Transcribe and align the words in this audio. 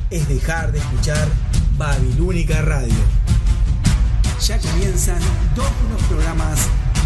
es 0.10 0.28
dejar 0.28 0.72
de 0.72 0.80
escuchar 0.80 1.28
Babilónica 1.78 2.64
Radio. 2.64 2.96
Ya 4.44 4.58
comienzan 4.58 5.20
dos 5.56 5.70
de 5.84 5.90
los 5.94 6.02
programas 6.04 6.60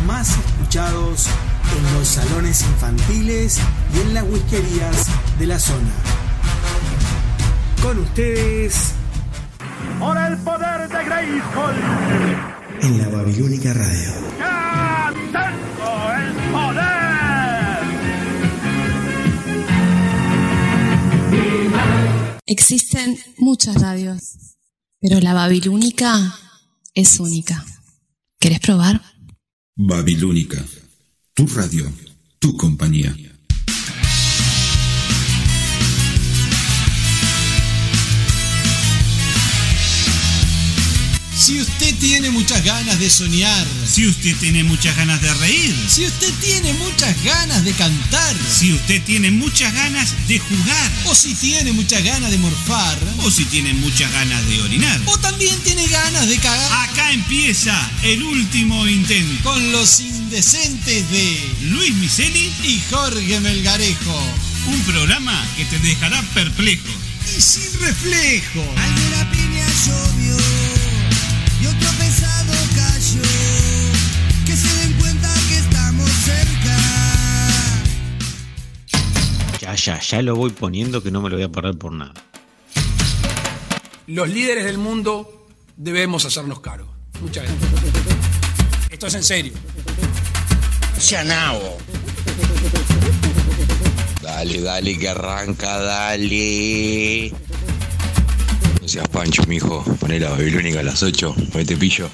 más 0.05 0.37
escuchados 0.71 1.27
en 1.75 1.93
los 1.95 2.07
salones 2.07 2.61
infantiles 2.61 3.59
y 3.93 3.99
en 4.07 4.13
las 4.13 4.23
whiskerías 4.23 5.07
de 5.37 5.47
la 5.47 5.59
zona. 5.59 5.91
Con 7.81 7.99
ustedes, 7.99 8.93
¡Por 9.99 10.17
el 10.17 10.37
poder 10.37 10.87
de 10.87 11.03
Grayskull! 11.03 11.75
en 12.83 13.01
la 13.01 13.09
Babilónica 13.09 13.73
Radio. 13.73 14.13
¡Ya 14.39 15.13
tengo 15.33 16.13
el 16.13 16.33
poder! 16.53 17.83
Existen 22.45 23.19
muchas 23.39 23.75
radios, 23.81 24.37
pero 25.01 25.19
la 25.19 25.33
Babilónica 25.33 26.33
es 26.93 27.19
única. 27.19 27.65
¿Querés 28.39 28.61
probar? 28.61 29.10
Babilónica, 29.83 30.63
tu 31.33 31.47
radio, 31.47 31.91
tu 32.37 32.55
compañía. 32.55 33.15
Si 41.41 41.59
usted 41.59 41.95
tiene 41.95 42.29
muchas 42.29 42.63
ganas 42.63 42.99
de 42.99 43.09
soñar, 43.09 43.65
Si 43.91 44.05
usted 44.05 44.35
tiene 44.37 44.63
muchas 44.63 44.95
ganas 44.95 45.19
de 45.23 45.33
reír, 45.33 45.75
si 45.89 46.05
usted 46.05 46.31
tiene 46.39 46.71
muchas 46.73 47.19
ganas 47.23 47.65
de 47.65 47.73
cantar, 47.73 48.35
si 48.47 48.71
usted 48.73 49.01
tiene 49.01 49.31
muchas 49.31 49.73
ganas 49.73 50.13
de 50.27 50.37
jugar, 50.37 50.91
o 51.05 51.15
si 51.15 51.33
tiene 51.33 51.71
muchas 51.71 52.03
ganas 52.03 52.29
de 52.29 52.37
morfar, 52.37 52.95
o 53.23 53.31
si 53.31 53.45
tiene 53.45 53.73
muchas 53.73 54.11
ganas 54.11 54.47
de 54.47 54.61
orinar. 54.61 55.01
o 55.05 55.17
también 55.17 55.59
tiene 55.61 55.87
ganas 55.87 56.27
de 56.29 56.37
cagar 56.37 56.89
Acá 56.89 57.11
empieza 57.11 57.73
el 58.03 58.21
último 58.21 58.87
intento. 58.87 59.43
con 59.43 59.71
los 59.71 59.99
indecentes 59.99 61.09
de 61.09 61.53
Luis 61.71 61.91
Miseli, 61.95 62.53
y 62.63 62.79
Jorge 62.91 63.39
Melgarejo. 63.39 64.33
un 64.67 64.79
programa 64.81 65.43
que 65.57 65.65
te 65.65 65.79
dejará 65.79 66.21
perplejo. 66.35 66.87
Y 67.35 67.41
sin 67.41 67.79
reflejo. 67.79 68.61
Alguna 68.77 69.31
piña 69.31 69.65
llovió 69.87 70.30
Ya, 79.71 79.75
ya, 79.75 79.99
ya 80.01 80.21
lo 80.21 80.35
voy 80.35 80.49
poniendo 80.49 81.01
que 81.01 81.11
no 81.11 81.21
me 81.21 81.29
lo 81.29 81.37
voy 81.37 81.45
a 81.45 81.49
parar 81.49 81.77
por 81.77 81.93
nada. 81.93 82.13
Los 84.05 84.27
líderes 84.27 84.65
del 84.65 84.77
mundo 84.77 85.47
debemos 85.77 86.25
hacernos 86.25 86.59
cargo. 86.59 86.93
Muchas 87.21 87.45
gracias. 87.45 87.71
Esto 88.89 89.07
es 89.07 89.13
en 89.13 89.23
serio. 89.23 89.53
Dale, 94.21 94.61
dale, 94.61 94.99
que 94.99 95.07
arranca, 95.07 95.77
dale. 95.77 97.31
No 98.81 98.87
seas 98.89 99.07
pancho, 99.07 99.43
mijo. 99.47 99.85
Poné 100.01 100.19
la 100.19 100.31
babilónica 100.31 100.81
a 100.81 100.83
las 100.83 101.01
8. 101.01 101.33
Ponete 101.53 101.77
pillo. 101.77 102.09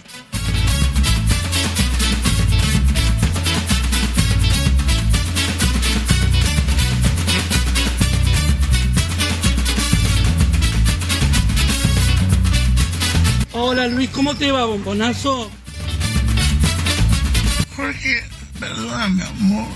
Hola 13.69 13.85
Luis, 13.89 14.09
¿cómo 14.11 14.33
te 14.33 14.49
va, 14.49 14.63
bombonazo? 14.63 15.51
Jorge, 17.75 18.23
perdóname, 18.57 19.23
amor. 19.23 19.67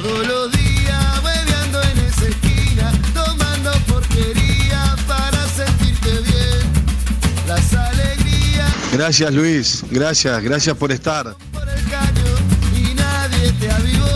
Todos 0.00 0.26
los 0.28 0.52
días 0.52 1.22
bebiendo 1.24 1.82
en 1.82 1.98
esa 1.98 2.28
esquina, 2.28 2.92
tomando 3.12 3.72
porquería 3.88 4.94
para 5.08 5.48
sentirte 5.48 6.20
bien. 6.20 7.48
Las 7.48 7.74
alegrías 7.74 8.72
Gracias 8.92 9.34
Luis, 9.34 9.84
gracias, 9.90 10.40
gracias 10.40 10.76
por 10.76 10.92
estar. 10.92 11.34
por 11.52 11.68
el 11.68 11.84
caño 11.86 12.24
y 12.76 12.94
nadie 12.94 13.52
te 13.58 13.72
avivó. 13.72 14.06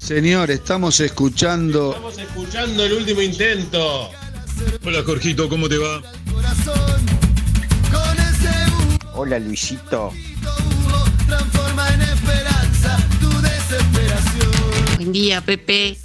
Señor, 0.00 0.50
estamos 0.50 0.98
escuchando 1.00 1.90
Estamos 1.90 2.18
escuchando 2.18 2.86
el 2.86 2.94
último 2.94 3.20
intento. 3.20 4.10
Hola 4.82 5.02
Jorgito, 5.04 5.46
¿cómo 5.48 5.68
te 5.68 5.76
va? 5.76 6.00
Hola 9.14 9.38
Luisito. 9.38 10.10
Buen 14.96 15.12
día, 15.12 15.40
Pepe. 15.42 15.98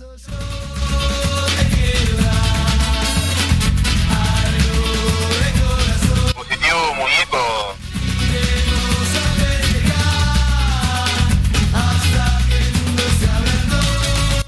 Positivo, 6.34 6.96
muñeco. 6.96 7.76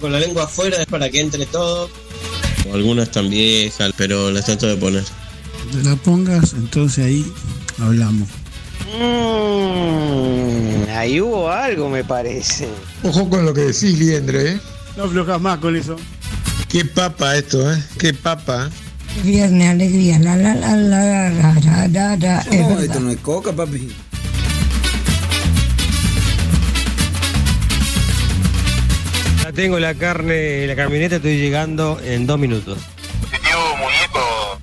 Con 0.01 0.11
la 0.11 0.19
lengua 0.19 0.43
afuera 0.43 0.81
es 0.81 0.85
para 0.87 1.09
que 1.09 1.21
entre 1.21 1.45
todo. 1.45 1.89
Algunas 2.73 3.07
están 3.07 3.29
viejas, 3.29 3.91
pero 3.97 4.31
las 4.31 4.45
trato 4.45 4.67
de 4.67 4.77
poner. 4.77 5.03
La 5.83 5.95
pongas, 5.95 6.53
entonces 6.53 7.05
ahí 7.05 7.25
hablamos. 7.79 8.29
ahí 10.95 11.21
hubo 11.21 11.49
algo, 11.49 11.89
me 11.89 12.03
parece. 12.03 12.67
Ojo 13.03 13.29
con 13.29 13.45
lo 13.45 13.53
que 13.53 13.61
decís, 13.61 13.97
Liendre, 13.97 14.53
¿eh? 14.53 14.59
No 14.95 15.03
aflojas 15.03 15.41
más 15.41 15.59
con 15.59 15.75
eso. 15.75 15.95
Qué 16.69 16.85
papa 16.85 17.37
esto, 17.37 17.71
¿eh? 17.71 17.83
Qué 17.97 18.13
papa. 18.13 18.69
Viernes, 19.23 19.69
alegría, 19.69 20.19
la 20.19 20.35
la 20.35 20.53
la 20.55 20.75
la 20.75 21.29
la 21.29 21.53
la 21.53 21.87
la 21.87 22.15
la. 22.17 22.43
No 22.99 23.11
es 23.11 23.17
tengo 29.57 29.79
la 29.79 29.95
carne 29.95 30.61
en 30.61 30.67
la 30.67 30.75
camioneta, 30.75 31.15
estoy 31.15 31.39
llegando 31.39 31.99
en 32.03 32.27
dos 32.27 32.37
minutos. 32.37 32.77
Muñeco. 33.79 34.59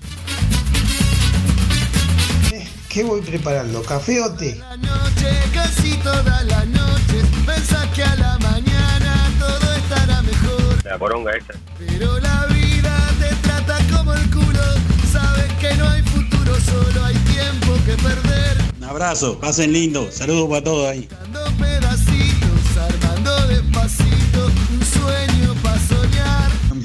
¿Qué 2.88 3.02
voy 3.02 3.20
preparando? 3.22 3.82
¿Café 3.82 4.20
o 4.22 4.32
té? 4.34 4.54
La 4.54 4.76
noche, 4.76 5.30
casi 5.52 5.96
toda 5.96 6.44
la 6.44 6.64
noche, 6.66 7.24
pensás 7.44 7.88
que 7.88 8.04
a 8.04 8.14
la 8.14 8.38
mañana 8.38 9.32
todo 9.40 9.74
estará 9.74 10.22
mejor. 10.22 10.84
La 10.84 10.96
poronga 10.96 11.32
esta. 11.32 11.54
Pero 11.76 12.20
la 12.20 12.46
vida 12.46 12.96
te 13.18 13.34
trata 13.48 13.78
como 13.90 14.14
el 14.14 14.30
culo, 14.30 14.62
sabes 15.10 15.52
que 15.54 15.74
no 15.74 15.88
hay 15.88 16.02
futuro, 16.02 16.54
solo 16.60 17.04
hay 17.04 17.16
tiempo 17.16 17.74
que 17.84 18.00
perder. 18.00 18.58
Un 18.78 18.84
abrazo, 18.84 19.40
pasen 19.40 19.72
lindo. 19.72 20.08
Saludos 20.12 20.48
para 20.48 20.62
todos 20.62 20.86
ahí. 20.86 21.08
Dando 21.10 21.44
pedacitos, 21.56 22.76
armando 22.76 23.48
despacito, 23.48 24.46
un 24.46 24.54
sueño 24.54 24.64
para 24.64 24.73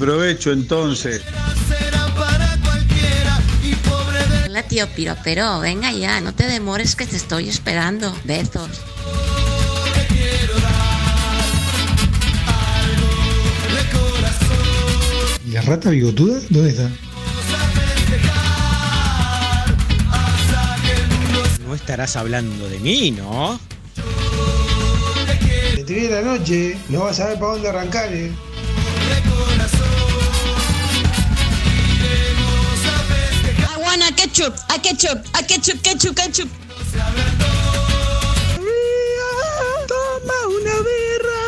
Aprovecho 0.00 0.52
entonces. 0.52 1.22
De 1.22 1.30
Hola, 4.46 4.62
tío 4.64 4.88
Piropero, 4.88 5.60
venga 5.60 5.92
ya, 5.92 6.20
no 6.20 6.34
te 6.34 6.46
demores 6.46 6.96
que 6.96 7.06
te 7.06 7.16
estoy 7.16 7.48
esperando. 7.48 8.12
Besos. 8.24 8.68
¿Y 15.46 15.52
la 15.52 15.62
rata 15.62 15.90
bigotuda? 15.90 16.40
¿Dónde 16.48 16.70
está? 16.70 16.90
No 21.66 21.74
estarás 21.76 22.16
hablando 22.16 22.68
de 22.68 22.80
mí, 22.80 23.12
¿no? 23.12 23.60
Te 25.76 25.84
tiré 25.84 26.10
la 26.10 26.22
noche, 26.22 26.76
no 26.88 27.04
vas 27.04 27.20
a 27.20 27.28
ver 27.28 27.38
para 27.38 27.52
dónde 27.52 27.68
arrancar, 27.68 28.12
eh. 28.12 28.32
Ketchup, 34.30 34.54
a 34.70 34.78
ketchup, 34.78 35.18
a 35.34 35.42
ketchup, 35.42 35.82
ketchup, 35.82 36.16
ketchup. 36.16 36.48
Toma 39.88 40.38
una 40.46 40.74
birra. 40.86 41.42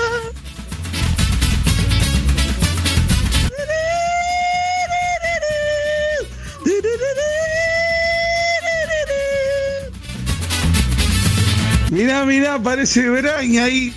Mirá, 11.90 12.25
mirá, 12.25 12.58
parece 12.58 13.08
Braña 13.08 13.64
ahí. 13.64 13.94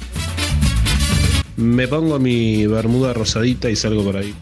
Me 1.57 1.87
pongo 1.87 2.19
mi 2.19 2.67
bermuda 2.67 3.13
rosadita 3.13 3.69
y 3.69 3.75
salgo 3.75 4.03
por 4.03 4.17
ahí. 4.17 4.35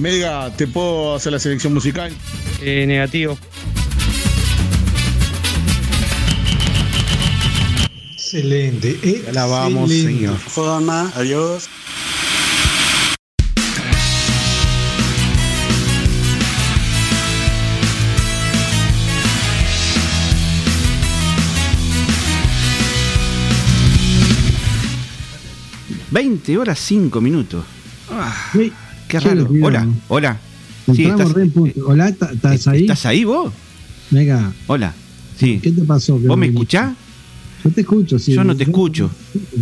Melga, 0.00 0.50
¿te 0.56 0.66
puedo 0.66 1.14
hacer 1.14 1.32
la 1.32 1.38
selección 1.38 1.74
musical? 1.74 2.10
Eh, 2.62 2.86
negativo. 2.86 3.36
Excelente. 8.14 9.22
Ya 9.26 9.32
la 9.32 9.46
vamos, 9.46 9.90
señor. 9.90 10.36
Forma, 10.38 11.10
adiós. 11.14 11.68
Veinte 26.10 26.58
horas 26.58 26.78
5 26.80 27.20
minutos. 27.20 27.64
Ah, 28.10 28.34
Sí, 28.52 28.72
qué 29.10 29.20
raro. 29.20 29.48
Hola, 29.62 29.86
hola. 30.08 30.38
Sí, 30.94 31.04
estás, 31.04 31.32
re 31.32 31.46
punto. 31.46 31.80
Hola, 31.86 32.12
¿ta- 32.12 32.32
¿estás 32.32 32.66
ahí? 32.68 32.80
¿Estás 32.82 33.06
ahí 33.06 33.24
vos? 33.24 33.52
Venga, 34.10 34.52
Hola. 34.66 34.92
Sí. 35.38 35.58
¿qué 35.62 35.70
te 35.72 35.82
pasó? 35.82 36.18
¿Vos 36.18 36.36
me 36.36 36.46
escuchás? 36.46 36.92
Yo 37.64 37.70
te 37.70 37.80
escucho, 37.82 38.18
sí. 38.18 38.32
Yo 38.32 38.42
no 38.44 38.56
te 38.56 38.64
escucho. 38.64 39.10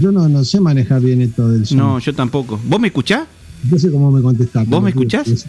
Yo 0.00 0.12
no, 0.12 0.28
no 0.28 0.44
sé 0.44 0.60
manejar 0.60 1.00
bien 1.00 1.20
esto 1.22 1.48
del. 1.48 1.64
No, 1.76 1.98
yo 1.98 2.14
tampoco. 2.14 2.60
¿Vos 2.64 2.80
me 2.80 2.88
escuchás? 2.88 3.26
No 3.70 3.78
sé 3.78 3.90
cómo 3.90 4.10
me 4.10 4.22
contestás. 4.22 4.66
¿Vos 4.68 4.82
me 4.82 4.90
escuchás? 4.90 5.26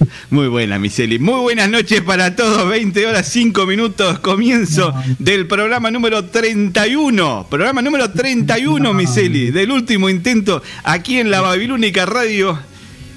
Muy 0.30 0.48
buena, 0.48 0.78
Miseli. 0.78 1.18
Muy 1.18 1.40
buenas 1.40 1.68
noches 1.68 2.00
para 2.02 2.34
todos. 2.34 2.68
20 2.68 3.06
horas 3.06 3.28
5 3.28 3.66
minutos. 3.66 4.18
Comienzo 4.20 4.94
del 5.18 5.46
programa 5.46 5.90
número 5.90 6.24
31. 6.24 7.46
Programa 7.50 7.82
número 7.82 8.10
31, 8.10 8.94
Miseli. 8.94 9.50
Del 9.50 9.70
último 9.70 10.08
intento 10.08 10.62
aquí 10.84 11.18
en 11.18 11.30
la 11.30 11.40
Babilónica 11.40 12.06
Radio. 12.06 12.58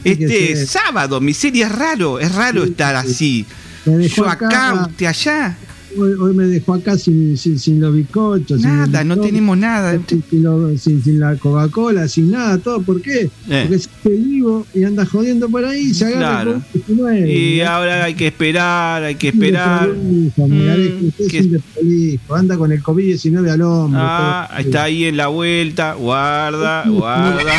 Este 0.04 0.58
sí. 0.58 0.66
sábado, 0.66 1.22
Miseli, 1.22 1.62
es 1.62 1.72
raro. 1.72 2.20
Es 2.20 2.34
raro 2.34 2.64
estar 2.64 2.96
así. 2.96 3.46
Yo 3.86 4.28
acá, 4.28 4.48
acá. 4.48 4.88
usted 4.90 5.06
allá. 5.06 5.58
Hoy, 5.98 6.12
hoy 6.20 6.34
me 6.34 6.46
dejó 6.46 6.74
acá 6.74 6.98
sin, 6.98 7.38
sin, 7.38 7.60
sin 7.60 7.80
los 7.80 7.94
bizcochos. 7.94 8.62
sin 8.62 8.70
Nada, 8.70 9.02
el 9.02 9.08
no 9.08 9.16
licor, 9.16 9.28
tenemos 9.28 9.58
nada. 9.58 9.92
Sin, 10.08 10.24
sin 10.30 10.78
sin- 10.80 11.04
sin 11.04 11.20
la 11.20 11.36
Coca-Cola, 11.36 12.08
sin 12.08 12.32
nada, 12.32 12.58
todo. 12.58 12.82
¿Por 12.82 13.02
qué? 13.02 13.30
Eh. 13.50 13.66
Porque 13.68 13.76
es 13.76 13.90
vivo 14.04 14.66
y 14.74 14.84
anda 14.84 15.06
jodiendo 15.06 15.50
por 15.50 15.64
ahí 15.66 15.90
y 15.90 15.94
se 15.94 16.06
agarra 16.06 16.20
Claro. 16.44 16.62
19. 16.74 17.32
Y 17.32 17.62
ahora 17.62 18.04
hay 18.06 18.14
que 18.16 18.28
esperar, 18.28 19.04
hay 19.04 19.16
que 19.16 19.28
esperar. 19.30 19.90
Milarejo, 19.94 20.96
Mm, 21.02 21.08
usted 21.08 21.28
que- 21.28 21.38
es 21.40 21.46
un 21.46 21.52
desprolijo, 21.52 22.36
anda 22.36 22.58
con 22.58 22.72
el 22.72 22.82
COVID-19 22.82 23.50
al 23.52 23.62
hombro. 23.62 24.00
Ah, 24.02 24.48
todo. 24.50 24.60
está 24.60 24.84
ahí 24.84 25.06
en 25.06 25.18
la 25.18 25.28
vuelta. 25.28 25.94
Guarda, 25.94 26.86
guarda. 26.90 27.52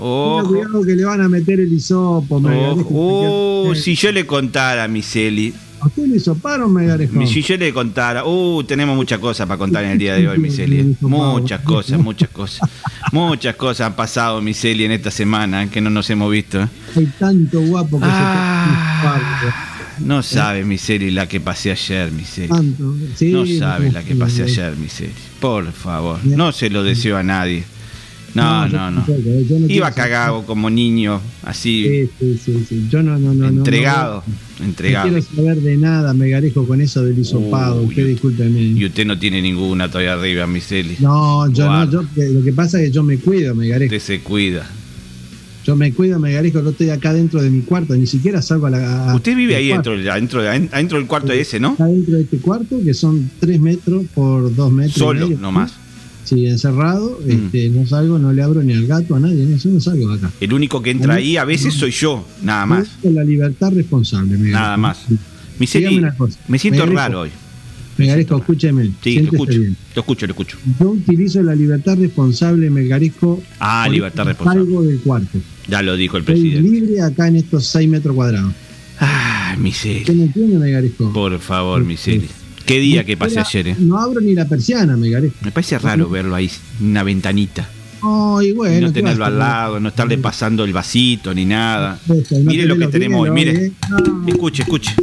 Ojo, 0.00 0.48
cuidado 0.48 0.84
que 0.84 0.96
le 0.96 1.04
van 1.04 1.20
a 1.20 1.28
meter 1.28 1.60
el 1.60 1.72
hisopo. 1.72 2.36
Uh, 2.38 3.74
si 3.74 3.94
yo 3.94 4.10
le 4.12 4.26
contara 4.26 4.88
Miseli, 4.88 5.54
¿A 5.82 5.86
usted 5.86 6.06
le 6.06 7.26
si 7.26 7.42
yo 7.42 7.56
le 7.56 7.72
contara, 7.72 8.24
uh, 8.24 8.62
tenemos 8.62 8.94
muchas 8.94 9.18
cosas 9.18 9.48
para 9.48 9.58
contar 9.58 9.82
en 9.82 9.90
el 9.90 9.98
día 9.98 10.14
de 10.14 10.28
hoy, 10.28 10.38
Miseli. 10.38 10.96
Muchas 11.00 11.60
cosas, 11.62 11.98
muchas 11.98 12.28
cosas. 12.28 12.70
Muchas 13.10 13.56
cosas 13.56 13.88
han 13.88 13.96
pasado, 13.96 14.40
Miseli, 14.40 14.84
en 14.84 14.92
esta 14.92 15.10
semana 15.10 15.68
que 15.68 15.80
no 15.80 15.90
nos 15.90 16.08
hemos 16.10 16.30
visto. 16.30 16.62
¿eh? 16.62 16.68
Hay 16.96 17.06
tanto 17.18 17.60
guapo 17.62 17.98
que 17.98 18.06
Ah, 18.08 19.54
No 19.98 20.22
sabe, 20.22 20.64
Miseli, 20.64 21.10
la 21.10 21.26
que 21.26 21.40
pasé 21.40 21.72
ayer, 21.72 22.10
se 22.10 22.14
Miseli. 22.14 22.74
Sí, 23.16 23.32
No 23.32 23.44
sabe 23.44 23.86
no, 23.88 23.92
la 23.94 24.04
que 24.04 24.14
pasé 24.14 24.44
ayer, 24.44 24.76
Miseli. 24.76 25.12
Por 25.40 25.72
favor, 25.72 26.20
no 26.24 26.52
se 26.52 26.70
lo 26.70 26.84
deseo 26.84 27.16
a 27.16 27.24
nadie. 27.24 27.64
No, 28.34 28.66
no, 28.68 28.90
no. 28.90 29.04
eh, 29.08 29.46
yo 29.48 29.58
no 29.58 29.66
Iba 29.68 29.90
cagado 29.92 30.44
como 30.46 30.70
niño, 30.70 31.20
así, 31.44 32.08
Sí, 32.18 32.36
sí, 32.42 32.64
sí. 32.66 32.86
Yo 32.90 33.02
no, 33.02 33.18
no, 33.18 33.34
no. 33.34 33.50
no, 33.50 33.58
entregado, 33.58 34.24
No, 34.58 34.64
entregado. 34.64 35.08
quiero 35.10 35.22
saber 35.22 35.60
de 35.60 35.76
nada, 35.76 36.14
Megarejo, 36.14 36.66
con 36.66 36.80
eso 36.80 37.04
del 37.04 37.18
hisopado. 37.18 37.82
Usted 37.82 38.06
discúlpeme. 38.06 38.60
Y 38.60 38.84
usted 38.86 39.04
no 39.04 39.18
tiene 39.18 39.42
ninguna 39.42 39.88
todavía 39.88 40.14
arriba, 40.14 40.46
Miseli. 40.46 40.96
No, 41.00 41.46
yo 41.52 41.66
Guarda. 41.66 41.84
no, 41.86 41.90
yo, 41.92 42.04
que- 42.14 42.28
lo 42.30 42.42
que 42.42 42.52
pasa 42.52 42.80
es 42.80 42.86
que 42.86 42.92
yo 42.92 43.02
me 43.02 43.18
cuido, 43.18 43.54
Megarejo. 43.54 43.94
Usted 43.94 44.14
se 44.16 44.20
cuida. 44.22 44.66
Yo 45.64 45.76
me 45.76 45.92
cuido, 45.92 46.18
Megarejo, 46.18 46.60
no 46.62 46.70
estoy 46.70 46.88
acá 46.90 47.12
dentro 47.12 47.40
de 47.40 47.48
mi 47.50 47.60
cuarto, 47.60 47.94
ni 47.94 48.06
siquiera 48.06 48.40
salgo 48.42 48.66
a 48.66 48.70
la. 48.70 49.10
a- 49.12 49.14
Usted 49.14 49.36
vive 49.36 49.54
ahí 49.56 49.68
cuarto. 49.68 49.90
dentro, 49.92 50.10
adentro, 50.12 50.40
adentro 50.40 50.98
del 50.98 51.06
cuarto 51.06 51.32
ese, 51.32 51.60
¿no? 51.60 51.72
Está 51.72 51.86
dentro 51.86 52.14
de 52.16 52.22
este 52.22 52.38
cuarto, 52.38 52.80
que 52.84 52.94
son 52.94 53.30
3 53.38 53.60
metros 53.60 54.04
por 54.14 54.52
2 54.54 54.72
metros. 54.72 54.96
y 54.96 54.98
Solo, 54.98 55.26
medio, 55.28 55.38
nomás. 55.38 55.74
Sí, 56.24 56.46
encerrado, 56.46 57.18
Mm. 57.26 57.30
este, 57.30 57.68
no 57.70 57.86
salgo, 57.86 58.18
no 58.18 58.32
le 58.32 58.42
abro 58.42 58.62
ni 58.62 58.72
al 58.72 58.86
gato, 58.86 59.16
a 59.16 59.20
nadie, 59.20 59.44
no, 59.44 59.56
yo 59.56 59.70
no 59.70 59.80
salgo 59.80 60.08
de 60.08 60.14
acá. 60.14 60.30
El 60.40 60.52
único 60.52 60.80
que 60.82 60.90
entra 60.90 61.14
ahí 61.14 61.36
a 61.36 61.44
veces 61.44 61.74
soy 61.74 61.90
yo, 61.90 62.24
nada 62.42 62.64
más. 62.66 62.88
La 63.02 63.24
libertad 63.24 63.72
responsable, 63.72 64.36
Megarejo. 64.38 64.58
Nada 64.60 64.76
más. 64.76 64.98
Cosa, 66.16 66.38
me 66.48 66.58
siento 66.58 66.86
raro 66.86 67.20
hoy. 67.22 67.30
Megarejo, 67.98 68.38
escúcheme. 68.38 68.90
Sí, 69.02 69.18
lo 69.20 69.24
escucho, 69.32 69.58
bien. 69.60 69.76
lo 69.94 70.00
escucho, 70.00 70.26
lo 70.26 70.32
escucho. 70.32 70.56
Yo 70.80 70.90
utilizo 70.90 71.42
la 71.42 71.54
libertad 71.54 71.98
responsable, 71.98 72.70
Megarejo. 72.70 73.42
Ah, 73.60 73.86
libertad 73.90 74.24
responsable. 74.24 74.64
Salgo 74.64 74.82
del 74.82 74.98
cuarto. 75.00 75.38
Ya 75.68 75.82
lo 75.82 75.96
dijo 75.96 76.16
el 76.16 76.22
Estoy 76.22 76.34
presidente. 76.40 76.70
libre 76.70 77.00
acá 77.02 77.28
en 77.28 77.36
estos 77.36 77.66
6 77.66 77.88
metros 77.88 78.14
cuadrados. 78.14 78.52
Ah, 78.98 79.56
Miseli. 79.58 80.00
¿Usted 80.00 80.14
me 80.14 80.24
entiende? 80.24 80.90
Por 81.12 81.38
favor, 81.40 81.84
Miseli. 81.84 82.28
Qué 82.72 82.80
día 82.80 83.04
que 83.04 83.18
pasé 83.18 83.38
ayer, 83.38 83.68
eh. 83.68 83.76
No 83.78 83.98
abro 83.98 84.22
ni 84.22 84.32
la 84.34 84.46
persiana, 84.46 84.96
Megarejo. 84.96 85.34
Me 85.42 85.52
parece 85.52 85.78
raro 85.78 86.08
verlo 86.08 86.34
ahí, 86.34 86.50
una 86.80 87.02
ventanita. 87.02 87.68
Ay, 88.02 88.48
Y 88.48 88.52
bueno. 88.52 88.86
no 88.86 88.92
¿qué 88.94 89.00
tenerlo 89.00 89.26
al 89.26 89.38
lado, 89.38 89.78
no 89.78 89.90
estarle 89.90 90.16
pasando 90.16 90.64
el 90.64 90.72
vasito 90.72 91.34
ni 91.34 91.44
nada. 91.44 91.98
Eso, 92.04 92.38
no 92.38 92.44
Mire 92.50 92.64
lo 92.64 92.78
que 92.78 92.86
tenemos 92.86 93.20
hoy, 93.20 93.30
mire. 93.30 93.66
¿eh? 93.66 93.72
No, 93.90 94.26
Escuche, 94.26 94.62
escuche. 94.62 94.94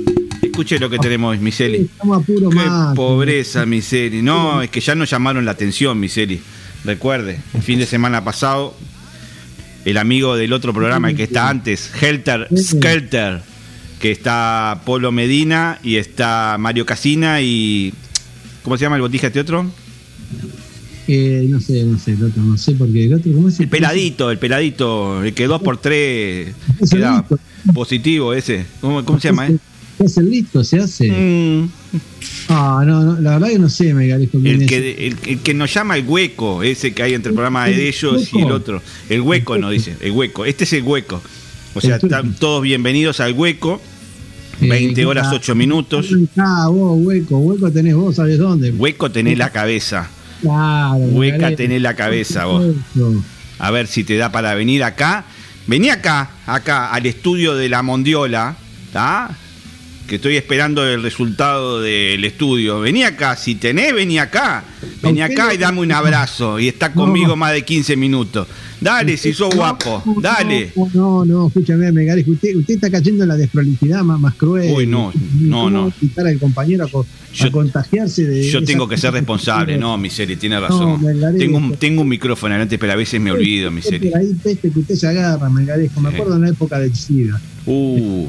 Escuche 0.41 0.79
lo 0.79 0.89
que 0.89 0.97
tenemos 0.97 1.29
hoy, 1.31 1.37
Miseli. 1.37 1.77
Estamos 1.77 2.23
a 2.23 2.25
puro 2.25 2.49
Qué 2.49 2.59
pobreza, 2.95 3.67
Miseli. 3.67 4.23
No, 4.23 4.63
es 4.63 4.71
que 4.71 4.79
ya 4.81 4.95
nos 4.95 5.07
llamaron 5.11 5.45
la 5.45 5.51
atención, 5.51 5.99
Miseli. 5.99 6.41
Recuerde, 6.85 7.39
el 7.53 7.61
fin 7.61 7.77
de 7.77 7.85
semana 7.85 8.23
pasado, 8.23 8.73
el 9.85 9.97
amigo 9.99 10.35
del 10.35 10.53
otro 10.53 10.73
programa, 10.73 11.11
el 11.11 11.15
que 11.15 11.23
está 11.23 11.49
antes, 11.49 11.91
Helter 12.01 12.47
Skelter, 12.57 13.43
que 13.99 14.11
está 14.11 14.81
Polo 14.85 15.11
Medina 15.11 15.79
y 15.83 15.95
está 15.97 16.57
Mario 16.59 16.85
Casina 16.85 17.41
y. 17.41 17.93
¿Cómo 18.63 18.77
se 18.77 18.83
llama 18.83 18.95
el 18.97 19.01
botija 19.01 19.27
este 19.27 19.39
otro? 19.39 19.69
Eh, 21.07 21.47
no 21.49 21.59
sé, 21.59 21.83
no 21.85 21.97
sé, 21.97 22.11
el 22.11 22.23
otro, 22.23 22.43
no 22.43 22.55
sé, 22.57 22.73
porque 22.73 23.05
el 23.05 23.13
otro, 23.15 23.31
¿cómo 23.33 23.49
es? 23.49 23.59
El 23.59 23.67
peladito, 23.67 24.29
el 24.29 24.37
peladito, 24.37 25.23
el 25.23 25.33
que 25.33 25.47
dos 25.47 25.61
por 25.61 25.77
tres 25.77 26.53
Es 26.79 26.91
el 26.91 26.99
queda 26.99 27.17
listo. 27.17 27.39
positivo 27.73 28.33
ese. 28.33 28.65
¿Cómo, 28.79 29.03
cómo 29.03 29.19
se 29.19 29.29
llama? 29.29 29.47
eh? 29.47 29.57
Se 29.97 30.05
hace 30.05 30.19
el 30.21 30.29
listo, 30.29 30.63
se 30.63 30.77
hace. 30.77 31.11
Mm. 31.11 31.69
Ah, 32.49 32.83
no, 32.85 33.03
no, 33.03 33.19
la 33.19 33.31
verdad 33.31 33.47
que 33.49 33.59
no 33.59 33.69
sé, 33.69 33.85
quién 33.91 34.45
El 34.45 34.65
que, 34.67 35.07
el, 35.07 35.17
el 35.25 35.39
que 35.39 35.53
nos 35.55 35.73
llama 35.73 35.97
el 35.97 36.05
hueco, 36.05 36.61
ese 36.63 36.93
que 36.93 37.01
hay 37.03 37.15
entre 37.15 37.31
el 37.31 37.35
programa 37.35 37.65
de 37.65 37.89
ellos 37.89 38.29
y 38.31 38.41
el 38.41 38.51
otro. 38.51 38.81
El 39.09 39.21
hueco 39.21 39.57
nos 39.57 39.71
dice, 39.71 39.95
el 40.01 40.11
hueco. 40.11 40.45
Este 40.45 40.63
es 40.63 40.73
el 40.73 40.83
hueco. 40.83 41.21
O 41.73 41.81
sea, 41.81 41.97
están 41.97 42.35
todos 42.35 42.61
bienvenidos 42.61 43.19
al 43.19 43.33
hueco. 43.33 43.81
20 44.61 45.05
horas, 45.05 45.27
8 45.31 45.55
minutos. 45.55 46.09
Ah, 46.37 46.67
vos, 46.69 46.97
hueco, 47.01 47.37
hueco 47.37 47.71
tenés 47.71 47.95
vos, 47.95 48.15
¿sabes 48.15 48.37
dónde? 48.37 48.71
Hueco 48.71 49.11
tenés 49.11 49.37
la 49.37 49.49
cabeza. 49.49 50.09
Claro, 50.41 50.97
Hueca 50.99 51.55
tenés 51.55 51.81
la 51.81 51.95
cabeza 51.95 52.45
vos. 52.45 52.65
A 53.57 53.71
ver 53.71 53.87
si 53.87 54.05
te 54.05 54.15
da 54.15 54.31
para 54.31 54.55
venir 54.55 54.83
acá 54.83 55.25
Vení 55.69 55.91
acá, 55.91 56.31
acá, 56.47 56.89
al 56.91 57.05
estudio 57.05 57.53
de 57.53 57.69
la 57.69 57.83
Mondiola, 57.83 58.55
¿tá? 58.91 59.29
Que 60.09 60.15
estoy 60.15 60.37
esperando 60.37 60.83
el 60.87 61.03
resultado 61.03 61.79
del 61.81 62.25
estudio. 62.25 62.79
Vení 62.79 63.03
acá, 63.03 63.35
si 63.37 63.53
tenés, 63.53 63.93
vení 63.93 64.17
acá. 64.17 64.63
Vení 65.03 65.21
acá 65.21 65.53
y 65.53 65.57
dame 65.57 65.81
un 65.81 65.91
abrazo. 65.91 66.59
Y 66.59 66.67
está 66.67 66.91
conmigo 66.91 67.35
más 67.35 67.53
de 67.53 67.61
15 67.63 67.95
minutos. 67.95 68.47
Dale, 68.81 69.17
si 69.17 69.33
sos 69.33 69.53
guapo, 69.53 70.01
dale. 70.19 70.71
No, 70.75 70.89
no, 70.95 71.25
no, 71.25 71.47
escúchame, 71.47 71.91
Megarejo, 71.91 72.31
usted, 72.31 72.55
usted 72.55 72.73
está 72.75 72.89
cayendo 72.89 73.23
en 73.23 73.29
la 73.29 73.37
desprolijidad 73.37 74.01
más, 74.03 74.19
más 74.19 74.33
cruel. 74.33 74.71
Uy, 74.73 74.87
no, 74.87 75.13
no, 75.41 75.57
¿Cómo 75.57 75.69
no. 75.69 75.93
quitar 75.99 76.25
al 76.25 76.39
compañero 76.39 76.85
a, 76.85 76.87
co- 76.89 77.05
a 77.41 77.51
contagiarse 77.51 78.25
de. 78.25 78.49
Yo 78.49 78.63
tengo 78.63 78.87
que 78.87 78.97
ser 78.97 79.13
responsable, 79.13 79.77
no, 79.77 79.95
Miseri, 79.97 80.37
tiene 80.37 80.59
razón. 80.59 81.03
Melgarejo. 81.03 81.37
Tengo 81.37 81.57
un, 81.57 81.75
tengo 81.75 82.01
un 82.01 82.07
micrófono 82.07 82.55
adelante, 82.55 82.79
pero 82.79 82.93
a 82.93 82.95
veces 82.95 83.21
me 83.21 83.31
olvido, 83.31 83.69
Miseri. 83.69 84.09
Por 84.09 84.17
ahí 84.19 84.33
peste 84.41 84.71
que 84.71 84.79
usted 84.79 84.95
se 84.95 85.07
agarra, 85.07 85.49
Megarejo. 85.51 86.01
Me 86.01 86.09
acuerdo 86.09 86.35
en 86.37 86.41
la 86.41 86.49
época 86.49 86.79
del 86.79 86.95
SIDA. 86.95 87.39
Uh. 87.67 88.27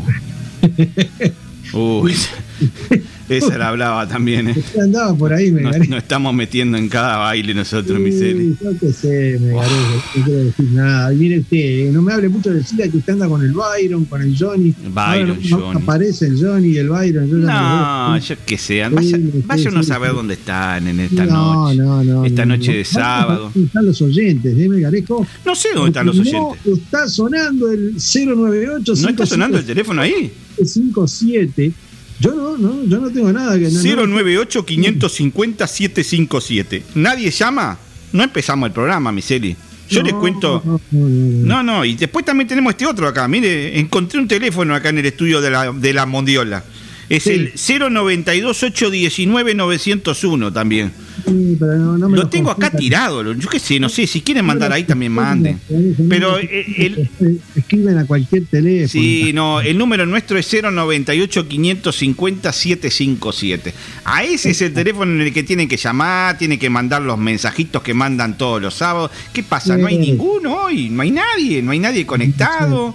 Uh, 1.73 2.09
esa, 3.29 3.57
la 3.59 3.69
hablaba 3.69 4.09
también, 4.09 4.49
¿eh? 4.50 4.57
Andaba 4.83 5.15
por 5.15 5.33
ahí, 5.33 5.50
Nos, 5.50 5.62
Megarejo. 5.62 5.91
nos 5.91 6.03
estamos 6.03 6.35
metiendo 6.35 6.77
en 6.77 6.89
cada 6.89 7.17
baile 7.19 7.55
nosotros. 7.55 7.99
Sí, 8.05 8.57
yo 8.62 8.71
qué 8.79 8.93
sé, 8.93 9.39
Megarejo, 9.41 10.03
no 10.17 10.25
quiero 10.25 10.45
decir 10.45 10.65
nada. 10.73 11.12
Y 11.12 11.17
mire 11.17 11.39
usted, 11.39 11.57
eh, 11.59 11.91
no 11.93 12.03
me 12.03 12.12
hable 12.12 12.29
mucho 12.29 12.50
del 12.53 12.65
SIDA 12.67 12.89
que 12.89 12.97
usted 12.99 13.12
anda 13.12 13.29
con 13.29 13.41
el 13.43 13.53
Byron, 13.53 14.05
con 14.07 14.21
el 14.23 14.37
Johnny. 14.37 14.75
Byron, 14.93 15.39
no 15.49 15.59
Johnny. 15.59 15.81
Aparece 15.83 16.27
el 16.27 16.45
Johnny 16.45 16.69
y 16.69 16.79
el 16.79 16.89
Byron. 16.89 17.29
yo 17.29 17.37
No, 17.37 18.12
me 18.15 18.21
yo 18.21 18.35
qué 18.45 18.59
sé, 18.59 18.89
vaya, 18.89 19.17
Sí, 19.17 19.31
vaya 19.47 19.62
sí, 19.62 19.69
uno 19.69 19.81
a 19.81 19.83
saber 19.85 20.12
dónde 20.12 20.35
están 20.35 20.89
en 20.89 21.00
esta 21.00 21.25
No, 21.27 21.65
noche. 21.69 21.77
no, 21.79 22.05
no. 22.05 22.25
esta 22.25 22.45
no, 22.45 22.57
noche 22.57 22.73
no. 22.73 22.77
de 22.79 22.85
sábado. 22.85 23.50
¿Dónde 23.55 23.67
están 23.69 23.87
los 23.87 24.03
oyentes, 24.03 24.59
eh, 24.59 24.69
Megarejo? 24.69 25.27
No 25.47 25.55
sé 25.55 25.69
dónde 25.75 25.91
están 25.91 26.07
los 26.07 26.19
oyentes. 26.19 26.41
No 26.67 26.75
está 26.75 27.09
sonando 27.09 27.71
el 27.71 27.95
098 27.95 28.93
¿No 29.03 29.09
está 29.09 29.25
sonando 29.27 29.59
el 29.59 29.65
teléfono 29.65 30.03
ahí? 30.03 30.33
57. 30.67 31.73
Yo 32.21 32.35
no, 32.35 32.59
no, 32.59 32.85
yo 32.85 33.00
no 33.00 33.11
tengo 33.11 33.33
nada 33.33 33.59
que 33.59 33.71
no, 33.71 33.83
no. 33.83 34.07
098 34.07 34.64
550 34.67 35.67
757. 35.67 36.83
¿Nadie 36.97 37.31
llama? 37.31 37.79
No 38.12 38.23
empezamos 38.23 38.67
el 38.67 38.73
programa, 38.73 39.11
Miseli. 39.12 39.57
Yo 39.88 40.02
les 40.02 40.12
cuento. 40.14 40.62
No, 40.64 40.81
no, 40.90 41.09
no. 41.09 41.47
No, 41.47 41.62
no, 41.62 41.85
y 41.85 41.97
después 41.97 42.25
también 42.25 42.47
tenemos 42.47 42.71
este 42.73 42.87
otro 42.87 43.09
acá. 43.09 43.26
Mire, 43.26 43.79
encontré 43.79 44.21
un 44.21 44.29
teléfono 44.29 44.75
acá 44.75 44.90
en 44.90 44.99
el 44.99 45.07
estudio 45.07 45.40
de 45.40 45.50
la, 45.50 45.73
de 45.73 45.93
la 45.93 46.07
Mondiola. 46.07 46.62
Es 47.09 47.25
Sí. 47.25 47.31
el 47.31 47.52
092 47.93 48.62
819 48.62 49.55
901 49.55 50.52
también. 50.52 50.93
Sí, 51.27 51.57
pero 51.59 51.77
no, 51.77 51.99
no 51.99 52.09
me 52.09 52.17
Lo 52.17 52.25
lo 52.25 52.29
tengo 52.29 52.50
acá 52.50 52.71
tirado. 52.71 53.33
Yo 53.33 53.49
qué 53.49 53.59
sé, 53.59 53.81
no 53.81 53.89
sé. 53.89 54.07
Si 54.07 54.21
quieren 54.21 54.45
mandar 54.45 54.73
ahí 54.73 54.85
también 54.85 55.12
manden. 55.12 55.61
Pero 56.09 56.39
eh, 56.39 56.67
el, 56.79 57.41
Escriben 57.55 57.99
a 57.99 58.07
cualquier 58.07 58.47
teléfono. 58.47 58.89
Sí, 58.89 59.33
no, 59.33 59.61
el 59.61 59.77
número 59.77 60.07
nuestro 60.07 60.39
es 60.39 60.49
098 60.50 61.49
550 61.49 62.53
757. 62.53 63.75
A 64.05 64.25
ese 64.25 64.50
es 64.50 64.62
el 64.62 64.73
teléfono 64.73 65.12
en 65.12 65.21
el 65.21 65.33
que 65.33 65.43
tienen 65.43 65.69
que 65.69 65.77
llamar, 65.77 66.39
tienen 66.39 66.59
que 66.59 66.71
mandar 66.71 67.03
los 67.03 67.19
mensajitos 67.19 67.83
que 67.83 67.95
mandan 67.95 68.39
todos 68.39 68.61
los 68.61 68.75
sábados. 68.75 69.11
¿Qué 69.33 69.43
pasa? 69.43 69.77
No 69.77 69.87
hay 69.87 69.99
ninguno 69.99 70.65
hoy, 70.65 70.91
no 70.91 71.03
hay 71.03 71.11
nadie, 71.11 71.62
no 71.62 71.73
hay 71.73 71.79
nadie 71.79 72.07
conectado. 72.07 72.95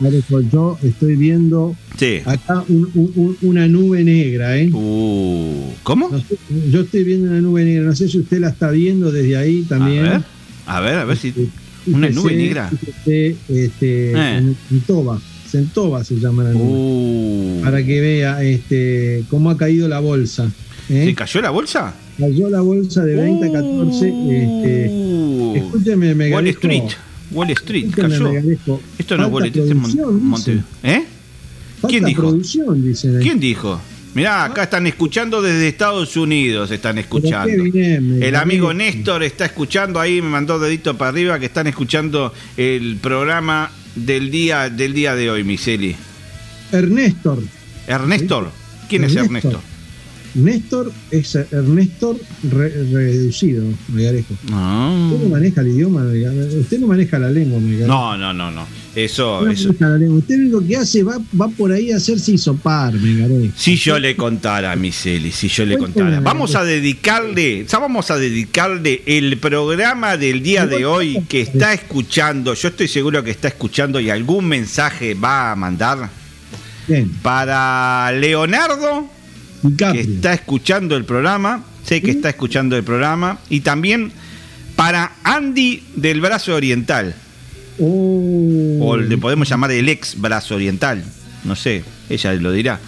Yo 0.51 0.77
estoy 0.83 1.15
viendo 1.15 1.75
Sí. 1.97 2.19
acá 2.25 2.63
un- 2.67 2.89
un- 2.93 3.11
un- 3.15 3.37
una 3.41 3.67
nube 3.67 4.03
negra, 4.03 4.57
¿eh? 4.57 4.69
Uh, 4.73 5.71
¿Cómo? 5.83 6.09
No 6.09 6.19
sé, 6.19 6.37
yo 6.71 6.81
estoy 6.81 7.03
viendo 7.03 7.29
una 7.29 7.39
nube 7.41 7.63
negra. 7.65 7.83
No 7.85 7.95
sé 7.95 8.07
si 8.09 8.19
usted 8.19 8.39
la 8.39 8.49
está 8.49 8.69
viendo 8.71 9.11
desde 9.11 9.37
ahí 9.37 9.61
también. 9.63 10.05
A 10.05 10.09
ver, 10.11 10.21
a 10.67 10.79
ver, 10.81 10.95
a 10.99 11.05
ver 11.05 11.17
si. 11.17 11.33
Una 11.87 12.07
Fíjese, 12.07 12.13
nube 12.15 12.35
negra. 12.35 12.69
fíjese, 12.69 13.35
este, 13.49 14.11
Eh. 14.11 14.37
en- 14.37 14.57
en 14.71 14.81
Toba. 14.81 15.21
Centoba 15.47 16.03
se 16.03 16.15
llama 16.15 16.43
la 16.43 16.51
nube. 16.51 16.63
Uh, 16.65 17.61
Para 17.63 17.85
que 17.85 18.01
vea 18.01 18.43
este, 18.43 19.23
cómo 19.29 19.49
ha 19.51 19.57
caído 19.57 19.87
la 19.87 19.99
bolsa. 19.99 20.51
¿eh? 20.89 21.05
¿Se 21.05 21.13
cayó 21.15 21.41
la 21.41 21.51
bolsa? 21.51 21.93
Cayó 22.17 22.49
la 22.49 22.61
bolsa 22.61 23.03
de 23.05 23.15
20 23.15 23.47
a 23.47 23.51
14. 23.51 24.07
Este, 24.07 24.89
Uh, 24.89 25.55
escúcheme, 25.55 26.07
Wall 26.07 26.15
Megarejo. 26.15 26.49
Street. 26.59 26.83
Wall 27.31 27.49
Street 27.51 27.85
cayó. 27.95 28.31
Esto 28.97 29.17
no 29.17 29.25
es 29.27 29.31
Wall 29.31 29.45
Street, 29.45 29.63
este 29.69 29.69
es 29.69 29.95
Mon-. 29.95 30.23
Montevideo. 30.23 30.63
¿Eh? 30.83 31.03
¿Quién 31.87 32.05
dijo? 32.05 32.31
dicen. 32.33 33.19
¿Quién 33.21 33.39
dijo? 33.39 33.81
Mirá, 34.13 34.45
acá 34.45 34.63
están 34.63 34.87
escuchando 34.87 35.41
desde 35.41 35.67
Estados 35.67 36.15
Unidos, 36.15 36.71
están 36.71 36.97
escuchando. 36.97 37.63
Bien, 37.63 38.23
El 38.23 38.35
amigo 38.37 38.73
Néstor 38.73 39.23
está 39.23 39.45
escuchando 39.45 39.99
ahí, 39.99 40.21
me 40.21 40.29
mandó 40.29 40.57
dedito 40.57 40.97
para 40.97 41.09
arriba 41.09 41.37
que 41.37 41.47
están 41.47 41.67
escuchando 41.67 42.33
el 42.55 42.95
programa 43.01 43.71
del 43.95 44.31
día 44.31 44.69
del 44.69 44.93
día 44.93 45.15
de 45.15 45.29
hoy, 45.29 45.43
Miseli. 45.43 45.97
Ernestor. 46.71 47.39
Ernestor, 47.87 48.51
¿quién 48.87 49.03
es 49.03 49.15
Ernesto. 49.15 49.61
Ernesto? 50.35 50.83
Néstor 50.83 50.91
es 51.11 51.35
Ernestor 51.35 52.17
re- 52.51 52.83
reducido, 52.91 53.63
Megarejo. 53.89 54.33
Ah. 54.51 55.09
Usted 55.13 55.23
no 55.23 55.29
maneja 55.29 55.61
el 55.61 55.67
idioma, 55.69 56.01
Megarejo. 56.03 56.57
Usted 56.59 56.79
no 56.79 56.87
maneja 56.87 57.19
la 57.19 57.29
lengua, 57.29 57.59
Megarejo. 57.59 57.87
No, 57.87 58.17
no, 58.17 58.33
no, 58.33 58.51
no. 58.51 58.67
Eso, 58.95 59.41
No 59.45 59.51
eso. 59.51 59.67
maneja 59.69 59.89
la 59.89 59.97
lengua. 59.97 60.17
Usted 60.19 60.35
lo 60.37 60.41
único 60.57 60.67
que 60.67 60.77
hace 60.77 61.03
va, 61.03 61.17
va 61.39 61.47
por 61.49 61.71
ahí 61.71 61.91
a 61.91 61.97
hacerse 61.97 62.33
hisopar, 62.33 62.93
Megarejo. 62.93 63.53
Si 63.55 63.75
yo 63.77 63.97
le 63.99 64.15
contara, 64.15 64.75
Miseli, 64.75 65.31
si 65.31 65.47
yo 65.47 65.65
le 65.65 65.77
contara. 65.77 66.19
Vamos 66.19 66.55
a 66.55 66.63
dedicarle, 66.63 67.65
ya 67.65 67.79
vamos 67.79 68.11
a 68.11 68.17
dedicarle 68.17 69.03
el 69.05 69.37
programa 69.37 70.17
del 70.17 70.41
día 70.43 70.65
de 70.67 70.85
hoy 70.85 71.23
que 71.29 71.41
está 71.41 71.73
escuchando, 71.73 72.53
yo 72.53 72.67
estoy 72.69 72.87
seguro 72.87 73.23
que 73.23 73.31
está 73.31 73.47
escuchando 73.47 73.99
y 73.99 74.09
algún 74.09 74.45
mensaje 74.45 75.13
va 75.13 75.51
a 75.51 75.55
mandar 75.55 76.09
Bien. 76.87 77.09
para 77.21 78.11
Leonardo, 78.13 79.09
que 79.77 79.99
está 80.01 80.33
escuchando 80.33 80.95
el 80.95 81.05
programa, 81.05 81.63
sé 81.83 82.01
que 82.01 82.11
está 82.11 82.29
escuchando 82.29 82.77
el 82.77 82.83
programa, 82.83 83.39
y 83.49 83.61
también 83.61 84.11
para 84.75 85.13
Andy 85.23 85.81
del 85.95 86.21
Brazo 86.21 86.53
Oriental, 86.55 87.15
Oh. 87.77 88.77
o 88.79 88.95
le 88.97 89.17
podemos 89.17 89.49
llamar 89.49 89.69
el 89.71 89.89
ex 89.89 90.17
Brazo 90.19 90.55
Oriental, 90.55 91.03
no 91.43 91.55
sé, 91.55 91.83
ella 92.09 92.33
lo 92.33 92.51
dirá. 92.53 92.79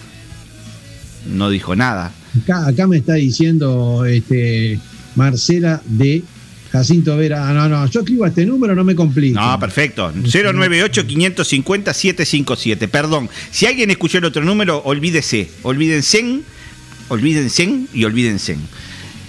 No 1.25 1.50
dijo 1.50 1.75
nada. 1.75 2.13
Acá, 2.41 2.67
acá 2.67 2.88
me 2.88 2.98
está 2.98 3.15
diciendo 3.15 4.05
este, 4.05 4.79
Marcela 5.15 5.81
de 5.86 6.24
Jacinto 6.72 7.17
Vera. 7.17 7.50
Ah, 7.50 7.53
no, 7.53 7.67
no, 7.67 7.86
yo 7.88 8.00
escribo 8.00 8.25
este 8.25 8.46
número, 8.46 8.74
no 8.75 8.86
me 8.86 8.96
complico. 8.96 9.38
No, 9.39 9.60
perfecto. 9.60 10.13
098-550-757. 10.13 12.88
Perdón. 12.88 13.29
Si 13.51 13.65
alguien 13.65 13.91
escuchó 13.91 14.19
el 14.19 14.25
otro 14.25 14.43
número, 14.43 14.81
olvídese. 14.86 15.50
Olvídense. 15.63 16.39
Olvídense 17.09 17.85
y 17.93 18.03
olvídense. 18.03 18.57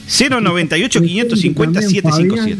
098-550-757. 0.08 2.56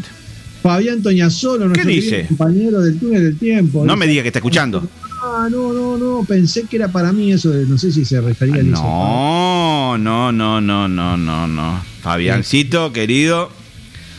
Fabián 0.61 1.01
Toñasolo, 1.01 1.67
nuestro 1.67 1.87
¿Qué 1.87 1.93
dice? 1.95 2.25
compañero 2.27 2.81
del 2.81 2.99
túnel 2.99 3.23
del 3.23 3.37
tiempo. 3.37 3.85
No 3.85 3.95
me 3.95 4.07
diga 4.07 4.21
que 4.23 4.27
está 4.29 4.39
escuchando. 4.39 4.85
Ah, 5.21 5.47
no, 5.49 5.71
no, 5.73 5.97
no, 5.97 6.23
pensé 6.27 6.63
que 6.69 6.75
era 6.77 6.87
para 6.89 7.11
mí 7.13 7.31
eso, 7.31 7.49
de- 7.51 7.65
no 7.65 7.77
sé 7.77 7.91
si 7.91 8.03
se 8.05 8.19
refería 8.21 8.55
al 8.55 8.67
hisopado. 8.67 9.97
No, 9.97 9.99
no, 10.31 10.31
no, 10.31 10.61
no, 10.61 10.87
no, 10.87 11.17
no, 11.17 11.47
no. 11.47 11.83
Fabiancito, 12.01 12.91
querido. 12.93 13.51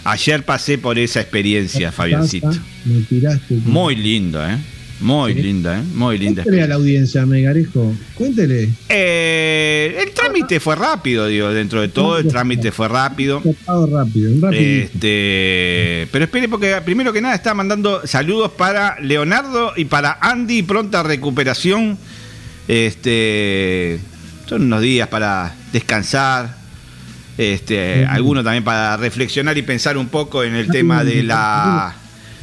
Ayer 0.04 0.44
pasé 0.44 0.78
por 0.78 0.98
esa 0.98 1.20
experiencia, 1.20 1.92
Fabiancito. 1.92 2.50
Me 2.86 3.00
tiraste. 3.02 3.56
Muy 3.66 3.96
lindo, 3.96 4.44
¿eh? 4.46 4.56
Muy 5.00 5.34
linda, 5.34 5.78
¿eh? 5.78 5.82
Muy 5.94 6.18
linda 6.18 6.42
Cuéntele 6.42 6.62
a 6.62 6.68
la 6.68 6.74
audiencia, 6.74 7.24
Megarejo. 7.24 7.94
Cuéntele. 8.14 8.68
Eh, 8.88 9.98
el 9.98 10.12
trámite 10.12 10.60
fue 10.60 10.76
rápido, 10.76 11.26
digo, 11.26 11.48
dentro 11.50 11.80
de 11.80 11.88
todo, 11.88 12.18
el 12.18 12.28
trámite 12.28 12.70
fue 12.70 12.86
rápido. 12.88 13.42
Rápido. 13.66 14.50
Este, 14.52 16.06
pero 16.12 16.24
espere 16.26 16.48
porque 16.48 16.80
primero 16.84 17.12
que 17.12 17.22
nada 17.22 17.34
está 17.34 17.54
mandando 17.54 18.06
saludos 18.06 18.52
para 18.52 19.00
Leonardo 19.00 19.72
y 19.76 19.86
para 19.86 20.18
Andy, 20.20 20.62
pronta 20.62 21.02
recuperación. 21.02 21.98
Este, 22.68 23.98
son 24.46 24.62
unos 24.62 24.82
días 24.82 25.08
para 25.08 25.54
descansar. 25.72 26.60
Este, 27.38 28.04
algunos 28.04 28.44
también 28.44 28.64
para 28.64 28.98
reflexionar 28.98 29.56
y 29.56 29.62
pensar 29.62 29.96
un 29.96 30.08
poco 30.08 30.44
en 30.44 30.54
el 30.54 30.68
tema 30.68 31.04
de 31.04 31.22
la 31.22 31.96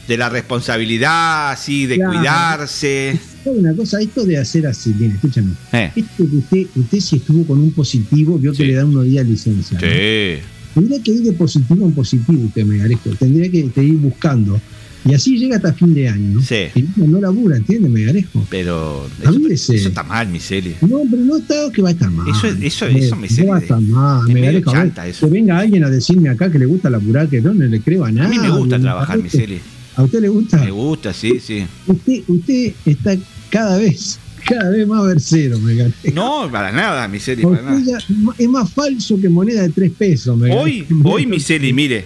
de 0.08 0.18
la 0.18 0.30
responsabilidad, 0.30 1.52
así, 1.52 1.86
de 1.86 1.96
Claro. 1.96 2.12
cuidarse. 2.14 3.20
¿Sabe 3.44 3.60
una 3.60 3.74
cosa? 3.76 4.00
Esto 4.02 4.26
de 4.26 4.38
hacer 4.38 4.68
así, 4.68 4.94
bien, 4.94 5.12
escúchame. 5.12 5.52
Eh, 5.74 5.92
Esto 5.96 6.30
que 6.30 6.36
usted, 6.38 6.66
usted 6.76 7.00
si 7.00 7.16
estuvo 7.18 7.46
con 7.46 7.60
un 7.60 7.72
positivo, 7.72 8.38
vio 8.40 8.52
que 8.52 8.58
Sí. 8.58 8.66
le 8.66 8.74
da 8.76 8.86
unos 8.86 9.06
días 9.06 9.26
de 9.26 9.32
licencia. 9.32 9.80
¿no? 9.80 9.88
sí. 9.88 10.42
Tendría 10.74 11.02
que 11.02 11.12
ir 11.12 11.22
de 11.24 11.32
positivo 11.34 11.86
en 11.88 11.92
positivo 11.94 12.40
usted, 12.46 12.64
Megarejo. 12.64 13.10
Tendría 13.18 13.50
que, 13.50 13.70
que 13.72 13.84
ir 13.84 13.96
buscando. 13.96 14.62
Y 15.06 15.14
así 15.14 15.38
llega 15.38 15.56
hasta 15.56 15.74
fin 15.74 15.94
de 15.94 16.08
año. 16.10 16.40
Sí. 16.42 16.66
Y 16.76 16.82
no, 16.98 17.08
no 17.08 17.22
labura, 17.22 17.58
¿entiende, 17.58 17.90
Megarejo? 17.90 18.46
Pero 18.50 19.08
eso, 19.50 19.74
eso 19.74 19.88
está 19.88 20.04
mal, 20.04 20.28
Miseli. 20.28 20.76
No, 20.82 21.00
pero 21.10 21.24
no 21.24 21.38
está 21.38 21.56
que 21.74 21.82
va 21.82 21.90
a 21.90 21.92
estar 21.94 22.12
mal. 22.12 22.28
Eso, 22.30 22.48
eso, 22.48 22.86
eso 22.88 23.16
me 23.16 23.28
No 23.28 23.48
va 23.48 23.58
a 23.58 23.60
estar 23.60 23.82
mal, 23.82 24.20
es 24.28 24.34
medio 24.34 24.42
Megarejo. 24.42 24.70
A 24.70 24.74
ver, 24.74 24.82
chanta 24.84 25.08
eso. 25.08 25.28
Que 25.28 25.34
venga 25.34 25.58
alguien 25.60 25.84
a 25.84 25.90
decirme 25.90 26.30
acá 26.30 26.52
que 26.52 26.60
le 26.60 26.66
gusta 26.66 26.90
laburar, 26.90 27.28
que 27.30 27.42
no, 27.42 27.54
no 27.54 27.66
le 27.66 27.80
creo 27.80 28.06
a 28.06 28.12
nada. 28.12 28.28
A 28.28 28.30
mí 28.30 28.38
me 28.38 28.50
gusta 28.50 28.80
trabajar, 28.80 29.18
Miseli. 29.22 29.60
¿A 29.98 30.04
usted 30.04 30.22
le 30.22 30.30
gusta? 30.30 30.58
Me 30.58 30.70
gusta, 30.70 31.12
sí, 31.12 31.40
sí. 31.40 31.66
Usted, 31.88 32.22
usted 32.28 32.74
está 32.86 33.18
cada 33.50 33.80
vez, 33.80 34.20
cada 34.46 34.70
vez 34.70 34.88
más 34.88 35.08
versero, 35.08 35.58
me 35.58 35.74
gané. 35.74 35.94
No, 36.14 36.48
para 36.52 36.72
nada, 36.72 37.08
Miseli, 37.08 37.42
para 37.42 37.64
nada. 37.64 37.98
Es 38.38 38.48
más 38.48 38.72
falso 38.72 39.20
que 39.20 39.28
moneda 39.28 39.64
de 39.64 39.70
tres 39.70 39.92
pesos, 39.92 40.38
me 40.38 40.56
Hoy, 40.56 40.86
hoy, 41.04 41.26
Miseli, 41.26 41.74
mire. 41.74 42.06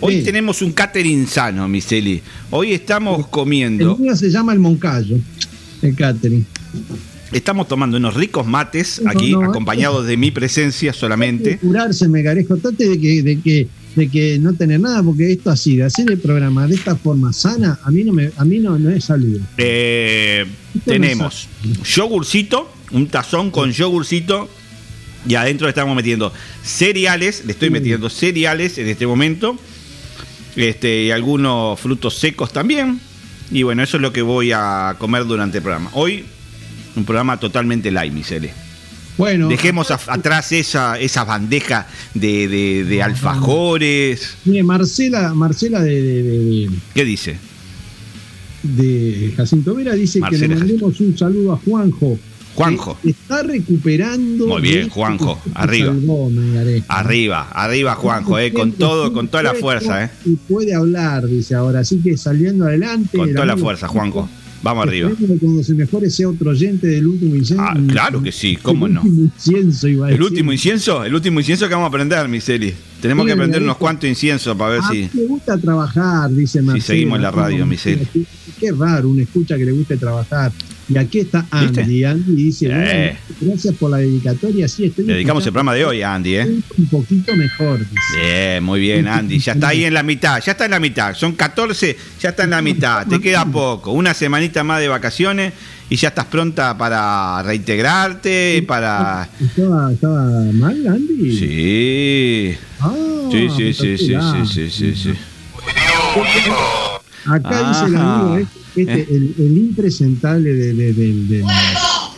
Hoy 0.00 0.22
tenemos 0.22 0.62
un 0.62 0.72
catering 0.72 1.28
sano, 1.28 1.68
Miseli. 1.68 2.20
Hoy 2.50 2.72
estamos 2.72 3.28
comiendo. 3.28 3.92
El 3.92 4.00
mío 4.00 4.16
se 4.16 4.28
llama 4.28 4.52
el 4.52 4.58
Moncayo, 4.58 5.16
el 5.80 5.94
catering. 5.94 6.44
Estamos 7.32 7.66
tomando 7.66 7.96
unos 7.96 8.14
ricos 8.14 8.46
mates 8.46 9.00
aquí, 9.06 9.32
no, 9.32 9.44
acompañados 9.44 10.06
de 10.06 10.16
mi 10.16 10.30
presencia 10.30 10.92
solamente. 10.92 11.58
curarse, 11.58 12.08
me 12.08 12.22
garejo. 12.22 12.56
Trate 12.58 12.88
de 12.88 13.00
que, 13.00 13.22
de 13.22 13.40
que, 13.40 13.68
de 13.96 14.08
que 14.08 14.38
no 14.38 14.52
tener 14.52 14.80
nada, 14.80 15.02
porque 15.02 15.32
esto 15.32 15.50
así, 15.50 15.76
de 15.76 15.84
hacer 15.84 16.10
el 16.10 16.18
programa 16.18 16.66
de 16.66 16.74
esta 16.74 16.94
forma 16.94 17.32
sana, 17.32 17.78
a 17.82 17.90
mí 17.90 18.04
no 18.04 18.12
me, 18.12 18.30
a 18.36 18.44
mí 18.44 18.58
no, 18.58 18.78
no 18.78 18.90
es 18.90 19.06
salud. 19.06 19.40
Eh, 19.56 20.44
tenemos 20.84 21.48
yogurcito, 21.84 22.70
un 22.90 23.06
tazón 23.06 23.50
con 23.50 23.72
yogurcito. 23.72 24.48
Y 25.26 25.36
adentro 25.36 25.66
le 25.66 25.70
estamos 25.70 25.94
metiendo 25.94 26.32
cereales, 26.64 27.44
le 27.46 27.52
estoy 27.52 27.70
metiendo 27.70 28.10
cereales 28.10 28.76
en 28.78 28.88
este 28.88 29.06
momento. 29.06 29.56
Este, 30.56 31.04
y 31.04 31.10
algunos 31.10 31.80
frutos 31.80 32.18
secos 32.18 32.52
también. 32.52 33.00
Y 33.50 33.62
bueno, 33.62 33.82
eso 33.82 33.98
es 33.98 34.02
lo 34.02 34.12
que 34.12 34.22
voy 34.22 34.52
a 34.52 34.96
comer 34.98 35.24
durante 35.24 35.58
el 35.58 35.62
programa. 35.62 35.90
Hoy, 35.92 36.24
un 36.96 37.04
programa 37.04 37.38
totalmente 37.38 37.90
light, 37.90 38.12
Misele. 38.12 38.52
Bueno, 39.18 39.48
Dejemos 39.48 39.90
a- 39.90 40.00
atrás 40.08 40.52
esa, 40.52 40.98
esa 40.98 41.24
bandeja 41.24 41.86
de, 42.14 42.48
de- 42.48 42.84
de 42.84 43.02
alfajores. 43.02 44.36
mire, 44.46 44.62
Marcela, 44.62 45.34
Marcela 45.34 45.80
de, 45.82 46.70
¿Qué 46.94 47.04
dice? 47.04 47.36
de 48.62 49.32
Jacinto 49.36 49.74
Vera 49.74 49.94
dice 49.94 50.20
Marcela 50.20 50.42
que 50.46 50.48
le 50.48 50.58
mandemos 50.60 51.00
un 51.00 51.18
saludo 51.18 51.52
a 51.52 51.56
Juanjo. 51.58 52.18
Juanjo. 52.54 52.98
está 53.02 53.42
recuperando. 53.42 54.46
Muy 54.46 54.60
bien, 54.62 54.88
Juanjo, 54.90 55.40
arriba. 55.54 55.94
Arriba, 56.88 57.48
arriba 57.50 57.94
Juanjo, 57.94 58.38
eh, 58.38 58.52
con 58.52 58.72
todo, 58.72 59.12
con 59.12 59.28
toda 59.28 59.42
la 59.42 59.54
fuerza, 59.54 60.04
eh. 60.04 60.10
Y 60.26 60.36
puede 60.36 60.74
hablar, 60.74 61.26
dice 61.26 61.54
ahora. 61.54 61.80
Así 61.80 61.98
que 62.02 62.16
saliendo 62.18 62.66
adelante. 62.66 63.16
Con 63.16 63.32
toda 63.32 63.46
la 63.46 63.56
fuerza, 63.56 63.88
Juanjo. 63.88 64.28
Vamos 64.62 64.86
arriba. 64.86 65.10
Que 65.18 65.26
Cuando 65.38 65.62
se 65.64 65.74
mejore 65.74 66.08
sea 66.08 66.28
otro 66.28 66.50
oyente 66.50 66.86
del 66.86 67.06
último 67.06 67.34
incienso. 67.34 67.64
Ah, 67.66 67.76
claro 67.88 68.22
que 68.22 68.30
sí, 68.30 68.56
cómo 68.62 68.86
el 68.86 68.94
no. 68.94 69.02
último 69.02 69.22
incienso 69.34 69.88
iba 69.88 70.06
a 70.06 70.10
El 70.10 70.16
decir. 70.18 70.30
último 70.30 70.52
incienso, 70.52 71.04
el 71.04 71.14
último 71.14 71.40
incienso 71.40 71.66
que 71.68 71.74
vamos 71.74 71.86
a 71.86 71.88
aprender, 71.88 72.28
Miseli. 72.28 72.72
Tenemos 73.00 73.24
Sí, 73.24 73.26
que 73.26 73.32
aprender 73.32 73.62
unos 73.62 73.76
cuantos 73.78 74.08
inciensos 74.08 74.56
para 74.56 74.70
ver 74.72 74.80
Ah, 74.84 74.88
si, 74.92 75.08
me 75.18 75.24
gusta 75.26 75.58
trabajar, 75.58 76.30
dice 76.30 76.60
si 76.60 76.64
Marcela. 76.64 76.84
seguimos 76.86 77.16
en 77.16 77.22
la 77.22 77.30
radio, 77.32 77.66
Miseli. 77.66 78.06
Qué, 78.12 78.24
qué 78.60 78.70
raro, 78.72 79.08
una 79.08 79.22
escucha 79.22 79.56
que 79.58 79.64
le 79.64 79.72
guste 79.72 79.96
trabajar. 79.96 80.52
Y 80.88 80.98
aquí 80.98 81.20
está 81.20 81.46
Andy. 81.50 82.04
Andy 82.04 82.34
dice: 82.34 82.68
Eh. 82.70 83.16
Gracias 83.40 83.74
por 83.76 83.90
la 83.90 83.98
dedicatoria. 83.98 84.68
Sí, 84.68 84.86
estoy 84.86 85.04
Le 85.06 85.14
dedicamos 85.14 85.44
el 85.46 85.52
programa 85.52 85.74
de 85.74 85.84
hoy 85.84 86.02
a 86.02 86.14
Andy, 86.14 86.34
¿eh? 86.36 86.46
Un 86.78 86.86
poquito 86.90 87.34
mejor. 87.36 87.78
dice. 87.78 87.94
Bien, 88.20 88.64
muy 88.64 88.80
bien, 88.80 89.06
Andy. 89.08 89.38
Ya 89.38 89.52
está 89.52 89.68
ahí 89.68 89.84
en 89.84 89.94
la 89.94 90.02
mitad, 90.02 90.42
ya 90.42 90.52
está 90.52 90.64
en 90.64 90.72
la 90.72 90.80
mitad. 90.80 91.14
Son 91.14 91.32
14, 91.32 91.96
ya 92.20 92.30
está 92.30 92.44
en 92.44 92.50
la 92.50 92.62
mitad. 92.62 93.06
Te 93.06 93.20
queda 93.20 93.44
poco. 93.44 93.92
Una 93.92 94.14
semanita 94.14 94.64
más 94.64 94.80
de 94.80 94.88
vacaciones 94.88 95.52
y 95.88 95.96
ya 95.96 96.08
estás 96.08 96.24
pronta 96.26 96.76
para 96.78 97.42
reintegrarte, 97.42 98.64
para... 98.66 99.28
¿Estaba, 99.40 99.92
estaba 99.92 100.22
mal, 100.52 100.86
Andy? 100.86 101.36
Sí. 101.36 102.54
Ah, 102.80 102.92
Sí, 103.30 103.48
sí, 103.56 103.72
sí, 103.72 103.96
sí, 103.96 104.08
sí, 104.08 104.46
sí, 104.46 104.70
sí, 104.70 104.94
sí. 104.94 105.12
Acá 107.26 107.68
dice 107.68 107.86
el 107.86 107.96
amigo 107.96 108.36
este, 108.38 108.82
este, 108.82 109.00
Eh. 109.02 109.06
el, 109.10 109.34
el 109.38 109.56
impresentable 109.58 110.54
de, 110.54 110.74
de, 110.74 110.92
del- 110.92 111.28
del 111.28 111.44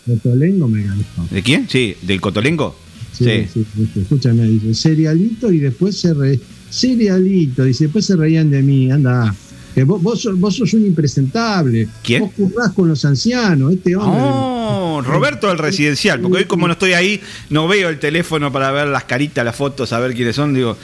Botolengo 0.07 0.69
me 0.69 0.83
ganó. 0.83 1.03
¿De 1.31 1.43
quién? 1.43 1.69
Sí, 1.69 1.95
del 2.03 2.21
Cotolengo. 2.21 2.77
Sí, 3.13 3.25
sí, 3.53 3.65
sí, 3.75 4.01
escúchame, 4.01 4.43
dice, 4.49 4.75
cerealito 4.75 5.53
y 5.53 5.59
después 5.59 5.97
se 5.99 6.13
re... 6.15 6.41
Cerealito, 6.71 7.63
dice, 7.65 7.85
después 7.85 8.05
se 8.05 8.17
reían 8.17 8.51
de 8.51 8.61
mí, 8.63 8.91
anda. 8.91 9.33
Que 9.75 9.83
vos, 9.85 10.01
vos, 10.01 10.23
sos, 10.23 10.39
vos 10.39 10.55
sos 10.55 10.73
un 10.75 10.87
impresentable. 10.87 11.89
¿Quién? 12.03 12.21
Vos 12.23 12.33
currás 12.37 12.73
con 12.73 12.89
los 12.89 13.05
ancianos, 13.05 13.73
este 13.73 13.97
hombre. 13.97 14.21
Oh, 14.23 15.03
Roberto 15.03 15.49
del 15.49 15.59
residencial, 15.59 16.21
porque 16.21 16.39
hoy 16.39 16.45
como 16.45 16.67
no 16.67 16.75
estoy 16.75 16.93
ahí, 16.93 17.21
no 17.51 17.67
veo 17.67 17.89
el 17.89 17.99
teléfono 17.99 18.53
para 18.53 18.71
ver 18.71 18.87
las 18.87 19.05
caritas, 19.05 19.45
las 19.45 19.57
fotos, 19.57 19.93
a 19.93 19.99
ver 19.99 20.15
quiénes 20.15 20.37
son, 20.37 20.55
digo, 20.55 20.77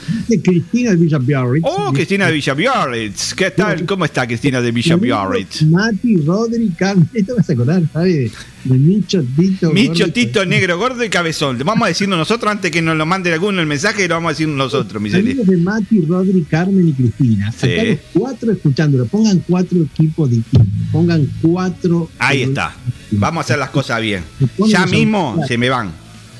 Cristina 0.43 0.91
de 0.91 0.97
Villa 0.97 1.17
Biarritz. 1.19 1.65
oh, 1.65 1.93
Cristina 1.93 2.27
de 2.27 2.33
Villa 2.33 2.53
Biarritz, 2.53 3.33
¿qué 3.33 3.51
tal? 3.51 3.85
¿Cómo 3.85 4.05
está 4.05 4.27
Cristina 4.27 4.61
de 4.61 4.71
Villa 4.71 4.97
Biarritz? 4.97 5.63
Mati, 5.63 6.17
Rodri, 6.17 6.69
Carmen. 6.77 7.09
Esto 7.13 7.35
vas 7.35 7.49
a 7.49 7.53
acordar, 7.53 7.83
¿sabes? 7.93 8.31
De 8.63 8.77
Micho, 8.77 9.23
Tito. 9.35 9.71
Micho, 9.71 10.03
Gordo, 10.03 10.13
Tito, 10.13 10.45
Negro, 10.45 10.77
Gordo 10.77 11.03
y 11.03 11.09
Cabezón. 11.09 11.57
Vamos 11.63 11.85
a 11.85 11.87
decirlo 11.87 12.15
nosotros 12.15 12.51
antes 12.51 12.71
que 12.71 12.81
nos 12.81 12.95
lo 12.95 13.05
mande 13.05 13.33
alguno 13.33 13.59
el 13.59 13.67
mensaje, 13.67 14.07
lo 14.07 14.15
vamos 14.15 14.29
a 14.29 14.33
decir 14.33 14.47
nosotros, 14.47 15.01
Miseli. 15.01 15.31
Amigos 15.31 15.47
de 15.47 15.57
Mati, 15.57 16.01
Rodri, 16.05 16.43
Carmen 16.43 16.87
y 16.87 16.93
Cristina. 16.93 17.51
Sí. 17.51 17.73
Acá 17.73 17.83
los 17.83 17.99
cuatro 18.13 18.51
escuchándolo. 18.51 19.05
Pongan 19.05 19.39
cuatro 19.47 19.79
equipos 19.81 20.29
distintos. 20.29 20.67
Pongan 20.91 21.27
cuatro. 21.41 22.09
Ahí 22.19 22.43
está. 22.43 22.75
Vamos 23.11 23.41
a 23.41 23.45
hacer 23.45 23.59
las 23.59 23.71
cosas 23.71 24.01
bien. 24.01 24.23
Ya 24.67 24.85
mismo 24.85 25.41
se 25.47 25.57
me 25.57 25.69
van. 25.69 25.91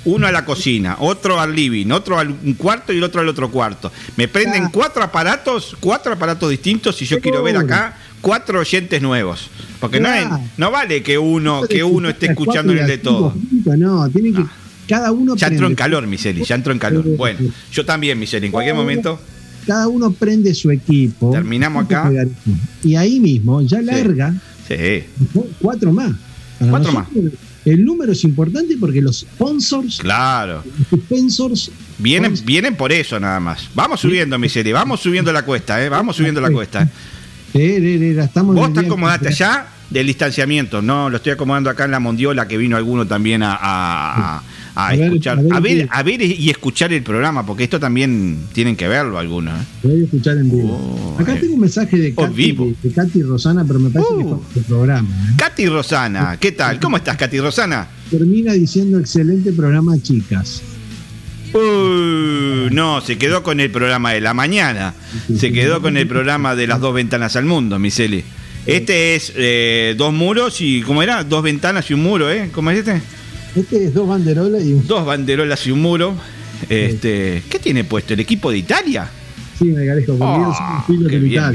Uno 0.03 0.25
a 0.25 0.31
la 0.31 0.45
cocina, 0.45 0.97
otro 0.99 1.39
al 1.39 1.55
living, 1.55 1.91
otro 1.91 2.17
al 2.17 2.29
un 2.29 2.53
cuarto 2.55 2.91
y 2.91 2.97
el 2.97 3.03
otro 3.03 3.21
al 3.21 3.27
otro 3.27 3.51
cuarto. 3.51 3.91
Me 4.17 4.27
prenden 4.27 4.69
cuatro 4.69 5.03
aparatos, 5.03 5.77
cuatro 5.79 6.13
aparatos 6.13 6.49
distintos 6.49 6.99
y 7.03 7.05
yo 7.05 7.19
quiero 7.19 7.43
ver 7.43 7.57
acá 7.57 7.97
cuatro 8.21 8.59
oyentes 8.59 9.01
nuevos. 9.01 9.49
Porque 9.79 9.99
no, 9.99 10.09
Claro. 10.09 10.39
no 10.57 10.71
vale 10.71 11.01
que 11.03 11.17
uno, 11.17 11.63
que 11.67 11.83
uno 11.83 12.09
esté 12.09 12.27
escuchando 12.31 12.71
el 12.73 12.85
de 12.87 12.97
todo. 12.97 13.33
No, 13.77 14.09
tienen 14.09 14.35
que. 14.35 14.43
Cada 14.87 15.11
uno 15.11 15.35
Ya 15.35 15.47
entró 15.47 15.67
en 15.67 15.75
calor, 15.75 16.05
Miseli, 16.05 16.43
ya 16.43 16.55
entró 16.55 16.73
en 16.73 16.79
calor. 16.79 17.05
Bueno, 17.15 17.39
yo 17.71 17.85
también, 17.85 18.19
Miseli, 18.19 18.47
en 18.47 18.51
cualquier 18.51 18.75
momento. 18.75 19.19
Cada 19.65 19.87
uno 19.87 20.11
prende 20.11 20.53
su 20.55 20.69
equipo. 20.71 21.31
Terminamos 21.31 21.85
acá. 21.85 22.11
Y 22.83 22.95
ahí 22.95 23.19
mismo 23.19 23.61
ya 23.61 23.81
larga 23.81 24.33
Sí. 24.67 25.03
cuatro 25.59 25.91
más. 25.93 26.11
Para 26.59 26.71
Cuatro 26.71 26.91
nosotros, 26.91 27.33
El 27.63 27.85
número 27.85 28.11
es 28.11 28.23
importante 28.23 28.75
porque 28.79 29.01
los 29.01 29.19
sponsors, 29.19 29.97
Claro. 29.99 30.63
los 30.91 30.99
sponsors 31.01 31.71
Vienen, 31.99 32.33
vienen 32.43 32.75
por 32.75 32.91
eso 32.91 33.19
nada 33.19 33.39
más. 33.39 33.69
Vamos 33.75 33.99
subiendo, 34.01 34.37
Miseli, 34.39 34.71
vamos 34.71 34.99
subiendo 34.99 35.31
la 35.31 35.43
cuesta, 35.45 35.83
¿eh? 35.83 35.87
Vamos 35.89 36.15
subiendo 36.15 36.41
la 36.41 36.49
cuesta. 36.49 36.89
Eh, 37.53 37.77
eh, 37.81 38.13
eh, 38.17 38.21
estamos 38.23 38.55
Vos 38.55 38.73
te 38.73 38.81
acomodaste 38.81 39.27
allá 39.29 39.67
del 39.89 40.07
distanciamiento, 40.07 40.81
no, 40.81 41.09
lo 41.09 41.17
estoy 41.17 41.33
acomodando 41.33 41.69
acá 41.69 41.83
en 41.85 41.91
la 41.91 41.99
Mondiola 41.99 42.47
que 42.47 42.57
vino 42.57 42.77
alguno 42.77 43.05
también 43.05 43.43
a, 43.43 43.57
a- 44.73 44.95
escuchar, 44.95 45.37
a 45.37 45.41
ver 45.41 45.53
a 45.53 45.59
ver, 45.59 45.77
qué- 45.79 45.87
a 45.91 46.03
ver 46.03 46.21
y 46.21 46.49
escuchar 46.49 46.93
el 46.93 47.03
programa, 47.03 47.45
porque 47.45 47.65
esto 47.65 47.77
también 47.77 48.37
tienen 48.53 48.77
que 48.77 48.87
verlo 48.87 49.19
algunos. 49.19 49.53
¿eh? 49.59 49.65
Voy 49.83 49.99
a 50.01 50.03
escuchar 50.05 50.37
en 50.37 50.49
vivo. 50.49 51.17
Acá 51.19 51.35
tengo 51.37 51.55
un 51.55 51.59
mensaje 51.59 51.97
de 51.97 52.13
Oh, 52.15 52.21
Katy, 52.23 52.33
vivo. 52.33 52.63
Uh. 52.65 52.75
de, 52.81 52.93
Katy 52.93 53.21
Rosana, 53.23 53.65
pero 53.65 53.79
me 53.79 53.89
parece 53.89 54.15
que 54.17 54.23
fue 54.23 54.37
el 54.55 54.63
programa. 54.63 55.09
¿eh? 55.09 55.33
Katy 55.37 55.65
Rosana, 55.67 56.37
¿qué 56.39 56.53
tal? 56.53 56.79
¿Cómo 56.79 56.95
estás, 56.95 57.17
Katy 57.17 57.39
Rosana? 57.41 57.85
Termina 58.09 58.53
diciendo 58.53 58.97
excelente 58.97 59.51
programa, 59.51 59.97
chicas. 60.01 60.61
Uh, 61.53 62.69
no, 62.71 63.01
se 63.01 63.17
quedó 63.17 63.43
con 63.43 63.59
el 63.59 63.71
programa 63.71 64.13
de 64.13 64.21
la 64.21 64.33
mañana. 64.33 64.93
Se 65.37 65.51
quedó 65.51 65.81
con 65.81 65.97
el 65.97 66.07
programa 66.07 66.55
de 66.55 66.67
las 66.67 66.79
dos 66.79 66.93
ventanas 66.93 67.35
al 67.35 67.45
mundo, 67.45 67.77
Miseli. 67.79 68.23
Este 68.65 69.15
es 69.15 69.33
eh, 69.35 69.95
dos 69.97 70.13
muros 70.13 70.61
y, 70.61 70.81
¿cómo 70.81 71.01
era? 71.01 71.23
Dos 71.23 71.43
ventanas 71.43 71.89
y 71.89 71.93
un 71.93 72.03
muro, 72.03 72.31
¿eh? 72.31 72.49
¿Cómo 72.53 72.71
es 72.71 72.79
este? 72.79 73.01
Este 73.55 73.85
es 73.85 73.93
dos 73.93 74.07
banderolas 74.07 74.63
y 74.63 74.73
un. 74.73 74.87
Dos 74.87 75.05
banderolas 75.05 75.65
y 75.67 75.71
un 75.71 75.81
muro. 75.81 76.15
Este, 76.69 77.43
¿Qué 77.49 77.59
tiene 77.59 77.83
puesto? 77.83 78.13
¿El 78.13 78.19
equipo 78.19 78.51
de 78.51 78.59
Italia? 78.59 79.09
Sí, 79.61 79.67
me. 79.67 81.37
Ah. 81.37 81.53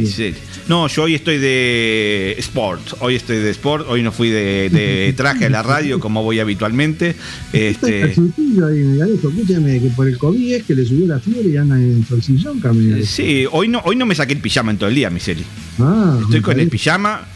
No, 0.69 0.87
yo 0.87 1.03
hoy 1.03 1.14
estoy 1.14 1.38
de 1.38 2.37
sport. 2.38 2.81
Hoy 3.01 3.16
estoy 3.16 3.38
de 3.38 3.51
sport. 3.51 3.87
Hoy 3.88 4.03
no 4.03 4.12
fui 4.12 4.29
de, 4.31 4.69
de 4.71 5.12
traje 5.16 5.47
a 5.47 5.51
la 5.51 5.62
radio 5.62 5.99
como 5.99 6.23
voy 6.23 6.38
habitualmente. 6.38 7.16
El 7.53 7.62
Este, 7.62 8.01
calzoncillo 8.01 8.66
ahí, 8.66 8.79
me 8.79 8.97
garejo. 8.99 9.29
Escúchame 9.29 9.81
que 9.81 9.88
por 9.88 10.07
el 10.07 10.19
COVID 10.19 10.55
es 10.55 10.62
que 10.64 10.75
le 10.75 10.85
subió 10.87 11.07
la 11.09 11.19
fiebre 11.19 11.49
y 11.49 11.57
anda 11.57 11.77
en 11.77 12.07
solsillón, 12.07 12.61
Camila. 12.61 13.05
sí, 13.05 13.45
hoy 13.51 13.69
no, 13.69 13.81
hoy 13.85 13.97
no 13.97 14.07
me 14.07 14.14
saqué 14.14 14.35
el 14.35 14.40
pijama 14.40 14.71
en 14.71 14.79
todo 14.79 14.88
el 14.88 14.95
día, 14.95 15.11
Miseli. 15.11 15.45
Ah, 15.81 16.19
Estoy 16.23 16.40
con 16.42 16.61
el 16.61 16.69
pijama, 16.69 17.27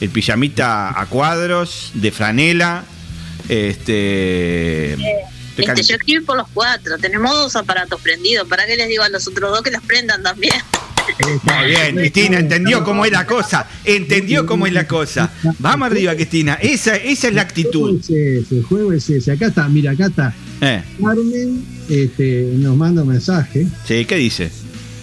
el 0.00 0.10
pijamita 0.10 1.00
a 1.00 1.06
cuadros, 1.06 1.92
de 1.94 2.10
franela. 2.10 2.84
Este. 3.48 4.92
estoy 4.92 5.04
Este, 5.62 5.74
cal- 5.74 5.86
yo 5.86 5.94
escribí 5.96 6.20
por 6.24 6.36
los 6.36 6.48
cuatro, 6.54 6.98
tenemos 6.98 7.30
dos 7.32 7.56
aparatos 7.56 8.00
prendidos. 8.00 8.46
¿Para 8.48 8.66
qué 8.66 8.76
les 8.76 8.88
digo 8.88 9.02
a 9.02 9.08
los 9.08 9.26
otros 9.26 9.50
dos 9.50 9.62
que 9.62 9.70
los 9.70 9.82
prendan 9.82 10.22
también? 10.22 10.54
Muy 11.42 11.66
bien, 11.70 11.96
Cristina, 11.96 12.38
entendió 12.38 12.84
cómo 12.84 13.04
es 13.04 13.10
la 13.12 13.26
cosa. 13.26 13.66
Entendió 13.84 14.44
cómo 14.46 14.66
es 14.66 14.72
la 14.72 14.86
cosa. 14.86 15.32
Vamos 15.58 15.86
arriba, 15.90 16.14
Cristina. 16.14 16.54
Esa, 16.54 16.96
esa 16.96 17.28
es 17.28 17.34
la 17.34 17.42
actitud. 17.42 17.98
Ese, 18.00 18.38
ese, 18.40 18.58
el 18.58 18.62
juego 18.64 18.92
es 18.92 19.08
ese. 19.08 19.32
Acá 19.32 19.46
está, 19.46 19.68
mira, 19.68 19.92
acá 19.92 20.06
está. 20.06 20.34
Eh, 20.60 20.82
Carmen 21.02 21.64
este, 21.88 22.50
nos 22.56 22.76
manda 22.76 23.02
un 23.02 23.08
mensaje. 23.08 23.66
sí, 23.86 24.04
¿qué 24.04 24.16
dice? 24.16 24.50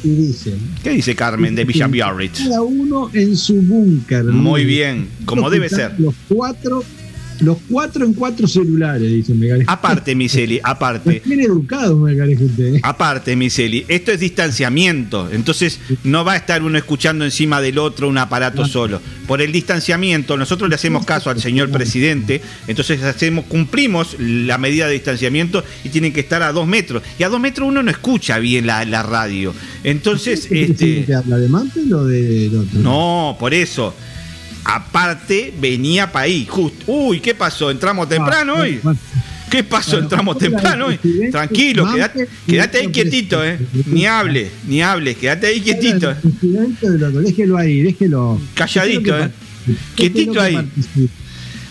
y 0.04 0.10
dice: 0.10 0.54
¿Qué 0.84 0.92
dice 0.92 1.16
Carmen 1.16 1.56
de 1.56 1.66
Villa 1.66 1.88
Biarritz? 1.88 2.38
Cada 2.44 2.62
uno 2.62 3.10
en 3.14 3.36
su 3.36 3.56
búnker. 3.56 4.26
Muy 4.26 4.64
bien, 4.64 5.10
como 5.26 5.50
debe 5.50 5.68
ser. 5.70 5.94
Los 5.98 6.14
cuatro, 6.28 6.84
los 7.42 7.58
cuatro 7.70 8.06
en 8.06 8.14
cuatro 8.14 8.48
celulares, 8.48 9.10
dice. 9.12 9.34
Aparte, 9.68 10.16
Miseli, 10.16 10.60
aparte. 10.64 11.22
Bien 11.26 11.40
educado, 11.42 11.98
Megalejo, 11.98 12.46
usted. 12.46 12.76
¿eh? 12.76 12.80
Aparte, 12.84 13.36
Miseli, 13.36 13.86
esto 13.88 14.12
es 14.12 14.20
distanciamiento, 14.20 15.30
entonces 15.32 15.80
no 16.04 16.24
va 16.24 16.34
a 16.34 16.36
estar 16.38 16.64
uno 16.64 16.78
escuchando 16.78 17.26
encima 17.26 17.62
del 17.62 17.78
otro 17.78 18.08
un 18.08 18.18
aparato 18.18 18.66
solo. 18.66 19.02
Por 19.28 19.42
el 19.42 19.52
distanciamiento, 19.52 20.38
nosotros 20.38 20.70
le 20.70 20.76
hacemos 20.76 21.06
caso 21.06 21.30
al 21.30 21.42
señor 21.42 21.70
presidente, 21.72 22.42
entonces 22.68 23.02
hacemos, 23.04 23.46
cumplimos 23.46 24.16
la 24.20 24.58
medida 24.58 24.88
de 24.88 24.94
distanciamiento 24.94 25.64
y 25.84 25.90
tienen 25.90 26.14
que 26.14 26.20
estar 26.22 26.42
a 26.44 26.52
dos 26.52 26.68
metros. 26.68 27.04
Y 27.20 27.24
a 27.24 27.30
dos 27.30 27.40
metros 27.40 27.68
uno 27.68 27.82
no 27.84 27.92
escucha 27.92 28.40
bien 28.40 28.66
la, 28.68 28.86
la 28.86 29.04
radio. 29.04 29.54
Entonces, 29.84 30.48
¿Qué 30.48 30.64
este. 30.64 31.04
te 31.04 31.14
habla 31.16 31.38
de 31.38 31.50
Mantel 31.50 31.94
o 31.94 32.06
de- 32.06 32.50
del 32.50 32.56
otro? 32.60 32.80
No, 32.80 33.36
por 33.40 33.54
eso. 33.54 33.94
Aparte, 34.66 35.54
venía 35.60 36.12
para 36.12 36.26
ahí. 36.26 36.46
Justo. 36.50 36.92
Uy, 36.92 37.20
¿qué 37.20 37.36
pasó? 37.36 37.70
¿Entramos 37.70 38.10
temprano 38.10 38.56
hoy? 38.56 38.82
¿Qué 39.50 39.64
pasó? 39.64 40.00
¿Entramos 40.00 40.38
temprano 40.38 40.88
hoy? 40.88 41.00
Tranquilo, 41.32 41.86
Mante, 41.86 42.00
quédate, 42.00 42.30
quédate 42.48 42.78
ahí 42.80 42.88
quietito, 42.88 43.46
¿eh? 43.46 43.60
Ni 43.86 44.06
hable, 44.06 44.50
ni 44.68 44.82
hable, 44.82 45.16
quédate 45.16 45.48
ahí 45.48 45.62
quietito. 45.62 46.14
Déjelo 47.22 47.58
ahí, 47.58 47.84
déjelo. 47.84 48.42
Calladito, 48.56 49.18
¿eh? 49.18 49.30
Quietito 49.96 50.42
ahí. 50.42 50.58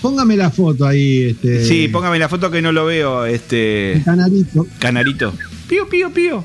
Póngame 0.00 0.36
la 0.36 0.50
foto 0.50 0.86
ahí, 0.86 1.24
este. 1.24 1.64
Sí, 1.64 1.88
póngame 1.88 2.18
la 2.18 2.28
foto 2.28 2.50
que 2.50 2.62
no 2.62 2.70
lo 2.72 2.86
veo, 2.86 3.26
este. 3.26 4.02
Canarito. 4.04 4.66
Canarito. 4.78 5.34
Pío, 5.68 5.88
pío, 5.88 6.12
pío. 6.12 6.44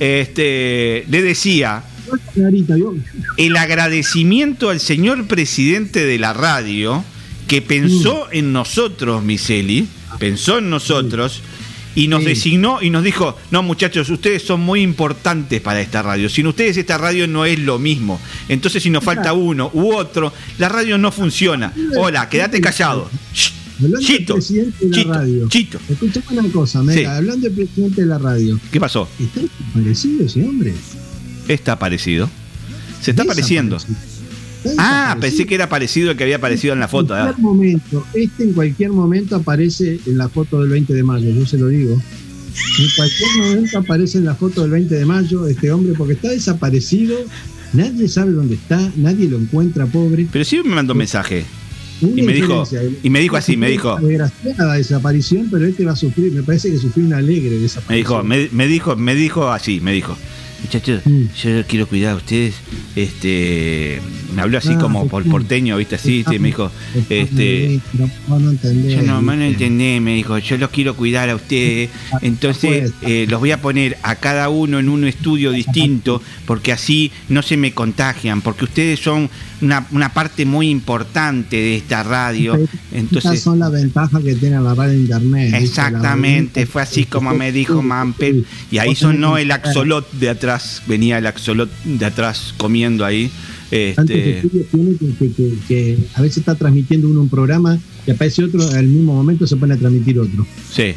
Este, 0.00 1.04
le 1.08 1.22
decía, 1.22 1.82
el 3.36 3.56
agradecimiento 3.56 4.70
al 4.70 4.80
señor 4.80 5.26
presidente 5.26 6.04
de 6.04 6.18
la 6.18 6.32
radio 6.32 7.04
que 7.48 7.62
pensó 7.62 8.26
en 8.32 8.52
nosotros, 8.52 9.22
Miseli, 9.22 9.86
pensó 10.18 10.58
en 10.58 10.70
nosotros 10.70 11.42
y 11.94 12.08
nos 12.08 12.20
Sí. 12.22 12.26
designó 12.26 12.82
y 12.82 12.90
nos 12.90 13.02
dijo, 13.04 13.36
no 13.50 13.62
muchachos, 13.62 14.10
ustedes 14.10 14.42
son 14.42 14.60
muy 14.60 14.82
importantes 14.82 15.60
para 15.60 15.80
esta 15.80 16.02
radio. 16.02 16.28
Sin 16.28 16.46
ustedes 16.46 16.76
esta 16.76 16.98
radio 16.98 17.26
no 17.26 17.44
es 17.46 17.58
lo 17.58 17.78
mismo. 17.78 18.20
Entonces 18.48 18.82
si 18.82 18.90
nos 18.90 19.02
falta 19.04 19.32
uno 19.32 19.70
u 19.72 19.94
otro, 19.94 20.32
la 20.58 20.68
radio 20.68 20.98
no 20.98 21.10
funciona. 21.12 21.72
Hola, 21.98 22.28
quédate 22.28 22.60
callado. 22.60 23.08
Chito, 24.00 24.34
presidente 24.34 24.86
de 24.86 24.90
la 24.90 24.96
Chito, 24.96 25.12
radio. 25.12 25.48
Chito. 25.48 25.78
Escuchame 25.88 26.38
una 26.40 26.48
cosa, 26.50 26.82
Sí. 26.92 27.04
hablando 27.04 27.46
del 27.48 27.52
presidente 27.52 28.00
de 28.00 28.06
la 28.06 28.18
radio. 28.18 28.58
¿Qué 28.72 28.80
pasó? 28.80 29.06
¿Está 29.20 29.42
parecido 29.74 30.24
ese 30.24 30.42
hombre? 30.44 30.74
Está 31.48 31.78
parecido. 31.78 32.28
Se 33.00 33.12
está 33.12 33.22
apareciendo. 33.22 33.78
Ah, 34.78 35.16
pensé 35.20 35.46
que 35.46 35.54
era 35.54 35.68
parecido 35.68 36.10
al 36.10 36.16
que 36.16 36.24
había 36.24 36.36
aparecido 36.36 36.74
en 36.74 36.80
la 36.80 36.88
foto. 36.88 37.14
En 37.14 37.20
¿eh? 37.20 37.24
cualquier 37.24 37.44
momento, 37.44 38.06
este 38.14 38.42
en 38.42 38.52
cualquier 38.52 38.90
momento 38.90 39.36
aparece 39.36 40.00
en 40.06 40.18
la 40.18 40.28
foto 40.28 40.60
del 40.60 40.70
20 40.70 40.92
de 40.92 41.02
mayo, 41.02 41.30
yo 41.30 41.46
se 41.46 41.58
lo 41.58 41.68
digo. 41.68 41.92
En 41.94 42.86
cualquier 42.96 43.30
momento 43.38 43.78
aparece 43.78 44.18
en 44.18 44.24
la 44.24 44.34
foto 44.34 44.62
del 44.62 44.70
20 44.70 44.94
de 44.94 45.04
mayo 45.06 45.46
este 45.46 45.70
hombre 45.70 45.92
porque 45.96 46.14
está 46.14 46.30
desaparecido, 46.30 47.16
nadie 47.74 48.08
sabe 48.08 48.32
dónde 48.32 48.54
está, 48.54 48.90
nadie 48.96 49.28
lo 49.28 49.38
encuentra, 49.38 49.86
pobre. 49.86 50.26
Pero 50.32 50.44
sí 50.44 50.60
me 50.64 50.74
mandó 50.74 50.94
un 50.94 50.98
mensaje. 50.98 51.44
Una 52.00 52.20
Y 52.20 52.24
me 52.24 52.32
dijo, 52.34 52.60
diferencia, 52.64 52.98
y 53.02 53.10
me 53.10 53.20
dijo 53.20 53.36
así, 53.36 53.56
me 53.56 53.70
dijo, 53.70 53.96
desgraciada 54.00 54.74
desaparición, 54.74 55.48
pero 55.50 55.64
este 55.64 55.84
va 55.84 55.92
a 55.92 55.96
sufrir, 55.96 56.32
me 56.32 56.42
parece 56.42 56.70
que 56.70 56.76
sufrió 56.76 57.06
una 57.06 57.18
alegre 57.18 57.50
me 57.50 57.62
desaparición. 57.62 57.96
dijo, 57.96 58.22
me, 58.22 58.48
me 58.52 58.66
dijo, 58.66 58.96
me 58.96 59.14
dijo 59.14 59.48
así, 59.50 59.80
me 59.80 59.92
dijo, 59.92 60.16
muchachos, 60.66 61.02
Mm. 61.06 61.24
yo 61.42 61.66
quiero 61.66 61.86
cuidar 61.86 62.12
a 62.12 62.16
ustedes, 62.16 62.54
este, 62.96 64.00
me 64.34 64.42
habló 64.42 64.58
así 64.58 64.70
Ah, 64.72 64.78
como 64.78 65.06
por 65.08 65.22
porteño, 65.24 65.76
viste, 65.76 65.94
así, 65.94 66.24
sí, 66.28 66.38
me 66.38 66.48
dijo, 66.48 66.70
este, 67.08 67.80
No, 68.28 68.38
no 68.38 68.50
entendés, 68.50 68.96
yo 68.96 69.02
no, 69.02 69.22
no 69.22 69.32
¿viste? 69.32 69.46
entendés, 69.46 70.00
me 70.02 70.14
dijo, 70.14 70.38
yo 70.38 70.58
los 70.58 70.70
quiero 70.70 70.96
cuidar 70.96 71.30
a 71.30 71.36
ustedes, 71.36 71.90
entonces 72.22 72.92
eh, 73.02 73.26
los 73.28 73.40
voy 73.40 73.52
a 73.52 73.60
poner 73.62 73.96
a 74.02 74.16
cada 74.16 74.48
uno 74.48 74.78
en 74.78 74.88
un 74.88 75.04
estudio 75.04 75.52
distinto, 75.52 76.20
porque 76.46 76.72
así 76.72 77.12
no 77.28 77.42
se 77.42 77.56
me 77.56 77.72
contagian, 77.72 78.42
porque 78.42 78.64
ustedes 78.64 79.00
son 79.00 79.30
una, 79.62 79.86
una 79.90 80.12
parte 80.12 80.44
muy 80.44 80.68
importante 80.70 81.56
de 81.56 81.76
esta 81.76 82.02
radio, 82.02 82.54
Estas 82.56 82.78
entonces... 82.92 83.40
son 83.40 83.58
las 83.58 83.72
ventajas 83.72 84.22
que 84.22 84.34
tiene 84.34 84.60
la 84.60 84.74
radio 84.74 84.98
internet. 84.98 85.54
Exactamente, 85.54 86.66
fue 86.66 86.82
así 86.82 87.04
como 87.04 87.34
me 87.34 87.52
dijo 87.52 87.82
Mampel. 87.82 88.46
Y 88.70 88.78
ahí 88.78 88.94
sonó 88.94 89.38
el 89.38 89.50
axolot 89.50 90.10
de 90.12 90.28
atrás, 90.30 90.82
venía 90.86 91.18
el 91.18 91.26
axolot 91.26 91.70
de 91.84 92.04
atrás 92.06 92.54
comiendo 92.56 93.04
ahí. 93.04 93.30
Este, 93.70 94.42
tiene 94.70 94.96
que, 94.96 95.14
que- 95.18 95.32
que- 95.32 95.52
que 95.66 95.98
a 96.14 96.22
veces 96.22 96.38
está 96.38 96.54
transmitiendo 96.54 97.08
uno 97.08 97.20
un 97.22 97.28
programa 97.28 97.78
y 98.06 98.10
aparece 98.12 98.44
otro, 98.44 98.62
al 98.70 98.86
mismo 98.86 99.12
momento 99.14 99.44
se 99.46 99.56
pone 99.56 99.74
a 99.74 99.76
transmitir 99.76 100.18
otro. 100.18 100.46
sí. 100.72 100.94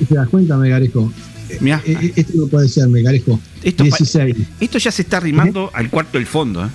¿Y 0.00 0.04
¿Te 0.04 0.14
das 0.16 0.28
cuenta, 0.28 0.56
Megarejo? 0.56 1.12
Mirá, 1.60 1.80
Eh, 1.86 1.96
eh, 2.00 2.12
esto 2.16 2.32
no 2.36 2.46
puede 2.48 2.68
ser, 2.68 2.88
Megarejo. 2.88 3.38
esto, 3.62 3.84
pa- 3.84 3.96
16. 3.98 4.36
esto 4.58 4.78
ya 4.78 4.90
se 4.90 5.02
está 5.02 5.18
arrimando 5.18 5.70
al 5.72 5.90
cuarto 5.90 6.18
del 6.18 6.26
fondo. 6.26 6.64
¿eh? 6.64 6.68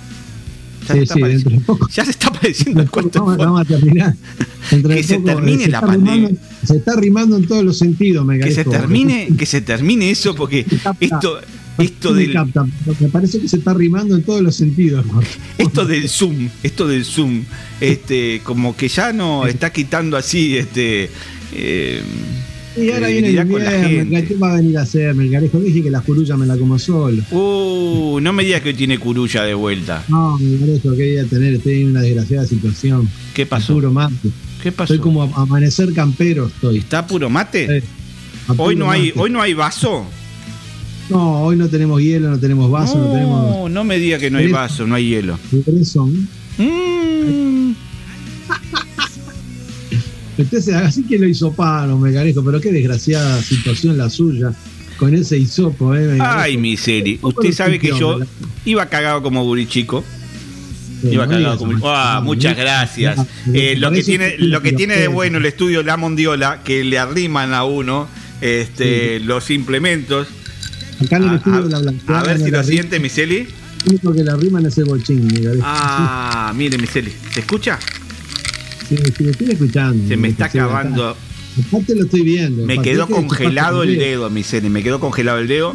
Ya, 0.88 0.94
Sí, 0.94 0.98
se 0.98 1.02
está 1.02 1.14
sí, 1.14 1.20
pareciendo, 1.20 1.60
poco. 1.66 1.88
ya 1.88 2.04
se 2.04 2.10
está 2.10 2.30
pareciendo 2.32 2.80
cuarto 2.90 3.30
del 3.30 3.38
Vamos, 3.38 3.60
a 3.60 3.64
terminar. 3.64 4.14
Dentro 4.70 4.94
Que 4.94 5.02
se 5.02 5.14
poco, 5.16 5.28
eh, 5.30 5.34
termine 5.34 5.64
se 5.64 5.70
la 5.70 5.80
pandemia. 5.80 6.28
rimando- 6.28 6.40
Se 6.66 6.76
está 6.76 6.96
rimando 6.96 7.36
en 7.36 7.46
todos 7.46 7.64
los 7.64 7.78
sentidos, 7.78 8.24
Que 8.24 8.28
Megarejo. 8.28 8.54
se 8.56 8.64
termine, 8.64 9.28
que 9.38 9.46
se 9.46 9.60
termine 9.60 10.10
eso, 10.10 10.34
porque 10.34 10.66
esto, 11.00 11.38
esto 11.78 12.12
me 12.12 12.20
del, 12.26 12.38
Me 13.00 13.08
parece 13.08 13.40
que 13.40 13.48
se 13.48 13.56
está 13.58 13.72
rimando 13.74 14.16
en 14.16 14.22
todos 14.22 14.40
los 14.40 14.54
sentidos. 14.56 15.04
esto 15.58 15.84
del 15.84 16.08
Zoom, 16.08 16.48
esto 16.62 16.88
del 16.88 17.04
Zoom, 17.04 17.42
este, 17.80 18.40
como 18.44 18.76
que 18.76 18.88
ya 18.88 19.12
no 19.12 19.46
está 19.46 19.72
quitando 19.72 20.16
así, 20.16 20.56
este, 20.56 21.08
eh, 21.54 22.02
Y 22.76 22.90
ahora 22.90 23.08
viene 23.08 23.28
el 23.30 23.48
con 23.48 23.64
la 23.64 23.70
gente. 23.70 24.24
¿qué 24.26 24.34
va 24.36 24.52
a 24.52 24.56
venir 24.56 24.78
a 24.78 24.82
hacer? 24.82 25.14
Melgarejo? 25.14 25.58
Dije 25.60 25.82
que 25.82 25.90
la 25.90 26.00
curulla 26.00 26.36
me 26.36 26.46
la 26.46 26.56
como 26.56 26.78
solo. 26.78 27.22
Uh, 27.30 28.20
no 28.20 28.32
me 28.32 28.44
digas 28.44 28.60
que 28.62 28.68
hoy 28.68 28.74
tiene 28.74 28.98
curulla 28.98 29.42
de 29.44 29.54
vuelta. 29.54 30.04
No, 30.08 30.38
Melgarejo, 30.38 30.94
quería 30.94 31.24
tener, 31.24 31.54
estoy 31.54 31.82
en 31.82 31.90
una 31.90 32.02
desgraciada 32.02 32.46
situación. 32.46 33.08
¿Qué 33.34 33.46
pasó? 33.46 33.74
Puro 33.74 33.90
mate. 33.92 34.14
¿Qué 34.62 34.70
pasó? 34.72 34.94
Estoy 34.94 35.02
como 35.04 35.22
a- 35.24 35.42
amanecer 35.42 35.92
campero, 35.92 36.46
estoy. 36.46 36.78
¿Está 36.78 37.06
puro 37.06 37.28
mate? 37.30 37.78
Eh, 37.78 37.82
Hoy 38.56 38.76
no 38.76 38.90
hay, 38.90 39.12
hoy 39.16 39.28
no 39.30 39.42
hay 39.42 39.52
vaso. 39.54 40.06
No, 41.10 41.42
hoy 41.42 41.56
no 41.56 41.68
tenemos 41.68 42.00
hielo, 42.02 42.30
no 42.30 42.38
tenemos 42.38 42.70
vaso, 42.70 42.98
no, 42.98 43.12
tenemos. 43.12 43.50
No, 43.50 43.68
no 43.68 43.84
me 43.84 43.98
diga 43.98 44.18
que 44.18 44.30
no 44.30 44.38
hay 44.38 44.48
vaso, 44.48 44.86
no 44.86 44.94
hay 44.94 45.08
hielo. 45.08 45.38
Son. 45.84 46.28
Mm. 46.58 47.72
Entonces, 50.38 50.74
así 50.74 51.02
que 51.02 51.18
lo 51.18 51.26
hisoparon, 51.26 52.00
Melgarejo, 52.00 52.44
pero 52.44 52.60
qué 52.60 52.70
desgraciada 52.72 53.42
situación 53.42 53.98
la 53.98 54.08
suya 54.08 54.52
con 54.96 55.14
ese 55.14 55.36
hisopo, 55.36 55.94
¿eh? 55.94 56.00
Melgarejo? 56.00 56.38
Ay, 56.38 56.56
miseria. 56.56 57.18
¿Cómo 57.20 57.34
Usted 57.36 57.52
sabe 57.52 57.78
que 57.78 57.88
yo 57.88 58.20
iba 58.64 58.86
cagado 58.86 59.22
como 59.22 59.44
burichico. 59.44 60.04
Sí, 61.02 61.08
Iba 61.12 61.26
no 61.26 61.32
cagado 61.32 61.58
como. 61.58 61.88
Ah, 61.88 62.16
No, 62.20 62.24
muchas 62.26 62.56
gracias. 62.56 63.18
Eh, 63.52 63.76
lo 63.76 63.90
que 63.90 64.02
tiene, 64.02 64.36
lo 64.38 64.62
que 64.62 64.72
tiene 64.72 64.96
de 64.96 65.08
bueno 65.08 65.38
el 65.38 65.46
estudio 65.46 65.82
La 65.82 65.96
Mondiola, 65.96 66.62
que 66.64 66.84
le 66.84 66.98
arriman 66.98 67.52
a 67.52 67.64
uno 67.64 68.08
este, 68.40 69.20
los 69.20 69.50
implementos. 69.50 70.28
Acá 71.04 71.16
en 71.16 71.24
el 71.24 71.34
estudio 71.36 71.62
de 71.62 71.70
la 71.70 71.78
Blanqueada, 71.78 72.20
A 72.20 72.24
ver 72.24 72.40
si 72.40 72.50
lo 72.50 72.62
siente, 72.64 72.98
Miseli. 72.98 73.46
Único 73.86 74.12
que 74.12 74.24
la 74.24 74.36
riman 74.36 74.66
es 74.66 74.76
el 74.78 74.86
Melgarejo. 74.86 75.62
Ah, 75.64 76.52
mire, 76.56 76.78
Miseli. 76.78 77.12
¿Se 77.32 77.40
escucha? 77.40 77.78
Sí, 78.88 78.96
lo 78.96 79.30
estoy 79.30 79.50
escuchando. 79.50 80.08
Se 80.08 80.16
me 80.16 80.28
está 80.28 80.46
acabando. 80.46 81.16
Aparte 81.66 81.94
lo 81.94 82.04
estoy 82.04 82.22
viendo. 82.22 82.64
Me 82.64 82.80
quedó 82.80 83.06
que- 83.06 83.14
congelado 83.14 83.82
el 83.82 83.98
dedo, 83.98 84.30
Miseli. 84.30 84.70
Me 84.70 84.82
quedó 84.82 85.00
congelado 85.00 85.38
el 85.38 85.48
dedo. 85.48 85.74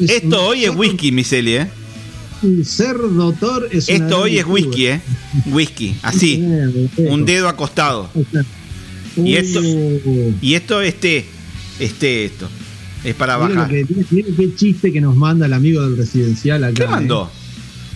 Es 0.00 0.10
Esto 0.10 0.46
hoy 0.46 0.64
es 0.64 0.74
whisky, 0.74 1.10
Miseli, 1.12 1.54
¿eh? 1.56 1.68
Un 2.40 2.64
ser 2.64 2.96
doctor 2.96 3.68
es 3.72 3.88
Esto 3.88 4.20
hoy 4.20 4.38
es 4.38 4.46
whisky, 4.46 4.86
¿eh? 4.86 5.00
Whisky, 5.46 5.96
así. 6.02 6.40
Un 6.96 7.24
dedo 7.24 7.48
acostado. 7.48 8.10
Y 9.16 9.34
esto, 9.34 9.60
y 10.40 10.54
esto 10.54 10.80
es 10.80 11.00
té. 11.00 11.24
Es 11.80 11.94
té 11.94 12.24
esto. 12.26 12.48
Es 13.02 13.14
para 13.14 13.36
bajar. 13.36 13.68
que, 13.68 13.84
qué 13.86 14.54
chiste 14.54 14.92
que 14.92 15.00
nos 15.00 15.16
manda 15.16 15.46
el 15.46 15.52
amigo 15.52 15.82
del 15.82 15.96
residencial 15.96 16.62
acá. 16.62 16.74
¿Qué 16.74 16.84
¿eh? 16.84 16.88
mandó? 16.88 17.30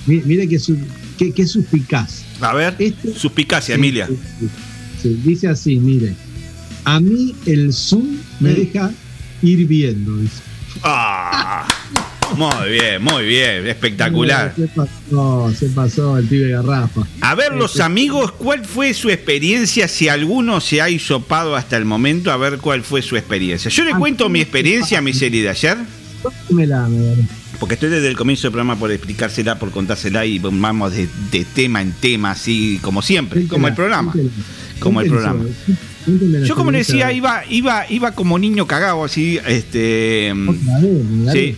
Mire, 0.07 0.23
mire 0.27 0.49
que, 0.49 0.59
su, 0.59 0.77
que, 1.17 1.33
que 1.33 1.47
suspicaz. 1.47 2.25
A 2.43 2.55
ver, 2.55 2.77
suspicacia, 3.17 3.75
Emilia. 3.75 4.07
Sí, 4.09 4.19
sí, 4.41 4.49
sí. 5.03 5.21
dice 5.25 5.49
así, 5.49 5.77
mire. 5.77 6.15
A 6.85 6.99
mí 6.99 7.35
el 7.47 7.73
Zoom 7.73 8.19
me 8.41 8.51
deja 8.51 8.91
ir 9.43 9.67
viendo. 9.67 10.17
dice. 10.17 10.43
Ah, 10.83 11.69
muy 12.37 12.71
bien, 12.71 13.03
muy 13.03 13.25
bien. 13.25 13.67
Espectacular. 13.67 14.53
Se 14.57 14.67
pasó, 14.69 15.53
se 15.55 15.69
pasó 15.69 16.19
el 16.19 16.27
pibe 16.27 16.51
Garrafa. 16.51 17.03
A 17.21 17.35
ver, 17.35 17.55
los 17.55 17.79
amigos, 17.79 18.33
¿cuál 18.33 18.65
fue 18.65 18.95
su 18.95 19.11
experiencia? 19.11 19.87
Si 19.87 20.09
alguno 20.09 20.61
se 20.61 20.81
ha 20.81 20.91
hisopado 20.91 21.55
hasta 21.55 21.77
el 21.77 21.85
momento, 21.85 22.33
a 22.33 22.37
ver 22.37 22.59
cuál 22.59 22.83
fue 22.83 23.03
su 23.03 23.17
experiencia. 23.17 23.71
Yo 23.71 23.85
le 23.85 23.95
cuento 23.95 24.29
mi 24.29 24.41
experiencia, 24.41 25.01
mi 25.01 25.13
serie 25.13 25.43
de 25.43 25.51
ayer. 25.51 25.79
Porque 27.59 27.75
estoy 27.75 27.91
desde 27.91 28.09
el 28.09 28.17
comienzo 28.17 28.43
del 28.43 28.53
programa 28.53 28.77
por 28.79 28.91
explicársela, 28.91 29.59
por 29.59 29.71
contársela 29.71 30.27
y 30.27 30.39
vamos 30.39 30.93
de, 30.93 31.09
de 31.31 31.45
tema 31.45 31.81
en 31.81 31.93
tema, 31.93 32.33
así 32.33 32.79
como 32.83 33.03
siempre, 33.03 33.47
como 33.47 33.69
el 33.69 33.75
programa. 33.75 34.13
Como 34.81 35.01
el 35.01 35.09
programa. 35.09 35.45
Yo 36.45 36.57
como 36.57 36.71
le 36.73 36.79
decía, 36.79 37.13
iba, 37.13 37.43
iba, 37.49 37.89
iba 37.89 38.13
como 38.13 38.39
niño 38.39 38.67
cagado, 38.67 39.05
así, 39.05 39.39
este. 39.47 40.33
Sí. 41.33 41.57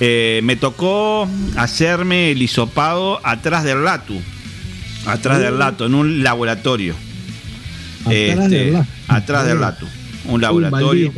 Eh, 0.00 0.40
me 0.44 0.56
tocó 0.56 1.28
hacerme 1.56 2.30
el 2.30 2.40
hisopado 2.40 3.20
atrás 3.26 3.64
del 3.64 3.84
latu. 3.84 4.18
Atrás 5.06 5.40
del 5.40 5.58
latu, 5.58 5.84
en 5.84 5.94
un 5.94 6.22
laboratorio. 6.22 6.94
Atrás 8.02 8.14
Este, 8.14 8.48
del 8.48 8.86
atrás 9.08 9.46
del 9.46 9.60
latu. 9.60 9.86
Un 10.28 10.40
laboratorio. 10.40 11.12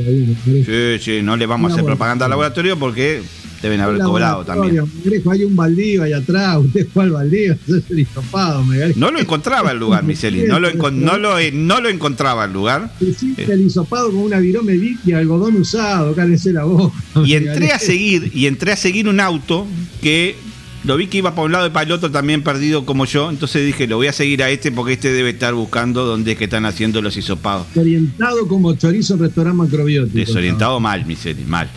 Sí, 0.45 0.99
sí, 1.01 1.21
no 1.23 1.37
le 1.37 1.47
vamos 1.47 1.71
a 1.71 1.75
hacer 1.75 1.85
propaganda 1.85 2.27
al 2.27 2.31
laboratorio 2.31 2.79
porque 2.79 3.23
deben 3.63 3.81
haber 3.81 4.01
cobrado 4.01 4.45
también. 4.45 4.85
Grejo, 5.05 5.31
hay 5.31 5.45
un 5.45 5.55
baldío 5.55 6.03
ahí 6.03 6.13
atrás, 6.13 6.59
usted 6.65 6.87
fue 6.93 7.05
al 7.05 7.11
baldío, 7.11 7.55
es 7.69 7.91
el 7.91 7.99
hisopado. 7.99 8.65
No 8.97 9.11
lo 9.11 9.19
encontraba 9.19 9.73
el 9.73 9.79
lugar, 9.79 10.05
Miseli. 10.05 10.45
No 10.45 10.59
lo, 10.59 10.73
no 10.91 11.19
lo, 11.19 11.37
no 11.53 11.81
lo 11.81 11.89
encontraba 11.89 12.45
el 12.45 12.53
lugar. 12.53 12.93
Hiciste 13.01 13.53
el 13.53 13.63
hisopado 13.63 14.11
con 14.11 14.21
una 14.21 14.39
virome 14.39 14.79
y 15.05 15.13
algodón 15.13 15.57
usado, 15.57 16.15
cállese 16.15 16.53
la 16.53 16.65
boca. 16.65 16.97
Y 17.25 17.35
entré 17.35 17.73
a 17.73 17.79
seguir, 17.79 18.31
y 18.35 18.47
entré 18.47 18.73
a 18.73 18.77
seguir 18.77 19.09
un 19.09 19.21
auto 19.21 19.67
que 20.01 20.37
lo 20.85 20.97
vi 20.97 21.09
que 21.09 21.19
iba 21.19 21.35
para 21.35 21.45
un 21.45 21.53
lado 21.53 21.67
y 21.67 21.71
para 21.71 21.87
el 21.87 21.93
otro 21.93 22.11
también 22.11 22.43
perdido 22.43 22.87
como 22.87 23.05
yo. 23.05 23.31
Entonces 23.31 23.65
dije, 23.65 23.87
lo 23.87 23.97
voy 23.97 24.07
a 24.07 24.13
seguir 24.13 24.43
a 24.43 24.51
este 24.51 24.73
porque 24.73 24.95
este 24.95 25.13
debe 25.13 25.31
estar 25.31 25.53
buscando 25.55 26.05
dónde 26.05 26.33
es 26.33 26.39
que 26.39 26.45
están 26.45 26.65
haciendo 26.65 27.03
los 27.03 27.17
hisopados. 27.17 27.67
Orientado 27.75 28.49
como 28.49 28.75
chorizo 28.75 29.17
restaurante 29.17 29.59
macrobiótico. 29.59 30.17
Desorientado 30.17 30.81
mal, 30.81 31.05
Miseli, 31.05 31.45
mal. 31.45 31.69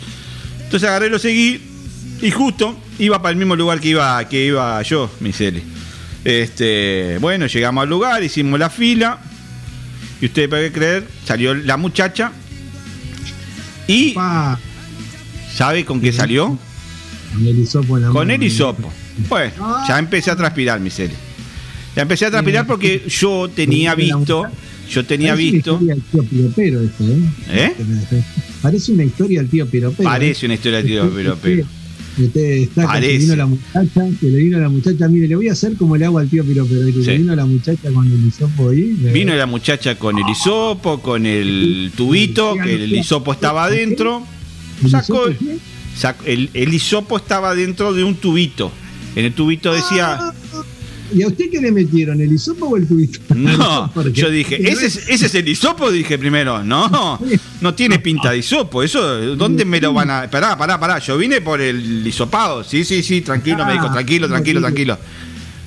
Entonces 0.62 0.88
agarré, 0.88 1.10
lo 1.10 1.18
seguí 1.18 1.60
y 2.22 2.30
justo 2.30 2.76
iba 2.98 3.20
para 3.20 3.32
el 3.32 3.36
mismo 3.36 3.56
lugar 3.56 3.80
que 3.80 3.88
iba, 3.88 4.26
que 4.28 4.46
iba 4.46 4.80
yo, 4.82 5.10
Miseli. 5.20 5.62
Este, 6.24 7.18
bueno, 7.20 7.46
llegamos 7.46 7.82
al 7.82 7.90
lugar, 7.90 8.22
hicimos 8.22 8.58
la 8.58 8.70
fila. 8.70 9.18
Y 10.20 10.26
usted 10.26 10.48
puede 10.48 10.72
creer, 10.72 11.06
salió 11.26 11.54
la 11.54 11.76
muchacha. 11.76 12.32
Y. 13.86 14.14
¿Sabe 15.54 15.84
con 15.84 16.00
qué 16.00 16.12
salió? 16.12 16.58
Con 17.34 17.46
el 17.46 17.58
hisopo 17.58 17.96
en 17.96 18.02
la 18.04 18.08
Con 18.08 18.26
mano. 18.28 18.32
el 18.34 18.42
hisopo. 18.42 18.92
Bueno, 19.28 19.52
ya 19.88 19.98
empecé 19.98 20.30
a 20.30 20.36
transpirar, 20.36 20.80
Miseli. 20.80 21.14
Ya 21.96 22.02
empecé 22.02 22.26
a 22.26 22.30
transpirar 22.30 22.66
porque 22.66 23.02
yo 23.08 23.48
tenía 23.54 23.94
visto. 23.94 24.46
Yo 24.90 25.04
tenía 25.04 25.32
Parece 25.32 25.50
visto. 25.52 25.76
Una 25.78 25.94
historia 25.94 25.94
del 25.94 26.02
tío 26.10 26.22
Piropero 26.30 26.80
esto, 26.82 27.04
¿eh? 27.04 27.72
¿Eh? 28.10 28.22
Parece 28.60 28.92
una 28.92 29.04
historia 29.04 29.40
del 29.40 29.48
tío 29.50 29.66
Piropero. 29.66 30.08
Parece 30.08 30.46
una 30.46 30.54
historia 30.54 30.78
de 30.82 30.84
tío 30.84 31.10
pero, 31.14 31.38
pero. 31.40 31.64
Usted 32.16 32.40
está 32.58 32.82
que 32.82 32.86
Parece. 32.86 33.18
vino 33.18 33.34
la 33.36 33.46
muchacha, 33.46 34.06
que 34.20 34.26
le 34.30 34.38
vino 34.38 34.60
la 34.60 34.68
muchacha, 34.68 35.08
mire, 35.08 35.26
le 35.26 35.34
voy 35.34 35.48
a 35.48 35.52
hacer 35.52 35.74
como 35.76 35.96
le 35.96 36.04
hago 36.04 36.18
al 36.18 36.28
tío 36.28 36.44
Piropero, 36.44 36.84
que 36.86 36.92
Sí. 36.92 37.02
le 37.06 37.18
vino 37.18 37.34
la 37.34 37.44
muchacha 37.46 37.90
con 37.92 38.06
el 38.06 38.26
hisopo 38.26 38.68
ahí. 38.70 38.82
Vino 39.12 39.34
la 39.34 39.46
muchacha 39.46 39.96
con 39.96 40.18
el 40.18 40.28
hisopo, 40.28 41.00
con 41.00 41.26
el 41.26 41.90
tubito, 41.96 42.54
que 42.62 42.74
el 42.84 42.94
hisopo 42.94 43.32
estaba 43.32 43.64
adentro. 43.64 44.22
Sacó. 44.90 45.24
sacó- 45.26 45.34
el, 46.24 46.50
el 46.54 46.74
hisopo 46.74 47.16
estaba 47.16 47.54
dentro 47.54 47.92
de 47.92 48.04
un 48.04 48.16
tubito. 48.16 48.72
En 49.16 49.24
el 49.24 49.32
tubito 49.32 49.72
decía. 49.72 50.32
¿Y 51.14 51.22
a 51.22 51.28
usted 51.28 51.50
qué 51.50 51.60
le 51.60 51.70
metieron? 51.70 52.20
¿El 52.20 52.32
hisopo 52.32 52.66
o 52.66 52.76
el 52.76 52.88
tubito? 52.88 53.20
No, 53.34 53.92
yo 54.12 54.30
dije, 54.30 54.56
¿ese 54.68 54.86
es, 54.86 55.08
ese 55.08 55.26
es 55.26 55.34
el 55.34 55.48
hisopo? 55.48 55.90
Dije 55.90 56.18
primero, 56.18 56.64
no, 56.64 57.20
no 57.60 57.74
tiene 57.74 57.98
pinta 57.98 58.30
de 58.30 58.38
hisopo. 58.38 58.82
Eso, 58.82 59.36
¿dónde 59.36 59.64
me 59.64 59.80
lo 59.80 59.92
van 59.92 60.10
a.? 60.10 60.30
Pará, 60.30 60.56
pará, 60.56 60.80
pará. 60.80 60.98
Yo 60.98 61.16
vine 61.16 61.40
por 61.40 61.60
el 61.60 62.06
hisopado. 62.06 62.64
Sí, 62.64 62.84
sí, 62.84 63.02
sí, 63.02 63.20
tranquilo, 63.20 63.64
me 63.64 63.74
dijo, 63.74 63.90
tranquilo, 63.90 64.28
tranquilo, 64.28 64.60
tranquilo. 64.60 64.98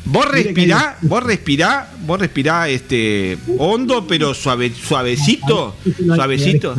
Vos 0.05 0.25
respirá, 0.25 0.97
vos 1.01 1.21
respirá, 1.21 1.91
vos 2.05 2.19
respirá 2.19 2.69
este 2.69 3.37
hondo, 3.57 4.07
pero 4.07 4.33
suave, 4.33 4.71
suavecito, 4.73 5.75
suavecito. 6.15 6.75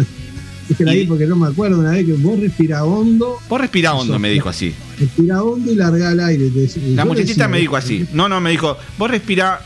Es 0.68 0.76
que 0.76 0.84
la 0.84 0.92
vi 0.92 1.06
porque 1.06 1.26
no 1.26 1.36
me 1.36 1.48
acuerdo 1.48 1.78
una 1.78 1.92
vez 1.92 2.04
que 2.04 2.12
vos 2.12 2.38
respira 2.38 2.84
hondo. 2.84 3.38
Vos 3.48 3.60
respirá 3.60 3.94
hondo, 3.94 4.18
me 4.18 4.30
dijo 4.30 4.48
así. 4.48 4.74
Respira 4.98 5.42
hondo 5.42 5.72
y 5.72 5.74
larga 5.74 6.10
al 6.10 6.20
aire. 6.20 6.50
La 6.94 7.04
muchachita 7.04 7.48
me 7.48 7.58
dijo 7.58 7.76
así. 7.76 8.06
No, 8.12 8.28
no, 8.28 8.40
me 8.40 8.50
dijo, 8.50 8.76
vos 8.98 9.10
respirá 9.10 9.60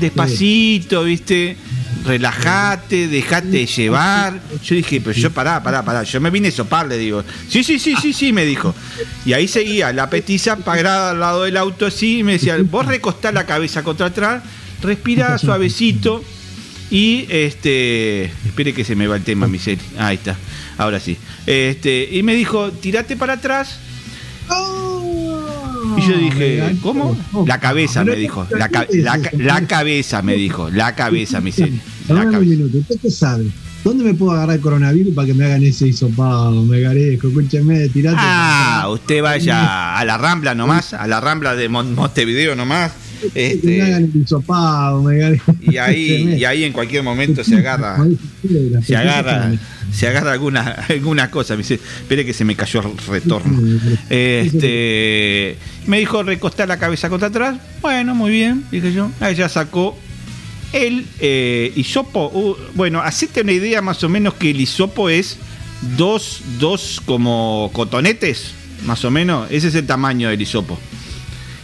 despacito, 0.00 1.04
¿viste? 1.04 1.56
Relájate, 2.04 3.08
dejate 3.08 3.66
llevar. 3.66 4.40
Yo 4.64 4.74
dije, 4.74 5.00
pero 5.00 5.16
yo 5.16 5.30
pará, 5.30 5.62
pará, 5.62 5.84
pará. 5.84 6.02
Yo 6.02 6.20
me 6.20 6.30
vine 6.30 6.48
a 6.48 6.52
sopar, 6.52 6.86
le 6.88 6.98
digo. 6.98 7.22
Sí, 7.48 7.62
sí, 7.62 7.78
sí, 7.78 7.94
sí, 8.00 8.12
sí, 8.12 8.32
me 8.32 8.44
dijo. 8.44 8.74
Y 9.24 9.32
ahí 9.32 9.46
seguía 9.46 9.92
la 9.92 10.10
petiza 10.10 10.56
parada 10.56 11.10
al 11.10 11.20
lado 11.20 11.44
del 11.44 11.56
auto 11.56 11.86
así 11.86 12.18
y 12.18 12.22
me 12.24 12.32
decía, 12.32 12.56
vos 12.68 12.86
recostá 12.86 13.30
la 13.32 13.46
cabeza 13.46 13.82
contra 13.82 14.06
atrás, 14.06 14.42
respira 14.82 15.38
suavecito 15.38 16.22
y 16.90 17.26
este. 17.30 18.24
Espere 18.24 18.72
que 18.72 18.84
se 18.84 18.94
me 18.94 19.06
va 19.06 19.16
el 19.16 19.22
tema, 19.22 19.46
miseria. 19.48 19.82
Ahí 19.98 20.16
está. 20.16 20.36
Ahora 20.78 21.00
sí. 21.00 21.16
Este, 21.46 22.08
y 22.12 22.22
me 22.22 22.34
dijo, 22.34 22.70
tirate 22.72 23.16
para 23.16 23.34
atrás. 23.34 23.78
Y 25.98 26.00
yo 26.08 26.18
dije, 26.18 26.76
¿cómo? 26.82 27.16
La 27.46 27.58
cabeza, 27.60 28.04
me 28.04 28.16
dijo. 28.16 28.46
La, 28.50 28.68
ca- 28.68 28.86
la 28.90 29.18
ca- 29.20 29.30
la 29.36 29.66
cabeza, 29.66 30.22
me 30.22 30.34
dijo. 30.34 30.68
La 30.70 30.94
cabeza, 30.94 31.40
miseria. 31.40 31.80
La 32.08 32.24
cabeza. 32.24 32.38
minuto, 32.40 32.78
¿usted 32.78 32.96
qué 33.00 33.10
sabe? 33.10 33.46
¿Dónde 33.82 34.02
me 34.04 34.14
puedo 34.14 34.32
agarrar 34.32 34.56
el 34.56 34.60
coronavirus 34.62 35.14
para 35.14 35.26
que 35.26 35.34
me 35.34 35.44
hagan 35.44 35.62
ese 35.62 35.86
hisopado? 35.88 36.62
Me 36.64 36.80
garezco, 36.80 37.28
escúcheme, 37.28 37.88
tirate. 37.88 38.16
Ah, 38.20 38.88
usted 38.90 39.22
vaya 39.22 39.96
a 39.96 40.04
la 40.04 40.18
Rambla 40.18 40.54
nomás, 40.54 40.92
a 40.92 41.06
la 41.06 41.20
Rambla 41.20 41.54
de 41.54 41.68
Mon- 41.68 41.94
Montevideo 41.94 42.56
nomás. 42.56 42.92
Que 43.32 43.60
me 43.64 43.82
hagan 43.82 44.04
Este, 44.04 44.14
el 44.14 45.02
me 45.02 45.72
y 45.72 45.76
ahí, 45.78 46.34
y 46.38 46.44
ahí 46.44 46.64
en 46.64 46.72
cualquier 46.72 47.02
momento 47.02 47.42
se 47.44 47.56
agarra, 47.56 47.98
se 48.84 48.96
agarra, 48.96 49.52
se 49.92 50.06
agarra 50.06 50.32
alguna, 50.32 50.86
alguna 50.88 51.30
cosa. 51.30 51.54
Me 51.54 51.58
dice, 51.58 51.74
espere 51.74 52.24
que 52.24 52.32
se 52.32 52.44
me 52.44 52.54
cayó 52.54 52.80
el 52.80 52.96
retorno. 53.06 53.60
Este, 54.10 55.56
me 55.86 55.98
dijo 55.98 56.22
recostar 56.22 56.68
la 56.68 56.78
cabeza 56.78 57.08
contra 57.08 57.28
atrás. 57.28 57.58
Bueno, 57.80 58.14
muy 58.14 58.30
bien, 58.30 58.64
dije 58.70 58.92
yo. 58.92 59.10
Ahí 59.20 59.34
ya 59.34 59.48
sacó 59.48 59.96
el 60.72 61.06
eh, 61.20 61.72
hisopo. 61.76 62.30
uh, 62.32 62.56
bueno, 62.74 63.00
hacete 63.00 63.40
una 63.42 63.52
idea 63.52 63.82
más 63.82 64.02
o 64.04 64.08
menos 64.08 64.34
que 64.34 64.50
el 64.50 64.60
hisopo 64.60 65.08
es 65.08 65.38
dos, 65.96 66.42
dos 66.58 67.00
como 67.04 67.70
cotonetes, 67.72 68.52
más 68.84 69.04
o 69.04 69.10
menos. 69.10 69.50
Ese 69.50 69.68
es 69.68 69.74
el 69.74 69.86
tamaño 69.86 70.28
del 70.28 70.40
hisopo. 70.40 70.78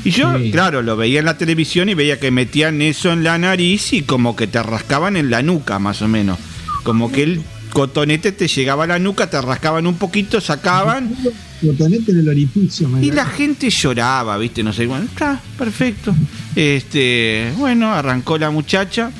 Y 0.04 0.10
yo, 0.10 0.32
claro, 0.50 0.82
lo 0.82 0.96
veía 0.96 1.20
en 1.20 1.26
la 1.26 1.38
televisión 1.38 1.88
y 1.88 1.94
veía 1.94 2.18
que 2.18 2.30
metían 2.30 2.82
eso 2.82 3.12
en 3.12 3.22
la 3.22 3.38
nariz 3.38 3.92
y 3.92 4.02
como 4.02 4.34
que 4.34 4.46
te 4.46 4.62
rascaban 4.62 5.16
en 5.16 5.30
la 5.30 5.42
nuca, 5.42 5.78
más 5.78 6.02
o 6.02 6.08
menos. 6.08 6.38
Como 6.82 7.12
que 7.12 7.22
el 7.22 7.42
cotonete 7.72 8.32
te 8.32 8.48
llegaba 8.48 8.84
a 8.84 8.86
la 8.88 8.98
nuca, 8.98 9.30
te 9.30 9.40
rascaban 9.40 9.86
un 9.86 9.94
poquito, 9.94 10.40
sacaban 10.40 11.14
Botonete 11.62 12.10
en 12.10 12.18
el 12.18 12.28
orificio, 12.28 12.88
y 13.00 13.12
la 13.12 13.24
gente 13.24 13.70
lloraba, 13.70 14.36
¿viste? 14.36 14.64
No 14.64 14.72
sé, 14.72 14.86
bueno, 14.86 15.04
está, 15.04 15.40
perfecto. 15.56 16.12
Este, 16.56 17.52
bueno, 17.56 17.92
arrancó 17.92 18.36
la 18.36 18.50
muchacha, 18.50 19.12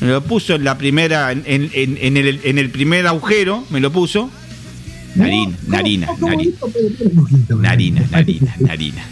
me 0.00 0.08
lo 0.08 0.24
puso 0.24 0.54
en 0.54 0.64
la 0.64 0.78
primera, 0.78 1.30
en, 1.32 1.42
en- 1.44 1.70
en- 1.74 1.98
en 2.00 2.16
el, 2.16 2.40
en 2.42 2.58
el 2.58 2.70
primer 2.70 3.06
agujero, 3.06 3.66
me 3.68 3.80
lo 3.80 3.92
puso. 3.92 4.30
Narina, 5.14 5.56
narina, 5.66 6.06
narina, 6.20 6.52
narina, 7.60 8.06
narina, 8.10 8.56
narina. 8.60 9.04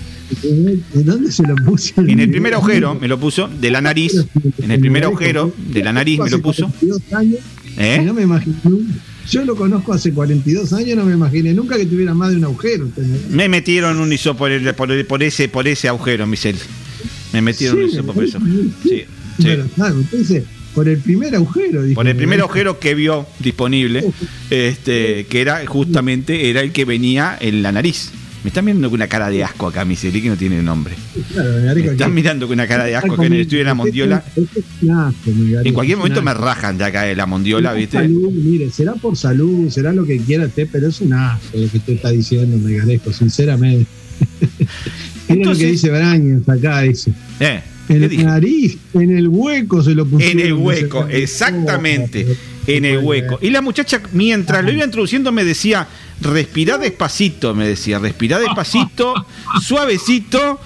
¿De 0.42 1.02
dónde 1.04 1.32
se 1.32 1.42
lo 1.42 1.54
puso? 1.56 2.00
En 2.02 2.20
el 2.20 2.30
primer 2.30 2.54
agujero 2.54 2.94
me 2.94 3.08
lo 3.08 3.18
puso, 3.18 3.48
de 3.48 3.70
la 3.70 3.80
nariz, 3.80 4.12
en 4.62 4.70
el 4.70 4.80
primer 4.80 5.04
agujero 5.04 5.52
de 5.56 5.82
la 5.82 5.92
nariz 5.92 6.18
me 6.20 6.30
lo 6.30 6.40
puso. 6.42 6.68
42 6.78 7.12
años, 7.14 7.38
¿Eh? 7.76 8.02
no 8.04 8.12
me 8.14 8.22
imaginé. 8.22 8.56
Yo 9.30 9.44
lo 9.44 9.56
conozco 9.56 9.92
hace 9.92 10.12
42 10.12 10.72
años, 10.72 10.96
no 10.96 11.04
me 11.04 11.12
imaginé 11.14 11.52
nunca 11.52 11.76
que 11.76 11.84
tuviera 11.86 12.14
más 12.14 12.30
de 12.30 12.36
un 12.36 12.44
agujero. 12.44 12.84
¿entendés? 12.84 13.28
Me 13.30 13.48
metieron 13.48 13.98
un 14.00 14.12
hisopo 14.12 14.38
por, 14.40 14.50
el- 14.52 14.74
por, 14.74 14.90
el- 14.90 15.04
por 15.06 15.22
ese, 15.22 15.48
por 15.48 15.68
ese 15.68 15.88
agujero, 15.88 16.26
Michel. 16.26 16.56
Me 17.32 17.42
metieron 17.42 17.78
un 17.78 17.88
hisopo 17.88 18.12
por 18.14 18.24
eso. 18.24 18.38
sí. 18.82 19.04
Sí. 19.38 19.44
Pero, 19.44 19.66
claro, 19.76 19.96
entonces, 20.00 20.44
por 20.74 20.88
el 20.88 20.98
primer 20.98 21.34
agujero. 21.36 21.82
dije, 21.82 21.94
Por 21.94 22.08
el 22.08 22.16
primer 22.16 22.40
agujero 22.40 22.78
que 22.80 22.94
vio 22.94 23.26
disponible, 23.38 24.04
este, 24.50 25.26
que 25.26 25.40
era 25.40 25.64
justamente 25.66 26.48
era 26.50 26.60
el 26.62 26.72
que 26.72 26.84
venía 26.84 27.36
en 27.40 27.62
la 27.62 27.70
nariz. 27.72 28.10
Me 28.44 28.48
están 28.48 28.64
mirando 28.64 28.88
con 28.88 28.98
una 28.98 29.08
cara 29.08 29.30
de 29.30 29.42
asco 29.42 29.66
acá, 29.66 29.84
Miseli, 29.84 30.22
que 30.22 30.28
no 30.28 30.36
tiene 30.36 30.62
nombre. 30.62 30.94
Claro, 31.32 31.74
me 31.74 31.86
están 31.86 32.14
mirando 32.14 32.46
con 32.46 32.54
una 32.54 32.66
cara 32.68 32.84
de 32.84 32.94
asco 32.94 33.16
que 33.16 33.26
en 33.26 33.32
el 33.32 33.40
estudio 33.40 33.58
de 33.58 33.64
la 33.64 33.74
Mondiola. 33.74 34.24
Este 34.36 34.60
es 34.60 34.64
un 34.82 34.90
asco, 34.92 35.30
me 35.30 35.50
garezco, 35.50 35.68
En 35.68 35.74
cualquier 35.74 35.98
momento 35.98 36.22
me 36.22 36.34
rajan 36.34 36.78
de 36.78 36.84
acá 36.84 37.02
de 37.02 37.16
la 37.16 37.26
Mondiola, 37.26 37.72
¿viste? 37.72 37.98
salud, 37.98 38.30
mire, 38.32 38.70
será 38.70 38.94
por 38.94 39.16
salud, 39.16 39.68
será 39.70 39.92
lo 39.92 40.04
que 40.04 40.18
quiera 40.18 40.46
usted, 40.46 40.68
pero 40.70 40.86
es 40.88 41.00
un 41.00 41.12
asco 41.14 41.58
lo 41.58 41.68
que 41.68 41.78
usted 41.78 41.94
está 41.94 42.10
diciendo, 42.10 42.56
me 42.58 42.76
garezco, 42.76 43.12
sinceramente. 43.12 43.86
Mira 45.28 45.50
lo 45.50 45.56
que 45.58 45.66
dice 45.66 45.90
Brañas 45.90 46.48
acá, 46.48 46.82
dice. 46.82 47.12
Eh, 47.40 47.60
En 47.88 48.16
la 48.18 48.22
nariz, 48.32 48.78
en 48.94 49.16
el 49.16 49.28
hueco 49.28 49.82
se 49.82 49.94
lo 49.94 50.06
pusieron. 50.06 50.40
En 50.40 50.46
el 50.46 50.52
hueco, 50.54 51.06
exactamente. 51.08 52.26
En 52.68 52.84
el 52.84 52.98
hueco. 52.98 53.38
Y 53.42 53.50
la 53.50 53.62
muchacha, 53.62 54.00
mientras 54.12 54.64
lo 54.64 54.70
iba 54.70 54.84
introduciendo, 54.84 55.32
me 55.32 55.44
decía, 55.44 55.88
respirá 56.20 56.78
despacito, 56.78 57.54
me 57.54 57.66
decía, 57.66 57.98
respirá 57.98 58.38
despacito, 58.38 59.14
suavecito. 59.62 60.60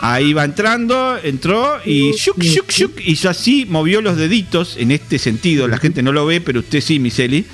Ahí 0.00 0.32
va 0.32 0.44
entrando, 0.44 1.16
entró 1.22 1.78
y 1.84 2.12
shuk, 2.12 2.42
shuk, 2.42 2.70
shuk, 2.70 3.00
hizo 3.04 3.30
así, 3.30 3.66
movió 3.68 4.00
los 4.00 4.16
deditos 4.16 4.76
en 4.76 4.90
este 4.90 5.18
sentido. 5.18 5.68
La 5.68 5.78
gente 5.78 6.02
no 6.02 6.10
lo 6.10 6.26
ve, 6.26 6.40
pero 6.40 6.60
usted 6.60 6.80
sí, 6.80 6.98
Miseli. 6.98 7.46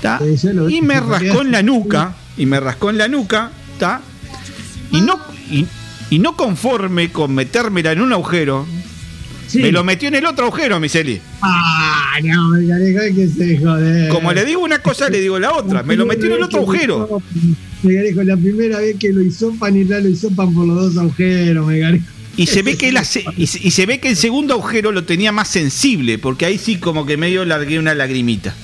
¿tá? 0.00 0.20
Y 0.68 0.82
me 0.82 1.00
rascó 1.00 1.42
en 1.42 1.50
la 1.50 1.62
nuca, 1.62 2.14
y 2.36 2.46
me 2.46 2.60
rascó 2.60 2.90
en 2.90 2.98
la 2.98 3.08
nuca, 3.08 3.50
¿tá? 3.78 4.00
Y 4.92 5.00
no, 5.00 5.18
y, 5.50 5.66
y 6.10 6.18
no 6.18 6.36
conforme 6.36 7.10
con 7.10 7.34
metérmela 7.34 7.92
en 7.92 8.00
un 8.00 8.12
agujero, 8.12 8.66
me 9.54 9.72
lo 9.72 9.84
metió 9.84 10.08
en 10.08 10.14
el 10.16 10.26
otro 10.26 10.46
agujero, 10.46 10.78
Miseli. 10.80 11.20
Ah, 11.42 12.16
no, 12.22 12.54
hay 12.54 13.14
que 13.14 13.28
se 13.28 13.58
joder. 13.58 14.08
Como 14.10 14.32
le 14.32 14.44
digo 14.44 14.62
una 14.62 14.80
cosa, 14.80 15.08
le 15.08 15.20
digo 15.20 15.38
la 15.38 15.52
otra. 15.52 15.82
Me 15.82 15.96
lo 15.96 16.06
metió 16.06 16.26
en 16.26 16.32
el 16.32 16.42
otro 16.42 16.60
agujero. 16.60 17.22
Melgarejo, 17.82 18.22
la 18.24 18.36
primera 18.36 18.78
vez 18.78 18.96
que 18.98 19.12
lo 19.12 19.22
hisopan 19.22 19.76
y 19.76 19.84
la 19.84 20.00
lo 20.00 20.08
hisopan 20.08 20.52
por 20.54 20.66
los 20.66 20.94
dos 20.94 21.02
agujeros, 21.02 21.66
Melgarejo. 21.66 22.04
Y 22.36 22.46
se 22.46 22.62
ve 22.62 22.76
que 22.76 22.88
y, 23.36 23.46
se- 23.46 23.66
y 23.66 23.70
se 23.72 23.86
ve 23.86 23.98
que 23.98 24.08
el 24.10 24.16
segundo 24.16 24.54
agujero 24.54 24.92
lo 24.92 25.02
tenía 25.04 25.32
más 25.32 25.48
sensible, 25.48 26.18
porque 26.18 26.46
ahí 26.46 26.56
sí 26.58 26.76
como 26.76 27.04
que 27.04 27.16
medio 27.16 27.44
largué 27.44 27.78
una 27.80 27.94
lagrimita. 27.94 28.54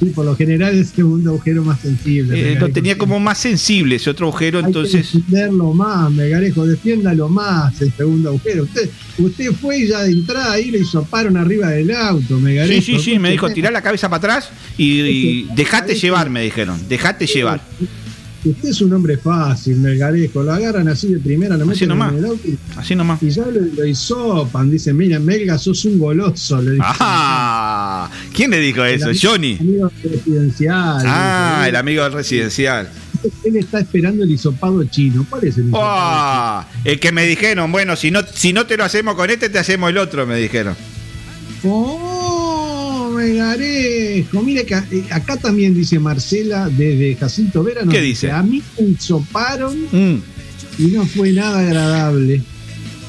Sí, 0.00 0.06
por 0.14 0.24
lo 0.24 0.34
general 0.36 0.76
es 0.78 0.88
segundo 0.90 1.30
agujero 1.30 1.62
más 1.62 1.80
sensible. 1.80 2.52
Eh, 2.52 2.56
lo 2.58 2.68
tenía 2.70 2.98
como 2.98 3.18
más 3.20 3.38
sensible 3.38 3.96
ese 3.96 4.10
otro 4.10 4.28
agujero, 4.28 4.58
Hay 4.58 4.64
que 4.64 4.68
entonces. 4.68 5.12
defenderlo 5.12 5.72
más, 5.72 6.10
Megarejo, 6.10 6.66
defiéndalo 6.66 7.28
más 7.28 7.80
el 7.80 7.92
segundo 7.92 8.30
agujero. 8.30 8.64
Usted, 8.64 8.90
usted 9.18 9.52
fue 9.52 9.78
y 9.78 9.88
ya 9.88 10.02
de 10.02 10.12
entrada 10.12 10.52
ahí 10.52 10.70
le 10.70 10.78
hisoparon 10.78 11.36
arriba 11.36 11.68
del 11.70 11.90
auto, 11.92 12.38
Megarejo. 12.38 12.82
Sí, 12.84 12.96
sí, 12.96 13.02
sí, 13.02 13.18
me 13.18 13.30
dijo, 13.30 13.48
tirá 13.50 13.70
la 13.70 13.82
cabeza 13.82 14.08
para 14.08 14.18
atrás 14.18 14.50
y, 14.76 15.00
y 15.00 15.48
dejate 15.54 15.94
llevar, 15.94 16.28
me 16.30 16.42
dijeron, 16.42 16.80
dejate 16.88 17.26
llevar. 17.26 17.60
Usted 18.44 18.68
es 18.68 18.80
un 18.80 18.92
hombre 18.92 19.18
fácil, 19.18 19.76
Melgarejo. 19.78 20.44
Lo 20.44 20.52
agarran 20.52 20.86
así 20.86 21.08
de 21.08 21.18
primera, 21.18 21.56
lo 21.56 21.66
meten 21.66 21.88
nomás. 21.88 22.12
en 22.12 22.18
el 22.18 22.24
auto 22.26 22.40
y, 22.46 22.56
Así 22.76 22.94
nomás. 22.94 23.20
y 23.20 23.30
ya 23.30 23.44
lo, 23.44 23.60
lo 23.60 23.84
hisopan. 23.84 24.70
Dicen, 24.70 24.96
mira, 24.96 25.18
Melga, 25.18 25.58
sos 25.58 25.84
un 25.86 25.98
goloso. 25.98 26.62
Le 26.62 26.70
dicen. 26.70 26.86
Ah, 27.00 27.67
¿quién 28.38 28.52
le 28.52 28.60
dijo 28.60 28.84
eso? 28.84 29.10
El 29.10 29.18
Johnny. 29.20 29.56
amigo 29.60 29.90
presidencial. 30.00 31.02
Ah, 31.04 31.66
el 31.68 31.74
amigo 31.74 32.04
del 32.04 32.12
residencial. 32.12 32.88
Él 33.44 33.56
está 33.56 33.80
esperando 33.80 34.22
el 34.22 34.30
hisopado 34.30 34.84
chino. 34.84 35.26
¿Cuál 35.28 35.44
es 35.48 35.56
el 35.58 35.64
hisopado? 35.64 35.84
Ah, 35.90 36.68
el 36.84 37.00
que 37.00 37.10
me 37.10 37.26
dijeron, 37.26 37.72
bueno, 37.72 37.96
si 37.96 38.12
no, 38.12 38.20
si 38.32 38.52
no 38.52 38.64
te 38.66 38.76
lo 38.76 38.84
hacemos 38.84 39.16
con 39.16 39.28
este, 39.28 39.48
te 39.48 39.58
hacemos 39.58 39.90
el 39.90 39.98
otro, 39.98 40.24
me 40.24 40.36
dijeron. 40.38 40.76
¡Oh, 41.64 43.10
Megarejo! 43.16 44.42
Mire 44.42 44.64
que 44.64 44.74
eh, 44.74 45.04
acá 45.10 45.36
también 45.36 45.74
dice 45.74 45.98
Marcela 45.98 46.68
desde 46.68 47.16
Jacinto 47.16 47.64
Vera. 47.64 47.82
¿Qué 47.90 48.00
dice? 48.00 48.30
A 48.30 48.42
mí 48.42 48.62
me 48.78 48.86
hisoparon 48.90 49.76
Mm. 49.90 50.22
y 50.78 50.86
no 50.88 51.04
fue 51.06 51.32
nada 51.32 51.58
agradable. 51.60 52.40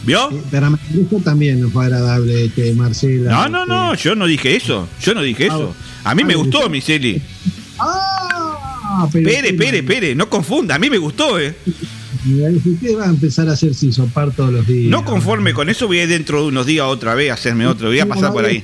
¿Vio? 0.10 0.32
Eh, 0.32 0.42
Para 0.50 0.72
Megarejo 0.72 1.22
también 1.24 1.62
no 1.62 1.70
fue 1.70 1.86
agradable, 1.86 2.46
este, 2.46 2.74
Marcela. 2.74 3.30
No, 3.30 3.48
no, 3.48 3.66
no, 3.68 3.94
yo 3.94 4.16
no 4.16 4.26
dije 4.26 4.56
eso. 4.56 4.90
Yo 5.04 5.14
no 5.14 5.22
dije 5.22 5.46
eso. 5.46 5.76
A 6.04 6.16
mí 6.16 6.24
me 6.24 6.34
gustó, 6.34 6.68
Miseli. 6.68 7.22
Ah, 7.78 9.08
pero 9.12 9.30
Pere, 9.30 9.54
pere, 9.54 9.84
pere, 9.84 10.16
no 10.16 10.28
confunda, 10.28 10.74
a 10.74 10.80
mí 10.80 10.90
me 10.90 10.98
gustó, 10.98 11.40
eh. 11.40 11.56
Usted 12.66 12.98
va 12.98 13.06
a 13.06 13.10
empezar 13.10 13.48
a 13.50 13.52
hacerse 13.54 13.86
hisopar 13.86 14.32
todos 14.32 14.52
los 14.52 14.66
días. 14.66 14.90
No 14.90 15.06
conforme 15.06 15.54
con 15.54 15.70
eso, 15.70 15.86
voy 15.86 16.00
a 16.00 16.04
ir 16.04 16.10
dentro 16.10 16.42
de 16.42 16.48
unos 16.48 16.66
días 16.66 16.88
otra 16.88 17.14
vez 17.14 17.30
a 17.30 17.36
hacerme 17.36 17.68
otro, 17.68 17.90
voy 17.90 18.00
a 18.00 18.08
pasar 18.08 18.34
por 18.34 18.46
ahí. 18.46 18.64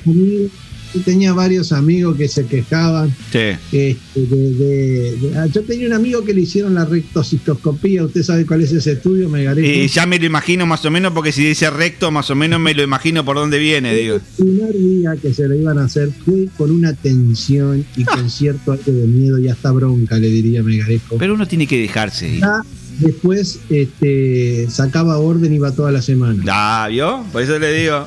Yo 0.94 1.00
tenía 1.02 1.32
varios 1.32 1.72
amigos 1.72 2.16
que 2.16 2.28
se 2.28 2.46
quejaban 2.46 3.10
Sí. 3.32 3.38
este, 3.72 3.98
de, 4.14 4.26
de- 4.52 5.16
de- 5.16 5.38
ah, 5.38 5.46
yo 5.46 5.62
tenía 5.62 5.86
un 5.86 5.92
amigo 5.92 6.24
que 6.24 6.32
le 6.34 6.42
hicieron 6.42 6.74
la 6.74 6.84
rectocistoscopía. 6.84 8.04
¿Usted 8.04 8.22
sabe 8.22 8.46
cuál 8.46 8.62
es 8.62 8.72
ese 8.72 8.92
estudio, 8.92 9.28
Megarejo? 9.28 9.66
Eh, 9.68 9.88
ya 9.88 10.06
me 10.06 10.18
lo 10.18 10.26
imagino 10.26 10.66
más 10.66 10.84
o 10.84 10.90
menos, 10.90 11.12
porque 11.12 11.32
si 11.32 11.44
dice 11.44 11.68
recto, 11.70 12.10
más 12.10 12.30
o 12.30 12.34
menos 12.34 12.60
me 12.60 12.74
lo 12.74 12.82
imagino 12.82 13.24
por 13.24 13.36
dónde 13.36 13.58
viene, 13.58 13.94
digo. 13.94 14.16
El 14.16 14.44
primer 14.44 14.72
día 14.74 15.16
que 15.20 15.34
se 15.34 15.48
lo 15.48 15.54
iban 15.54 15.78
a 15.78 15.84
hacer 15.84 16.10
fue 16.24 16.48
con 16.56 16.70
una 16.70 16.92
tensión 16.94 17.84
y 17.96 18.04
con 18.04 18.30
cierto 18.30 18.72
algo 18.72 18.92
de 18.92 19.06
miedo 19.06 19.38
y 19.38 19.48
hasta 19.48 19.70
bronca, 19.72 20.18
le 20.18 20.28
diría 20.28 20.62
Megarejo. 20.62 21.16
Pero 21.18 21.34
uno 21.34 21.46
tiene 21.46 21.66
que 21.66 21.78
dejarse. 21.80 22.38
Ya 22.38 22.62
después 23.00 23.58
este, 23.68 24.66
sacaba 24.70 25.18
orden 25.18 25.52
y 25.52 25.56
iba 25.56 25.70
toda 25.72 25.92
la 25.92 26.00
semana. 26.02 26.42
Ah, 26.48 26.88
¿vio? 26.90 27.24
Por 27.32 27.42
eso 27.42 27.58
le 27.58 27.72
digo, 27.72 28.06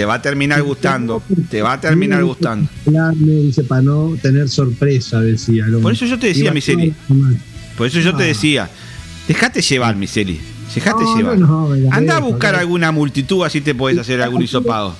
te 0.00 0.06
va 0.06 0.14
a 0.14 0.22
terminar 0.22 0.62
gustando, 0.62 1.22
te 1.50 1.60
va 1.60 1.74
a 1.74 1.80
terminar 1.82 2.24
gustando. 2.24 2.70
Dice 3.16 3.64
para 3.64 3.82
no 3.82 4.16
tener 4.22 4.48
sorpresa, 4.48 5.20
decía. 5.20 5.66
Por 5.82 5.92
eso 5.92 6.06
yo 6.06 6.18
te 6.18 6.28
decía, 6.28 6.50
Miseli. 6.52 6.94
Por 7.76 7.86
eso 7.86 8.00
yo 8.00 8.16
te 8.16 8.22
Ah. 8.22 8.26
decía, 8.28 8.70
dejate 9.28 9.60
llevar, 9.60 9.96
Miseli. 9.96 10.40
Dejate 10.74 11.02
No, 11.04 11.16
llevar. 11.18 11.38
no, 11.38 11.46
no, 11.46 11.68
Megarejo, 11.68 11.94
Anda 11.94 12.16
a 12.16 12.20
buscar 12.20 12.54
alguna 12.54 12.90
multitud, 12.92 13.44
así 13.44 13.60
te 13.60 13.74
podés 13.74 13.98
hacer 13.98 14.22
algún 14.22 14.40
hisopado. 14.40 14.96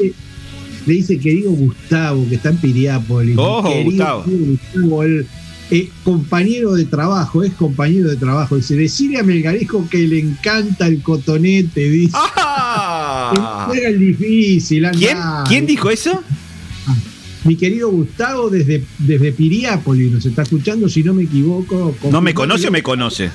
Le 0.84 0.92
dice 0.92 1.18
querido 1.18 1.50
Gustavo, 1.52 2.28
que 2.28 2.34
está 2.34 2.50
en 2.50 2.58
Piriápolis. 2.58 3.38
Ojo, 3.38 3.70
Querido 3.70 3.84
Gustavo. 3.90 4.24
Gustavo, 4.26 5.02
eh, 5.70 5.88
compañero 6.04 6.74
de 6.74 6.84
trabajo, 6.84 7.42
es 7.42 7.52
compañero 7.54 8.08
de 8.08 8.16
trabajo. 8.16 8.56
Dice, 8.56 8.74
decirle 8.76 9.18
a 9.18 9.22
Melgarejo 9.22 9.88
que 9.88 9.98
le 9.98 10.18
encanta 10.18 10.86
el 10.86 11.02
cotonete, 11.02 11.88
dice. 11.88 12.16
Ah. 12.16 13.70
Era 13.74 13.88
el 13.88 13.98
difícil, 13.98 14.84
andá. 14.84 14.98
¿Quién? 14.98 15.18
¿Quién 15.46 15.66
dijo 15.66 15.90
eso? 15.90 16.22
Mi 17.44 17.56
querido 17.56 17.90
Gustavo 17.90 18.50
desde, 18.50 18.84
desde 18.98 19.32
Piriápolis 19.32 20.12
nos 20.12 20.26
está 20.26 20.42
escuchando, 20.42 20.88
si 20.88 21.02
no 21.02 21.14
me 21.14 21.22
equivoco. 21.22 21.94
¿No 22.10 22.20
me 22.20 22.34
conoce 22.34 22.68
o 22.68 22.70
me 22.70 22.82
conoce? 22.82 23.30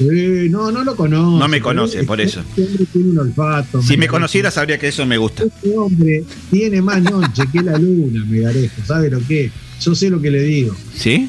Eh, 0.00 0.48
no, 0.50 0.72
no 0.72 0.82
lo 0.82 0.96
conoce. 0.96 1.38
No 1.38 1.48
me 1.48 1.60
conoce, 1.60 2.02
por 2.04 2.20
eso. 2.20 2.40
Este 2.40 2.62
hombre 2.62 2.86
tiene 2.92 3.10
un 3.10 3.18
olfato. 3.18 3.82
Si 3.82 3.96
me 3.96 4.08
conociera 4.08 4.50
sabría 4.50 4.78
que 4.78 4.88
eso 4.88 5.06
me 5.06 5.18
gusta. 5.18 5.44
Este 5.44 5.76
hombre 5.76 6.24
tiene 6.50 6.82
más 6.82 7.02
noche 7.02 7.44
que 7.52 7.62
la 7.62 7.78
luna, 7.78 8.24
Megarejo. 8.24 8.82
¿Sabe 8.86 9.10
lo 9.10 9.20
que? 9.26 9.50
Yo 9.80 9.94
sé 9.94 10.10
lo 10.10 10.20
que 10.20 10.30
le 10.30 10.42
digo. 10.42 10.74
¿Sí? 10.94 11.28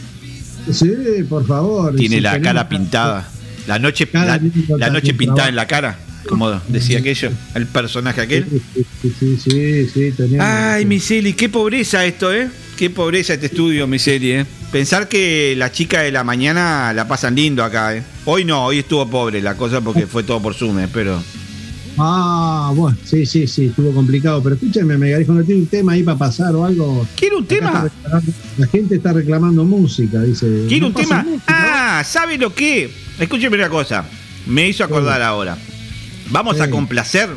Sí, 0.71 1.23
por 1.27 1.45
favor. 1.45 1.95
Tiene 1.95 2.21
la 2.21 2.39
cara 2.41 2.67
pintada. 2.69 3.27
La 3.67 3.79
noche, 3.79 4.07
la, 4.11 4.41
la 4.77 4.89
noche 4.89 5.13
pintada 5.13 5.47
en 5.47 5.55
la 5.55 5.67
cara, 5.67 5.97
como 6.27 6.51
decía 6.67 6.99
aquello, 6.99 7.31
el 7.55 7.65
personaje 7.65 8.19
aquel. 8.19 8.45
Sí, 9.01 9.37
sí, 9.41 9.87
sí. 9.87 10.13
Ay, 10.37 10.85
Miseli, 10.85 11.31
qué 11.33 11.47
pobreza 11.47 12.03
esto, 12.05 12.33
¿eh? 12.33 12.49
Qué 12.77 12.89
pobreza 12.89 13.33
este 13.35 13.45
estudio, 13.45 13.87
Miseli, 13.87 14.31
¿eh? 14.31 14.45
Pensar 14.71 15.07
que 15.07 15.53
las 15.55 15.71
chicas 15.71 16.03
de 16.03 16.11
la 16.11 16.25
mañana 16.25 16.91
la 16.93 17.07
pasan 17.07 17.35
lindo 17.35 17.63
acá, 17.63 17.95
¿eh? 17.95 18.03
Hoy 18.25 18.43
no, 18.43 18.65
hoy 18.65 18.79
estuvo 18.79 19.09
pobre 19.09 19.41
la 19.41 19.55
cosa 19.55 19.79
porque 19.79 20.07
fue 20.07 20.23
todo 20.23 20.41
por 20.41 20.53
Zoom, 20.53 20.79
¿eh? 20.79 20.89
pero... 20.91 21.23
Ah, 21.97 22.71
bueno, 22.75 22.97
sí, 23.03 23.25
sí, 23.25 23.45
sí, 23.47 23.65
estuvo 23.65 23.93
complicado. 23.93 24.41
Pero 24.41 24.55
escúchame, 24.55 24.97
Megarejo, 24.97 25.33
¿no 25.33 25.43
tiene 25.43 25.61
un 25.61 25.67
tema 25.67 25.91
ahí 25.93 26.03
para 26.03 26.17
pasar 26.17 26.55
o 26.55 26.65
algo? 26.65 27.07
¿Quiere 27.15 27.35
un 27.35 27.45
tema? 27.45 27.89
La 28.57 28.67
gente 28.67 28.95
está 28.95 29.13
reclamando 29.13 29.63
música, 29.63 30.21
dice. 30.21 30.65
¿Quiere 30.67 30.81
No 30.81 30.87
un 30.87 30.93
tema? 30.93 31.23
música. 31.23 31.43
Ah, 31.47 32.03
¿sabe 32.03 32.37
lo 32.37 32.53
que? 32.53 32.89
Escúcheme 33.19 33.55
una 33.57 33.69
cosa. 33.69 34.05
Me 34.47 34.67
hizo 34.67 34.83
acordar 34.83 35.21
ahora. 35.21 35.57
Vamos 36.29 36.59
a 36.61 36.69
complacer 36.69 37.29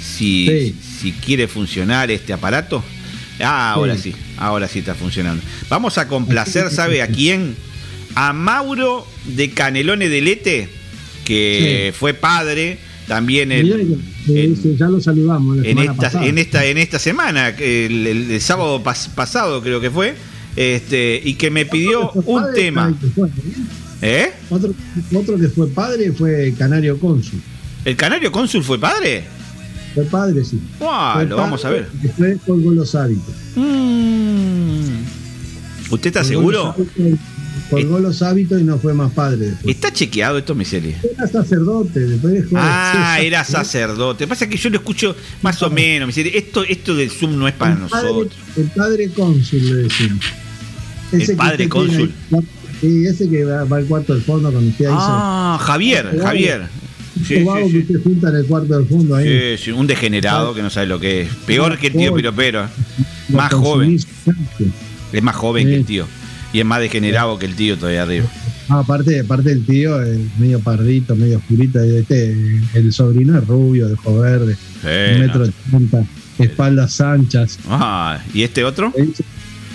si, 0.00 0.46
Sí. 0.46 0.76
si 1.00 1.12
quiere 1.12 1.46
funcionar 1.48 2.10
este 2.10 2.32
aparato. 2.32 2.82
Ah, 3.40 3.72
ahora 3.72 3.96
Sí. 3.96 4.12
sí, 4.12 4.14
ahora 4.38 4.66
sí 4.68 4.78
está 4.78 4.94
funcionando. 4.94 5.42
Vamos 5.68 5.98
a 5.98 6.08
complacer, 6.08 6.70
¿sabe 6.70 7.02
a 7.02 7.08
quién? 7.08 7.54
A 8.14 8.32
Mauro 8.32 9.06
de 9.24 9.50
Canelones 9.50 10.08
de 10.10 10.20
Lete, 10.22 10.68
que 11.24 11.92
fue 11.98 12.14
padre 12.14 12.78
también 13.06 13.52
el, 13.52 13.98
en- 14.28 14.76
ya 14.78 14.88
lo 14.88 15.00
saludamos 15.00 15.56
la 15.58 15.68
en 15.68 15.78
esta, 15.78 15.94
pasada. 15.94 16.26
en 16.26 16.38
esta 16.38 16.64
en 16.64 16.78
esta 16.78 16.98
semana, 16.98 17.48
el, 17.50 18.06
el- 18.06 18.30
el 18.30 18.40
sábado 18.40 18.82
pas- 18.82 19.08
pasado 19.14 19.62
creo 19.62 19.80
que 19.80 19.90
fue, 19.90 20.14
este 20.56 21.20
y 21.24 21.34
que 21.34 21.50
me 21.50 21.66
pidió 21.66 22.10
un 22.12 22.44
tema. 22.54 22.94
¿eh? 24.02 24.26
¿Eh? 24.26 24.32
Otro, 24.50 24.74
otro 25.14 25.38
que 25.38 25.48
fue 25.48 25.68
padre 25.68 26.12
fue 26.12 26.52
Canario 26.58 26.98
Cónsul. 26.98 27.40
¿El 27.84 27.96
Canario 27.96 28.30
Cónsul 28.32 28.62
fue 28.62 28.78
padre? 28.78 29.24
Fue 29.94 30.04
padre, 30.04 30.44
sí. 30.44 30.58
Fue 30.78 31.26
lo 31.26 31.36
vamos 31.36 31.64
a 31.64 31.70
ver. 31.70 31.88
Fue 32.16 32.36
colgó 32.46 32.72
los 32.72 32.94
hábitos. 32.94 33.34
¿Usted 35.90 36.08
está 36.08 36.24
seguro? 36.24 36.74
los 36.76 36.86
hábitos- 36.88 37.18
Colgó 37.70 37.98
los 37.98 38.20
hábitos 38.22 38.60
y 38.60 38.64
no 38.64 38.78
fue 38.78 38.92
más 38.94 39.12
padre 39.12 39.46
después. 39.50 39.74
¿Está 39.74 39.92
chequeado 39.92 40.38
esto, 40.38 40.54
Miseli? 40.54 40.94
Era 41.16 41.26
sacerdote, 41.26 42.00
después 42.00 42.44
Ah, 42.54 43.18
era 43.22 43.42
sacerdote. 43.44 44.26
Pasa 44.26 44.48
que 44.48 44.56
yo 44.56 44.70
lo 44.70 44.76
escucho 44.76 45.16
más 45.42 45.62
o 45.62 45.70
menos. 45.70 46.06
Miseli. 46.06 46.30
Esto, 46.34 46.62
esto 46.62 46.94
del 46.94 47.10
Zoom 47.10 47.38
no 47.38 47.48
es 47.48 47.54
para 47.54 47.72
el 47.72 47.78
padre, 47.88 48.08
nosotros. 48.08 48.38
el 48.56 48.64
padre 48.70 49.08
cónsul 49.10 49.64
le 49.64 49.74
decimos. 49.84 50.24
El 51.12 51.36
padre 51.36 51.68
cónsul. 51.68 52.12
Sí, 52.80 53.06
ese 53.06 53.30
que 53.30 53.44
va, 53.44 53.64
va 53.64 53.78
al 53.78 53.86
cuarto 53.86 54.14
del 54.14 54.22
fondo 54.22 54.50
cuando 54.50 54.68
usted 54.68 54.86
ahí 54.86 54.94
Ah, 54.96 55.58
Javier, 55.60 56.18
Javier. 56.20 56.62
Sí, 57.26 57.36
sí, 57.36 57.44
que 57.44 57.78
usted 57.78 58.02
junta 58.02 58.28
en 58.28 58.36
el 58.36 58.46
cuarto 58.46 58.76
del 58.76 58.86
fondo 58.88 59.14
ahí. 59.16 59.56
Sí, 59.56 59.64
sí, 59.66 59.70
un 59.70 59.86
degenerado 59.86 60.52
que 60.54 60.62
no 60.62 60.68
sabe 60.70 60.86
lo 60.88 60.98
que 61.00 61.22
es. 61.22 61.28
Peor 61.46 61.78
que 61.78 61.86
el 61.86 61.92
tío 61.94 62.14
Piropero. 62.14 62.68
lo 63.28 63.36
Más 63.36 63.52
joven. 63.54 63.98
Es 65.12 65.22
más 65.22 65.36
joven 65.36 65.68
que 65.68 65.76
el 65.76 65.84
tío. 65.84 66.06
Y 66.54 66.60
es 66.60 66.64
más 66.64 66.80
degenerado 66.80 67.38
que 67.38 67.44
el 67.46 67.54
tío 67.54 67.76
todavía 67.76 68.02
arriba. 68.04 68.26
Ah, 68.70 68.78
aparte, 68.78 69.20
aparte 69.20 69.52
el 69.52 69.66
tío, 69.66 70.00
es 70.00 70.18
medio 70.38 70.58
pardito, 70.60 71.14
medio 71.14 71.36
oscurito, 71.36 71.80
este, 71.82 72.34
el 72.72 72.92
sobrino 72.94 73.36
es 73.36 73.46
rubio, 73.46 73.88
de 73.88 73.94
ojo 73.94 74.20
verde, 74.20 74.56
un 74.84 75.20
metro 75.20 75.44
ochenta, 75.44 76.02
espaldas 76.38 76.98
anchas, 77.02 77.58
Ah, 77.68 78.18
¿y 78.32 78.42
este 78.42 78.64
otro? 78.64 78.90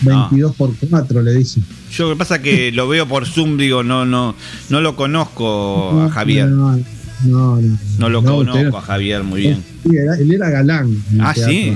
22 0.01 0.55
por 0.55 0.73
4 0.89 1.21
le 1.21 1.33
dicen. 1.33 1.63
Yo 1.91 2.05
lo 2.05 2.13
que 2.15 2.17
pasa 2.17 2.37
es 2.37 2.41
que 2.41 2.71
lo 2.71 2.87
veo 2.87 3.05
por 3.07 3.27
Zoom, 3.27 3.57
digo, 3.57 3.83
no, 3.83 4.05
no, 4.05 4.33
no 4.69 4.81
lo 4.81 4.95
conozco 4.95 6.01
a 6.01 6.09
Javier. 6.09 6.47
No, 6.47 6.77
no, 7.25 7.61
no. 7.61 7.77
No 7.99 8.09
lo 8.09 8.21
No, 8.21 8.35
conozco 8.37 8.77
a 8.77 8.81
Javier 8.81 9.23
muy 9.23 9.41
bien. 9.41 9.63
Sí, 9.83 9.95
era- 9.97 10.15
él 10.15 10.31
era 10.31 10.49
galán. 10.49 11.03
Ah, 11.19 11.33
sí. 11.35 11.73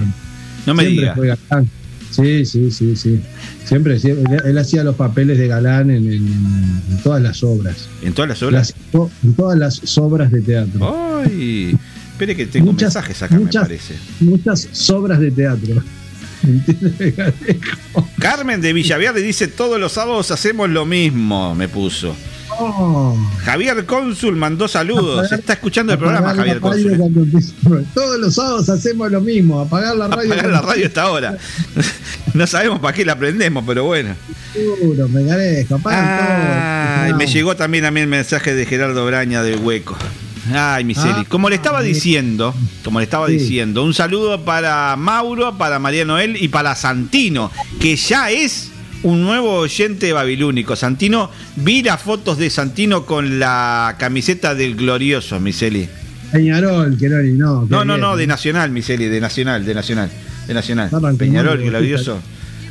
No 0.66 0.74
me 0.74 0.86
digas. 0.86 1.18
Sí, 2.16 2.46
sí, 2.46 2.72
sí, 2.72 2.96
sí. 2.96 3.20
Siempre, 3.66 4.00
siempre- 4.00 4.36
él, 4.38 4.42
él 4.46 4.58
hacía 4.58 4.84
los 4.84 4.96
papeles 4.96 5.38
de 5.38 5.48
galán 5.48 5.90
en, 5.92 6.06
en- 6.12 6.82
en 6.92 6.98
todas 7.04 7.22
las 7.22 7.44
obras. 7.44 7.88
¿En 8.02 8.14
todas 8.14 8.30
las 8.30 8.44
obras? 8.44 8.74
Las- 8.94 9.04
en 9.24 9.34
todas 9.34 9.58
las 9.58 9.98
obras 9.98 10.32
de 10.32 10.42
teatro. 10.42 11.22
Ay, 11.26 11.76
espere 12.12 12.36
que 12.36 12.46
tengo 12.46 12.72
Muchas- 12.72 12.94
mensajes 12.96 13.24
acá, 13.24 13.36
muchas- 13.38 13.64
me 13.64 13.68
parece. 13.70 13.94
Muchas 14.20 14.90
obras 14.92 15.20
de 15.20 15.32
teatro. 15.32 15.82
¿Entiendes? 16.44 17.14
Carmen 18.20 18.60
de 18.62 18.74
Villaverde 18.74 19.22
dice, 19.22 19.48
todos 19.48 19.80
los 19.80 19.94
sábados 19.94 20.30
hacemos 20.32 20.70
lo 20.70 20.86
mismo, 20.86 21.56
me 21.56 21.68
puso. 21.70 22.16
Oh. 22.60 23.18
Javier 23.44 23.86
Cónsul 23.86 24.36
mandó 24.36 24.68
saludos. 24.68 25.32
Está 25.32 25.54
escuchando 25.54 25.94
el 25.94 26.00
programa, 26.00 26.34
Javier 26.36 26.60
Cónsul. 26.60 26.94
empiece- 26.94 27.54
Todos 27.94 28.20
los 28.20 28.36
sábados 28.36 28.70
hacemos 28.70 29.12
lo 29.12 29.22
mismo, 29.22 29.60
apagar 29.60 29.96
la 29.96 30.08
radio. 30.08 30.32
Apagar 30.34 30.52
la 30.52 30.62
radio 30.62 30.86
hasta 30.88 31.02
ahora. 31.04 31.38
No 32.34 32.48
sabemos 32.48 32.80
para 32.80 32.94
qué 32.96 33.06
la 33.06 33.16
prendemos, 33.18 33.64
pero 33.68 33.84
bueno. 33.86 34.16
Seguro, 34.54 35.08
me 37.18 37.28
llegó 37.28 37.56
también 37.56 37.86
a 37.86 37.92
mí 37.92 38.00
el 38.02 38.08
mensaje 38.08 38.54
de 38.56 38.66
Gerardo 38.66 39.06
Braña 39.06 39.44
del 39.44 39.60
Hueco. 39.60 39.96
Ay, 40.54 40.84
Miseli. 40.84 41.14
Ah, 41.20 41.26
como 41.30 41.50
le 41.50 41.56
estaba 41.56 41.82
diciendo, 41.82 42.54
como 42.84 43.00
le 43.00 43.06
estaba 43.06 43.28
Sí. 43.28 43.34
diciendo, 43.34 43.84
un 43.84 43.94
saludo 43.94 44.44
para 44.44 44.96
Mauro, 44.98 45.58
para 45.58 45.80
María 45.80 46.04
Noel 46.04 46.36
y 46.42 46.50
para 46.50 46.76
Santino, 46.76 47.50
que 47.80 47.96
ya 47.96 48.30
es 48.30 48.70
un 49.04 49.22
nuevo 49.22 49.56
oyente 49.60 50.12
babilónico. 50.14 50.76
Santino, 50.76 51.30
vi 51.58 51.84
las 51.84 52.02
fotos 52.02 52.38
de 52.38 52.50
Santino 52.50 53.06
con 53.06 53.40
la 53.40 53.96
camiseta 54.00 54.56
del 54.56 54.76
glorioso, 54.76 55.40
Miseli. 55.40 55.88
Peñarol, 56.32 56.98
que 56.98 57.10
no, 57.10 57.66
no. 57.70 57.86
No, 57.86 57.98
no, 57.98 58.16
de 58.18 58.26
Nacional, 58.28 58.72
Miseli, 58.72 59.06
de 59.06 59.22
Nacional, 59.22 59.66
de 59.66 59.74
Nacional, 59.76 60.10
de 60.48 60.54
Nacional. 60.54 60.90
Peñarol, 61.18 61.62
glorioso. 61.62 62.20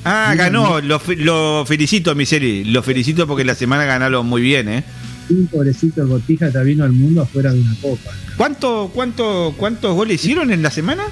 Ah, 0.05 0.35
ganó, 0.37 0.81
lo, 0.81 0.99
fe- 0.99 1.15
lo 1.17 1.65
felicito, 1.67 2.15
Miseli, 2.17 2.65
lo 2.65 2.83
felicito 2.83 3.25
porque 3.27 3.45
la 3.45 3.55
semana 3.55 3.85
ganaron 3.85 4.27
muy 4.27 4.43
bien, 4.43 4.69
¿eh? 4.69 4.85
Un 5.31 5.47
pobrecito 5.47 6.05
Botija 6.09 6.51
ya 6.53 6.61
vino 6.63 6.83
al 6.83 6.91
mundo 6.93 7.23
afuera 7.23 7.53
de 7.53 7.61
una 7.61 7.75
copa. 7.81 8.11
¿Cuánto, 8.37 8.91
cuánto, 8.93 9.55
¿Cuántos 9.57 9.95
goles 9.95 10.17
hicieron 10.21 10.51
en 10.51 10.61
la 10.61 10.73
semana? 10.73 11.05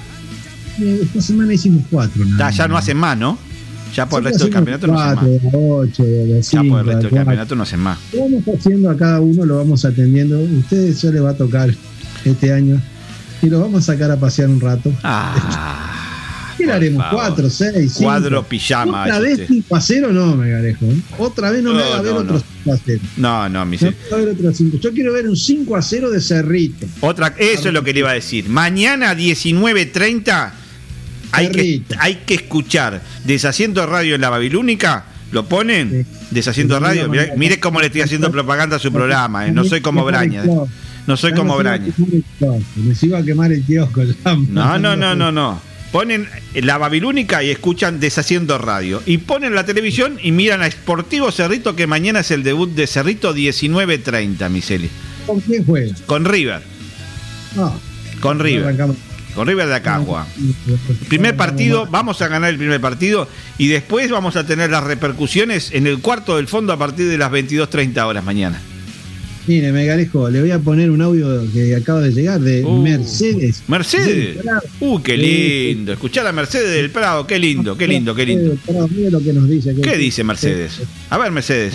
Eh, 0.81 0.99
Esta 1.03 1.21
semana 1.21 1.53
hicimos 1.53 1.83
cuatro. 1.89 2.25
nada 2.25 2.51
ya 2.51 2.67
no 2.67 2.75
hacen 2.75 2.97
más, 2.97 3.17
¿no? 3.17 3.39
Ya 3.95 4.07
por 4.07 4.19
el 4.19 4.25
resto 4.25 4.43
del 4.45 4.53
campeonato 4.53 4.87
no 4.87 4.99
hacen 4.99 5.15
cuatro, 5.15 5.31
más. 5.43 5.51
de 5.51 5.57
ocho, 5.57 6.03
de 6.03 6.27
Ya 6.41 6.43
cinco, 6.43 6.69
por 6.69 6.79
el 6.79 6.85
resto 6.85 6.97
del 6.97 7.03
de 7.03 7.09
cuatro. 7.09 7.15
campeonato 7.25 7.55
no 7.55 7.63
hacen 7.63 7.79
más. 7.79 7.97
Lo 8.13 8.19
vamos 8.21 8.43
haciendo 8.57 8.89
a 8.89 8.97
cada 8.97 9.19
uno, 9.19 9.45
lo 9.45 9.57
vamos 9.57 9.85
atendiendo. 9.85 10.39
Ustedes 10.39 11.01
ya 11.01 11.11
les 11.11 11.23
va 11.23 11.29
a 11.31 11.33
tocar 11.37 11.73
este 12.25 12.53
año. 12.53 12.81
Y 13.41 13.47
los 13.49 13.59
vamos 13.61 13.83
a 13.89 13.93
sacar 13.93 14.11
a 14.11 14.17
pasear 14.19 14.49
un 14.49 14.61
rato. 14.61 14.91
Ah, 15.03 15.87
¿Qué 16.57 16.67
le 16.67 16.73
haremos? 16.73 17.03
¿Cuatro, 17.11 17.49
seis? 17.49 17.93
Cuadro 17.93 18.43
pijama. 18.43 19.01
Otra 19.03 19.19
vez 19.19 19.31
usted. 19.39 19.47
5 19.47 19.75
a 19.75 19.81
0 19.81 20.11
no, 20.13 20.35
me 20.35 20.51
garejo. 20.51 20.85
¿eh? 20.85 20.95
Otra 21.17 21.49
vez 21.49 21.63
no, 21.63 21.73
me 21.73 21.79
No, 21.79 21.85
haga 21.85 22.01
ver 22.03 22.13
no, 22.13 22.19
otro 22.19 22.33
no. 22.35 22.43
5 22.63 22.73
a 22.73 22.77
0. 22.85 23.01
No, 23.17 23.49
no, 23.49 23.65
No 23.65 23.71
me 23.71 23.77
haga 23.77 24.17
ver 24.17 24.29
otro 24.29 24.53
5. 24.53 24.77
Yo 24.77 24.93
quiero 24.93 25.11
ver 25.13 25.27
un 25.27 25.35
5 25.35 25.75
a 25.75 25.81
0 25.81 26.11
de 26.11 26.21
Cerrito. 26.21 26.85
Otra, 26.99 27.33
eso 27.39 27.69
es 27.69 27.73
lo 27.73 27.83
que 27.83 27.93
le 27.93 27.99
iba 28.01 28.11
a 28.11 28.13
decir. 28.13 28.47
Mañana 28.47 29.15
19.30 29.15 30.51
hay 31.31 31.49
que, 31.49 31.81
hay 31.99 32.15
que 32.25 32.33
escuchar 32.35 33.01
Deshaciendo 33.25 33.85
Radio 33.85 34.15
en 34.15 34.21
la 34.21 34.29
Babilónica. 34.29 35.05
¿Lo 35.31 35.45
ponen? 35.45 36.05
Deshaciendo 36.29 36.79
Radio. 36.79 37.07
Mirá- 37.09 37.33
mire 37.37 37.59
cómo 37.59 37.79
le 37.79 37.85
estoy 37.87 38.01
haciendo 38.01 38.29
propaganda 38.31 38.75
a 38.75 38.79
su 38.79 38.91
programa. 38.91 39.47
eh. 39.47 39.51
No 39.51 39.63
soy 39.63 39.79
como 39.81 40.03
Braña. 40.03 40.43
eh. 40.43 40.49
No 41.07 41.15
soy 41.17 41.33
como 41.33 41.57
Braña. 41.57 41.93
Nos 42.75 43.03
iba 43.03 43.19
a 43.19 43.23
quemar 43.23 43.51
el 43.51 43.63
kiosco. 43.63 44.01
No, 44.49 44.77
no, 44.77 44.95
no, 44.95 45.15
no, 45.15 45.31
no. 45.31 45.61
Ponen 45.91 46.27
la 46.53 46.77
Babilónica 46.77 47.43
y 47.43 47.49
escuchan 47.49 47.99
Deshaciendo 47.99 48.57
Radio. 48.57 49.01
Y 49.05 49.17
ponen 49.19 49.55
la 49.55 49.65
televisión 49.65 50.17
y 50.21 50.31
miran 50.31 50.61
a 50.63 50.71
Sportivo 50.71 51.31
Cerrito, 51.31 51.75
que 51.75 51.85
mañana 51.87 52.21
es 52.21 52.31
el 52.31 52.43
debut 52.43 52.69
de 52.73 52.87
Cerrito 52.87 53.33
19.30, 53.35 54.49
Miseli. 54.49 54.89
¿Con 55.27 55.39
quién 55.41 55.65
juega? 55.65 55.93
Con 56.05 56.23
River. 56.25 56.61
No, 57.55 57.77
Con 58.21 58.39
River. 58.39 58.75
Con 59.35 59.47
River 59.47 59.67
de 59.67 59.75
acá, 59.75 59.97
Juan. 59.99 60.25
Primer 61.07 61.35
partido, 61.37 61.87
vamos 61.89 62.21
a 62.21 62.27
ganar 62.27 62.49
el 62.49 62.57
primer 62.57 62.81
partido 62.81 63.27
y 63.57 63.67
después 63.67 64.09
vamos 64.11 64.35
a 64.35 64.45
tener 64.45 64.69
las 64.71 64.83
repercusiones 64.83 65.71
en 65.71 65.87
el 65.87 65.99
cuarto 65.99 66.35
del 66.37 66.47
fondo 66.47 66.73
a 66.73 66.77
partir 66.77 67.07
de 67.07 67.17
las 67.17 67.31
22.30 67.31 68.05
horas 68.05 68.23
mañana. 68.23 68.61
Mire, 69.47 69.71
Megarejo, 69.71 70.29
le 70.29 70.39
voy 70.41 70.51
a 70.51 70.59
poner 70.59 70.91
un 70.91 71.01
audio 71.01 71.27
que 71.51 71.75
acaba 71.75 72.01
de 72.01 72.11
llegar 72.11 72.39
de 72.39 72.63
Uh, 72.63 72.77
Mercedes. 72.83 73.63
Mercedes. 73.67 74.37
Uh, 74.79 75.01
qué 75.01 75.17
lindo. 75.17 75.93
Escuchar 75.93 76.27
a 76.27 76.31
Mercedes 76.31 76.69
del 76.75 76.91
Prado, 76.91 77.25
qué 77.25 77.39
lindo, 77.39 77.75
qué 77.75 77.87
lindo, 77.87 78.13
qué 78.13 78.25
lindo. 78.27 78.55
¿Qué 79.81 79.97
dice 79.97 80.23
Mercedes? 80.23 80.81
A 81.09 81.17
ver, 81.17 81.31
Mercedes. 81.31 81.73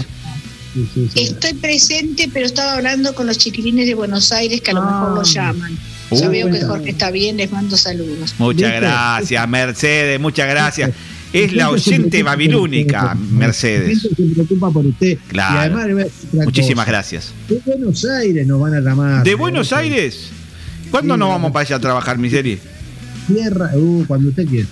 Estoy 1.14 1.54
presente, 1.54 2.30
pero 2.32 2.46
estaba 2.46 2.74
hablando 2.74 3.14
con 3.14 3.26
los 3.26 3.38
chiquilines 3.38 3.86
de 3.86 3.94
Buenos 3.94 4.30
Aires 4.30 4.60
que 4.60 4.70
a 4.70 4.74
lo 4.74 4.82
mejor 4.84 5.14
lo 5.14 5.22
llaman. 5.22 5.76
Ya 6.20 6.28
Uh. 6.28 6.30
veo 6.30 6.50
que 6.50 6.60
Jorge 6.62 6.90
está 6.90 7.10
bien, 7.10 7.36
les 7.36 7.50
mando 7.52 7.76
saludos. 7.76 8.34
Muchas 8.38 8.70
¿Viste? 8.70 8.80
gracias, 8.80 9.48
Mercedes, 9.48 10.20
muchas 10.20 10.48
gracias. 10.48 10.90
Es 11.32 11.52
la 11.52 11.70
oyente 11.70 12.22
babilónica. 12.22 13.14
Mercedes. 13.30 14.02
Se 14.02 14.08
preocupa 14.34 14.70
por 14.70 14.86
usted. 14.86 15.18
Claro. 15.28 15.76
Y 15.76 15.80
además 15.82 16.06
Muchísimas 16.32 16.84
cosa. 16.84 16.92
gracias. 16.92 17.32
De 17.48 17.60
Buenos 17.66 18.04
Aires 18.04 18.46
nos 18.46 18.60
van 18.60 18.74
a 18.74 18.80
llamar. 18.80 19.24
¿De 19.24 19.34
Buenos 19.34 19.72
Aires? 19.72 20.30
¿Cuándo 20.90 21.14
Sí, 21.14 21.18
nos 21.18 21.28
no. 21.28 21.32
vamos 21.34 21.52
para 21.52 21.66
allá 21.66 21.76
a 21.76 21.80
trabajar, 21.80 22.16
Miseri? 22.18 22.58
Tierra, 23.26 23.70
uh, 23.74 24.04
cuando 24.06 24.28
usted 24.30 24.46
quiera. 24.46 24.68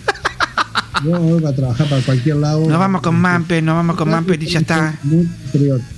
Yo 1.05 1.11
voy 1.21 1.45
a 1.45 1.53
trabajar 1.55 1.89
para 1.89 2.01
cualquier 2.03 2.37
lado. 2.37 2.61
Nos 2.67 2.79
vamos 2.79 3.03
con 3.03 3.17
Mampe, 3.17 3.61
nos 3.61 3.75
vamos 3.75 3.97
con 3.97 4.09
Mampe 4.09 4.39
y 4.41 4.47
ya 4.47 4.61
está. 4.61 4.95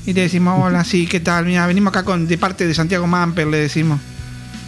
Y 0.06 0.12
le 0.14 0.22
decimos, 0.22 0.58
hola, 0.64 0.82
sí, 0.84 1.06
¿qué 1.06 1.20
tal? 1.20 1.44
Mira, 1.44 1.66
venimos 1.66 1.92
acá 1.92 2.02
con, 2.02 2.26
de 2.26 2.38
parte 2.38 2.66
de 2.66 2.74
Santiago 2.74 3.06
Mamper, 3.06 3.46
le 3.46 3.58
decimos. 3.58 4.00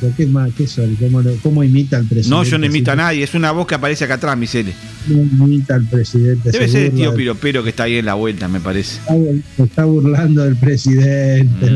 Pero 0.01 0.13
¿Qué 0.17 0.27
más? 0.27 0.51
¿Qué 0.57 0.67
son? 0.67 0.95
¿Cómo, 0.97 1.21
lo- 1.23 1.35
cómo 1.37 1.65
imita 1.65 1.97
al 1.97 2.05
presidente? 2.05 2.31
No, 2.31 2.45
yo 2.45 2.59
no 2.59 2.67
imito 2.67 2.93
a 2.93 2.97
nadie, 2.97 3.25
es 3.25 3.35
una 3.35 3.51
voz 3.51 3.67
que 3.67 3.75
aparece 3.75 4.05
acá 4.05 4.15
atrás, 4.15 4.39
No 4.39 5.47
imita 5.47 5.75
al 5.75 5.85
presidente. 5.87 6.51
Debe 6.51 6.67
se 6.67 6.73
ser 6.73 6.83
el 6.85 6.93
tío 6.93 7.15
Piropero 7.15 7.63
que 7.65 7.71
está 7.71 7.85
ahí 7.85 7.97
en 7.97 8.07
la 8.07 8.15
vuelta, 8.15 8.47
me 8.49 8.61
parece. 8.61 9.01
Está 9.01 9.65
está 9.65 9.85
burlando 9.85 10.45
del 10.45 10.57
presidente. 10.57 11.71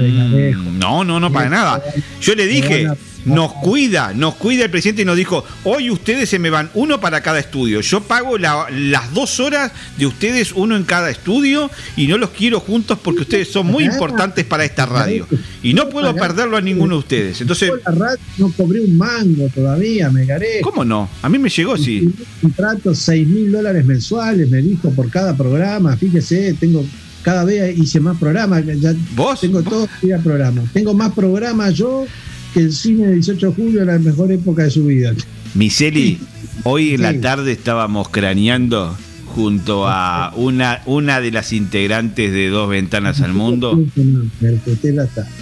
Mm, 0.55 0.79
No, 0.79 1.05
no, 1.05 1.19
no, 1.21 1.33
para 1.33 1.49
nada. 1.49 1.83
Yo 2.21 2.35
le 2.35 2.47
dije, 2.47 2.87
nos 3.25 3.53
cuida, 3.55 4.13
nos 4.15 4.35
cuida 4.35 4.65
el 4.65 4.71
presidente 4.71 5.03
y 5.03 5.05
nos 5.05 5.17
dijo, 5.17 5.45
hoy 5.65 5.91
ustedes 5.91 6.29
se 6.29 6.39
me 6.39 6.51
van 6.51 6.71
uno 6.75 7.01
para 7.01 7.21
cada 7.23 7.39
estudio. 7.39 7.81
Yo 7.81 8.03
pago 8.03 8.39
la- 8.39 8.67
las 8.71 9.13
dos 9.15 9.39
horas 9.41 9.73
de 9.99 10.07
ustedes, 10.07 10.53
uno 10.53 10.77
en 10.77 10.85
cada 10.85 11.11
estudio, 11.11 11.71
y 11.97 12.07
no 12.07 12.19
los 12.19 12.31
quiero 12.31 12.61
juntos 12.61 12.99
porque 13.03 13.23
ustedes 13.23 13.49
son 13.51 13.67
muy 13.67 13.85
importantes 13.85 14.45
para 14.45 14.65
esta 14.65 14.87
radio. 14.87 15.27
Y 15.63 15.75
no 15.75 15.89
puedo 15.89 16.15
perderlo 16.15 16.57
a 16.57 16.61
ninguno 16.61 16.95
de 16.95 16.99
ustedes. 17.01 17.41
Entonces, 17.41 17.69
Yo 17.69 17.77
la 17.77 17.91
radio 17.93 18.19
no 18.39 18.53
cobré 18.53 18.81
un 18.81 18.97
mango 18.97 19.49
todavía, 19.55 20.11
Megarejo. 20.11 20.71
¿cómo 20.71 20.85
no? 20.85 21.09
A 21.23 21.29
mí 21.29 21.39
me 21.39 21.49
llegó, 21.49 21.77
sí. 21.77 22.13
Contrato 22.41 22.95
6 22.95 23.27
mil 23.29 23.53
dólares 23.53 23.85
mensuales, 23.85 24.49
me 24.51 24.59
dijo, 24.63 24.91
por 24.91 25.09
cada 25.11 25.37
programa. 25.37 25.97
Fíjese, 25.97 26.55
tengo 26.59 26.85
cada 27.23 27.45
vez 27.45 27.79
hice 27.79 28.01
más 28.01 28.19
programas. 28.19 28.65
Ya 28.81 28.93
¿Vos? 29.15 29.41
Tengo 29.41 29.63
todos 29.63 29.89
los 29.91 30.01
días 30.01 30.21
programas. 30.23 30.65
Tengo 30.73 30.93
más 30.95 31.13
programas 31.13 31.73
yo 31.75 32.05
que 32.53 32.61
el 32.61 32.73
cine 32.73 33.07
del 33.07 33.15
18 33.17 33.49
de 33.49 33.55
julio 33.55 33.81
en 33.83 33.87
la 33.89 33.99
mejor 33.99 34.31
época 34.33 34.65
de 34.65 34.71
su 34.71 34.87
vida. 34.87 35.15
Miseli, 35.55 36.19
hoy 36.65 36.95
en 36.95 37.03
la 37.03 37.21
tarde 37.21 37.53
estábamos 37.53 38.09
craneando 38.09 38.97
junto 39.35 39.89
a 39.89 40.33
una, 40.37 40.83
una 40.87 41.21
de 41.21 41.31
las 41.31 41.53
integrantes 41.53 42.33
de 42.33 42.49
Dos 42.49 42.69
Ventanas 42.69 43.21
al 43.21 43.33
Mundo. 43.33 43.83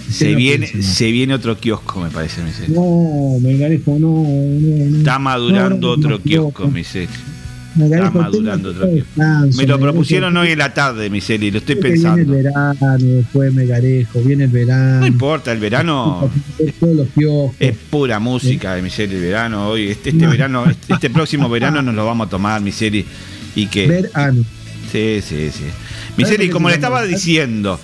Se 0.09 0.35
viene, 0.35 0.67
se 0.81 1.11
viene 1.11 1.33
otro 1.33 1.57
kiosco, 1.57 1.99
me 2.01 2.09
parece, 2.09 2.41
Miseli. 2.43 2.73
No, 2.73 3.37
Megarejo, 3.41 3.97
no, 3.99 4.23
no, 4.23 4.85
no. 4.89 4.97
Está 4.97 5.19
madurando 5.19 5.91
otro 5.91 6.21
kiosco. 6.21 6.67
Miseli. 6.67 7.09
Está 7.79 8.11
madurando 8.11 8.69
otro 8.71 8.87
descanso, 8.87 9.57
Me 9.57 9.65
lo 9.65 9.79
propusieron 9.79 10.35
hoy 10.35 10.49
en 10.49 10.59
la 10.59 10.73
tarde, 10.73 11.09
Miseli, 11.09 11.51
lo 11.51 11.59
estoy 11.59 11.75
Que 11.75 11.91
Viene 11.91 11.97
el 11.97 12.03
pensando. 12.03 12.33
verano, 12.33 12.97
después 12.99 13.53
Megarejo, 13.53 14.21
viene 14.21 14.43
el 14.45 14.49
verano. 14.49 14.99
No 14.99 15.07
importa, 15.07 15.51
el 15.51 15.59
verano 15.59 16.29
es 17.59 17.75
pura 17.89 18.19
música 18.19 18.75
de 18.75 18.81
Miseli, 18.81 19.15
el 19.15 19.21
verano. 19.21 19.69
Hoy, 19.69 19.89
este, 19.89 20.09
este 20.09 20.27
verano, 20.27 20.69
este, 20.69 20.93
este 20.93 21.09
próximo 21.09 21.49
verano 21.49 21.81
nos 21.81 21.95
lo 21.95 22.05
vamos 22.05 22.27
a 22.27 22.29
tomar, 22.29 22.61
Miseli. 22.61 23.05
Y 23.55 23.67
que. 23.67 23.87
Ver 23.87 24.11
ano. 24.13 24.43
Sí, 24.91 25.19
sí, 25.21 25.49
sí. 25.51 25.63
Miseli, 26.17 26.49
como 26.49 26.67
le 26.67 26.75
estaba 26.75 27.03
diciendo, 27.03 27.79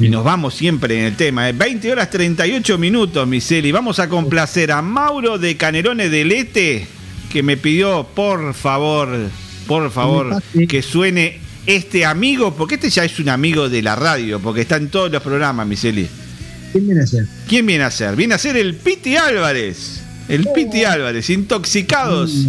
y 0.00 0.08
nos 0.08 0.24
vamos 0.24 0.54
siempre 0.54 0.98
en 0.98 1.04
el 1.06 1.16
tema, 1.16 1.48
¿eh? 1.48 1.52
20 1.52 1.92
horas 1.92 2.10
38 2.10 2.78
minutos, 2.78 3.28
Miseli. 3.28 3.70
Vamos 3.70 3.98
a 3.98 4.08
complacer 4.08 4.72
a 4.72 4.80
Mauro 4.82 5.38
de 5.38 5.56
Canerones 5.56 6.10
del 6.10 6.32
Este, 6.32 6.86
que 7.34 7.42
me 7.42 7.56
pidió, 7.56 8.06
por 8.14 8.54
favor, 8.54 9.08
por 9.66 9.90
favor, 9.90 10.40
que 10.68 10.82
suene 10.82 11.40
este 11.66 12.04
amigo, 12.04 12.54
porque 12.54 12.76
este 12.76 12.90
ya 12.90 13.04
es 13.04 13.18
un 13.18 13.28
amigo 13.28 13.68
de 13.68 13.82
la 13.82 13.96
radio, 13.96 14.38
porque 14.38 14.60
está 14.60 14.76
en 14.76 14.88
todos 14.88 15.10
los 15.10 15.20
programas, 15.20 15.66
Miseli. 15.66 16.06
¿Quién 16.70 16.86
viene 16.86 17.02
a 17.02 17.06
ser? 17.08 17.26
¿Quién 17.48 17.66
viene 17.66 17.82
a 17.82 17.90
ser? 17.90 18.14
Viene 18.14 18.34
a 18.34 18.38
ser 18.38 18.56
el 18.56 18.76
Piti 18.76 19.16
Álvarez. 19.16 20.00
El 20.28 20.46
Piti 20.54 20.84
Álvarez, 20.84 21.28
intoxicados. 21.28 22.46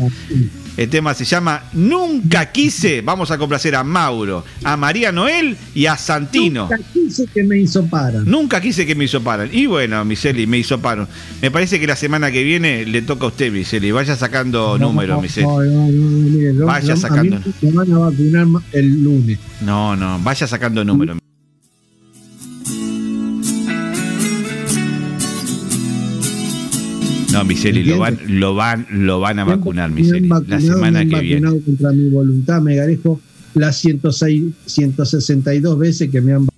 El 0.77 0.89
tema 0.89 1.13
se 1.13 1.23
llama 1.23 1.63
Nunca 1.73 2.51
quise. 2.51 3.01
Vamos 3.01 3.31
a 3.31 3.37
complacer 3.37 3.75
a 3.75 3.83
Mauro, 3.83 4.43
a 4.63 4.75
María 4.75 5.11
Noel 5.11 5.55
y 5.73 5.85
a 5.85 5.95
Santino. 5.97 6.63
Nunca 6.69 6.79
quise 6.93 7.25
que 7.27 7.43
me 7.43 7.57
hizo 7.59 7.85
para. 7.87 8.19
Nunca 8.19 8.59
quise 8.59 8.85
que 8.85 8.93
me 8.95 9.05
hizo 9.05 9.21
paran. 9.23 9.49
Y 9.51 9.67
bueno, 9.67 10.03
Miseli, 10.03 10.45
me 10.47 10.57
hizo 10.57 10.79
paro. 10.81 11.07
Me 11.41 11.49
parece 11.51 11.79
que 11.79 11.87
la 11.87 11.95
semana 11.95 12.29
que 12.31 12.43
viene 12.43 12.85
le 12.85 13.01
toca 13.01 13.25
a 13.25 13.27
usted, 13.29 13.51
Miseli. 13.51 13.91
Vaya 13.91 14.15
sacando 14.15 14.77
números, 14.77 15.21
Miseli. 15.21 15.47
No, 15.47 15.61
lo- 15.61 16.65
Vaya 16.65 16.87
lo- 16.89 16.93
a 16.93 16.97
sacando. 16.97 17.37
mí 17.39 17.53
me 17.61 17.71
van 17.71 17.91
a 17.93 17.97
vacunar 17.99 18.47
el 18.73 19.03
lunes. 19.03 19.39
No, 19.61 19.95
no, 19.95 20.19
vaya 20.23 20.45
sacando 20.47 20.83
números. 20.83 21.17
No, 27.35 27.43
Miseli, 27.43 27.83
lo 27.83 27.99
van, 27.99 28.17
lo 28.27 28.55
van, 28.55 28.87
lo 28.89 29.19
van 29.19 29.39
a 29.39 29.43
vacunar, 29.43 29.91
Miseli. 29.91 30.29
La 30.29 30.35
vacunado, 30.35 30.61
me 30.61 30.73
semana 30.73 30.99
han 31.01 31.09
que 31.09 31.19
viene. 31.19 31.41
vacunado 31.41 31.65
contra 31.65 31.91
mi 31.91 32.09
voluntad, 32.09 32.61
me 32.61 32.75
garejo 32.75 33.19
las 33.55 33.75
106, 33.77 34.43
162 34.65 35.77
veces 35.77 36.09
que 36.09 36.21
me 36.21 36.31
han 36.31 36.39
Nunca 36.39 36.54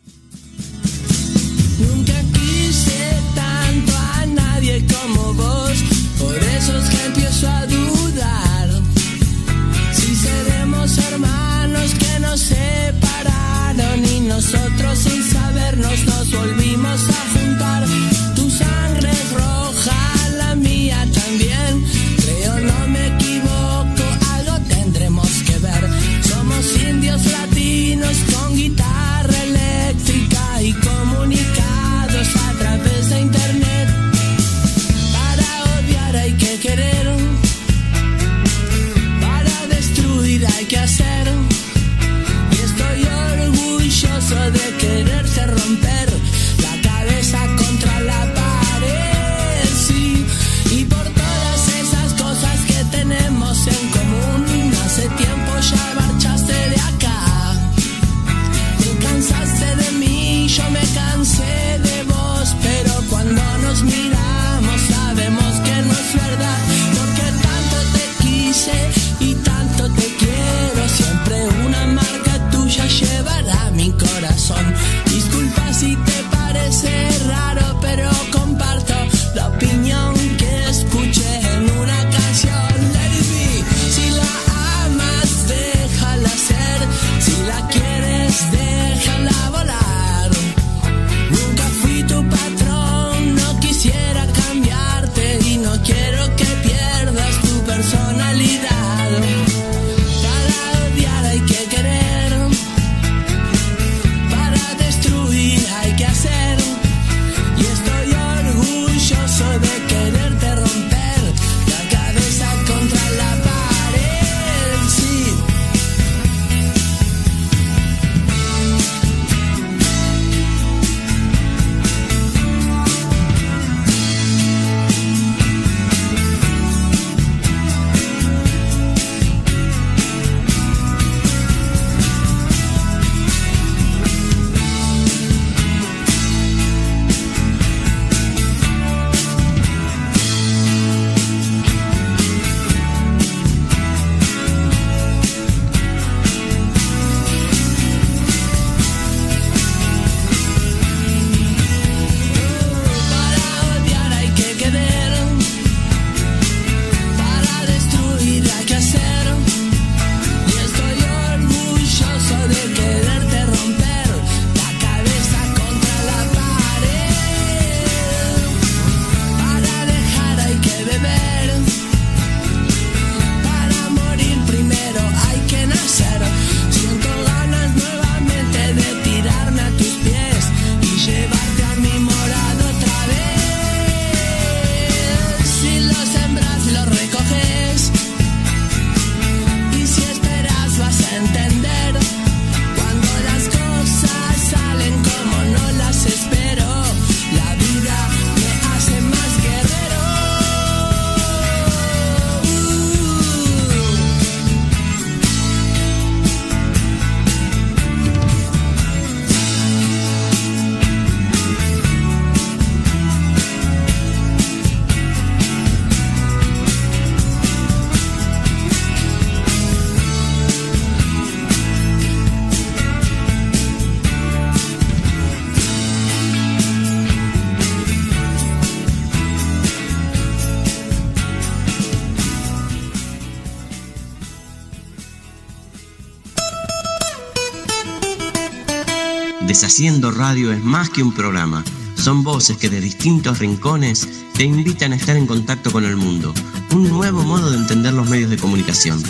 Deshaciendo 239.60 240.12
Radio 240.12 240.52
es 240.52 240.64
más 240.64 240.92
que 240.92 241.02
un 241.02 241.12
programa. 241.16 241.66
Son 241.96 242.24
voces 242.24 242.58
que 242.58 242.70
de 242.70 242.80
distintos 242.80 243.40
rincones 243.40 244.08
te 244.36 244.44
invitan 244.44 244.94
a 244.94 244.98
estar 244.98 245.16
en 245.16 245.26
contacto 245.26 245.72
con 245.72 245.84
el 245.84 245.96
mundo. 245.96 246.32
Un 246.76 246.88
nuevo 246.88 247.24
modo 247.24 247.50
de 247.50 247.58
entender 247.58 247.92
los 247.92 248.08
medios 248.08 248.30
de 248.30 248.38
comunicación. 248.38 249.02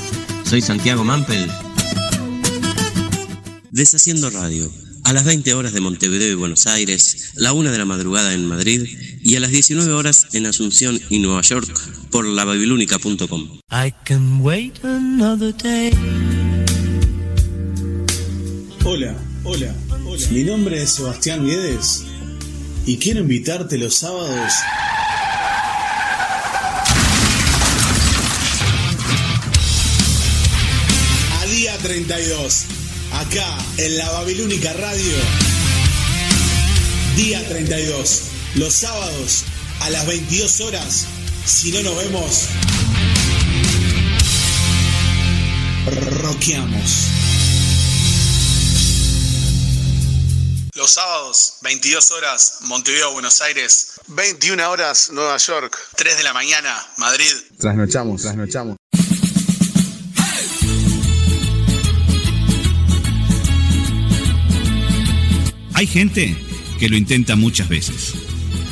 Soy 0.45 0.61
Santiago 0.61 1.03
Mampel. 1.03 1.51
Deshaciendo 3.71 4.29
Radio. 4.29 4.71
A 5.03 5.11
las 5.11 5.25
20 5.25 5.53
horas 5.53 5.73
de 5.73 5.81
Montevideo 5.81 6.31
y 6.31 6.35
Buenos 6.35 6.65
Aires, 6.65 7.33
la 7.35 7.51
1 7.51 7.69
de 7.69 7.77
la 7.77 7.85
madrugada 7.85 8.33
en 8.33 8.47
Madrid 8.47 8.87
y 9.21 9.35
a 9.35 9.41
las 9.41 9.51
19 9.51 9.91
horas 9.91 10.27
en 10.31 10.45
Asunción 10.45 10.97
y 11.09 11.19
Nueva 11.19 11.41
York 11.41 11.67
por 12.09 12.25
lababilúnica.com. 12.25 13.59
I 13.69 13.93
can 14.05 14.39
wait 14.41 14.81
another 14.85 15.53
day. 15.53 15.91
Mi 20.29 20.43
nombre 20.43 20.83
es 20.83 20.91
Sebastián 20.91 21.47
Guedes 21.47 22.03
y 22.85 22.97
quiero 22.97 23.21
invitarte 23.21 23.77
los 23.77 23.95
sábados 23.95 24.51
a 31.31 31.45
día 31.45 31.77
32, 31.77 32.65
acá 33.13 33.57
en 33.77 33.97
la 33.97 34.11
Babilónica 34.11 34.73
Radio. 34.73 35.15
Día 37.15 37.47
32, 37.47 38.23
los 38.55 38.73
sábados 38.73 39.45
a 39.79 39.89
las 39.91 40.05
22 40.07 40.59
horas. 40.59 41.05
Si 41.45 41.71
no 41.71 41.81
nos 41.83 41.95
vemos, 41.95 42.49
roqueamos. 46.21 47.16
22 51.67 52.11
horas, 52.11 52.59
Montevideo, 52.61 53.11
Buenos 53.11 53.41
Aires. 53.41 53.99
21 54.07 54.69
horas, 54.69 55.11
Nueva 55.11 55.35
York. 55.35 55.77
3 55.97 56.17
de 56.17 56.23
la 56.23 56.31
mañana, 56.31 56.73
Madrid. 56.95 57.29
Trasnochamos, 57.59 58.21
trasnochamos. 58.21 58.77
Hay 65.73 65.87
gente 65.87 66.37
que 66.79 66.87
lo 66.87 66.95
intenta 66.95 67.35
muchas 67.35 67.67
veces. 67.67 68.13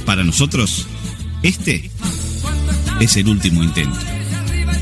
Para 0.06 0.24
nosotros, 0.24 0.88
este 1.44 1.92
es 3.02 3.18
el 3.18 3.28
último 3.28 3.62
intento. 3.62 4.00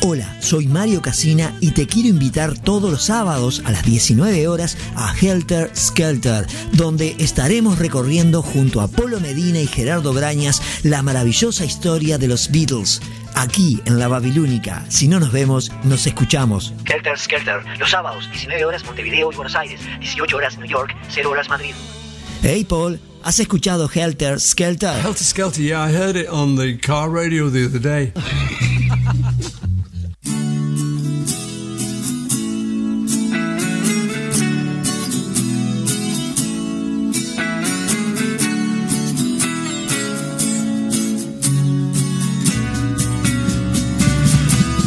Hola, 0.07 0.37
soy 0.39 0.67
Mario 0.67 1.01
Casina 1.01 1.57
y 1.61 1.71
te 1.71 1.87
quiero 1.87 2.09
invitar 2.09 2.55
todos 2.59 2.91
los 2.91 3.05
sábados 3.05 3.63
a 3.65 3.71
las 3.71 3.83
19 3.83 4.47
horas 4.47 4.77
a 4.95 5.15
Helter 5.19 5.75
Skelter, 5.75 6.45
donde 6.73 7.15
estaremos 7.17 7.79
recorriendo 7.79 8.43
junto 8.43 8.81
a 8.81 8.87
Polo 8.87 9.19
Medina 9.19 9.59
y 9.59 9.65
Gerardo 9.65 10.13
Brañas 10.13 10.61
la 10.83 11.01
maravillosa 11.01 11.65
historia 11.65 12.19
de 12.19 12.27
los 12.27 12.51
Beatles. 12.51 13.01
Aquí 13.33 13.81
en 13.85 13.97
la 13.97 14.07
Babilónica. 14.07 14.85
Si 14.89 15.07
no 15.07 15.19
nos 15.19 15.31
vemos, 15.31 15.71
nos 15.83 16.05
escuchamos. 16.05 16.75
Helter 16.85 17.17
Skelter, 17.17 17.65
los 17.79 17.89
sábados, 17.89 18.29
19 18.29 18.63
horas 18.63 18.85
Montevideo 18.85 19.31
y 19.31 19.35
Buenos 19.35 19.55
Aires, 19.55 19.81
18 20.01 20.37
horas 20.37 20.55
New 20.59 20.67
York, 20.67 20.95
0 21.09 21.31
horas 21.31 21.49
Madrid. 21.49 21.73
Hey 22.43 22.63
Paul, 22.63 22.99
¿has 23.23 23.39
escuchado 23.39 23.89
Helter 23.91 24.39
Skelter? 24.39 25.01
Helter 25.03 25.25
Skelter, 25.25 25.63
yeah, 25.63 25.83
I 25.83 25.91
heard 25.91 26.15
it 26.15 26.29
on 26.29 26.57
the 26.57 26.77
car 26.77 27.09
radio 27.09 27.49
the 27.49 27.65
other 27.65 27.79
day. 27.79 28.13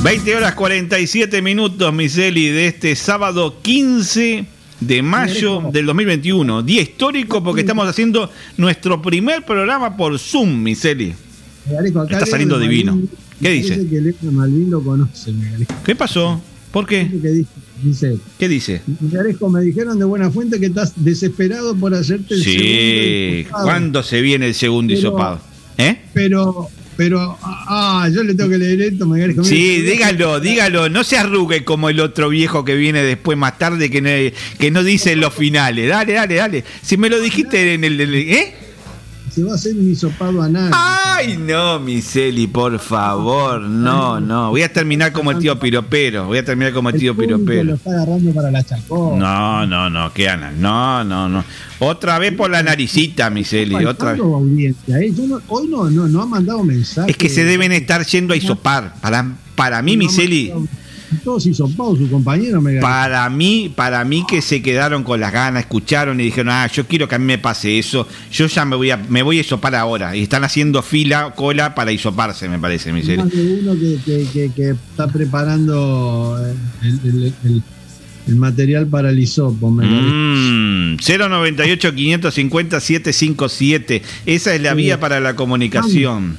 20 0.09 0.37
horas 0.37 0.55
47 0.55 1.43
minutos, 1.43 1.93
Miseli, 1.93 2.49
de 2.49 2.69
este 2.69 2.97
sábado 2.97 3.61
15 3.61 4.47
de 4.81 5.03
mayo 5.03 5.61
del 5.71 5.85
2021. 5.85 6.63
Día 6.63 6.81
histórico 6.81 7.45
porque 7.45 7.61
estamos 7.61 7.87
haciendo 7.87 8.31
nuestro 8.57 9.03
primer 9.03 9.45
programa 9.45 9.99
por 9.99 10.19
Zoom, 10.19 10.63
Miseli. 10.63 11.13
Está 12.09 12.25
saliendo 12.25 12.59
divino. 12.59 12.99
¿Qué 13.39 13.51
dice? 13.51 13.87
Que 13.87 13.99
Elena 13.99 14.17
Malvin 14.33 14.71
lo 14.71 14.83
conoce. 14.83 15.31
¿Qué 15.85 15.95
pasó? 15.95 16.41
¿Por 16.73 16.87
qué? 16.87 17.07
¿Qué 17.21 17.29
dice? 17.29 17.49
Dice, 17.83 18.17
¿Qué 18.39 18.49
dice? 18.49 18.81
Megalejo, 19.01 19.51
me 19.51 19.61
dijeron 19.61 19.99
de 19.99 20.07
buena 20.07 20.31
fuente 20.31 20.59
que 20.59 20.67
estás 20.67 20.95
desesperado 20.97 21.77
por 21.77 21.93
hacerte 21.95 22.33
el 22.35 22.43
segundo 22.43 22.63
Sí. 22.65 23.47
¿cuándo 23.51 24.03
se 24.03 24.23
viene 24.23 24.47
el 24.47 24.55
segundo 24.55 24.89
Pero- 24.95 24.99
hisopado? 25.01 25.41
¿Eh? 25.77 25.97
Pero, 26.15 26.69
pero, 26.99 27.39
ah, 27.43 28.11
yo 28.13 28.25
le 28.25 28.35
tengo 28.35 28.51
que 28.51 28.59
leer 28.59 28.83
esto, 28.83 29.07
Megalejo. 29.07 29.45
Sí, 29.45 29.83
dígalo, 29.83 30.41
dígalo, 30.41 30.89
no 30.89 31.05
se 31.05 31.17
arrugue 31.17 31.63
como 31.63 31.91
el 31.91 32.01
otro 32.01 32.29
viejo 32.29 32.65
que 32.65 32.75
viene 32.75 33.05
después 33.05 33.39
más 33.39 33.57
tarde 33.57 33.89
que 33.89 34.03
no, 34.03 34.11
que 34.59 34.71
no 34.73 34.83
dice 34.83 35.15
los 35.15 35.33
finales. 35.33 35.89
Dale, 35.89 36.15
dale, 36.15 36.35
dale. 36.35 36.65
Si 36.83 36.97
me 36.97 37.09
lo 37.09 37.21
dijiste 37.21 37.75
en 37.75 37.85
el... 37.85 38.01
¿Eh? 38.01 38.53
Se 39.31 39.43
va 39.45 39.53
a 39.53 39.55
hacer 39.55 39.75
un 39.77 39.91
hisopado 39.91 40.43
anal. 40.43 40.71
Ay, 40.75 41.37
no, 41.37 41.79
Miseli, 41.81 42.47
por 42.47 42.79
favor, 42.79 43.61
no, 43.61 44.21
no. 44.21 44.51
Voy 44.51 44.63
a 44.63 44.73
terminar 44.73 45.13
como 45.13 45.31
el 45.31 45.39
tío 45.39 45.59
Piropero. 45.59 46.27
Voy 46.27 46.39
a 46.39 46.45
terminar 46.45 46.73
como 46.73 46.89
el 46.91 46.99
tío 46.99 47.15
público 47.15 47.39
lo 47.39 47.45
Piropero. 47.45 47.75
está 47.75 47.91
agarrando 47.91 48.33
para 48.33 48.51
la 48.51 48.63
chacón. 48.65 49.19
No, 49.19 49.67
no, 49.67 49.91
no, 49.91 50.13
qué 50.13 50.29
anal. 50.29 50.61
No, 50.61 51.05
no, 51.05 51.29
no. 51.29 51.45
Otra 51.81 52.19
vez 52.19 52.33
por 52.33 52.51
la 52.51 52.63
naricita, 52.63 53.31
Miseli. 53.31 53.75
Otra 53.85 54.13
vez. 54.13 54.21
Audiencia, 54.21 54.99
¿eh? 55.01 55.13
Yo 55.15 55.27
no- 55.27 55.41
hoy 55.49 55.69
no, 55.69 55.89
no, 55.91 56.09
no 56.09 56.23
ha 56.23 56.27
mandado 56.27 56.65
mensaje. 56.65 57.11
Es 57.11 57.17
que 57.17 57.29
se 57.29 57.45
deben 57.45 57.73
estar 57.73 58.05
yendo 58.07 58.35
a 58.35 58.37
hisopar. 58.37 58.95
Para, 59.01 59.37
para 59.55 59.83
mí, 59.83 59.97
Miseli. 59.97 60.53
Todos 61.25 61.47
hisopados, 61.47 61.99
su 61.99 62.11
compañero 62.11 62.61
Megalejo. 62.61 62.87
Para 62.87 63.29
mí, 63.31 63.73
para 63.75 64.05
mí 64.05 64.25
que 64.29 64.43
se 64.43 64.61
quedaron 64.63 65.05
con 65.05 65.21
las 65.21 65.33
ganas, 65.33 65.63
escucharon 65.63 66.21
y 66.21 66.25
dijeron, 66.25 66.51
ah, 66.51 66.67
yo 66.67 66.87
quiero 66.87 67.09
que 67.09 67.15
a 67.15 67.19
mí 67.19 67.25
me 67.25 67.39
pase 67.39 67.79
eso, 67.79 68.07
yo 68.31 68.47
ya 68.47 68.65
me 68.65 68.77
voy 68.77 68.91
a, 68.91 68.97
me 68.97 69.23
voy 69.23 69.39
a 69.39 69.41
hisopar 69.41 69.75
ahora. 69.75 70.15
Y 70.17 70.23
están 70.23 70.45
haciendo 70.45 70.83
fila, 70.83 71.33
cola 71.35 71.75
para 71.75 71.93
hisoparse, 71.93 72.49
me 72.49 72.59
parece, 72.59 72.93
Miseli. 72.93 73.19
Más 73.19 73.31
de 73.31 73.61
uno 73.63 73.73
que, 73.75 73.99
que, 74.05 74.27
que, 74.33 74.53
que 74.55 74.71
está 74.71 75.07
preparando 75.09 76.39
el, 76.83 77.01
el- 77.05 77.35
el- 77.45 77.63
El 78.29 78.37
material 78.37 78.87
para 78.87 79.09
el 79.09 79.19
hisopo, 79.19 79.71
me 79.71 79.87
parece. 79.87 80.03
Mm, 80.13 80.97
098 80.99 81.95
550 81.95 82.79
757. 82.79 84.03
Esa 84.27 84.55
es 84.55 84.61
la 84.61 84.75
vía 84.75 85.01
para 85.01 85.19
la 85.21 85.35
comunicación. 85.35 86.37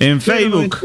En 0.00 0.20
Facebook. 0.20 0.78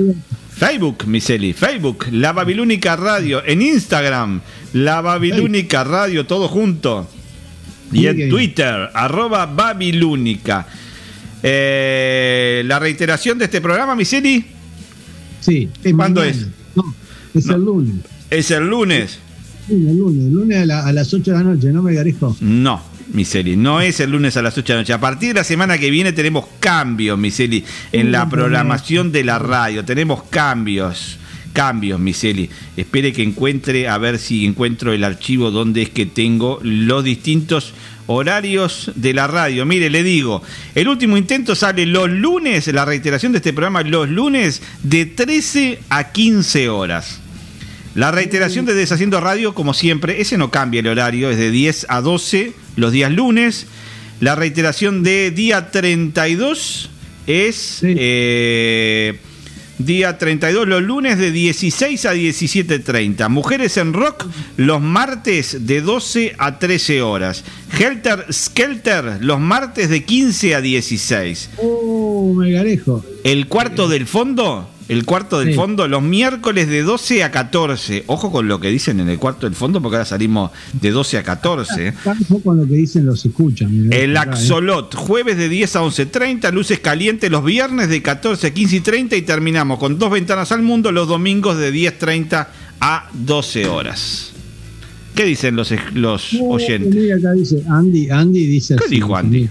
Facebook, 0.55 1.05
Miseli, 1.07 1.53
Facebook, 1.53 2.05
La 2.11 2.33
Babilónica 2.33 2.95
Radio, 2.95 3.41
en 3.45 3.61
Instagram, 3.61 4.41
La 4.73 5.01
Babilónica 5.01 5.83
Radio, 5.83 6.25
todo 6.27 6.47
junto. 6.47 7.09
Y 7.91 8.05
en. 8.07 8.29
Twitter, 8.29 8.89
arroba 8.93 9.47
Babilónica. 9.47 10.67
Eh, 11.43 12.63
la 12.65 12.77
reiteración 12.79 13.37
de 13.39 13.45
este 13.45 13.59
programa, 13.61 13.95
Miseli, 13.95 14.45
Sí. 15.39 15.67
es 15.83 15.93
¿Cuándo 15.95 16.21
mañana. 16.21 16.37
es? 16.39 16.47
No, 16.75 16.95
es 17.33 17.47
el 17.47 17.61
lunes. 17.65 17.95
es 18.29 18.51
el 18.51 18.67
lunes. 18.67 19.17
Sí, 19.67 19.73
el 19.73 19.97
lunes. 19.97 20.25
El 20.25 20.31
lunes 20.33 20.57
a, 20.59 20.65
la- 20.65 20.85
a 20.85 20.93
las 20.93 21.11
8 21.13 21.31
de 21.31 21.37
la 21.37 21.43
noche, 21.43 21.71
¿no, 21.71 21.81
Megarejo? 21.81 22.37
No, 22.41 22.81
Miseli, 23.13 23.57
no 23.57 23.81
es 23.81 23.99
el 23.99 24.11
lunes 24.11 24.37
a 24.37 24.41
las 24.41 24.57
8 24.57 24.65
de 24.65 24.73
la 24.73 24.81
noche. 24.81 24.93
A 24.93 24.99
partir 24.99 25.29
de 25.29 25.35
la 25.35 25.43
semana 25.43 25.77
que 25.77 25.91
viene 25.91 26.13
tenemos 26.13 26.45
cambios, 26.59 27.17
Miseli, 27.17 27.63
en 27.91 28.11
la 28.11 28.29
programación 28.29 29.11
de 29.11 29.23
la 29.23 29.39
radio. 29.39 29.83
Tenemos 29.85 30.23
cambios. 30.23 31.17
Cambios, 31.53 31.99
Miseli. 31.99 32.49
Espere 32.77 33.11
que 33.11 33.23
encuentre, 33.23 33.89
a 33.89 33.97
ver 33.97 34.19
si 34.19 34.45
encuentro 34.45 34.93
el 34.93 35.03
archivo 35.03 35.51
donde 35.51 35.81
es 35.81 35.89
que 35.89 36.05
tengo 36.05 36.59
los 36.63 37.03
distintos 37.03 37.73
horarios 38.07 38.91
de 38.95 39.13
la 39.13 39.27
radio. 39.27 39.65
Mire, 39.65 39.89
le 39.89 40.03
digo, 40.03 40.41
el 40.75 40.87
último 40.87 41.17
intento 41.17 41.53
sale 41.55 41.85
los 41.85 42.09
lunes, 42.09 42.67
la 42.67 42.85
reiteración 42.85 43.33
de 43.33 43.39
este 43.39 43.51
programa, 43.51 43.81
los 43.83 44.09
lunes 44.09 44.61
de 44.83 45.05
13 45.05 45.79
a 45.89 46.11
15 46.11 46.69
horas. 46.69 47.19
La 47.95 48.11
reiteración 48.11 48.65
de 48.65 48.73
Deshaciendo 48.73 49.19
Radio, 49.19 49.53
como 49.53 49.73
siempre, 49.73 50.21
ese 50.21 50.37
no 50.37 50.49
cambia 50.49 50.79
el 50.79 50.87
horario, 50.87 51.29
es 51.29 51.37
de 51.37 51.51
10 51.51 51.87
a 51.89 51.99
12 51.99 52.53
los 52.75 52.91
días 52.91 53.11
lunes. 53.11 53.67
La 54.19 54.35
reiteración 54.35 55.03
de 55.03 55.31
día 55.31 55.71
32 55.71 56.89
es 57.27 57.79
eh, 57.83 59.19
día 59.79 60.17
32 60.17 60.67
los 60.67 60.81
lunes 60.81 61.17
de 61.17 61.31
16 61.31 62.05
a 62.05 62.13
17.30. 62.13 63.29
Mujeres 63.29 63.77
en 63.77 63.93
Rock 63.93 64.25
los 64.57 64.81
martes 64.81 65.65
de 65.65 65.81
12 65.81 66.35
a 66.37 66.59
13 66.59 67.01
horas. 67.01 67.43
Helter 67.77 68.25
Skelter 68.31 69.17
los 69.21 69.39
martes 69.39 69.89
de 69.89 70.03
15 70.03 70.55
a 70.55 70.61
16. 70.61 71.49
Oh, 71.57 72.33
Megarejo. 72.35 73.03
El 73.23 73.47
cuarto 73.47 73.87
del 73.87 74.07
fondo, 74.07 74.69
el 74.91 75.05
cuarto 75.05 75.39
del 75.39 75.49
Sí. 75.49 75.53
fondo, 75.55 75.87
los 75.87 76.03
miércoles 76.03 76.67
de 76.67 76.81
12 76.83 77.23
a 77.23 77.31
14. 77.31 78.03
Ojo 78.07 78.31
con 78.31 78.47
lo 78.47 78.59
que 78.59 78.69
dicen 78.69 78.99
en 78.99 79.07
el 79.09 79.17
cuarto 79.17 79.45
del 79.47 79.55
fondo, 79.55 79.81
porque 79.81 79.95
ahora 79.97 80.05
salimos 80.05 80.51
de 80.73 80.91
12 80.91 81.17
a 81.17 81.23
14. 81.23 81.87
¿eh? 81.87 81.93
Ojo 82.05 82.41
con 82.43 82.57
lo 82.57 82.67
que 82.67 82.75
dicen 82.75 83.05
los 83.05 83.25
escuchan. 83.25 83.91
El 83.93 84.15
¿eh? 84.15 84.19
Axolot, 84.19 84.93
jueves 84.95 85.37
de 85.37 85.49
10 85.49 85.75
a 85.77 85.81
11.30, 85.81 86.51
luces 86.51 86.79
calientes 86.79 87.31
los 87.31 87.43
viernes 87.45 87.89
de 87.89 88.01
14 88.01 88.47
a 88.47 88.53
15 88.53 88.75
y 88.75 88.79
30 88.81 89.15
y 89.15 89.21
terminamos 89.21 89.79
con 89.79 89.97
dos 89.97 90.11
ventanas 90.11 90.51
al 90.51 90.61
mundo 90.61 90.91
los 90.91 91.07
domingos 91.07 91.57
de 91.57 91.73
10.30 91.73 92.47
a 92.81 93.09
12 93.13 93.67
horas. 93.67 94.31
¿Qué 95.15 95.25
dicen 95.25 95.55
los, 95.55 95.73
los 95.93 96.33
oyentes? 96.41 96.93
acá 97.17 97.31
dice 97.33 97.63
Andy, 97.69 98.09
Andy 98.09 98.45
dice 98.45 98.75
¿Qué 98.77 98.85
así, 98.85 98.95
dijo 98.95 99.15
Andy? 99.15 99.49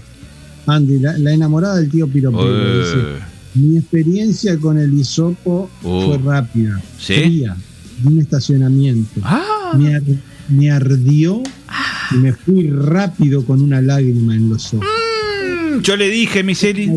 Andy, 0.67 0.99
la, 0.99 1.17
la 1.17 1.33
enamorada 1.33 1.77
del 1.77 1.89
tío 1.89 2.07
Piropero. 2.07 2.45
Eh. 2.47 3.30
Mi 3.55 3.77
experiencia 3.77 4.57
con 4.57 4.77
el 4.77 4.93
hisopo 4.93 5.69
Oh. 5.83 6.05
fue 6.07 6.17
rápida, 6.19 6.81
¿Sí? 6.99 7.13
fría, 7.15 7.55
de 8.01 8.07
un 8.07 8.19
estacionamiento. 8.19 9.21
Ah. 9.23 9.71
Me, 9.77 9.95
ar- 9.95 10.01
me 10.49 10.71
ardió 10.71 11.41
y 12.11 12.15
me 12.15 12.33
fui 12.33 12.69
rápido 12.69 13.45
con 13.45 13.61
una 13.61 13.81
lágrima 13.81 14.35
en 14.35 14.49
los 14.49 14.73
ojos. 14.73 14.85
Mm, 15.77 15.81
Yo 15.81 15.95
le 15.95 16.09
dije, 16.09 16.43
Miseri. 16.43 16.89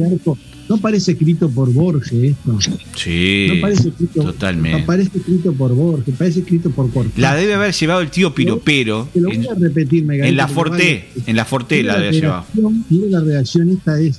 No 0.66 0.78
parece 0.78 1.12
escrito 1.12 1.50
por 1.50 1.70
Borges 1.70 2.10
esto. 2.12 2.58
Sí, 2.96 3.48
No 3.54 3.60
parece 3.60 3.88
escrito, 3.90 4.22
totalmente. 4.22 4.78
no 4.80 4.86
parece 4.86 5.18
escrito 5.18 5.52
por 5.52 5.74
Borges, 5.74 6.14
parece 6.16 6.40
escrito 6.40 6.70
por 6.70 6.90
Cortázar. 6.90 7.20
La 7.20 7.34
debe 7.36 7.52
haber 7.52 7.74
llevado 7.74 8.00
el 8.00 8.08
tío 8.10 8.34
Piropero 8.34 9.06
Te 9.12 9.20
lo 9.20 9.28
voy 9.28 9.36
en, 9.36 9.50
a 9.50 9.54
repetir, 9.60 10.04
Megalito, 10.06 10.30
en 10.30 10.36
la 10.38 10.46
vale. 10.46 11.04
En 11.26 11.36
la 11.36 11.44
Forté 11.44 11.76
Mira 11.82 11.92
la 11.92 11.98
debe 12.00 12.08
haber 12.08 12.20
llevado. 12.22 12.44
Mira 12.88 13.06
la 13.10 13.20
redacción, 13.20 13.68
esta 13.68 14.00
es, 14.00 14.18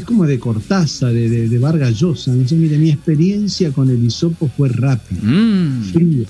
es 0.00 0.04
como 0.04 0.24
de 0.26 0.38
Cortázar, 0.38 1.12
de, 1.12 1.28
de, 1.28 1.48
de 1.48 1.58
Vargas 1.58 1.94
Llosa. 1.98 2.32
No 2.32 2.46
sé, 2.46 2.54
mire, 2.56 2.76
mi 2.78 2.90
experiencia 2.90 3.70
con 3.72 3.88
el 3.90 4.04
hisopo 4.04 4.50
fue 4.56 4.68
rápida, 4.68 5.20
Mm. 5.22 5.82
frío, 5.92 6.24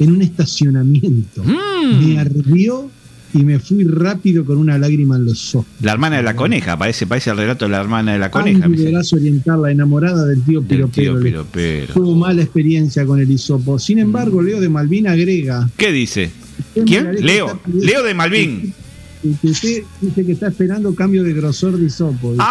en 0.00 0.10
un 0.12 0.22
estacionamiento. 0.22 1.44
Me 1.44 2.18
ardió 2.18 2.90
y 3.32 3.42
me 3.42 3.58
fui 3.58 3.82
rápido 3.84 4.44
con 4.44 4.58
una 4.58 4.78
lágrima 4.78 5.16
en 5.16 5.24
los 5.24 5.54
ojos. 5.54 5.66
La 5.80 5.92
hermana 5.92 6.16
de 6.18 6.22
la 6.22 6.36
coneja, 6.36 6.76
parece, 6.78 7.06
parece 7.06 7.30
el 7.30 7.36
relato 7.36 7.64
de 7.64 7.72
la 7.72 7.80
hermana 7.80 8.12
de 8.12 8.18
la 8.20 8.30
coneja. 8.30 8.68
Deberás 8.68 9.12
orientar 9.12 9.58
la 9.58 9.70
enamorada 9.72 10.24
del 10.26 10.42
tío 10.42 10.62
Piropero. 10.62 11.44
Tuvo 11.92 12.14
mala 12.14 12.42
experiencia 12.42 13.04
con 13.04 13.18
el 13.20 13.30
hisopo. 13.30 13.78
Sin 13.78 13.98
embargo, 13.98 14.40
Leo 14.42 14.60
de 14.60 14.68
Malvin 14.68 15.08
agrega. 15.08 15.68
¿Qué 15.76 15.90
dice? 15.90 16.30
Usted, 16.76 16.84
¿Quién? 16.84 17.16
Leo. 17.26 17.60
Leo 17.72 18.02
de 18.04 18.14
Malvin. 18.14 18.60
que- 19.22 19.30
que 19.40 19.48
usted 19.48 19.82
dice 20.02 20.24
que 20.26 20.32
está 20.32 20.48
esperando 20.48 20.94
cambio 20.94 21.24
de 21.24 21.32
grosor 21.32 21.76
de 21.78 21.86
hisopo. 21.86 22.32
dice. 22.32 22.44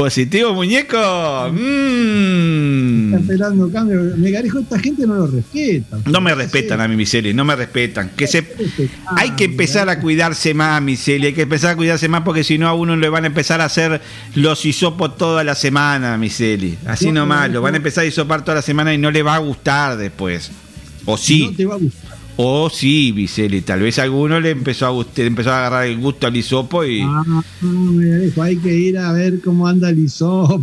Positivo, 0.00 0.54
muñeco. 0.54 0.96
Mm. 1.52 3.12
Está 3.12 3.20
esperando 3.20 3.70
cambio. 3.70 4.00
Megarejo, 4.16 4.60
esta 4.60 4.78
gente 4.78 5.06
no 5.06 5.14
lo 5.14 5.26
respeta. 5.26 5.98
No 6.06 6.22
me 6.22 6.34
respetan 6.34 6.80
a 6.80 6.88
mi 6.88 6.96
miseria, 6.96 7.34
no 7.34 7.44
me 7.44 7.54
respetan. 7.54 8.08
Que 8.16 8.26
se, 8.26 8.46
hay 9.14 9.32
que 9.32 9.44
empezar 9.44 9.90
a 9.90 10.00
cuidarse 10.00 10.54
más, 10.54 10.80
miseria, 10.80 11.28
hay 11.28 11.34
que 11.34 11.42
empezar 11.42 11.72
a 11.72 11.76
cuidarse 11.76 12.08
más 12.08 12.22
porque 12.22 12.44
si 12.44 12.56
no 12.56 12.66
a 12.66 12.72
uno 12.72 12.96
le 12.96 13.10
van 13.10 13.24
a 13.24 13.26
empezar 13.26 13.60
a 13.60 13.66
hacer 13.66 14.00
los 14.36 14.64
hisopos 14.64 15.18
toda 15.18 15.44
la 15.44 15.54
semana, 15.54 16.16
miseli. 16.16 16.78
Así 16.86 17.12
No, 17.12 17.20
nomás, 17.20 17.48
no, 17.48 17.56
lo 17.56 17.60
van 17.60 17.74
a 17.74 17.76
empezar 17.76 18.04
a 18.04 18.06
hisopar 18.06 18.42
toda 18.42 18.54
la 18.54 18.62
semana 18.62 18.94
y 18.94 18.96
no 18.96 19.10
le 19.10 19.22
va 19.22 19.34
a 19.34 19.38
gustar 19.38 19.98
después. 19.98 20.50
O 21.04 21.18
sí. 21.18 21.48
No 21.50 21.56
te 21.56 21.66
va 21.66 21.74
a 21.74 21.78
gustar. 21.78 22.09
O 22.42 22.70
sí, 22.70 23.12
Viceli, 23.12 23.60
tal 23.60 23.80
vez 23.80 23.98
a 23.98 24.04
alguno 24.04 24.40
le 24.40 24.50
empezó 24.50 24.86
a 24.86 24.90
gustar, 24.90 25.26
empezó 25.26 25.50
a 25.50 25.58
agarrar 25.58 25.86
el 25.88 25.98
gusto 25.98 26.26
al 26.26 26.34
hisopo 26.34 26.82
y. 26.86 27.02
Ah, 27.02 27.22
hay 28.42 28.56
que 28.56 28.74
ir 28.74 28.96
a 28.96 29.12
ver 29.12 29.40
cómo 29.42 29.68
anda 29.68 29.90
el 29.90 29.98
hisopo, 29.98 30.58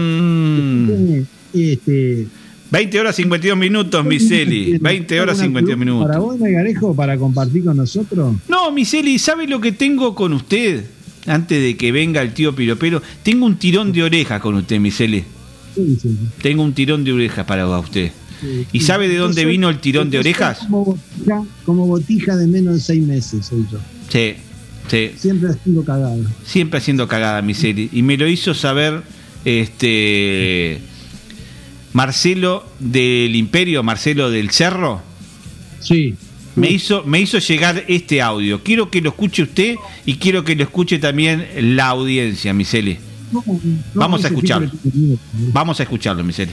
Mm. 0.00 1.22
Este, 1.52 2.26
20 2.70 3.00
horas 3.00 3.16
52 3.16 3.58
minutos, 3.58 4.04
Miseli. 4.04 4.78
20 4.78 5.20
horas 5.20 5.40
¿alguna 5.40 5.60
52 5.60 5.76
columna 5.76 6.06
Para 6.06 6.18
minutos. 6.18 6.38
vos, 6.38 6.38
Megarejo, 6.40 6.94
para 6.94 7.18
compartir 7.18 7.64
con 7.64 7.76
nosotros. 7.76 8.36
No, 8.48 8.70
Miseli, 8.70 9.18
¿sabe 9.18 9.48
lo 9.48 9.60
que 9.60 9.72
tengo 9.72 10.14
con 10.14 10.32
usted? 10.34 10.84
Antes 11.26 11.60
de 11.60 11.76
que 11.76 11.90
venga 11.90 12.22
el 12.22 12.32
tío 12.32 12.54
Piropero, 12.54 13.02
tengo 13.24 13.44
un 13.46 13.56
tirón 13.56 13.90
de 13.92 14.04
oreja 14.04 14.38
con 14.38 14.54
usted, 14.54 14.78
Miseli. 14.78 15.24
¿Qué 15.74 15.80
dices? 15.82 16.12
Tengo 16.40 16.62
un 16.62 16.72
tirón 16.72 17.02
de 17.02 17.12
orejas 17.12 17.44
para 17.44 17.66
usted. 17.78 18.12
Sí, 18.40 18.66
¿Y 18.72 18.80
sí. 18.80 18.86
sabe 18.86 19.08
de 19.08 19.16
dónde 19.16 19.42
soy- 19.42 19.50
vino 19.50 19.68
el 19.68 19.78
tirón 19.80 20.10
de 20.10 20.18
orejas? 20.18 20.58
Como 20.60 20.84
botija, 20.84 21.42
como 21.64 21.86
botija 21.86 22.36
de 22.36 22.46
menos 22.46 22.74
de 22.74 22.80
seis 22.80 23.02
meses 23.06 23.46
soy 23.46 23.66
yo. 23.70 23.78
Sí, 24.08 24.34
sí. 24.88 25.10
Siempre 25.18 25.50
haciendo 25.50 25.84
cagada. 25.84 26.16
Siempre 26.44 26.78
haciendo 26.78 27.06
cagada, 27.06 27.42
Miseli. 27.42 27.90
Y 27.92 28.02
me 28.02 28.16
lo 28.16 28.26
hizo 28.28 28.54
saber 28.54 29.02
este 29.44 30.80
Marcelo 31.92 32.64
del 32.78 33.34
Imperio, 33.36 33.82
Marcelo 33.82 34.30
del 34.30 34.50
Cerro. 34.50 35.02
Sí. 35.80 36.14
Me 36.56 36.70
hizo, 36.70 37.04
me 37.04 37.20
hizo 37.20 37.38
llegar 37.38 37.84
este 37.88 38.20
audio. 38.20 38.62
Quiero 38.62 38.90
que 38.90 39.00
lo 39.00 39.10
escuche 39.10 39.42
usted 39.44 39.76
y 40.04 40.14
quiero 40.16 40.44
que 40.44 40.56
lo 40.56 40.64
escuche 40.64 40.98
también 40.98 41.46
la 41.76 41.88
audiencia, 41.88 42.52
Miseli. 42.52 42.98
No, 43.32 43.42
no, 43.46 43.60
Vamos 43.94 44.24
a 44.24 44.28
escucharlo. 44.28 44.70
Vamos 45.52 45.78
a 45.80 45.84
escucharlo, 45.84 46.24
Miseli. 46.24 46.52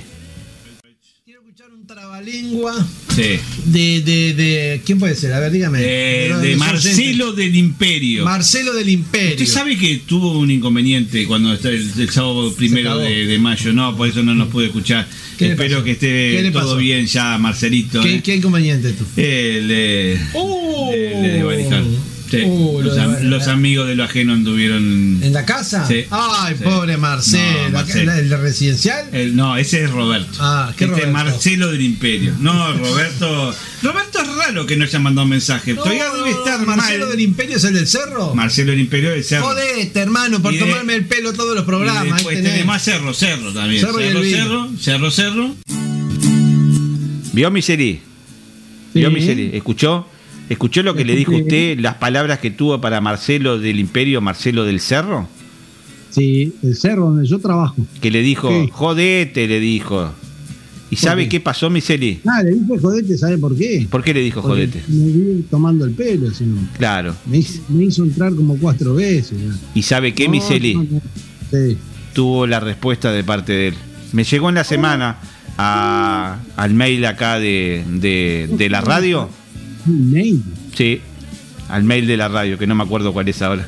Lengua 2.22 2.86
Sí. 3.16 3.40
de, 3.66 4.02
de, 4.02 4.34
de. 4.36 4.82
¿Quién 4.86 5.00
puede 5.00 5.16
ser? 5.16 5.34
A 5.34 5.40
ver, 5.40 5.52
dígame. 5.52 5.80
Eh, 5.82 6.32
de 6.42 6.56
Marcelo 6.56 7.34
del 7.34 7.56
Imperio. 7.56 8.24
Marcelo 8.26 8.74
del 8.74 8.90
Imperio. 8.90 9.32
Usted 9.32 9.46
sabe 9.48 9.76
que 9.78 10.02
tuvo 10.06 10.38
un 10.38 10.52
inconveniente 10.52 11.26
cuando 11.26 11.54
está 11.54 11.70
el, 11.70 11.90
el 11.98 12.10
sábado 12.12 12.54
primero 12.54 12.98
de, 13.00 13.26
de 13.26 13.40
mayo, 13.40 13.74
no, 13.74 13.96
por 13.98 14.08
eso 14.08 14.22
no 14.22 14.36
nos 14.36 14.50
pude 14.50 14.68
escuchar. 14.68 15.08
¿Qué 15.38 15.46
le 15.46 15.52
Espero 15.54 15.76
pasó? 15.78 15.84
que 15.86 15.98
¿Qué 15.98 16.38
esté 16.38 16.52
todo 16.52 16.78
bien 16.78 17.06
ya, 17.08 17.38
Marcelito. 17.40 18.02
¿Qué, 18.02 18.16
¿eh? 18.16 18.22
qué 18.24 18.36
inconveniente 18.36 18.92
tú? 18.94 19.04
El, 19.16 19.68
eh, 19.72 20.20
¡Oh! 20.34 20.92
el. 20.94 21.98
Sí, 22.30 22.42
Uh, 22.46 22.82
lo 22.82 22.96
los, 23.24 23.48
am- 23.48 23.54
amigos 23.58 23.88
de 23.88 23.96
lo 23.96 24.04
ajeno 24.04 24.34
anduvieron. 24.34 25.20
¿En 25.24 25.34
la 25.34 25.46
casa? 25.46 25.88
Sí. 25.88 26.06
Ay, 26.10 26.56
Sí. 26.58 26.64
pobre 26.64 26.98
Marcelo. 26.98 27.64
No, 27.66 27.70
Marcelo. 27.72 28.12
¿El, 28.14 28.32
el 28.32 28.40
residencial? 28.42 29.06
El- 29.14 29.36
no, 29.36 29.56
ese 29.58 29.84
es 29.86 29.92
Roberto. 29.92 30.38
Ah, 30.40 30.74
¿qué 30.78 30.86
este 30.86 30.98
es 30.98 31.06
Roberto? 31.08 31.30
Marcelo 31.32 31.72
del 31.72 31.82
Imperio. 31.82 32.34
No, 32.40 32.74
Roberto. 32.74 33.56
Roberto 33.84 34.20
es 34.22 34.28
raro 34.36 34.66
que 34.66 34.76
no 34.76 34.84
haya 34.86 35.00
mandado 35.00 35.24
un 35.24 35.30
mensaje. 35.30 35.74
No, 35.74 35.84
Todavía 35.84 36.06
debe 36.12 36.32
estar 36.32 36.66
¿Marcelo 36.66 37.06
mal. 37.06 37.12
del 37.18 37.22
Imperio 37.22 37.58
es 37.58 37.64
el 37.64 37.74
del 37.76 37.88
cerro? 37.88 38.34
Marcelo 38.36 38.72
del 38.72 38.80
Imperio 38.82 39.12
del 39.12 39.24
Cerro. 39.24 39.46
Jodete, 39.46 40.00
hermano, 40.00 40.42
por 40.42 40.54
Y 40.54 40.58
de- 40.58 40.66
tomarme 40.66 40.96
el 40.96 41.06
pelo 41.06 41.34
todos 41.34 41.54
los 41.56 41.64
Y 41.64 41.66
programas. 41.68 42.04
ahí 42.04 42.12
después 42.12 42.36
tenés. 42.38 42.52
tenemos 42.54 42.82
Cerro, 42.82 43.14
Cerro 43.14 43.54
también. 43.54 43.82
Cerro 43.82 44.02
y 44.02 44.04
el 44.06 44.30
Cerro. 44.32 44.70
Cerro, 44.80 45.12
Cerro, 45.12 45.12
Cerro. 45.12 45.56
¿Vio, 47.34 47.52
Miseli? 47.52 48.00
¿Vio, 48.94 49.10
Sí. 49.10 49.16
Miseli? 49.16 49.52
¿Escuchó? 49.54 50.08
¿Escuchó 50.50 50.82
lo 50.84 50.96
que 50.96 51.04
le 51.06 51.16
dijo 51.16 51.36
usted, 51.36 51.80
las 51.80 51.96
palabras 51.96 52.40
que 52.40 52.52
tuvo 52.52 52.80
para 52.80 53.02
Marcelo 53.02 53.60
del 53.60 53.80
Imperio, 53.80 54.22
Marcelo 54.22 54.64
del 54.64 54.80
Cerro? 54.80 55.28
Sí, 56.10 56.54
el 56.64 56.76
cerro 56.76 57.06
donde 57.10 57.28
yo 57.28 57.38
trabajo. 57.40 57.76
Que 58.02 58.10
le 58.10 58.22
dijo, 58.22 58.50
jodete, 58.72 59.48
le 59.48 59.60
dijo. 59.60 60.12
¿Y 60.90 60.96
sabe 60.96 61.24
qué? 61.24 61.30
qué 61.30 61.40
pasó, 61.42 61.70
Miseli? 61.70 62.22
Ah, 62.26 62.42
le 62.44 62.52
dije 62.52 62.80
jodete, 62.82 63.18
¿sabe 63.18 63.38
por 63.38 63.56
qué? 63.58 63.86
¿Por 63.92 64.02
qué 64.04 64.14
le 64.14 64.22
dijo 64.22 64.42
Porque 64.42 64.68
jodete? 64.68 64.84
Me 64.88 65.06
vi 65.12 65.42
tomando 65.52 65.84
el 65.84 65.92
pelo, 65.92 66.32
si 66.32 66.46
no. 66.46 66.62
Claro. 66.78 67.14
Me 67.26 67.40
hizo, 67.40 67.62
me 67.68 67.84
hizo 67.84 68.04
entrar 68.04 68.34
como 68.34 68.58
cuatro 68.58 68.96
veces. 68.96 69.38
ya. 69.38 69.54
¿Y 69.76 69.82
sabe 69.82 70.14
qué, 70.14 70.26
No, 70.26 70.32
Miseli? 70.32 70.76
no, 70.76 70.84
no. 70.90 71.02
Sí. 71.52 71.78
Tuvo 72.14 72.48
la 72.48 72.62
respuesta 72.62 73.12
de 73.12 73.24
parte 73.26 73.52
de 73.52 73.68
él. 73.70 73.74
Me 74.14 74.24
llegó 74.24 74.48
en 74.48 74.56
la 74.56 74.64
semana 74.64 75.18
a- 75.58 76.38
al 76.56 76.74
mail 76.74 77.06
acá 77.06 77.38
de, 77.38 77.84
de- 78.00 78.50
de 78.58 78.70
la 78.70 78.80
radio. 78.80 79.30
Un 79.88 80.12
mail. 80.12 80.44
Sí, 80.76 81.02
al 81.70 81.84
mail 81.84 82.06
de 82.08 82.18
la 82.18 82.28
radio, 82.28 82.58
que 82.58 82.68
no 82.68 82.76
me 82.76 82.84
acuerdo 82.84 83.14
cuál 83.14 83.28
es 83.30 83.42
ahora. 83.42 83.68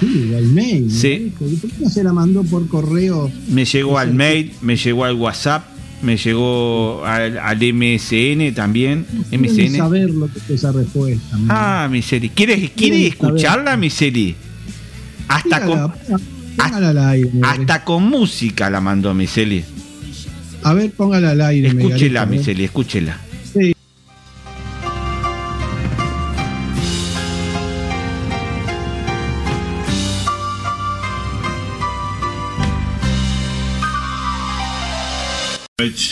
Sí, 0.00 0.34
al 0.34 0.46
mail. 0.46 0.90
Sí. 0.90 1.32
¿Por 1.38 1.48
qué 1.48 1.68
no 1.80 1.90
se 1.90 2.04
la 2.04 2.12
mandó 2.12 2.42
por 2.44 2.66
correo? 2.68 3.30
Me 3.48 3.64
llegó 3.64 3.98
al 3.98 4.14
mail, 4.14 4.52
me 4.62 4.76
llegó 4.76 5.04
al 5.04 5.14
WhatsApp, 5.14 5.64
me 6.02 6.16
llegó 6.16 7.04
al, 7.04 7.38
al 7.38 7.56
MSN 7.58 8.54
también. 8.54 9.06
Quiero 9.28 9.44
MSN. 9.44 9.76
saber 9.76 10.10
lo 10.10 10.28
que 10.32 10.38
es 10.38 10.50
esa 10.50 10.72
respuesta. 10.72 11.36
Ah, 11.48 11.88
Miseli. 11.90 12.28
¿Quieres, 12.30 12.70
¿Quiere 12.70 12.96
Quiero 12.96 13.08
escucharla, 13.08 13.76
Miseli? 13.76 14.36
Hasta 15.28 15.64
con, 15.64 15.92
al 16.58 16.98
aire. 16.98 17.30
hasta 17.42 17.84
con 17.84 18.04
música 18.08 18.70
la 18.70 18.80
mandó 18.80 19.14
Miseli. 19.14 19.64
A 20.62 20.74
ver, 20.74 20.90
póngala 20.92 21.30
al 21.30 21.40
aire. 21.40 21.68
Escúchela, 21.68 22.24
ver. 22.24 22.38
Miseli, 22.38 22.64
escúchela. 22.64 23.18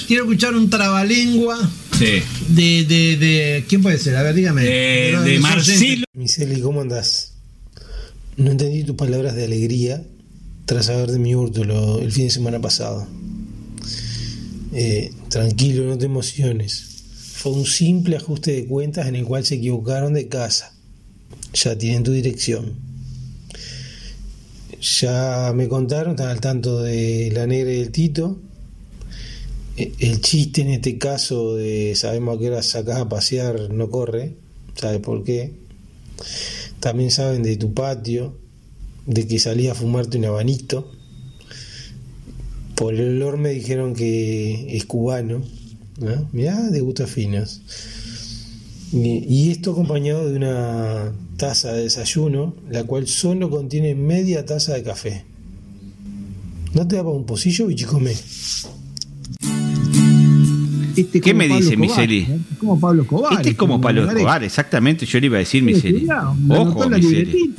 Quiero 0.06 0.24
escuchar 0.24 0.54
un 0.54 0.70
trabalengua 0.70 1.58
Sí. 1.98 2.22
de, 2.48 2.84
de, 2.84 3.16
de. 3.16 3.64
¿Quién 3.68 3.82
puede 3.82 3.98
ser? 3.98 4.16
A 4.16 4.22
ver, 4.22 4.34
dígame. 4.34 4.62
Eh, 4.64 5.10
No, 5.14 5.22
de 5.22 5.38
Marcelo. 5.40 6.04
Miseli, 6.14 6.60
¿cómo 6.60 6.80
andás? 6.80 7.32
No 8.36 8.50
entendí 8.52 8.84
tus 8.84 8.94
palabras 8.96 9.34
de 9.34 9.44
alegría 9.44 10.02
tras 10.64 10.86
saber 10.86 11.10
de 11.10 11.18
mi 11.18 11.34
hurto 11.34 11.64
lo- 11.64 12.00
el 12.00 12.12
fin 12.12 12.24
de 12.24 12.30
semana 12.30 12.60
pasado. 12.60 13.06
Eh, 14.72 15.10
tranquilo, 15.28 15.84
no 15.84 15.98
te 15.98 16.04
emociones. 16.06 16.84
Fue 17.34 17.52
un 17.52 17.64
simple 17.66 18.16
ajuste 18.16 18.52
de 18.52 18.66
cuentas 18.66 19.06
en 19.08 19.16
el 19.16 19.24
cual 19.24 19.44
se 19.44 19.56
equivocaron 19.56 20.12
de 20.14 20.28
casa. 20.28 20.72
Ya 21.54 21.76
tienen 21.76 22.02
tu 22.04 22.12
dirección. 22.12 22.74
Ya 25.00 25.52
me 25.54 25.66
contaron, 25.68 26.12
están 26.12 26.28
al 26.28 26.40
tanto 26.40 26.82
de 26.82 27.30
la 27.32 27.46
negra 27.46 27.72
y 27.72 27.80
el 27.80 27.90
Tito. 27.90 28.40
El 29.78 30.20
chiste 30.20 30.62
en 30.62 30.70
este 30.70 30.98
caso 30.98 31.54
de 31.54 31.94
sabemos 31.94 32.36
a 32.36 32.40
qué 32.40 32.48
hora 32.48 32.62
sacás 32.62 32.98
a 32.98 33.08
pasear 33.08 33.72
no 33.72 33.90
corre. 33.90 34.34
¿Sabes 34.74 35.00
por 35.00 35.22
qué? 35.22 35.52
También 36.80 37.12
saben 37.12 37.44
de 37.44 37.56
tu 37.56 37.74
patio, 37.74 38.36
de 39.06 39.26
que 39.28 39.38
salí 39.38 39.68
a 39.68 39.76
fumarte 39.76 40.18
un 40.18 40.24
abanito. 40.24 40.90
Por 42.74 42.94
el 42.94 43.22
olor 43.22 43.38
me 43.38 43.50
dijeron 43.50 43.94
que 43.94 44.76
es 44.76 44.84
cubano. 44.84 45.42
¿no? 45.98 46.28
Mirá, 46.32 46.70
de 46.70 46.80
gustos 46.80 47.10
finos. 47.10 47.62
Y, 48.92 49.50
esto 49.50 49.72
acompañado 49.72 50.28
de 50.28 50.36
una 50.36 51.12
taza 51.36 51.72
de 51.72 51.82
desayuno, 51.82 52.56
la 52.70 52.84
cual 52.84 53.06
solo 53.06 53.50
contiene 53.50 53.94
media 53.94 54.44
taza 54.44 54.74
de 54.74 54.82
café. 54.82 55.24
¿No 56.72 56.88
te 56.88 56.96
da 56.96 57.02
para 57.04 57.14
un 57.14 57.26
pocillo, 57.26 57.66
bichicome? 57.66 58.14
Este 61.00 61.20
¿Qué 61.20 61.34
me 61.34 61.48
Pablo 61.48 61.62
dice, 61.64 61.76
Miseli? 61.76 62.18
¿eh? 62.18 62.38
Como 62.58 62.78
Pablo 62.80 63.02
Escobar. 63.02 63.32
Este 63.34 63.50
es 63.50 63.56
como 63.56 63.80
Pablo 63.80 64.02
Gareca. 64.02 64.18
Escobar, 64.18 64.44
exactamente. 64.44 65.06
Yo 65.06 65.20
le 65.20 65.26
iba 65.26 65.36
a 65.36 65.40
decir, 65.40 65.62
Miseli. 65.62 66.06
Ojo, 66.48 66.88
Miseli. 66.88 67.52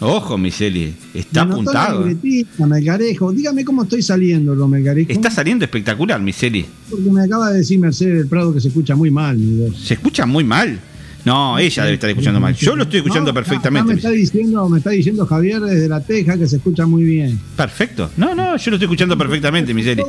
Ojo, 0.00 0.38
Miseli. 0.38 0.94
Está 1.12 1.44
Me 1.44 1.52
apuntado. 1.52 2.08
¿eh? 2.08 2.16
Melgarejo. 2.58 3.32
Dígame 3.32 3.64
cómo 3.64 3.82
estoy 3.82 4.02
saliendo, 4.02 4.54
lo 4.54 4.66
Melgarejo. 4.66 5.12
Está 5.12 5.30
saliendo 5.30 5.64
espectacular, 5.64 6.20
Miseli. 6.20 6.64
Porque 6.90 7.10
me 7.10 7.22
acaba 7.22 7.50
de 7.50 7.58
decir 7.58 7.78
Mercedes 7.78 8.18
del 8.18 8.26
Prado 8.26 8.54
que 8.54 8.60
se 8.60 8.68
escucha 8.68 8.96
muy 8.96 9.10
mal, 9.10 9.36
mi. 9.36 9.70
Se 9.76 9.94
escucha 9.94 10.24
muy 10.26 10.44
mal. 10.44 10.80
No, 11.24 11.58
ella 11.58 11.84
debe 11.84 11.94
estar 11.94 12.08
escuchando 12.08 12.40
mal. 12.40 12.54
Yo 12.54 12.74
lo 12.74 12.84
estoy 12.84 12.98
escuchando 13.00 13.30
No, 13.30 13.34
perfectamente. 13.34 13.88
me 13.92 13.94
está 13.98 14.10
diciendo, 14.10 14.68
me 14.68 14.78
está 14.78 14.90
diciendo 14.90 15.26
Javier 15.26 15.60
desde 15.60 15.88
la 15.88 16.00
Teja 16.00 16.38
que 16.38 16.46
se 16.48 16.56
escucha 16.56 16.86
muy 16.86 17.04
bien. 17.04 17.38
Perfecto. 17.56 18.10
No, 18.16 18.34
no, 18.34 18.56
yo 18.56 18.70
lo 18.70 18.76
estoy 18.76 18.86
escuchando 18.86 19.18
perfectamente, 19.18 19.74
Miseli. 19.74 20.02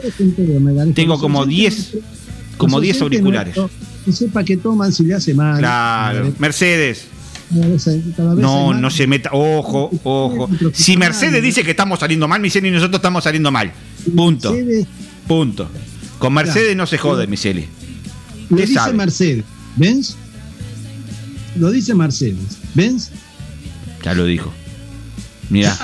Tengo 0.93 1.19
como 1.19 1.39
oyentes 1.39 1.91
10 1.91 2.03
como 2.61 2.77
los 2.77 2.83
10 2.83 3.01
oyentes 3.01 3.19
auriculares. 3.21 3.55
Que 4.05 4.11
sepa 4.11 4.43
que 4.43 4.57
toman 4.57 4.91
si 4.91 5.03
le 5.03 5.13
hace 5.13 5.33
mal. 5.33 5.59
Claro. 5.59 6.33
Mercedes. 6.39 7.05
No, 7.51 8.73
no 8.73 8.89
se 8.89 9.07
meta. 9.07 9.29
Ojo, 9.33 9.89
ojo. 10.03 10.49
Si 10.73 10.95
Mercedes 10.97 11.43
dice 11.43 11.63
que 11.63 11.71
estamos 11.71 11.99
saliendo 11.99 12.27
mal, 12.27 12.39
Miseli, 12.41 12.69
y 12.69 12.71
nosotros 12.71 12.95
estamos 12.99 13.23
saliendo 13.23 13.51
mal. 13.51 13.71
Punto. 14.15 14.55
Punto. 15.27 15.69
Con 16.17 16.33
Mercedes 16.33 16.75
no 16.75 16.87
se 16.87 16.97
jode, 16.97 17.27
Miseli. 17.27 17.65
Lo 18.49 18.57
¿Qué 18.57 18.63
dice 18.63 18.73
sabe? 18.75 18.93
Mercedes. 18.93 19.43
¿Ves? 19.75 20.15
Lo 21.57 21.71
dice 21.71 21.93
Mercedes. 21.93 22.37
¿Ves? 22.73 23.11
Ya 24.03 24.13
lo 24.13 24.25
dijo. 24.25 24.51
Mira, 25.49 25.77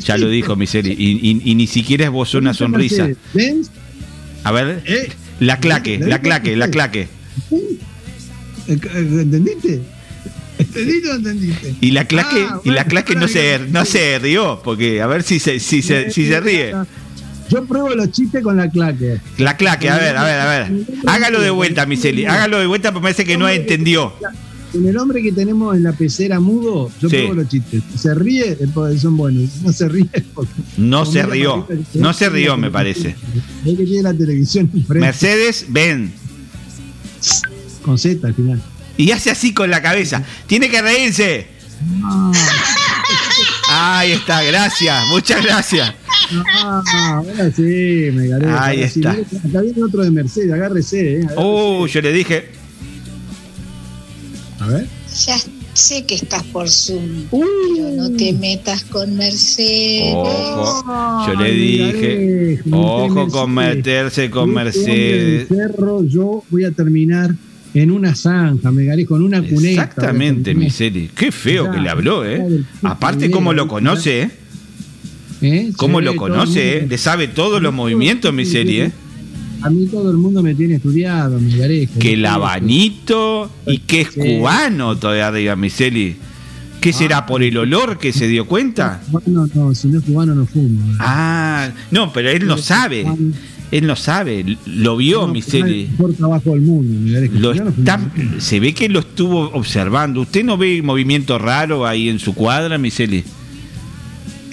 ya 0.00 0.18
lo 0.18 0.28
dijo 0.28 0.56
Miseli. 0.56 0.90
Y, 0.98 1.30
y- 1.30 1.42
y 1.44 1.54
ni 1.54 1.66
siquiera 1.68 2.06
esbozó 2.06 2.38
una 2.38 2.52
sonrisa. 2.54 3.08
¿Ves? 3.32 3.70
A 4.42 4.50
ver. 4.50 4.82
Eh, 4.86 5.08
La 5.40 5.58
claque, 5.58 5.98
la 5.98 6.20
claque, 6.20 6.56
la 6.56 6.68
claque. 6.68 7.08
Eh, 7.50 7.78
eh, 8.68 8.78
¿Entendiste? 8.94 9.80
¿Entendiste 10.58 11.10
o 11.10 11.14
entendiste? 11.16 11.74
Y 11.80 11.90
la 11.90 12.04
claque, 12.06 12.46
Ah, 12.48 12.60
y 12.64 12.70
la 12.70 12.84
claque 12.84 13.14
no 13.16 13.26
se, 13.28 13.58
no 13.70 13.84
se 13.84 14.18
rió, 14.20 14.60
porque 14.62 15.02
a 15.02 15.06
ver 15.06 15.22
si 15.22 15.38
se, 15.38 15.58
si 15.58 15.82
se, 15.82 16.10
si 16.10 16.28
se 16.28 16.40
ríe. 16.40 16.74
Yo 17.50 17.64
pruebo 17.66 17.90
los 17.90 18.10
chistes 18.10 18.42
con 18.42 18.56
la 18.56 18.68
claque. 18.70 19.20
La 19.38 19.56
claque, 19.56 19.90
a 19.90 19.98
ver, 19.98 20.16
a 20.16 20.24
ver, 20.24 20.40
a 20.40 20.46
ver. 20.46 20.72
Hágalo 21.06 21.40
de 21.40 21.50
vuelta, 21.50 21.84
Miseli. 21.84 22.24
Hágalo 22.24 22.58
de 22.58 22.66
vuelta 22.66 22.92
porque 22.92 23.02
parece 23.04 23.24
que 23.24 23.36
no 23.36 23.48
entendió. 23.48 24.14
Con 24.74 24.86
el 24.88 24.98
hombre 24.98 25.22
que 25.22 25.30
tenemos 25.30 25.76
en 25.76 25.84
la 25.84 25.92
pecera 25.92 26.40
mudo, 26.40 26.90
yo 27.00 27.08
Sí. 27.08 27.14
pruebo 27.16 27.34
los 27.34 27.48
chistes. 27.48 27.80
Se 27.96 28.12
ríe, 28.12 28.52
eh, 28.58 28.66
pues, 28.74 29.00
son 29.00 29.16
buenos. 29.16 29.48
No 29.62 29.72
se 29.72 29.88
ríe 29.88 30.08
porque 30.34 30.52
No 30.76 31.06
se 31.06 31.22
rió. 31.24 31.66
No 31.94 32.12
se 32.12 32.28
rió, 32.28 32.56
me 32.56 32.70
parece. 32.72 33.14
es 33.64 33.76
que 33.78 33.84
tiene 33.84 34.02
la 34.02 34.12
televisión. 34.14 34.68
Mercedes, 34.88 35.66
ven. 35.68 36.12
Con 37.82 37.98
Z 37.98 38.26
al 38.26 38.34
final. 38.34 38.60
Y 38.96 39.12
hace 39.12 39.30
así 39.30 39.54
con 39.54 39.70
la 39.70 39.80
cabeza. 39.80 40.24
Tiene 40.48 40.68
que 40.68 40.82
reírse. 40.82 41.46
Ahí 43.70 44.12
está, 44.12 44.42
gracias. 44.42 45.06
Muchas 45.08 45.42
gracias. 45.44 45.94
Ah, 46.64 46.82
ahora 47.12 47.50
sí, 47.54 48.10
me 48.12 48.26
gané. 48.28 48.46
Ahí 48.46 48.76
ahora 48.82 48.86
está. 48.86 49.10
Acá 49.12 49.60
viene 49.62 49.82
otro 49.84 50.02
de 50.02 50.10
Mercedes, 50.10 50.52
agárrese, 50.52 51.20
eh. 51.20 51.26
Oh, 51.36 51.86
yo 51.86 52.00
le 52.00 52.12
dije. 52.12 52.63
A 54.64 54.66
ver. 54.68 54.86
Ya 55.26 55.36
sé 55.74 56.06
que 56.06 56.14
estás 56.14 56.42
por 56.44 56.68
Zoom, 56.70 57.24
pero 57.30 57.90
no 57.96 58.10
te 58.16 58.32
metas 58.32 58.84
con 58.84 59.14
Mercedes. 59.14 60.14
Ojo. 60.14 61.26
Yo 61.26 61.40
le 61.40 61.52
dije. 61.52 62.60
Ojo 62.70 63.28
con 63.28 63.52
meterse 63.52 64.30
con 64.30 64.54
Mercedes. 64.54 65.48
del 65.48 65.58
cerro, 65.58 66.04
yo 66.04 66.42
voy 66.48 66.64
a 66.64 66.70
terminar 66.70 67.34
en 67.74 67.90
una 67.90 68.14
zanja, 68.14 68.70
me 68.70 68.84
gané 68.84 69.04
con 69.04 69.22
una 69.22 69.42
cuneta. 69.42 69.82
Exactamente, 69.82 70.54
Miseli. 70.54 71.10
Qué 71.14 71.30
feo 71.30 71.66
Ya, 71.66 71.72
que 71.72 71.80
le 71.80 71.90
habló, 71.90 72.24
¿eh? 72.24 72.64
Aparte, 72.82 73.30
cómo 73.30 73.52
lo 73.52 73.68
conoce, 73.68 74.22
¿eh? 74.22 74.30
¿Eh? 75.42 75.72
Cómo 75.76 76.00
lo 76.00 76.16
conoce, 76.16 76.78
¿eh? 76.78 76.86
Le 76.88 76.96
sabe 76.96 77.28
todos 77.28 77.60
los 77.60 77.74
movimientos, 77.74 78.32
Miseli, 78.32 78.80
¿eh? 78.80 78.92
A 79.64 79.70
mí 79.70 79.86
todo 79.86 80.10
el 80.10 80.18
mundo 80.18 80.42
me 80.42 80.54
tiene 80.54 80.74
estudiado, 80.74 81.40
me 81.40 81.56
garejo. 81.56 81.98
Que 81.98 82.12
el 82.12 82.26
abanito 82.26 83.50
y 83.66 83.78
que 83.78 84.02
es 84.02 84.10
cubano 84.10 84.94
todavía 84.98 85.28
arriba, 85.28 85.56
Miseli. 85.56 86.16
¿Qué 86.82 86.92
será 86.92 87.24
por 87.24 87.42
el 87.42 87.56
olor 87.56 87.96
que 87.96 88.12
se 88.12 88.28
dio 88.28 88.46
cuenta? 88.46 89.00
No, 89.26 89.46
no, 89.54 89.74
si 89.74 89.88
no 89.88 90.00
es 90.00 90.04
cubano 90.04 90.34
no 90.34 90.44
fumo. 90.44 90.80
Ah, 91.00 91.70
no, 91.90 92.12
pero 92.12 92.28
él 92.28 92.46
no 92.46 92.58
sabe. 92.58 93.06
Él 93.70 93.86
no 93.86 93.96
sabe. 93.96 94.44
Lo 94.66 94.98
vio, 94.98 95.26
Miseli. 95.28 95.84
El 95.84 95.90
mejor 95.92 96.12
trabajo 96.12 96.50
del 96.50 96.60
mundo. 96.60 97.20
Lo 97.32 97.54
no 97.54 97.70
está, 97.70 97.98
se 98.36 98.60
ve 98.60 98.74
que 98.74 98.90
lo 98.90 98.98
estuvo 98.98 99.50
observando. 99.52 100.20
¿Usted 100.20 100.44
no 100.44 100.58
ve 100.58 100.82
movimiento 100.82 101.38
raro 101.38 101.86
ahí 101.86 102.10
en 102.10 102.18
su 102.18 102.34
cuadra, 102.34 102.76
Miseli? 102.76 103.24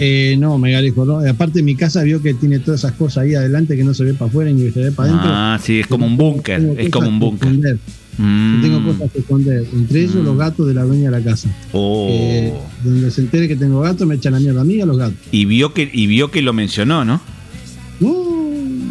Eh, 0.04 0.36
no, 0.40 0.58
Megalejo, 0.58 1.06
no. 1.06 1.20
Aparte 1.20 1.62
mi 1.62 1.76
casa 1.76 2.02
vio 2.02 2.24
que 2.24 2.34
tiene 2.34 2.58
todas 2.58 2.80
esas 2.80 2.94
cosas 2.94 3.24
ahí 3.24 3.36
adelante 3.36 3.78
que 3.78 3.84
no 3.84 3.94
se 3.94 4.04
ve 4.04 4.16
para 4.16 4.30
afuera 4.30 4.50
ni 4.50 4.72
se 4.72 4.80
ve 4.80 4.92
para 4.92 5.10
adentro. 5.10 5.30
Ah, 5.32 5.60
sí, 5.62 5.80
es 5.80 5.86
como 5.86 6.08
un 6.08 6.18
búnker. 6.18 6.60
Tengo 6.60 6.74
Es 6.80 6.90
como 6.90 7.06
cosas 7.06 7.14
un 7.14 7.20
que 7.20 7.26
búnker. 7.26 7.48
esconder. 7.48 7.78
Mm. 8.18 8.62
Tengo 8.64 8.84
cosas 8.92 9.12
que 9.12 9.20
esconder. 9.20 9.66
Entre 9.72 10.02
ellos 10.02 10.16
los 10.16 10.38
gatos 10.38 10.68
de 10.68 10.74
la 10.74 10.84
dueña 10.86 11.12
de 11.12 11.20
la 11.20 11.24
casa. 11.24 11.50
Oh. 11.72 12.08
Eh, 12.10 12.52
donde 12.84 13.12
se 13.12 13.22
entere 13.22 13.48
que 13.48 13.56
tengo 13.56 13.80
gatos, 13.82 14.08
me 14.08 14.16
echan 14.16 14.34
la 14.34 14.40
mierda 14.40 14.62
a 14.62 14.64
mí 14.64 14.74
y 14.74 14.82
a 14.82 14.88
los 14.88 14.98
gatos. 14.98 15.18
Y 15.32 15.46
vio 15.46 15.72
que 15.76 15.88
y 15.94 16.08
vio 16.08 16.32
que 16.32 16.42
lo 16.42 16.52
mencionó, 16.54 17.06
¿no? 17.06 17.22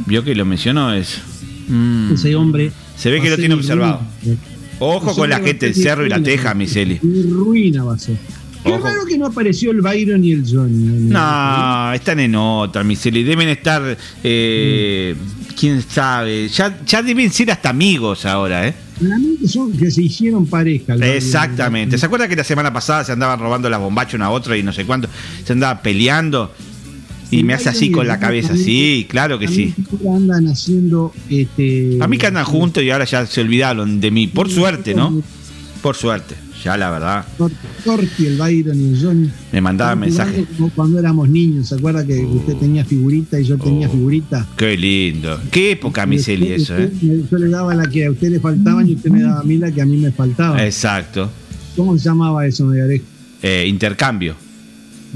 Vio 0.06 0.22
que 0.24 0.34
lo 0.34 0.44
mencionó 0.44 0.92
eso. 0.94 1.20
Mm. 1.68 2.12
Ese 2.14 2.34
hombre. 2.36 2.72
Se 2.96 3.11
ve 3.11 3.20
que 3.20 3.30
lo 3.30 3.36
tiene 3.36 3.54
observado. 3.54 4.00
ruina. 4.22 4.38
Ojo 4.78 5.11
Ese 5.11 5.20
con 5.20 5.30
la 5.30 5.40
gente 5.40 5.66
del 5.66 5.74
cerro 5.74 6.06
y 6.06 6.08
la 6.08 6.22
teja, 6.22 6.54
Miseli. 6.54 7.00
Mi 7.02 7.22
ruina 7.24 7.84
va 7.84 7.94
a 7.94 7.98
ser. 7.98 8.16
Qué 8.64 8.70
Ojo. 8.72 8.84
raro 8.84 9.06
que 9.06 9.16
no 9.16 9.26
apareció 9.26 9.70
el 9.70 9.80
Byron 9.80 10.22
y 10.24 10.32
el 10.32 10.44
Johnny. 10.46 11.08
No, 11.11 11.92
están 11.94 12.20
en 12.20 12.34
otra, 12.34 12.84
Miseli. 12.84 13.22
Deben 13.22 13.48
estar. 13.48 13.96
eh, 14.22 15.14
¿Quién 15.58 15.82
sabe? 15.82 16.48
Ya, 16.48 16.78
ya 16.86 17.02
deben 17.02 17.30
ser 17.32 17.50
hasta 17.50 17.70
amigos 17.70 18.24
ahora, 18.26 18.66
¿eh? 18.68 18.74
Realmente 19.00 19.48
son 19.48 19.72
que 19.72 19.90
se 19.90 20.02
hicieron 20.02 20.46
pareja. 20.46 20.94
Exactamente. 20.94 21.96
¿Se 21.98 22.06
acuerda 22.06 22.28
que 22.28 22.36
la 22.36 22.44
semana 22.44 22.72
pasada 22.72 23.04
se 23.04 23.12
andaban 23.12 23.38
robando 23.40 23.68
las 23.70 23.80
bombachas 23.80 24.14
una 24.14 24.26
a 24.26 24.30
otra 24.30 24.56
y 24.56 24.62
no 24.62 24.72
sé 24.72 24.84
cuánto? 24.84 25.08
Se 25.44 25.52
andaba 25.52 25.80
peleando. 25.82 26.52
Y 27.30 27.44
me 27.44 27.54
hace 27.54 27.68
así 27.68 27.90
con 27.90 28.08
la 28.08 28.18
cabeza. 28.18 28.56
Sí, 28.56 29.06
claro 29.08 29.38
que 29.38 29.46
sí. 29.48 29.72
Andan 30.12 30.48
haciendo 30.48 31.12
este. 31.28 31.96
A 32.00 32.08
mí 32.08 32.18
que 32.18 32.26
andan 32.26 32.44
juntos 32.44 32.82
y 32.82 32.90
ahora 32.90 33.04
ya 33.04 33.24
se 33.24 33.40
olvidaron 33.40 34.00
de 34.00 34.11
mí. 34.11 34.26
Por 34.26 34.50
suerte, 34.50 34.94
¿no? 34.94 35.22
Por 35.80 35.94
suerte. 35.96 36.34
Ya 36.62 36.76
la 36.76 36.90
verdad. 36.90 37.24
Corti, 37.84 38.26
el 38.26 38.36
Byron 38.36 38.78
y 38.80 38.88
el 38.94 39.02
Johnny. 39.02 39.30
Me 39.52 39.61
mandaban 39.61 40.04
Estaban 40.04 40.34
mensajes. 40.34 40.70
cuando 40.74 40.98
éramos 40.98 41.28
niños, 41.28 41.68
¿se 41.68 41.74
acuerda 41.76 42.06
que 42.06 42.20
usted 42.24 42.54
tenía 42.56 42.84
figurita 42.84 43.40
y 43.40 43.44
yo 43.44 43.56
tenía 43.56 43.88
Oh. 43.88 43.92
figurita? 43.92 44.46
Qué 44.56 44.76
lindo. 44.76 45.40
Qué 45.50 45.72
época, 45.72 46.04
Miseli, 46.04 46.52
eso, 46.52 46.76
¿eh? 46.76 46.90
Yo 47.30 47.38
le 47.38 47.48
daba 47.48 47.74
la 47.74 47.86
que 47.88 48.04
a 48.06 48.11
usted 48.11 48.28
le 48.30 48.40
faltaban 48.40 48.86
y 48.88 48.94
usted 48.94 49.11
me 49.11 49.22
daba 49.22 49.40
a 49.40 49.44
mí 49.44 49.56
la 49.56 49.70
que 49.72 49.80
a 49.80 49.86
mí 49.86 49.96
me 49.96 50.12
faltaba. 50.12 50.62
Exacto. 50.64 51.30
¿Cómo 51.76 51.96
se 51.96 52.04
llamaba 52.04 52.46
eso, 52.46 52.66
Megarejo? 52.66 53.04
Eh, 53.42 53.64
intercambio. 53.66 54.34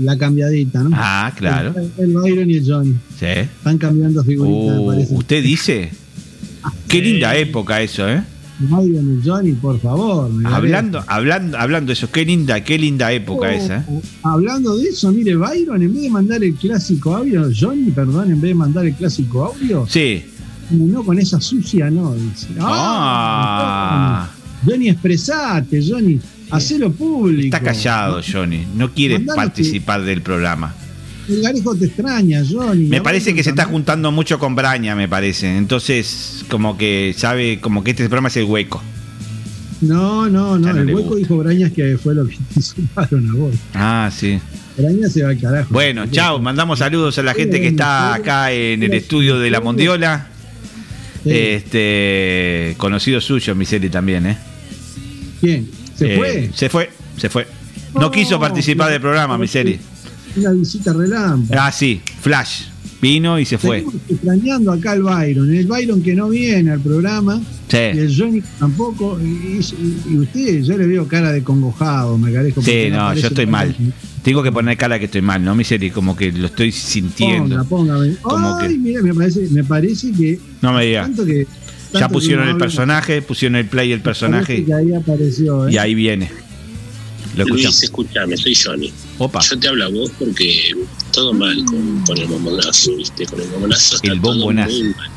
La 0.00 0.16
cambiadita, 0.16 0.82
¿no? 0.82 0.90
Ah, 0.94 1.30
claro. 1.36 1.74
El, 1.98 2.04
el 2.04 2.14
Byron 2.14 2.50
y 2.50 2.54
el 2.56 2.66
Johnny. 2.66 2.94
Sí. 3.18 3.26
Están 3.26 3.78
cambiando 3.78 4.24
figuritas, 4.24 4.76
me 4.76 4.82
Uh, 4.82 4.86
parece. 4.88 5.14
¿Usted 5.14 5.42
dice? 5.44 5.90
Qué 6.88 7.00
linda 7.02 7.36
época 7.36 7.80
eso, 7.82 8.08
¿eh? 8.08 8.22
Byron 8.58 8.88
y 8.92 8.96
el 9.18 9.20
Johnny, 9.24 9.52
por 9.52 9.80
favor. 9.80 10.30
Hablando, 10.46 11.02
hablando, 11.06 11.58
hablando 11.58 11.88
de 11.88 11.92
eso, 11.94 12.10
qué 12.10 12.24
linda, 12.24 12.62
qué 12.62 12.78
linda 12.78 13.10
época 13.12 13.52
esa, 13.52 13.78
¿eh? 13.78 14.00
Hablando 14.22 14.76
de 14.76 14.88
eso, 14.88 15.10
mire, 15.12 15.34
Byron, 15.36 15.82
en 15.82 15.92
vez 15.92 16.02
de 16.02 16.10
mandar 16.10 16.44
el 16.44 16.54
clásico 16.54 17.16
audio, 17.16 17.48
Johnny, 17.58 17.90
perdón, 17.90 18.30
en 18.30 18.40
vez 18.40 18.50
de 18.50 18.54
mandar 18.54 18.86
el 18.86 18.94
clásico 18.94 19.44
audio, 19.46 19.86
Sí. 19.88 20.24
no 20.70 21.02
con 21.02 21.18
esa 21.18 21.40
sucia, 21.40 21.90
no. 21.90 22.14
Dice, 22.14 22.48
Ah. 22.60 24.28
Johnny, 24.64 24.88
expresate, 24.88 25.82
Johnny, 25.86 26.18
hacelo 26.50 26.90
público. 26.92 27.44
Está 27.56 27.60
callado, 27.60 28.20
Johnny. 28.26 28.64
No 28.76 28.92
quiere 28.92 29.18
Mandalo 29.18 29.36
participar 29.36 30.02
del 30.02 30.22
programa. 30.22 30.74
El 31.28 31.40
garejo 31.42 31.74
te 31.74 31.86
extraña, 31.86 32.42
Johnny. 32.48 32.84
Me 32.86 33.00
parece 33.00 33.34
que 33.34 33.42
se 33.42 33.50
está 33.50 33.64
juntando 33.64 34.12
mucho 34.12 34.38
con 34.38 34.54
Braña, 34.54 34.94
me 34.94 35.08
parece. 35.08 35.56
Entonces, 35.56 36.44
como 36.48 36.76
que 36.76 37.14
sabe, 37.16 37.60
como 37.60 37.82
que 37.82 37.92
este 37.92 38.04
programa 38.04 38.28
es 38.28 38.36
el 38.36 38.44
hueco. 38.44 38.82
No, 39.80 40.28
no, 40.28 40.58
no. 40.58 40.70
El 40.70 40.86
hueco 40.86 41.00
gusta. 41.02 41.16
dijo 41.16 41.36
Brañas 41.38 41.72
que 41.72 41.96
fue 41.98 42.14
lo 42.14 42.26
que 42.26 42.36
te 42.54 42.60
sumaron 42.60 43.30
a 43.30 43.34
vos. 43.34 43.54
Ah, 43.74 44.10
sí. 44.14 44.38
Brañas 44.76 45.12
se 45.12 45.22
va 45.22 45.30
al 45.30 45.40
carajo. 45.40 45.72
Bueno, 45.72 46.06
chao. 46.10 46.38
Mandamos 46.40 46.80
saludos 46.80 47.18
a 47.18 47.22
la 47.22 47.34
gente 47.34 47.60
que 47.60 47.68
está 47.68 48.14
acá 48.14 48.52
en 48.52 48.82
el 48.82 48.92
estudio 48.92 49.38
de 49.38 49.50
la 49.50 49.60
Mondiola. 49.60 50.28
Este, 51.24 52.74
conocido 52.76 53.18
suyo, 53.20 53.54
Miseli 53.54 53.88
también, 53.88 54.26
¿eh? 54.26 54.38
¿Quién? 55.40 55.70
¿Se 55.96 56.12
Eh, 56.12 56.16
fue? 56.16 56.50
Se 56.54 56.68
fue, 56.68 56.90
se 57.16 57.30
fue. 57.30 57.46
No 57.94 58.10
quiso 58.10 58.38
participar 58.38 58.90
del 58.90 59.00
programa, 59.00 59.38
Miseli. 59.38 59.78
Una 60.36 60.50
visita 60.52 60.92
relámpago. 60.92 61.60
Ah, 61.60 61.70
sí, 61.72 62.00
Flash. 62.20 62.62
Vino 63.00 63.38
y 63.38 63.44
se 63.44 63.58
fue. 63.58 63.84
Extrañando 64.08 64.72
acá 64.72 64.92
al 64.92 65.02
Byron. 65.02 65.54
El 65.54 65.66
Byron 65.66 66.02
que 66.02 66.14
no 66.14 66.30
viene 66.30 66.70
al 66.70 66.80
programa. 66.80 67.38
Sí. 67.68 67.76
Y 67.76 67.98
el 67.98 68.16
Johnny 68.16 68.42
tampoco. 68.58 69.18
Y, 69.22 69.26
y- 69.60 70.02
y 70.10 70.16
usted, 70.18 70.62
yo 70.62 70.78
le 70.78 70.86
veo 70.86 71.06
cara 71.06 71.30
de 71.30 71.42
congojado, 71.42 72.16
me 72.16 72.32
carejo. 72.32 72.62
Sí, 72.62 72.88
no, 72.90 73.12
yo 73.14 73.26
estoy 73.28 73.46
mal. 73.46 73.76
Tengo 74.22 74.42
que 74.42 74.50
poner 74.50 74.78
cara 74.78 74.98
que 74.98 75.04
estoy 75.04 75.20
mal, 75.20 75.44
¿no, 75.44 75.54
Miseli? 75.54 75.90
Como 75.90 76.16
que 76.16 76.32
lo 76.32 76.46
estoy 76.46 76.72
sintiendo. 76.72 77.62
Ponga, 77.66 77.92
póngame. 77.98 78.16
Como 78.22 78.56
Ay, 78.58 78.68
que- 78.68 78.78
mira, 78.78 79.02
me 79.02 79.12
parece, 79.12 79.48
me 79.50 79.62
parece 79.64 80.10
que. 80.12 80.40
No 80.62 80.72
me 80.72 80.86
diga. 80.86 81.02
Tanto 81.02 81.26
que 81.26 81.46
Ya 81.92 82.00
tanto 82.00 82.14
pusieron 82.14 82.48
el 82.48 82.56
personaje, 82.56 83.20
pusieron 83.20 83.56
el 83.56 83.66
play 83.66 83.92
el 83.92 84.00
personaje 84.00 84.64
que 84.64 84.72
ahí 84.72 84.94
apareció, 84.94 85.68
¿eh? 85.68 85.72
y 85.74 85.76
ahí 85.76 85.94
viene. 85.94 86.30
Lo 87.36 87.44
Luis, 87.46 87.82
escúchame, 87.82 88.36
soy 88.36 88.54
Johnny. 88.54 88.92
Opa. 89.18 89.40
Yo 89.48 89.58
te 89.58 89.68
hablo 89.68 89.84
a 89.84 89.88
vos 89.88 90.10
porque 90.18 90.72
todo 91.12 91.32
mal 91.32 91.64
con, 91.64 92.00
con 92.06 92.16
el 92.18 92.26
bombonazo, 92.26 92.94
¿viste? 92.96 93.26
Con 93.26 93.40
el 93.40 93.48
bombonazo. 93.48 93.96
está 93.96 94.12
El 94.12 94.20
todo 94.20 94.32
bombonazo. 94.34 94.70
muy 94.72 94.94
mal. 94.94 95.10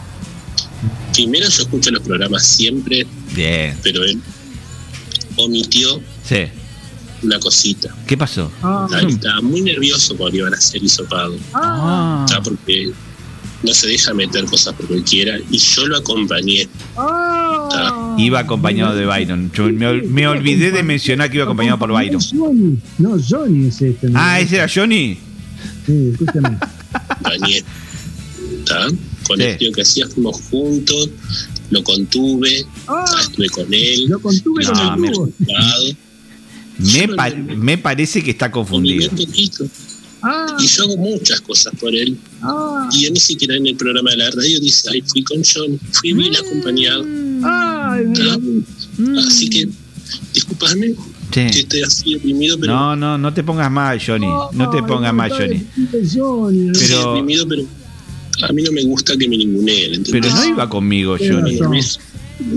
Primero 1.14 1.50
yo 1.50 1.62
escucho 1.64 1.92
los 1.92 2.04
programas 2.04 2.46
siempre, 2.46 3.06
Bien. 3.34 3.78
pero 3.84 4.04
él 4.04 4.20
omitió 5.38 6.02
Sí. 6.24 6.46
una 7.24 7.40
cosita. 7.40 7.96
¿Qué 8.06 8.18
pasó? 8.18 8.52
Ah. 8.62 8.88
Estaba 9.08 9.42
muy 9.42 9.62
nervioso 9.62 10.16
cuando 10.18 10.38
iban 10.38 10.54
a 10.54 10.58
hacer 10.58 10.84
hisopado. 10.84 11.36
Ah. 11.54 12.26
Ya 12.30 12.42
porque 12.42 12.92
no 13.64 13.74
se 13.74 13.88
deja 13.88 14.14
meter 14.14 14.46
cosas 14.46 14.74
porque 14.78 14.94
él 14.96 15.04
quiera 15.04 15.38
y 15.50 15.58
yo 15.58 15.88
lo 15.88 15.98
acompañé. 15.98 16.68
Ah. 16.96 18.16
Iba 18.18 18.40
acompañado 18.40 18.96
de 18.96 19.06
Byron. 19.06 19.52
Yo 19.54 19.66
me, 19.66 19.88
ol- 19.88 20.04
me 20.08 20.28
olvidé 20.28 20.72
de 20.72 20.84
mencionar 20.84 21.30
que 21.30 21.38
iba 21.38 21.44
acompañado 21.46 21.78
por 21.80 21.92
Byron. 21.92 22.22
Johnny. 22.22 22.78
No, 22.98 23.18
Johnny 23.28 23.68
es 23.68 23.82
este. 23.82 24.10
¿no? 24.10 24.20
Ah, 24.20 24.40
ese 24.40 24.56
era 24.58 24.68
Johnny. 24.74 25.18
Sí, 25.86 26.10
escúchame. 26.14 26.58
Con 29.28 29.38
Sí. 29.38 29.44
el 29.44 29.58
tío 29.58 29.72
que 29.74 29.82
hacía 29.82 30.08
fuimos 30.08 30.42
juntos, 30.50 31.10
lo 31.70 31.84
contuve, 31.84 32.66
estuve 33.22 33.50
con 33.50 33.74
él. 33.74 34.06
Lo 34.08 34.20
contuve 34.22 34.66
con 34.66 35.06
el 35.06 35.12
me 36.80 37.08
Me, 37.08 37.08
pa- 37.16 37.30
me 37.32 37.78
parece 37.78 38.24
que 38.24 38.32
está 38.32 38.52
confundido. 38.52 39.10
un 39.12 39.18
poquito. 39.18 39.66
Ah. 40.22 40.58
Y 40.60 40.66
yo 40.68 40.84
hago 40.84 40.98
muchas 40.98 41.42
cosas 41.42 41.74
por 41.80 41.94
él. 41.94 42.18
Y 42.92 43.06
él 43.06 43.14
ni 43.14 43.20
siquiera 43.20 43.56
en 43.56 43.68
el 43.68 43.76
programa 43.76 44.12
de 44.12 44.18
la 44.18 44.32
radio 44.32 44.60
dice, 44.60 44.90
ay, 44.92 45.02
fui 45.06 45.24
con 45.24 45.42
John, 45.44 45.80
fui 45.92 46.14
bien 46.14 46.36
acompañado. 46.36 47.06
Ay, 47.44 48.06
¿Está? 48.14 48.40
Así 49.28 49.50
que, 49.50 49.68
disculpame 50.34 50.88
Sí. 51.32 51.42
que 51.52 51.60
estoy 51.60 51.82
así 51.84 52.14
deprimido, 52.14 52.58
pero 52.60 52.74
No, 52.74 52.96
no, 52.96 53.18
no 53.18 53.34
te 53.34 53.44
pongas 53.44 53.70
mal, 53.70 54.00
Johnny. 54.04 54.28
No 54.54 54.70
te 54.70 54.82
pongas 54.84 55.14
mal, 55.14 55.30
Johnny. 55.30 55.64
Pero- 55.92 57.14
deprimido, 57.14 57.48
pero 57.48 57.64
a 58.48 58.54
mí 58.54 58.64
no 58.64 58.72
me 58.72 58.84
gusta 58.86 59.16
que 59.18 59.28
me 59.28 59.38
ninguneen. 59.38 59.96
¿entendés? 59.96 60.12
Pero 60.12 60.36
no 60.36 60.46
iba 60.46 60.70
conmigo, 60.70 61.18
Johnny. 61.18 61.60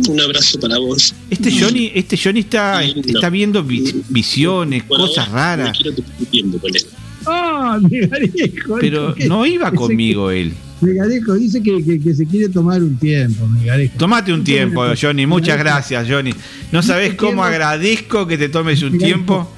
Un 0.09 0.21
abrazo 0.21 0.61
para 0.61 0.79
vos. 0.79 1.15
Este 1.31 1.51
Johnny, 1.59 1.91
este 1.95 2.17
Johnny 2.23 2.41
está, 2.41 2.85
está 2.85 3.31
viendo 3.31 3.65
vi- 3.65 4.03
visiones, 4.11 4.85
cosas 4.85 5.29
raras. 5.31 5.77
quiero 5.77 5.97
tu 5.97 6.03
tiempo 6.27 6.59
con 6.59 6.75
él. 6.77 6.85
Ah, 7.27 7.79
Megarejo. 7.91 8.77
Pero 8.81 9.14
no 9.29 9.47
iba 9.47 9.71
conmigo 9.73 10.31
él. 10.31 10.51
que- 10.81 10.87
Megarejo 10.87 11.35
dice 11.35 11.62
que, 11.62 11.85
que, 11.85 12.01
que 12.01 12.14
se 12.14 12.25
quiere 12.27 12.49
tomar 12.49 12.83
un 12.83 12.97
tiempo, 12.97 13.47
Megarejo. 13.47 13.95
Tomate 13.99 14.33
un 14.33 14.43
tiempo, 14.45 14.83
Johnny. 15.01 15.27
Muchas 15.27 15.59
gracias, 15.59 16.07
Johnny. 16.09 16.33
No 16.73 16.83
sabes 16.83 17.14
cómo 17.14 17.45
agradezco 17.45 18.27
que 18.27 18.39
te 18.39 18.49
tomes 18.49 18.83
un 18.83 18.97
tiempo. 18.99 19.51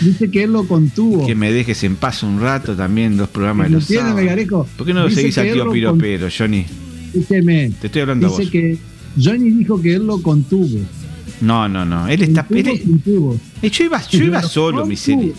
Dice 0.00 0.30
que 0.30 0.44
él 0.44 0.52
lo 0.52 0.64
contuvo. 0.68 1.26
Que 1.26 1.34
me 1.34 1.50
dejes 1.50 1.82
en 1.84 1.96
paz 1.96 2.22
un 2.22 2.38
rato 2.40 2.74
también 2.76 3.16
los 3.16 3.28
programas 3.30 3.66
de 3.66 3.70
¿Lo 3.72 3.78
los 3.78 3.86
sábados. 3.86 4.14
Megarejo? 4.14 4.68
¿Por 4.76 4.86
qué 4.86 4.92
no 4.94 5.02
lo 5.04 5.10
seguís 5.10 5.36
él 5.38 5.52
tío 5.54 5.64
lo 5.64 5.72
Piropero, 5.72 6.28
Johnny? 6.36 6.66
Te 7.12 7.86
estoy 7.86 8.02
hablando 8.02 8.26
a 8.26 8.30
Dice 8.30 8.42
vos. 8.42 8.50
que 8.52 8.78
Johnny 9.18 9.50
dijo 9.50 9.80
que 9.80 9.94
él 9.94 10.06
lo 10.06 10.20
contuvo. 10.20 10.78
No, 11.40 11.66
no, 11.68 11.84
no. 11.86 12.06
Él 12.08 12.22
está. 12.22 12.44
Contuvo, 12.44 12.74
él- 12.74 12.82
contuvo. 12.82 13.40
Eh, 13.62 13.70
yo 13.70 13.84
iba, 13.84 14.02
yo 14.06 14.22
iba 14.24 14.42
solo, 14.42 14.84
mi 14.86 14.96
serie. 14.96 15.32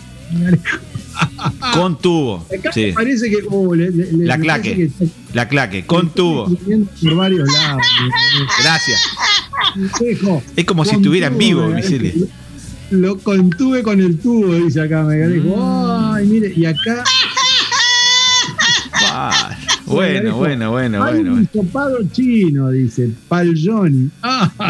Con 1.74 1.98
tubo. 1.98 2.46
Acá 2.56 2.72
Sí. 2.72 2.92
parece 2.94 3.30
que. 3.30 3.38
oh, 3.50 3.74
le- 3.74 3.90
le- 3.90 4.26
La 4.26 4.38
claque. 4.38 4.74
que 4.74 4.82
está 4.84 5.04
La 5.34 5.48
claque. 5.48 5.84
Con 5.86 6.10
tubo. 6.10 6.48
escribiendo 6.50 6.90
Por 7.02 7.14
varios 7.16 7.52
lados. 7.52 7.82
Gracias. 8.62 9.00
Es 10.56 10.64
como 10.64 10.84
si 10.84 10.94
estuviera 10.96 11.26
en 11.28 11.38
vivo, 11.38 11.70
serie. 11.82 12.14
Lo 12.90 13.18
contuve 13.18 13.82
con 13.82 14.00
el 14.00 14.18
tubo, 14.18 14.54
dice 14.54 14.80
acá 14.80 15.02
Megarejo. 15.02 15.56
Mm. 15.56 16.14
Ay, 16.14 16.26
mire, 16.26 16.52
y 16.56 16.64
acá 16.64 17.04
Ah, 19.10 19.56
Bueno, 19.86 20.36
bueno, 20.36 20.70
bueno, 20.72 21.02
hay 21.04 21.14
bueno. 21.16 21.34
un 21.34 21.42
hisopado 21.42 21.98
chino, 22.12 22.70
dice, 22.70 23.10
pal 23.28 23.54
Johnny. 23.62 24.10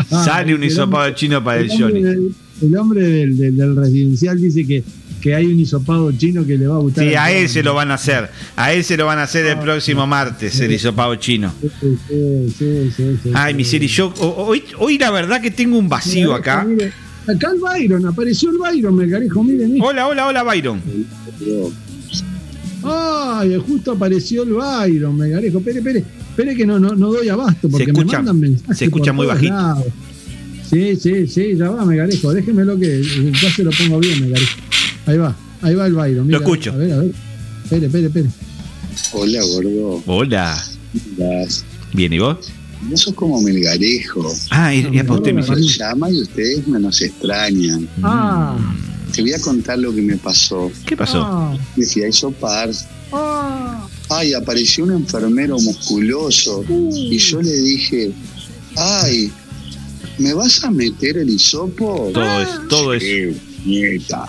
Sale 0.08 0.54
un 0.54 0.62
El 0.62 0.68
hisopado 0.68 1.10
chino 1.12 1.42
para 1.42 1.60
el 1.60 1.70
Johnny. 1.70 2.02
del- 2.02 2.34
el 2.60 2.76
hombre 2.76 3.02
del, 3.02 3.36
del- 3.36 3.56
del 3.56 3.76
residencial 3.76 4.40
dice 4.40 4.66
que 4.66 4.82
que 5.20 5.34
hay 5.34 5.46
un 5.46 5.58
hisopado 5.58 6.10
chino 6.12 6.44
que 6.46 6.56
le 6.56 6.66
va 6.66 6.76
a 6.76 6.78
gustar. 6.78 7.04
Sí, 7.04 7.14
a 7.14 7.30
él 7.32 7.48
se 7.48 7.62
lo 7.62 7.74
van 7.74 7.90
a 7.90 7.94
hacer. 7.94 8.30
A 8.56 8.72
él 8.72 8.84
se 8.84 8.96
lo 8.96 9.06
van 9.06 9.18
a 9.18 9.24
hacer 9.24 9.46
el 9.46 9.58
próximo 9.58 10.06
martes, 10.06 10.58
el 10.60 10.72
hisopado 10.72 11.14
chino. 11.16 11.52
Sí, 11.60 12.52
sí, 12.56 12.90
sí. 13.22 13.30
Ay, 13.34 13.54
mi 13.54 13.64
serie, 13.64 13.88
yo 13.88 14.12
ho- 14.18 14.44
hoy, 14.46 14.62
hoy 14.78 14.98
la 14.98 15.10
verdad 15.10 15.40
que 15.40 15.50
tengo 15.50 15.78
un 15.78 15.88
vacío 15.88 16.34
acá. 16.34 16.64
Mire, 16.64 16.92
acá 17.26 17.50
el 17.52 17.60
Byron, 17.60 18.06
apareció 18.06 18.50
el 18.50 18.58
Byron, 18.58 18.94
Melgarejo, 18.96 19.42
miren. 19.44 19.72
miren. 19.72 19.82
Hola, 19.82 20.06
hola, 20.06 20.26
hola, 20.28 20.42
Byron. 20.42 20.80
Ay, 22.82 23.56
justo 23.66 23.92
apareció 23.92 24.44
el 24.44 24.50
Byron, 24.52 25.16
Melgarejo. 25.16 25.58
Espere, 25.58 25.78
espere, 25.78 26.04
espere 26.30 26.54
que 26.56 26.64
no, 26.66 26.78
no, 26.78 26.94
no 26.94 27.08
doy 27.12 27.28
abasto 27.28 27.68
porque 27.68 27.86
escucha- 27.90 28.18
me 28.18 28.24
mandan 28.30 28.40
mensajes. 28.40 28.78
se 28.78 28.84
escucha 28.84 29.12
muy 29.12 29.26
bajito. 29.26 29.52
lados. 29.52 29.84
Sí, 30.70 30.96
sí, 30.96 31.26
sí, 31.26 31.56
ya 31.56 31.70
va, 31.70 31.84
Melgarejo. 31.84 32.32
Déjemelo 32.32 32.78
que 32.78 33.02
ya 33.42 33.50
se 33.50 33.64
lo 33.64 33.70
pongo 33.70 33.98
bien, 33.98 34.20
Melgarejo. 34.20 34.56
Ahí 35.08 35.16
va, 35.16 35.34
ahí 35.62 35.74
va 35.74 35.86
el 35.86 35.94
Byron. 35.94 36.26
mira, 36.26 36.38
escucho. 36.38 36.72
A 36.72 36.76
ver, 36.76 36.92
a 36.92 36.96
ver. 36.98 37.12
Espere, 37.64 37.86
espere, 37.86 38.06
espere. 38.06 38.28
Hola, 39.12 39.40
gordo. 39.42 40.02
Hola. 40.06 40.64
Bien, 41.94 42.12
¿y 42.12 42.18
vos? 42.18 42.36
Vos 42.82 43.00
sos 43.00 43.14
como 43.14 43.40
Melgarejo. 43.40 44.30
Ah, 44.50 44.72
era 44.74 44.88
era 44.90 45.04
para 45.04 45.14
usted, 45.20 45.32
mi 45.32 45.42
Me 45.42 45.62
llama 45.62 46.10
y 46.10 46.20
ustedes 46.22 46.68
me 46.68 46.78
nos 46.78 47.00
extrañan. 47.00 47.88
Ah, 48.02 48.56
Te 49.14 49.22
voy 49.22 49.32
a 49.32 49.40
contar 49.40 49.78
lo 49.78 49.94
que 49.94 50.02
me 50.02 50.16
pasó. 50.18 50.70
¿Qué 50.86 50.94
pasó? 50.96 51.22
ah, 51.24 51.56
Me 51.76 51.86
fui 51.86 52.02
a 52.02 52.08
hisopar. 52.08 52.70
ah. 53.12 53.86
Ay, 54.10 54.32
apareció 54.34 54.84
un 54.84 54.92
enfermero 54.92 55.58
musculoso. 55.58 56.64
Y 56.94 57.16
yo 57.18 57.40
le 57.42 57.52
dije, 57.56 58.10
ay, 58.76 59.30
¿me 60.18 60.32
vas 60.34 60.62
a 60.64 60.70
meter 60.70 61.18
el 61.18 61.28
hisopo? 61.30 62.10
Todo 62.14 62.42
es, 62.42 62.48
todo 62.68 62.94
es. 62.94 63.02
Nieta. 63.66 64.26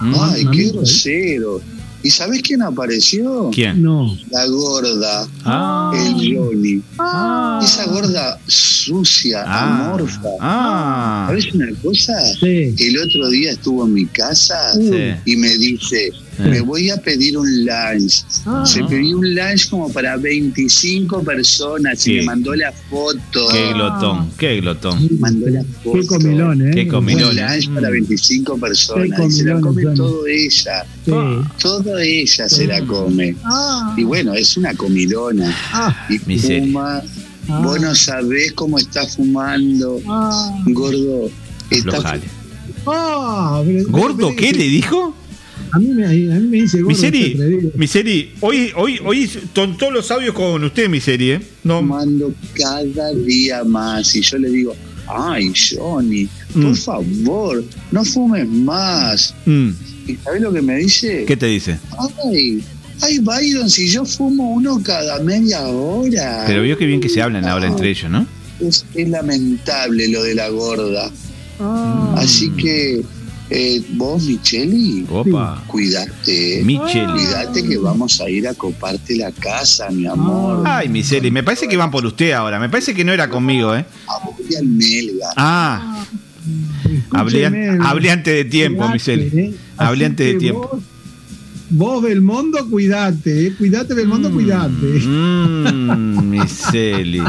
Mm. 0.00 0.14
Ay, 0.20 0.46
qué 0.52 0.70
grosero. 0.70 1.60
¿Y 2.00 2.10
sabés 2.10 2.42
quién 2.42 2.62
apareció? 2.62 3.50
¿Quién? 3.52 3.82
No. 3.82 4.16
La 4.30 4.46
gorda, 4.46 5.26
Ah. 5.44 5.92
el 5.96 6.36
Johnny. 6.36 6.80
Ah. 6.98 7.60
Esa 7.62 7.86
gorda 7.86 8.38
sucia, 8.46 9.42
Ah. 9.44 9.88
amorfa. 9.88 10.28
Ah. 10.40 11.24
¿Sabes 11.28 11.52
una 11.54 11.66
cosa? 11.82 12.14
Sí. 12.38 12.72
El 12.78 12.98
otro 13.00 13.28
día 13.30 13.50
estuvo 13.52 13.84
en 13.84 13.94
mi 13.94 14.06
casa 14.06 14.74
Sí. 14.74 15.14
y 15.24 15.36
me 15.36 15.48
dice, 15.56 16.12
me 16.38 16.60
voy 16.60 16.90
a 16.90 16.96
pedir 16.96 17.36
un 17.36 17.48
lunch. 17.66 18.24
Ah. 18.46 18.64
Se 18.66 18.82
pidió 18.84 19.18
un 19.18 19.34
lunch 19.34 19.68
como 19.70 19.90
para 19.92 20.16
25 20.16 21.22
personas 21.22 22.06
y 22.06 22.14
me 22.14 22.22
mandó 22.24 22.54
la 22.54 22.72
foto. 22.72 23.48
Qué 23.52 23.72
glotón, 23.72 24.30
qué 24.38 24.60
glotón. 24.60 25.02
Me 25.10 25.18
mandó 25.18 25.48
la 25.48 25.62
foto. 25.82 25.98
Qué 26.00 26.06
comilón, 26.06 26.68
¿eh? 26.68 26.70
Qué 26.74 26.82
Un 26.82 26.88
comilón. 26.88 27.36
lunch 27.36 27.68
Mm. 27.68 27.74
para 27.74 27.90
25 27.90 28.58
personas. 28.58 29.18
Qué 29.20 29.26
Y 29.26 29.30
se 29.30 29.44
la 29.44 29.52
comilón, 29.54 29.62
come 29.62 29.82
Johnny. 29.84 29.96
todo 29.96 30.26
ella. 30.26 30.86
Sí. 31.04 31.12
Todo 31.62 31.98
ella 31.98 32.48
se 32.48 32.66
la 32.66 32.80
come. 32.84 33.36
Ah, 33.44 33.94
Y 33.96 34.04
bueno, 34.04 34.34
es 34.34 34.56
una 34.56 34.74
comilona. 34.74 35.54
ah, 35.72 36.06
Y 36.10 36.18
Miseria. 36.26 36.62
fuma. 36.64 37.02
Ah. 37.50 37.60
Vos 37.64 37.80
no 37.80 37.94
sabés 37.94 38.52
cómo 38.52 38.78
está 38.78 39.06
fumando. 39.06 40.00
ah. 40.08 40.54
Gordo. 40.66 41.30
Está. 41.70 42.18
Ah, 42.86 43.62
pero- 43.64 43.88
¿Gordo 43.88 44.16
pero- 44.28 44.36
qué 44.36 44.52
le 44.52 44.64
dijo? 44.64 45.14
A 45.72 45.78
mí 45.78 45.88
me, 45.88 46.06
a 46.06 46.10
mí 46.10 46.46
me 46.48 46.62
dice. 46.62 46.82
Miseri. 46.82 47.36
Miseri, 47.76 48.32
hoy, 48.40 48.70
hoy, 48.76 48.98
hoy 49.04 49.30
son 49.54 49.76
todos 49.76 49.92
los 49.92 50.10
audios 50.10 50.34
con 50.34 50.62
usted, 50.64 50.88
Miseri, 50.88 51.32
¿eh? 51.32 51.40
No, 51.64 51.80
fumando 51.80 52.32
cada 52.54 53.12
día 53.14 53.64
más. 53.64 54.14
Y 54.16 54.22
yo 54.22 54.38
le 54.38 54.48
digo, 54.50 54.74
ay, 55.06 55.52
Johnny, 55.76 56.28
por 56.52 56.62
Mm. 56.64 56.74
favor, 56.74 57.64
no 57.90 58.04
fumes 58.04 58.48
más. 58.48 59.34
Mm, 59.46 59.70
¿Y 60.06 60.16
sabés 60.16 60.40
lo 60.42 60.52
que 60.52 60.62
me 60.62 60.76
dice? 60.76 61.24
¿Qué 61.26 61.36
te 61.36 61.46
dice? 61.46 61.78
Ay, 62.24 62.62
ay, 63.02 63.18
Byron, 63.18 63.68
si 63.68 63.88
yo 63.90 64.04
fumo 64.04 64.52
uno 64.54 64.80
cada 64.82 65.22
media 65.22 65.66
hora. 65.68 66.44
Pero 66.46 66.62
vio 66.62 66.78
que 66.78 66.86
bien 66.86 67.00
que 67.00 67.08
se 67.08 67.20
hablan 67.20 67.44
ahora 67.46 67.66
entre 67.66 67.90
ellos, 67.90 68.10
¿no? 68.10 68.26
Es, 68.60 68.84
es 68.94 69.08
lamentable 69.08 70.08
lo 70.08 70.22
de 70.22 70.34
la 70.34 70.48
gorda. 70.48 71.10
Ah. 71.60 72.14
Así 72.18 72.50
que 72.52 73.02
eh, 73.50 73.82
vos, 73.92 74.22
Micheli, 74.24 75.06
Opa. 75.10 75.62
cuídate. 75.66 76.62
Micheli. 76.64 77.12
Cuídate 77.12 77.62
que 77.62 77.78
vamos 77.78 78.20
a 78.20 78.28
ir 78.28 78.46
a 78.46 78.54
coparte 78.54 79.16
la 79.16 79.32
casa, 79.32 79.88
mi 79.90 80.06
amor. 80.06 80.64
Ay, 80.66 80.88
Miseri, 80.88 81.30
me 81.30 81.42
parece 81.42 81.66
que 81.66 81.76
van 81.76 81.90
por 81.90 82.04
usted 82.04 82.32
ahora. 82.32 82.58
Me 82.60 82.68
parece 82.68 82.94
que 82.94 83.04
no 83.04 83.12
era 83.12 83.30
conmigo, 83.30 83.74
¿eh? 83.74 83.86
A 84.06 84.24
vos 84.24 84.34
y 84.48 84.54
al 84.54 84.66
Melga. 84.66 85.28
Ah, 85.36 86.04
hablé, 87.12 87.46
hablé 87.80 88.10
antes 88.10 88.34
de 88.34 88.44
tiempo, 88.44 88.80
cuidate, 88.80 88.92
Miseri. 88.92 89.40
¿eh? 89.40 89.54
Hablé 89.78 90.04
antes 90.04 90.26
de 90.26 90.34
tiempo. 90.34 90.68
Vos, 90.70 90.82
vos, 91.70 92.02
Belmondo, 92.02 92.68
cuidate, 92.68 93.46
¿eh? 93.46 93.54
Cuidate, 93.56 93.94
Belmondo, 93.94 94.30
cuidate. 94.30 94.86
Mmm, 95.06 96.30
Miseli. 96.30 97.22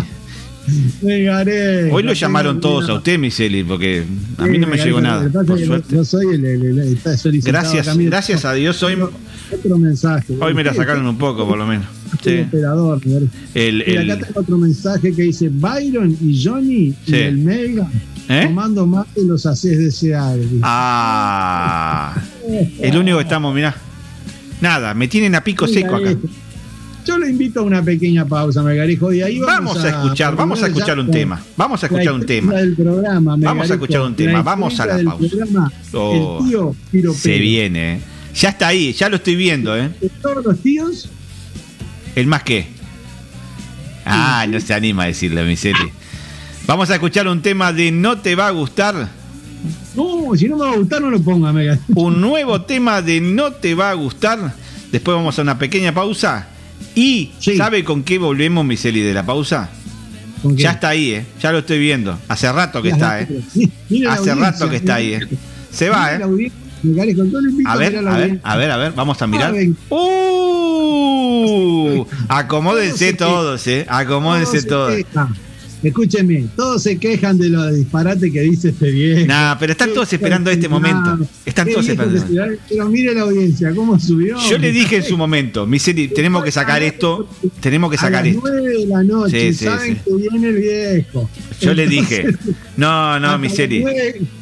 Hoy 1.92 2.04
lo 2.04 2.14
llamaron 2.14 2.60
todos 2.60 2.90
a 2.90 2.96
usted, 2.96 3.18
Miseli, 3.20 3.64
porque 3.64 4.04
a 4.38 4.46
mí 4.46 4.58
no 4.58 4.68
me 4.68 4.78
llegó 4.78 5.02
nada, 5.02 5.30
por 5.44 5.60
suerte. 5.64 5.96
No 5.96 6.04
soy 6.06 6.36
el, 6.36 6.46
el- 6.46 6.80
el- 6.80 7.42
Gracias, 7.44 7.98
gracias 7.98 8.46
a 8.46 8.54
Dios, 8.54 8.82
hoy, 8.84 8.98
Otro 9.52 9.78
mensaje. 9.78 10.34
hoy 10.40 10.54
me 10.54 10.64
la 10.64 10.74
sacaron 10.74 11.06
un 11.08 11.18
poco, 11.18 11.48
por 11.48 11.58
lo 11.58 11.66
menos. 11.66 11.86
Sí. 12.24 12.30
Sí. 12.32 12.40
Operador. 12.48 13.02
El, 13.54 13.82
el- 13.84 14.12
acá 14.12 14.26
tengo 14.28 14.40
otro 14.42 14.58
mensaje 14.58 15.14
que 15.14 15.22
dice 15.24 15.50
Byron 15.52 16.18
y 16.22 16.44
Johnny 16.44 16.94
Sí. 17.06 17.12
y 17.12 17.16
el 17.16 17.38
Mega 17.38 17.90
¿Eh? 18.28 18.44
tomando 18.46 18.86
mate 18.86 19.24
los 19.26 19.46
haces 19.46 19.78
desear. 19.78 20.38
Ah, 20.62 22.16
el 22.82 22.98
único 22.98 23.18
que 23.18 23.24
estamos, 23.24 23.54
mirá. 23.54 23.76
Nada, 24.62 24.94
me 24.94 25.08
tienen 25.08 25.36
a 25.36 25.44
pico 25.44 25.68
seco 25.68 25.96
acá. 25.96 26.14
Yo 27.10 27.18
le 27.18 27.28
invito 27.28 27.62
a 27.62 27.64
una 27.64 27.82
pequeña 27.82 28.24
pausa, 28.24 28.62
Megarijo, 28.62 29.12
y 29.12 29.24
ahí 29.24 29.40
vamos, 29.40 29.74
Vamos 29.74 29.84
a 29.84 29.90
escuchar, 29.90 30.36
vamos 30.36 30.62
a 30.62 30.68
escuchar 30.68 31.00
un 31.00 31.10
tema. 31.10 31.42
Vamos 31.58 31.82
a 31.82 31.88
escuchar 31.88 32.14
un 32.14 32.24
tema. 32.24 32.54
programa, 32.78 33.36
Vamos 33.40 33.72
a 33.72 33.74
escuchar 33.74 34.02
un 34.02 34.16
tema, 34.16 34.32
La 34.34 34.42
vamos 34.44 34.80
a 34.80 34.86
la 34.86 35.04
pausa. 35.04 35.28
programa, 35.28 35.72
Oh, 35.94 36.40
el 36.44 36.48
tío 36.50 36.76
Piropero. 36.92 37.20
Se 37.20 37.40
viene, 37.40 37.94
¿eh? 37.96 38.02
Ya 38.36 38.50
está 38.50 38.68
ahí, 38.68 38.94
ya 38.94 39.10
lo 39.10 39.16
estoy 39.16 39.36
viendo, 39.36 39.76
¿eh? 39.76 39.90
De 40.00 40.10
todos 40.22 40.46
los 40.46 40.60
tíos, 40.60 41.10
¿El 42.16 42.28
más 42.28 42.44
qué? 42.44 42.68
Ah, 44.06 44.46
no 44.48 44.60
se 44.60 44.72
anima 44.76 45.04
a 45.04 45.08
decirle, 45.08 45.44
Miseli. 45.46 45.92
Vamos 46.68 46.92
a 46.92 46.94
escuchar 46.94 47.28
un 47.28 47.42
tema 47.42 47.74
de 47.74 47.92
No 47.92 48.20
te 48.20 48.36
va 48.36 48.48
a 48.50 48.52
gustar. 48.52 49.10
no, 49.96 50.36
si 50.36 50.48
no 50.48 50.58
me 50.58 50.66
va 50.66 50.74
a 50.74 50.78
gustar, 50.78 51.02
no 51.02 51.10
lo 51.10 51.20
ponga, 51.22 51.52
Mega. 51.52 51.80
Un 51.96 52.22
nuevo 52.22 52.62
tema 52.62 53.02
de 53.02 53.20
No 53.20 53.52
te 53.52 53.74
va 53.74 53.90
a 53.90 53.94
gustar. 53.96 54.54
Después 54.92 55.16
vamos 55.18 55.40
a 55.40 55.42
una 55.42 55.58
pequeña 55.58 55.92
pausa. 55.92 56.48
Y, 56.96 57.32
¿sabe 57.58 57.84
con 57.84 58.04
qué 58.04 58.18
volvemos, 58.18 58.66
Miseli, 58.66 59.02
de 59.02 59.14
la 59.14 59.26
pausa? 59.26 59.70
Ya 60.44 60.72
está 60.72 60.90
ahí, 60.90 61.12
¿eh? 61.12 61.26
Ya 61.42 61.52
lo 61.52 61.60
estoy 61.60 61.80
viendo. 61.80 62.18
Hace 62.28 62.52
rato 62.52 62.82
que 62.82 62.90
está, 62.90 63.22
¿eh? 63.22 63.28
Hace 64.10 64.36
rato 64.36 64.70
que 64.70 64.78
está 64.78 64.96
ahí, 64.96 65.14
¿eh? 65.14 65.28
Se 65.72 65.90
va, 65.90 66.16
¿eh? 66.16 66.52
A 67.66 67.76
ver, 67.76 67.98
mirar 67.98 67.98
a 67.98 68.18
ver, 68.18 68.40
a 68.42 68.56
ver, 68.56 68.72
a 68.72 68.78
ver, 68.78 68.94
vamos 68.94 69.22
a 69.22 69.28
mirar. 69.28 69.52
Saben, 69.52 69.78
¡Uh! 69.90 72.06
Acomódense 72.30 73.14
Todos 73.14 73.68
¿eh? 73.68 73.86
Acomódense 73.90 74.64
todos. 74.64 74.94
Escúcheme, 75.82 76.46
todos 76.58 76.84
se 76.84 76.98
quejan 76.98 77.38
de 77.38 77.48
los 77.50 77.74
disparates 77.74 78.32
que 78.34 78.42
dice 78.42 78.70
este 78.70 78.92
viejo. 78.92 79.26
Nah, 79.28 79.56
pero 79.58 79.72
están 79.72 79.94
todos 79.94 80.12
esperando 80.12 80.50
este 80.52 80.68
momento. 80.68 81.18
Están 81.46 81.70
todos 81.70 81.88
esperando. 81.88 82.20
da- 82.34 82.48
Pero 82.68 82.90
mire 82.90 83.14
la 83.14 83.22
audiencia, 83.22 83.74
cómo 83.74 83.98
subió. 84.00 84.38
Yo 84.50 84.58
le 84.58 84.72
dije 84.74 84.98
en 84.98 85.04
su 85.04 85.18
momento, 85.18 85.66
Miseli, 85.66 86.10
tenemos 86.10 86.44
que 86.44 86.52
sacar 86.52 86.84
esto, 86.84 87.30
tenemos 87.62 87.90
que 87.92 87.96
a 87.98 88.00
sacar 88.02 88.26
las 88.26 88.36
esto. 88.36 88.42
9 88.50 88.78
de 88.80 88.86
la 88.88 89.04
noche, 89.04 89.52
Sí, 89.54 89.58
sí, 89.58 89.66
saben 89.66 89.96
sí. 89.96 90.02
que 90.06 90.16
viene 90.30 90.48
el 90.50 90.56
viejo. 90.56 91.30
Yo 91.62 91.74
le 91.74 91.88
dije, 91.88 92.26
no, 92.78 93.20
no, 93.20 93.38
Miseli. 93.40 93.80
las 93.84 93.96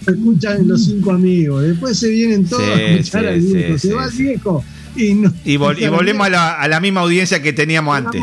escuchan 0.07 0.67
los 0.67 0.85
cinco 0.85 1.11
amigos, 1.11 1.63
después 1.63 1.97
se 1.99 2.09
vienen 2.09 2.47
todos 2.47 2.63
a 2.63 2.81
escuchar 2.81 3.27
al 3.27 3.39
viejo. 3.41 3.77
se 3.77 3.93
va 3.93 4.05
el 4.05 4.11
viejo 4.11 4.63
y, 4.95 5.13
no, 5.13 5.31
Y, 5.45 5.57
vol- 5.57 5.79
y 5.79 5.87
volvemos 5.89 6.25
a 6.25 6.29
la, 6.31 6.53
a 6.59 6.67
la 6.67 6.79
misma 6.79 7.01
audiencia 7.01 7.41
que 7.43 7.53
teníamos 7.53 7.95
antes. 7.95 8.21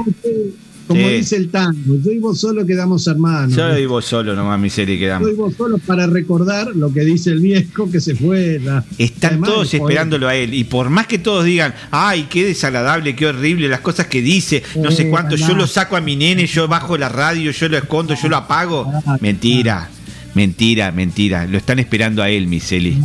Como 0.87 1.01
Sí. 1.01 1.15
dice 1.15 1.37
el 1.37 1.49
tango, 1.49 1.95
yo 2.05 2.13
y 2.13 2.19
vos 2.19 2.39
solo 2.39 2.67
quedamos 2.67 3.07
hermanos. 3.07 3.57
Yo 3.57 3.79
y 3.79 3.87
vos 3.87 4.05
solo 4.05 4.35
nomás, 4.35 4.61
Miseli, 4.61 4.95
Yo 4.95 5.01
quedamos. 5.01 5.31
y 5.31 5.35
vos 5.35 5.55
solo 5.57 5.79
para 5.79 6.07
recordar 6.07 6.75
lo 6.77 6.93
que 6.93 7.01
dice 7.01 7.31
el 7.31 7.41
viejo 7.41 7.91
que 7.91 8.01
se 8.01 8.15
fue. 8.15 8.61
la- 8.63 8.85
Están 8.99 9.31
Además, 9.33 9.51
todos 9.51 9.75
esperándolo 9.75 10.29
a 10.29 10.35
él. 10.37 10.53
Y 10.53 10.65
por 10.65 10.91
más 10.91 11.07
que 11.07 11.19
todos 11.19 11.45
digan, 11.45 11.75
ay, 11.91 12.27
qué 12.29 12.45
desagradable, 12.45 13.17
qué 13.17 13.27
horrible, 13.27 13.69
las 13.69 13.81
cosas 13.81 14.07
que 14.09 14.21
dice, 14.21 14.63
no 14.77 14.91
sé 14.91 15.05
Eh, 15.05 15.11
cuánto, 15.11 15.37
yo 15.37 15.55
lo 15.55 15.67
saco 15.67 15.97
a 15.97 16.01
mi 16.03 16.17
nene, 16.17 16.47
yo 16.47 16.69
bajo 16.69 16.99
la 16.99 17.09
radio, 17.09 17.51
yo 17.51 17.69
lo 17.69 17.79
escondo, 17.79 18.15
yo 18.15 18.29
lo 18.29 18.37
apago. 18.37 18.91
Ah, 19.07 19.17
Mentira, 19.21 19.89
mentira, 20.35 20.91
mentira. 20.93 21.47
Lo 21.47 21.59
están 21.59 21.79
esperando 21.79 22.23
a 22.23 22.29
él, 22.29 22.47
Miseli. 22.47 22.93
Lo 22.93 23.01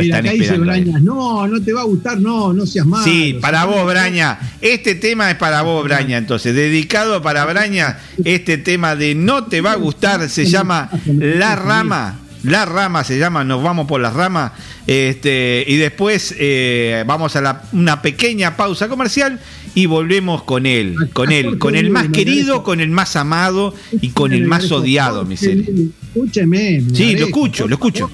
mira, 0.00 0.18
están 0.18 0.26
esperando 0.26 0.70
a 0.72 0.76
él. 0.78 1.04
No, 1.04 1.46
no 1.46 1.60
te 1.62 1.72
va 1.72 1.82
a 1.82 1.84
gustar, 1.84 2.20
no, 2.20 2.52
no 2.52 2.66
seas 2.66 2.86
malo. 2.86 3.04
Sí, 3.04 3.36
para 3.40 3.64
vos, 3.64 3.86
Braña. 3.86 4.38
Este 4.60 4.94
tema 4.94 5.30
es 5.30 5.36
para 5.36 5.62
vos, 5.62 5.84
Braña. 5.84 6.16
Entonces, 6.18 6.54
dedicado 6.54 7.20
para 7.22 7.44
Braña, 7.44 7.98
este 8.24 8.58
tema 8.58 8.96
de 8.96 9.14
No 9.14 9.44
te 9.44 9.60
va 9.60 9.72
a 9.72 9.76
gustar 9.76 10.28
se 10.28 10.46
llama 10.46 10.90
La 11.06 11.56
Rama. 11.56 12.20
La 12.44 12.66
Rama 12.66 13.04
se 13.04 13.18
llama, 13.18 13.42
nos 13.42 13.62
vamos 13.62 13.86
por 13.86 14.00
las 14.00 14.12
ramas. 14.12 14.52
Este, 14.86 15.64
y 15.66 15.76
después 15.76 16.34
eh, 16.38 17.02
vamos 17.06 17.34
a 17.36 17.40
la- 17.40 17.62
una 17.72 18.02
pequeña 18.02 18.54
pausa 18.54 18.86
comercial 18.86 19.40
y 19.74 19.86
volvemos 19.86 20.42
con 20.44 20.66
él, 20.66 20.94
con 21.12 21.32
él, 21.32 21.58
con 21.58 21.74
el 21.74 21.90
más 21.90 22.08
querido, 22.08 22.62
con 22.62 22.80
el 22.80 22.90
más 22.90 23.16
amado 23.16 23.74
y 24.00 24.10
con 24.10 24.32
el 24.32 24.46
más 24.46 24.70
odiado, 24.70 25.24
mi 25.24 25.36
serie. 25.36 25.64
Escúcheme. 26.14 26.82
Sí, 26.92 27.16
lo 27.16 27.26
escucho, 27.26 27.66
lo 27.66 27.74
escucho. 27.74 28.10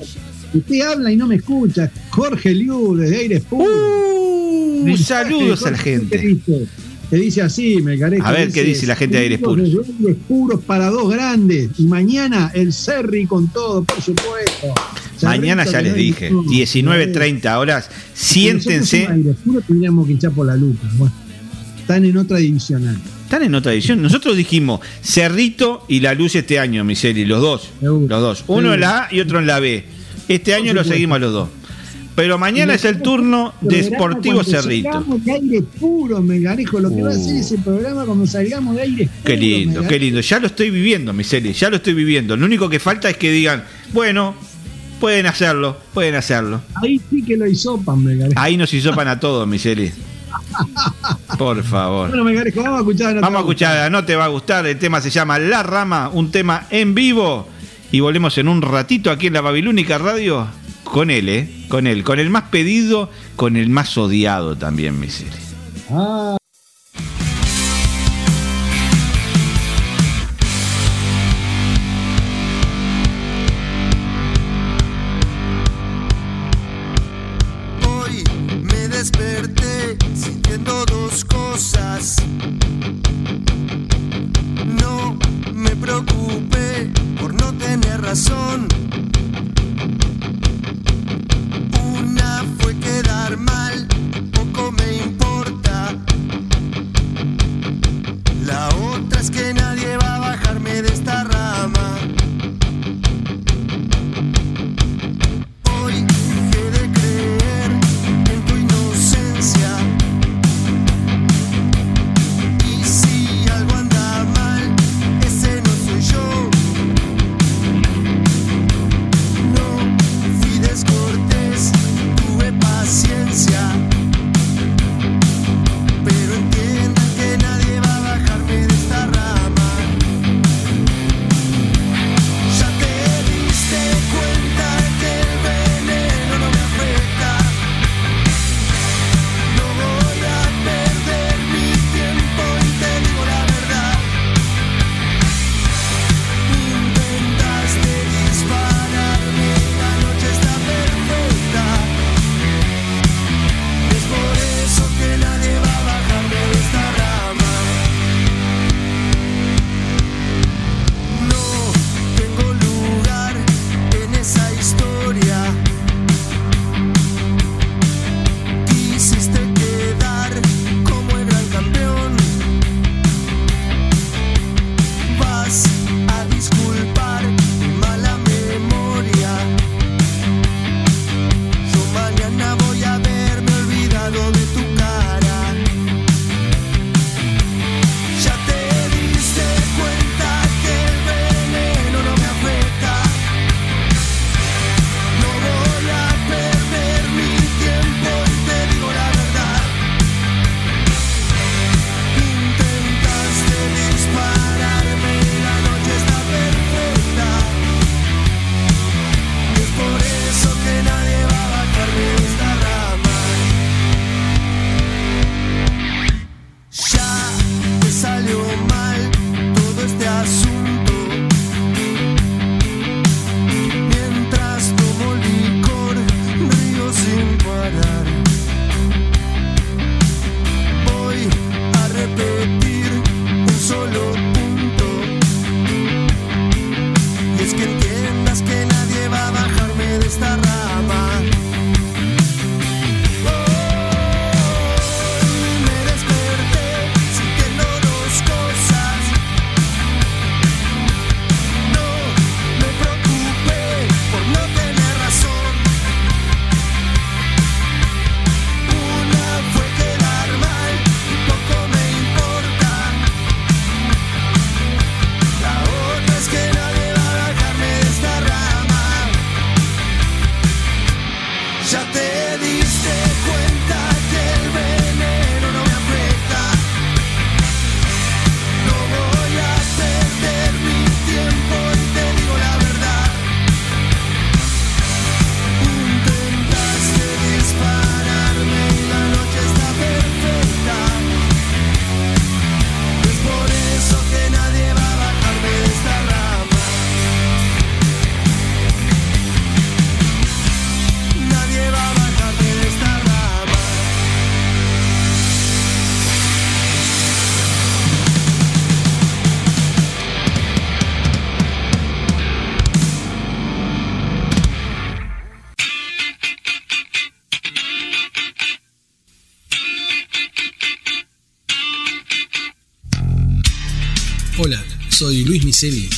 Usted 0.53 0.81
habla 0.81 1.13
y 1.13 1.17
no 1.17 1.27
me 1.27 1.37
escucha. 1.37 1.91
Jorge 2.11 2.55
Liu, 2.55 2.97
desde 2.97 3.17
Aires. 3.19 3.43
Uh, 3.51 4.97
saludos 4.97 5.65
a 5.67 5.71
la 5.73 5.79
gente. 5.79 6.39
Que 7.11 7.17
dice 7.17 7.43
así, 7.43 7.83
Melgarejo. 7.83 8.25
A 8.25 8.31
ver 8.33 8.53
qué 8.53 8.63
dice 8.63 8.87
la 8.87 8.95
gente 8.95 9.17
de 9.17 9.25
Aires 9.25 9.41
Puros. 9.41 9.69
"Saludos 9.69 9.87
desde 9.89 10.09
Aires 10.11 10.23
Puros 10.29 10.61
para 10.65 10.91
dos 10.91 11.13
grandes. 11.13 11.71
Y 11.79 11.85
mañana 11.87 12.53
el 12.55 12.73
Cerri 12.73 13.27
con 13.27 13.49
todo, 13.49 13.83
por 13.85 14.01
supuesto. 14.01 14.69
Mañana 15.23 15.65
ya 15.65 15.83
les 15.83 15.95
dije, 15.95 16.31
ningún- 16.31 16.47
19.30 16.49 17.59
horas, 17.59 17.91
siéntense. 18.15 19.07
Aires 19.09 19.37
Puros 19.45 19.65
tendríamos 19.67 20.07
que 20.07 20.13
hinchar 20.13 20.31
por 20.33 20.47
la 20.47 20.57
lupa. 20.57 20.89
Bueno, 20.97 21.13
están 21.91 22.05
en 22.05 22.17
otra 22.17 22.39
divisional. 22.39 22.97
Están 23.25 23.43
en 23.43 23.55
otra 23.55 23.73
edición. 23.73 24.01
Nosotros 24.03 24.37
dijimos 24.37 24.81
Cerrito 25.03 25.85
y 25.89 26.01
La 26.01 26.15
Luz 26.15 26.35
este 26.37 26.59
año, 26.59 26.85
Miseri, 26.85 27.25
los 27.25 27.41
dos. 27.41 27.71
Los 27.81 28.09
dos. 28.09 28.45
Uno 28.47 28.75
en 28.75 28.81
la 28.81 29.05
A 29.05 29.09
y 29.15 29.21
otro 29.21 29.39
en 29.39 29.47
la 29.47 29.59
B. 29.61 29.85
Este 30.29 30.55
año 30.55 30.73
lo 30.73 30.85
seguimos 30.85 31.21
los 31.21 31.33
dos. 31.33 31.49
Pero 32.15 32.39
mañana 32.39 32.75
es 32.75 32.85
el 32.85 33.01
turno 33.01 33.55
de 33.61 33.83
Sportivo 33.85 34.45
Cerrito. 34.45 34.93
Salgamos 34.93 35.25
de 35.25 35.33
aire 35.33 35.63
puro, 35.63 36.21
Melgarejo. 36.21 36.79
Lo 36.81 36.91
que 36.95 37.03
va 37.03 37.11
a 37.11 37.13
hacer 37.13 37.35
Uh. 37.35 37.41
ese 37.41 37.59
programa 37.59 38.05
cuando 38.05 38.27
salgamos 38.27 38.77
de 38.77 38.83
aire 38.83 39.09
Qué 39.25 39.35
puro, 39.35 39.41
lindo, 39.41 39.67
Melgarejo. 39.71 39.89
qué 39.89 39.99
lindo. 39.99 40.21
Ya 40.21 40.39
lo 40.39 40.47
estoy 40.49 40.71
viviendo, 40.71 41.13
Miseli, 41.13 41.53
ya 41.53 41.71
lo 41.71 41.77
estoy 41.77 41.95
viviendo. 41.95 42.37
Lo 42.37 42.45
único 42.47 42.69
que 42.69 42.79
falta 42.79 43.09
es 43.09 43.17
que 43.17 43.31
digan, 43.33 43.65
bueno, 43.93 44.35
pueden 45.01 45.27
hacerlo, 45.27 45.79
pueden 45.95 46.15
hacerlo. 46.17 46.61
Ahí 46.83 47.01
sí 47.11 47.23
que 47.23 47.37
lo 47.37 47.47
hisopan, 47.47 48.05
Melgarejo. 48.05 48.39
Ahí 48.39 48.57
nos 48.57 48.73
hisopan 48.75 49.09
a 49.09 49.19
todos, 49.19 49.47
Miseli. 49.49 49.91
Por 51.39 51.63
favor. 51.63 52.09
Bueno, 52.09 52.25
Melgarejo, 52.25 52.63
vamos 52.63 52.79
a 52.79 52.81
escuchar. 52.81 53.15
no 53.15 53.21
te 53.21 53.25
Vamos 53.25 53.37
a 53.37 53.41
escuchar, 53.41 53.93
no 53.93 54.05
te 54.05 54.17
va 54.17 54.25
a 54.25 54.29
gustar, 54.29 54.67
el 54.67 54.79
tema 54.79 55.01
se 55.01 55.11
llama 55.11 55.39
La 55.39 55.63
Rama, 55.63 56.11
un 56.13 56.31
tema 56.31 56.67
en 56.71 56.95
vivo. 56.95 57.49
Y 57.93 58.01
volvemos 58.01 58.39
en 58.39 58.49
un 58.49 58.63
ratito 58.63 59.11
aquí 59.11 59.27
en 59.27 59.33
la 59.33 59.41
Babilónica 59.41 59.99
Radio 59.99 60.47
con 60.85 61.11
él, 61.11 61.29
¿eh? 61.29 61.49
Con 61.69 61.87
él, 61.87 62.05
con 62.05 62.19
el 62.19 62.31
más 62.31 62.45
pedido, 62.45 63.11
con 63.37 63.57
el 63.57 63.69
más 63.69 63.97
odiado 63.97 64.57
también, 64.57 64.99
Miseli. 64.99 65.31
Ah. 65.91 66.40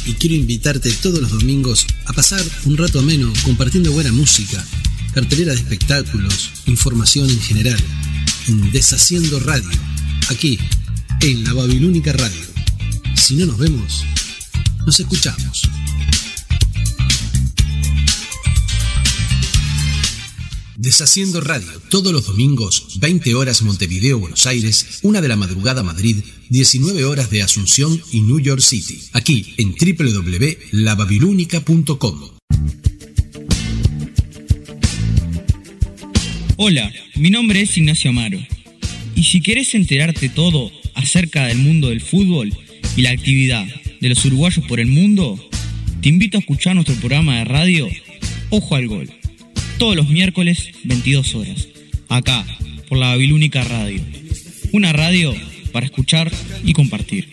Y 0.04 0.14
quiero 0.14 0.34
invitarte 0.34 0.90
todos 0.92 1.20
los 1.20 1.30
domingos 1.30 1.86
a 2.06 2.12
pasar 2.12 2.42
un 2.64 2.76
rato 2.76 2.98
ameno 2.98 3.32
compartiendo 3.44 3.92
buena 3.92 4.12
música, 4.12 4.64
cartelera 5.14 5.52
de 5.52 5.58
espectáculos, 5.58 6.50
información 6.66 7.30
en 7.30 7.40
general, 7.40 7.78
en 8.48 8.70
Deshaciendo 8.72 9.40
Radio, 9.40 9.70
aquí, 10.28 10.58
en 11.20 11.44
la 11.44 11.52
Babilónica 11.52 12.12
Radio. 12.12 12.40
Si 13.14 13.36
no 13.36 13.46
nos 13.46 13.58
vemos, 13.58 14.04
nos 14.86 14.98
escuchamos. 14.98 15.62
Deshaciendo 20.76 21.40
Radio, 21.40 21.68
todos 21.90 22.12
los 22.12 22.26
domingos, 22.26 22.98
20 22.98 23.36
horas 23.36 23.62
Montevideo, 23.62 24.18
Buenos 24.18 24.46
Aires, 24.46 24.98
1 25.02 25.20
de 25.20 25.28
la 25.28 25.36
madrugada 25.36 25.84
Madrid, 25.84 26.24
19 26.52 27.04
horas 27.06 27.30
de 27.30 27.42
Asunción 27.42 27.98
y 28.12 28.20
New 28.20 28.38
York 28.38 28.60
City, 28.60 29.00
aquí 29.14 29.54
en 29.56 29.72
www.lababilúnica.com. 29.72 32.20
Hola, 36.56 36.92
mi 37.14 37.30
nombre 37.30 37.62
es 37.62 37.74
Ignacio 37.78 38.10
Amaro. 38.10 38.38
Y 39.14 39.24
si 39.24 39.40
querés 39.40 39.74
enterarte 39.74 40.28
todo 40.28 40.70
acerca 40.92 41.46
del 41.46 41.56
mundo 41.56 41.88
del 41.88 42.02
fútbol 42.02 42.54
y 42.96 43.00
la 43.00 43.12
actividad 43.12 43.66
de 44.02 44.08
los 44.10 44.22
uruguayos 44.26 44.66
por 44.66 44.78
el 44.78 44.88
mundo, 44.88 45.42
te 46.02 46.10
invito 46.10 46.36
a 46.36 46.40
escuchar 46.40 46.74
nuestro 46.74 46.96
programa 46.96 47.38
de 47.38 47.46
radio 47.46 47.88
Ojo 48.50 48.76
al 48.76 48.88
Gol, 48.88 49.10
todos 49.78 49.96
los 49.96 50.10
miércoles 50.10 50.68
22 50.84 51.34
horas, 51.34 51.68
acá, 52.10 52.44
por 52.90 52.98
la 52.98 53.06
Babilónica 53.06 53.64
Radio. 53.64 54.02
Una 54.72 54.92
radio 54.92 55.34
para 55.72 55.86
escuchar 55.86 56.30
y 56.62 56.72
compartir. 56.72 57.30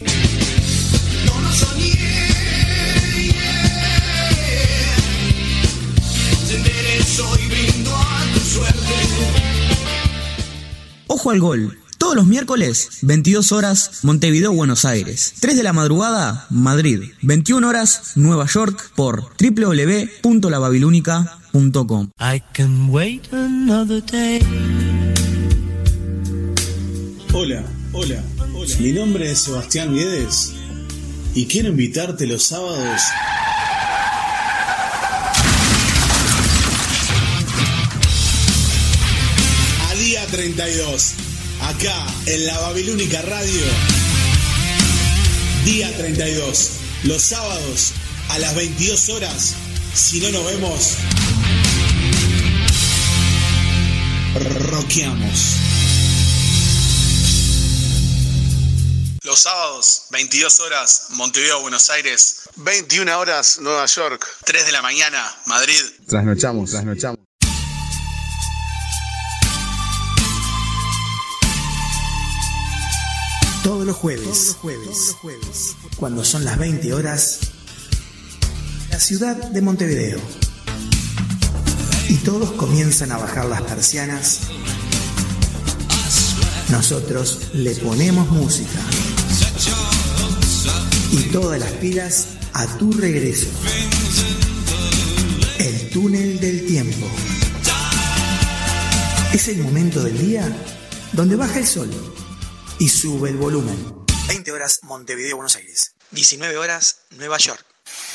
Ojo 11.07 11.31
al 11.31 11.39
gol. 11.39 11.77
Todos 11.97 12.15
los 12.15 12.27
miércoles, 12.27 12.99
22 13.01 13.51
horas, 13.51 13.99
Montevideo, 14.03 14.53
Buenos 14.53 14.85
Aires. 14.85 15.33
3 15.41 15.57
de 15.57 15.63
la 15.63 15.73
madrugada, 15.73 16.45
Madrid. 16.49 17.01
21 17.21 17.67
horas, 17.67 18.13
Nueva 18.15 18.45
York, 18.45 18.91
por 18.95 19.25
www.lababilúnica.com. 19.37 22.09
I 22.21 22.41
can 22.53 22.89
wait 22.89 23.27
another 23.33 24.01
day. 24.01 24.39
Hola, 27.33 27.65
hola, 27.99 28.23
hola. 28.55 28.76
Mi 28.80 28.91
nombre 28.93 29.30
es 29.30 29.39
Sebastián 29.39 29.93
Guedes 29.93 30.53
y 31.35 31.47
quiero 31.47 31.67
invitarte 31.67 32.27
los 32.27 32.43
sábados 32.43 33.01
a 39.89 39.95
día 39.95 40.26
32, 40.27 41.11
acá 41.61 42.07
en 42.26 42.45
la 42.45 42.57
Babilónica 42.59 43.21
Radio. 43.21 43.65
Día 45.65 45.91
32, 45.97 46.71
los 47.03 47.21
sábados 47.21 47.91
a 48.30 48.39
las 48.39 48.55
22 48.55 49.09
horas. 49.09 49.55
Si 49.93 50.21
no 50.21 50.31
nos 50.31 50.45
vemos, 50.45 50.93
roqueamos. 54.71 55.78
Los 59.30 59.41
sábados, 59.41 60.07
22 60.10 60.60
horas, 60.60 61.06
Montevideo, 61.10 61.61
Buenos 61.61 61.91
Aires. 61.91 62.49
21 62.56 63.15
horas, 63.15 63.60
Nueva 63.61 63.85
York. 63.85 64.26
3 64.43 64.65
de 64.65 64.72
la 64.72 64.81
mañana, 64.81 65.23
Madrid. 65.45 65.80
Trasnochamos, 66.07 66.72
trasnochamos. 66.72 67.19
Todos 73.64 73.85
los 73.85 73.95
jueves, 73.95 74.57
jueves, 74.60 75.15
cuando 75.97 76.26
son 76.26 76.43
las 76.43 76.57
20 76.57 76.91
horas, 76.95 77.41
la 78.89 78.99
ciudad 78.99 79.35
de 79.35 79.61
Montevideo. 79.61 80.19
Y 82.07 82.15
todos 82.15 82.53
comienzan 82.53 83.11
a 83.11 83.19
bajar 83.19 83.45
las 83.45 83.61
persianas. 83.61 84.39
Nosotros 86.72 87.49
le 87.53 87.76
ponemos 87.76 88.27
música. 88.30 88.80
Y 91.11 91.23
todas 91.31 91.60
las 91.60 91.72
pilas 91.73 92.38
a 92.53 92.65
tu 92.77 92.91
regreso. 92.91 93.48
El 95.60 95.90
túnel 95.90 96.40
del 96.40 96.65
tiempo. 96.65 97.07
Es 99.34 99.48
el 99.48 99.57
momento 99.60 100.03
del 100.03 100.18
día 100.18 100.52
donde 101.14 101.36
baja 101.36 101.60
el 101.60 101.68
sol 101.68 101.90
y 102.80 102.90
sube 102.90 103.30
el 103.30 103.38
volumen. 103.38 103.77
20 104.27 104.52
horas 104.52 104.80
Montevideo, 104.84 105.36
Buenos 105.36 105.56
Aires. 105.56 105.95
19 106.11 106.57
horas 106.57 107.02
Nueva 107.18 107.38
York. 107.38 107.65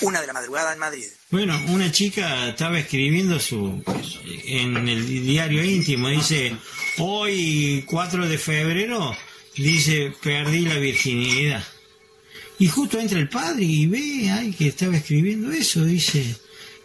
Una 0.01 0.21
de 0.21 0.27
la 0.27 0.33
madrugada 0.33 0.73
en 0.73 0.79
Madrid. 0.79 1.07
Bueno, 1.31 1.61
una 1.69 1.91
chica 1.91 2.49
estaba 2.49 2.79
escribiendo 2.79 3.41
su 3.41 3.83
en 4.47 4.89
el 4.89 5.07
diario 5.07 5.65
íntimo, 5.65 6.09
dice, 6.09 6.57
hoy 6.99 7.85
4 7.87 8.29
de 8.29 8.39
febrero, 8.39 9.17
dice, 9.57 10.13
perdí 10.23 10.61
la 10.61 10.77
virginidad. 10.77 11.65
Y 12.59 12.69
justo 12.69 12.99
entra 12.99 13.19
el 13.19 13.29
padre 13.29 13.65
y 13.65 13.87
ve, 13.87 14.31
ay, 14.31 14.53
que 14.53 14.69
estaba 14.69 14.97
escribiendo 14.97 15.51
eso, 15.51 15.85
dice, 15.85 16.37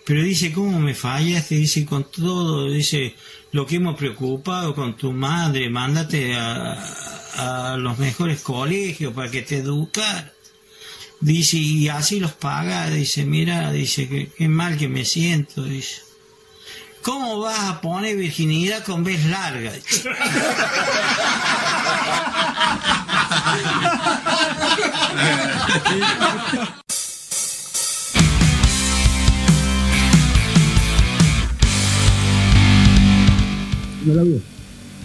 pero 0.04 0.24
dice, 0.24 0.52
¿cómo 0.52 0.80
me 0.80 0.96
fallaste? 0.96 1.56
Dice, 1.56 1.86
con 1.86 2.10
todo, 2.10 2.72
dice, 2.72 3.16
lo 3.52 3.68
que 3.68 3.76
hemos 3.76 3.96
preocupado 3.96 4.74
con 4.74 4.98
tu 4.98 5.12
madre, 5.12 5.70
mándate 5.70 6.36
a, 6.36 7.78
los 7.78 7.98
mejores 8.00 8.42
colegios 8.42 9.14
para 9.14 9.32
que 9.32 9.44
te 9.44 9.58
educar. 9.58 10.34
Dice, 11.22 11.58
y 11.58 11.88
así 11.88 12.20
los 12.20 12.34
paga, 12.34 12.90
dice, 12.90 13.26
mira, 13.26 13.72
dice, 13.72 14.30
qué 14.36 14.48
mal 14.50 14.78
que 14.78 14.90
me 14.90 15.06
siento, 15.06 15.64
dice. 15.64 16.02
¿Cómo 17.04 17.40
vas 17.40 17.60
a 17.60 17.80
poner 17.80 18.18
virginidad 18.18 18.84
con 18.84 19.04
vez 19.04 19.24
larga? 19.26 19.72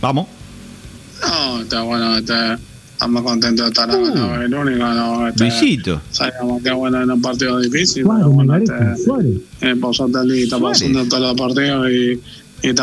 Vamos. 0.00 0.26
No, 1.22 1.60
está 1.60 1.82
bueno, 1.82 2.16
está, 2.18 2.58
estamos 2.92 3.22
contentos 3.22 3.64
de 3.64 3.68
estar 3.70 3.90
acá, 3.90 3.98
no, 3.98 4.40
el 4.40 4.54
único, 4.54 4.86
no, 4.86 5.28
este, 5.28 5.44
Luisito. 5.44 6.00
Sabíamos 6.10 6.62
que 6.62 6.70
bueno 6.72 7.02
en 7.02 7.10
un 7.10 7.20
partido 7.20 7.58
difícil, 7.58 8.04
pero 8.04 8.30
bueno, 8.30 8.56
este, 8.56 8.74
eh, 9.62 9.76
por 9.76 9.94
suerte 9.94 10.18
está 10.42 10.58
pasando 10.58 11.04
todos 11.06 11.22
los 11.22 11.34
partidos 11.34 11.90
y, 11.90 12.20
y 12.64 12.74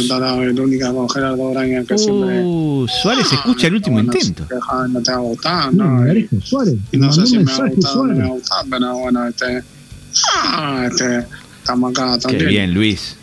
estar 0.00 0.22
acá, 0.22 0.42
el 0.42 0.58
único 0.60 0.94
con 0.94 1.08
Gerardo 1.10 1.50
Braña 1.50 1.82
que 1.84 1.98
siempre 1.98 2.42
Uh, 2.44 2.86
Suárez 3.02 3.32
escucha 3.32 3.66
el 3.66 3.74
último 3.74 4.00
intento. 4.00 4.46
deja, 4.48 4.88
no 4.88 5.02
te 5.02 5.10
va 5.12 5.16
a 5.18 5.20
gustar, 5.20 5.74
¿no? 5.74 5.84
No, 6.04 6.40
Suárez. 6.42 6.74
y 6.92 6.96
no 6.96 7.12
sé 7.12 7.20
mandó 7.20 7.26
si 7.26 7.38
me 7.38 7.44
va 7.44 7.52
a 7.66 7.68
gustar 7.68 7.96
o 7.96 8.06
no 8.06 8.14
me 8.14 8.18
va 8.20 8.24
a 8.24 8.26
Suárez. 8.28 8.32
gustar, 8.40 8.64
pero 8.70 8.98
bueno, 8.98 9.26
este, 9.28 9.64
ah, 10.44 10.86
este 10.90 11.26
estamos 11.58 11.90
acá 11.90 12.14
Qué 12.14 12.20
también. 12.22 12.48
bien, 12.48 12.74
Luis. 12.74 13.16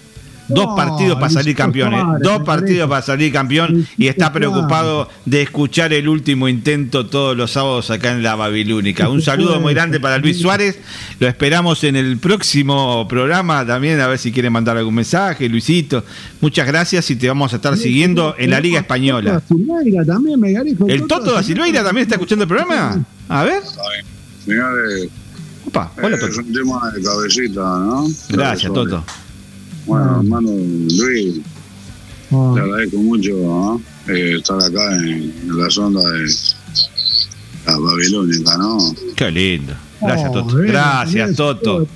Dos 0.48 0.76
partidos 0.76 1.19
para 1.19 1.30
salir 1.30 1.56
campeón, 1.56 1.94
¿eh? 1.94 2.03
Dos 2.22 2.44
partidos 2.44 2.90
para 2.90 3.02
salir 3.02 3.32
campeón 3.34 3.88
y 3.98 4.07
está 4.07 4.32
preocupado 4.32 5.10
de 5.26 5.41
escuchar 5.41 5.94
el 5.94 6.07
último 6.07 6.48
intento 6.48 7.06
todos 7.06 7.36
los 7.36 7.52
sábados 7.52 7.91
acá 7.91 8.11
en 8.11 8.24
la 8.24 8.36
Babilónica. 8.36 9.10
Un 9.10 9.22
saludo 9.22 9.60
muy 9.60 9.74
grande 9.74 9.99
para 9.99 10.18
Luis 10.18 10.40
Suárez. 10.40 10.80
Lo 11.19 11.28
esperamos 11.28 11.84
en 11.84 11.95
el 11.95 12.18
próximo 12.18 13.07
programa 13.07 13.65
también, 13.65 13.99
a 13.99 14.07
ver 14.07 14.19
si 14.19 14.32
quiere 14.32 14.49
mandar 14.49 14.78
algún 14.78 14.95
mensaje, 14.95 15.49
Luisito. 15.49 16.03
Muchas 16.41 16.68
gracias 16.68 17.10
y 17.11 17.15
te 17.15 17.28
vamos 17.28 17.53
a 17.53 17.57
estar 17.57 17.76
siguiendo 17.78 18.36
en 18.38 18.52
la 18.52 18.60
Liga 18.60 18.80
Española. 18.80 19.41
¿El 20.88 21.07
Toto 21.07 21.34
da 21.34 21.44
Silveira 21.44 21.84
también 21.84 22.03
está 22.03 22.15
escuchando 22.15 22.44
el 22.44 22.48
programa? 22.48 23.03
A 23.30 23.44
ver. 23.44 23.61
Señores, 24.45 25.10
Opa, 25.65 25.91
hola, 26.02 26.18
Toto. 26.18 26.32
es 26.32 26.38
un 26.38 26.53
tema 26.53 26.91
de 26.91 27.03
cabecita, 27.03 27.61
¿no? 27.61 28.07
Gracias, 28.30 28.72
Toto. 28.72 29.03
Bueno, 29.88 30.18
hermano 30.22 30.49
Luis, 30.51 31.39
Ah. 32.30 32.51
te 32.55 32.59
agradezco 32.61 32.97
mucho 32.97 33.31
¿no? 33.38 33.81
Eh, 34.14 34.35
estar 34.38 34.57
acá 34.61 34.97
en, 34.97 35.34
en 35.47 35.57
la 35.57 35.69
sonda 35.69 36.01
de 36.11 36.26
la 37.65 37.77
Babilónica, 37.80 38.57
¿no? 38.57 38.77
Qué 39.15 39.31
lindo. 39.31 39.73
Gracias, 40.01 40.30
Oh, 40.30 40.34
Toto. 40.34 40.55
bien, 40.57 40.68
Gracias, 40.68 41.26
bien, 41.26 41.35
Toto. 41.35 41.88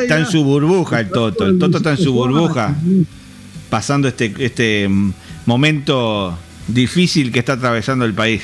Está 0.00 0.18
en 0.20 0.26
su 0.26 0.44
burbuja 0.44 1.00
el 1.00 1.08
Toto. 1.10 1.44
El 1.46 1.58
Toto 1.58 1.76
está 1.78 1.90
en 1.90 1.96
su 1.98 2.12
burbuja, 2.12 2.76
pasando 3.68 4.06
este, 4.08 4.32
este 4.38 4.88
mm, 4.88 5.12
momento 5.46 6.38
difícil 6.68 7.32
que 7.32 7.40
está 7.40 7.54
atravesando 7.54 8.04
el 8.04 8.14
país. 8.14 8.42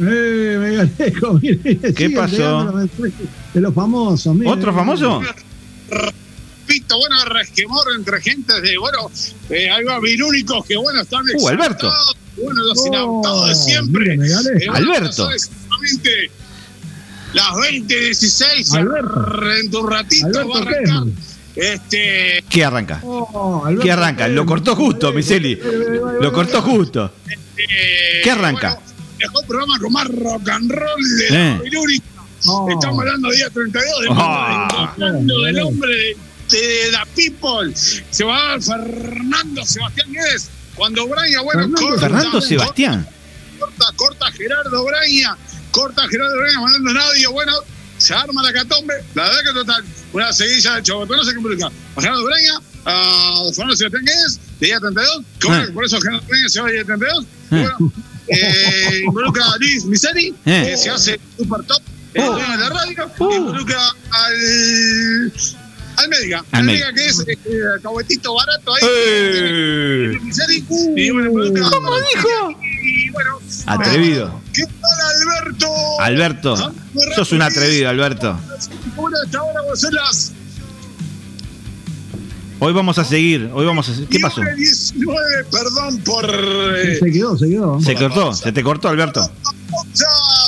Eh, 0.00 0.56
me 0.60 0.74
Galejo, 0.76 1.34
mire, 1.40 1.78
¿Qué 1.94 2.10
pasó? 2.10 2.72
De 3.54 3.60
los 3.60 3.72
famosos, 3.72 4.34
mire. 4.34 4.50
¿Otro 4.50 4.74
famoso? 4.74 5.20
Pito, 6.68 6.96
bueno, 6.98 7.24
resquemor 7.24 7.86
entre 7.96 8.20
gente 8.20 8.60
de, 8.60 8.76
bueno, 8.78 9.10
eh, 9.50 9.70
hay 9.70 9.82
virúnicos 10.02 10.64
que, 10.66 10.76
bueno, 10.76 11.00
están 11.00 11.22
Uh, 11.34 11.48
Alberto. 11.48 11.90
Bueno, 12.36 12.62
los 12.64 12.78
Oh, 12.78 12.86
inadaptados 12.86 13.48
de 13.48 13.54
siempre. 13.54 14.14
Eh, 14.14 14.66
Alberto. 14.72 15.30
exactamente 15.32 16.30
las 17.32 17.46
20.16 17.52 18.76
Alberto. 18.76 19.50
en 19.58 19.70
tu 19.70 19.86
ratito 19.86 20.26
Alberto 20.26 20.48
va 20.50 20.58
a 20.58 20.62
arrancar. 20.62 21.02
Este, 21.56 22.44
¿Qué 22.48 22.64
arranca? 22.64 23.00
Oh, 23.02 23.64
¿Qué 23.82 23.90
arranca? 23.90 24.28
Lo 24.28 24.46
cortó 24.46 24.76
justo, 24.76 25.12
Miseli. 25.12 25.58
Lo 26.20 26.32
cortó 26.32 26.62
justo. 26.62 27.12
eh, 27.56 28.20
¿Qué 28.22 28.30
arranca? 28.30 28.74
bueno, 28.74 28.92
mejor 29.18 29.46
programa 29.46 29.78
con 29.80 29.92
más 29.92 30.06
rock 30.08 30.48
and 30.50 30.70
roll 30.70 31.18
de 31.18 31.26
Eh. 31.30 31.60
la. 31.64 32.02
Oh. 32.46 32.68
Estamos 32.70 33.00
hablando 33.00 33.30
día 33.32 33.50
32 33.50 34.00
de 34.02 34.08
hablando 34.92 35.40
del 35.42 35.58
hombre 35.60 36.16
de, 36.50 36.90
The 36.90 37.30
People. 37.30 37.74
Se 37.74 38.24
va 38.24 38.58
Fernando 38.60 39.64
Sebastián 39.64 40.12
Guedes. 40.12 40.50
Cuando 40.74 41.06
Braña, 41.08 41.40
bueno, 41.42 41.62
Fernando- 41.62 41.80
corta, 41.82 42.00
Fernando 42.00 42.40
Sebastián. 42.40 43.08
Corta, 43.58 43.84
corta 43.96 44.32
Gerardo 44.32 44.84
Braña. 44.84 45.36
Corta 45.72 46.06
Gerardo 46.08 46.36
Braña 46.38 46.60
mandando 46.60 46.90
un 46.92 46.98
audio. 46.98 47.32
Bueno, 47.32 47.52
se 47.98 48.14
arma 48.14 48.42
la 48.42 48.52
catombe. 48.52 48.94
La 49.14 49.24
verdad 49.24 49.38
que 49.44 49.52
total. 49.52 49.84
Una 50.12 50.32
seguilla 50.32 50.76
de 50.76 50.82
no 50.88 51.24
sé 51.24 51.32
qué 51.34 51.40
publica. 51.40 51.66
A 51.96 52.00
Gerardo 52.00 52.24
Braña, 52.24 52.54
a 52.84 53.42
Fernando 53.54 53.76
Sebastián 53.76 54.04
Guedes, 54.04 54.40
de 54.60 54.66
día 54.66 54.78
32. 54.80 55.22
Que 55.40 55.46
bueno, 55.48 55.64
Ah. 55.68 55.72
por 55.74 55.84
eso 55.84 56.00
Gerardo 56.00 56.26
Braña 56.28 56.48
se 56.48 56.60
va 56.60 56.66
de 56.68 56.72
día 56.74 56.84
32. 56.84 57.24
Y 57.24 57.26
Ah. 57.56 57.74
bueno, 57.78 57.92
eh, 58.28 59.00
involucra 59.04 59.44
a 59.44 59.56
Luis 59.58 59.84
Miseri, 59.84 60.34
Eh. 60.44 60.66
que 60.70 60.76
se 60.76 60.90
hace 60.90 61.20
super 61.36 61.62
top 61.64 61.82
el 62.14 62.22
de 62.24 62.56
la 62.56 62.68
radio. 62.70 63.10
Oh. 63.18 63.34
Involucra 63.34 63.82
al. 64.10 65.32
Al 65.98 66.08
médica, 66.08 66.38
Al 66.52 66.60
al 66.60 66.64
médica. 66.66 66.92
médica 66.92 66.94
que 66.94 67.08
es 67.08 67.20
eh, 67.28 67.58
cahuetito 67.82 68.34
barato 68.34 68.74
ahí. 68.74 68.82
¡Eh! 68.84 70.18
Y 70.96 71.08
involucra- 71.08 71.70
¿Cómo 71.70 71.90
dijo? 72.14 72.50
Y 72.82 73.10
bueno, 73.10 73.38
Atrevido. 73.66 74.40
¿Qué 74.52 74.62
tal, 74.64 75.32
Alberto? 75.42 76.00
Alberto. 76.00 76.72
Sos 77.16 77.32
un 77.32 77.42
atrevido, 77.42 77.88
Alberto. 77.88 78.38
Las 79.92 80.32
Hoy 82.60 82.72
vamos 82.72 82.98
a 82.98 83.04
seguir. 83.04 83.50
Hoy 83.54 83.66
vamos 83.66 83.88
a. 83.88 83.92
¿Qué 84.10 84.18
pasó? 84.18 84.40
19, 84.56 85.44
perdón 85.50 85.98
por. 85.98 86.24
eh, 86.76 86.96
Se 86.98 87.12
quedó, 87.12 87.36
se 87.38 87.48
quedó. 87.48 87.80
Se 87.80 87.94
cortó. 87.94 88.32
Se 88.32 88.50
te 88.52 88.62
cortó, 88.64 88.88
Alberto. 88.88 89.30
Ya, 89.94 90.06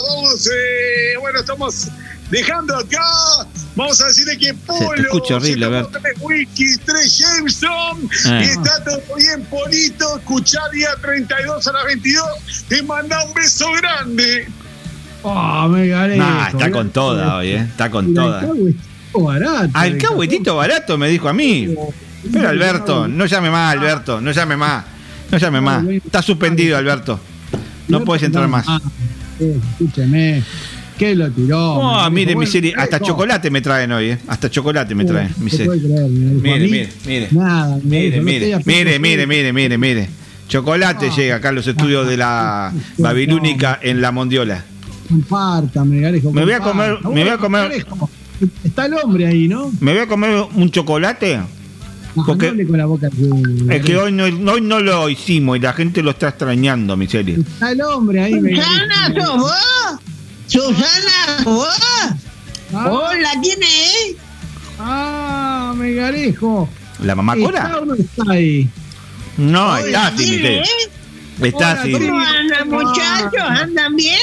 vamos, 0.08 0.46
eh, 0.48 1.16
bueno, 1.20 1.38
estamos 1.40 1.86
dejando 2.30 2.76
acá. 2.76 3.46
Vamos 3.76 4.00
a 4.00 4.06
decirle 4.06 4.36
que 4.36 4.52
Polo. 4.54 4.90
te 4.94 5.02
escucha 5.02 5.36
horrible, 5.36 5.66
se 5.66 5.72
tomó. 5.72 5.88
Tres 5.88 6.14
whisky, 6.20 6.76
tres 6.84 7.18
Jameson. 7.18 8.10
Eh. 8.26 8.42
Y 8.44 8.48
está 8.50 8.84
todo 8.84 9.00
bien, 9.16 9.44
Polito. 9.44 10.18
Escuchá 10.18 10.60
día 10.72 10.88
32 11.00 11.66
a 11.66 11.72
las 11.72 11.84
22. 11.84 12.24
Te 12.68 12.82
manda 12.82 13.24
un 13.24 13.34
beso 13.34 13.66
grande. 13.80 14.48
Oh, 15.22 15.68
me 15.68 15.86
gané. 15.88 16.16
Nah, 16.16 16.48
está 16.48 16.70
con 16.70 16.90
toda 16.90 17.36
hoy, 17.36 17.48
¿eh? 17.48 17.60
Está 17.60 17.90
con 17.90 18.14
toda. 18.14 18.42
barato. 19.14 19.70
Al 19.74 19.98
cahuetito 19.98 20.56
barato 20.56 20.98
me 20.98 21.08
dijo 21.08 21.28
a 21.28 21.32
mí. 21.32 21.74
Pero 22.32 22.48
Alberto, 22.48 23.08
no 23.08 23.26
llame 23.26 23.50
más, 23.50 23.72
Alberto. 23.76 24.20
No 24.20 24.32
llame 24.32 24.56
más. 24.56 24.84
No 25.30 25.38
llame 25.38 25.60
más. 25.60 25.84
Está 25.86 26.22
suspendido, 26.22 26.76
Alberto. 26.76 27.20
No 27.88 28.04
puedes 28.04 28.22
entrar 28.22 28.48
más. 28.48 28.64
Ah, 28.68 28.80
¿Qué 31.00 31.14
lo 31.14 31.30
tiró? 31.30 31.58
Oh, 31.76 32.04
me 32.04 32.10
mire, 32.10 32.36
mi 32.36 32.46
serie. 32.46 32.74
Hasta 32.76 32.98
no, 32.98 33.06
chocolate 33.06 33.50
me 33.50 33.62
traen 33.62 33.90
hoy, 33.90 34.10
¿eh? 34.10 34.18
Hasta 34.28 34.50
chocolate 34.50 34.94
me 34.94 35.06
traen, 35.06 35.30
no 35.38 35.44
mi 35.44 35.50
se 35.50 35.56
serie. 35.64 35.80
creer, 35.82 36.10
Mire, 36.10 36.58
mire, 36.68 36.88
mire. 37.06 37.28
Nada, 37.30 37.78
Mire, 37.82 38.16
no 38.18 38.22
mire, 38.22 38.58
mire, 38.66 38.98
mire, 38.98 39.26
mire, 39.26 39.52
mire, 39.54 39.78
mire. 39.78 40.08
Chocolate 40.46 41.06
Ah. 41.10 41.16
llega 41.16 41.36
acá 41.36 41.48
a 41.48 41.52
los 41.52 41.66
estudios 41.66 42.06
de 42.06 42.18
la 42.18 42.70
Babilónica 42.98 43.78
en 43.80 44.02
la 44.02 44.12
Mondiola. 44.12 44.62
Compártame, 45.08 46.00
Garejo. 46.00 46.32
Me 46.32 46.44
voy 46.44 46.52
a 46.52 46.60
comer- 46.60 46.98
me 47.02 47.22
voy 47.22 47.28
a 47.30 47.38
comer- 47.38 47.62
Garejo, 47.70 48.10
Está 48.62 48.84
el 48.84 48.94
hombre 48.94 49.26
ahí, 49.26 49.48
¿no? 49.48 49.72
¿Me 49.80 49.92
voy 49.92 50.02
a 50.02 50.06
comer 50.06 50.44
un 50.54 50.70
chocolate? 50.70 51.36
Ajá, 51.36 51.46
Porque- 52.26 52.52
no 52.52 52.68
con 52.68 52.76
la 52.78 52.86
boca 52.86 53.08
Es 53.70 53.82
que 53.84 53.96
hoy 53.96 54.12
no, 54.12 54.24
hoy 54.24 54.60
no 54.60 54.80
lo 54.80 55.08
hicimos 55.08 55.56
y 55.56 55.60
la 55.60 55.72
gente 55.72 56.02
lo 56.02 56.10
está 56.10 56.28
extrañando, 56.28 56.94
mi 56.96 57.06
serie. 57.06 57.36
Está 57.40 57.72
el 57.72 57.80
hombre 57.82 58.20
ahí. 58.20 58.34
me 58.40 58.50
Susana. 60.50 61.42
¿sos 61.42 61.44
vos? 61.44 61.44
Susana, 61.44 61.44
¿vos? 61.44 61.78
Ah. 62.74 62.88
Hola, 62.90 63.30
¿quién 63.42 63.58
es? 63.62 64.16
Ah, 64.78 65.74
me 65.76 65.92
garejo. 65.94 66.68
¿La 67.02 67.14
mamá 67.14 67.34
¿Está 67.34 67.46
Cora? 67.46 67.80
no 67.86 67.94
está 67.94 68.22
ahí? 68.32 68.68
No, 69.36 69.70
Hola, 69.72 69.80
está 69.86 70.06
así, 70.08 70.24
así. 71.80 71.92
¿cómo 71.92 72.06
¿Cómo 72.08 72.20
andan, 72.20 72.68
muchachos? 72.68 73.40
¿Andan 73.62 73.96
bien? 73.96 74.18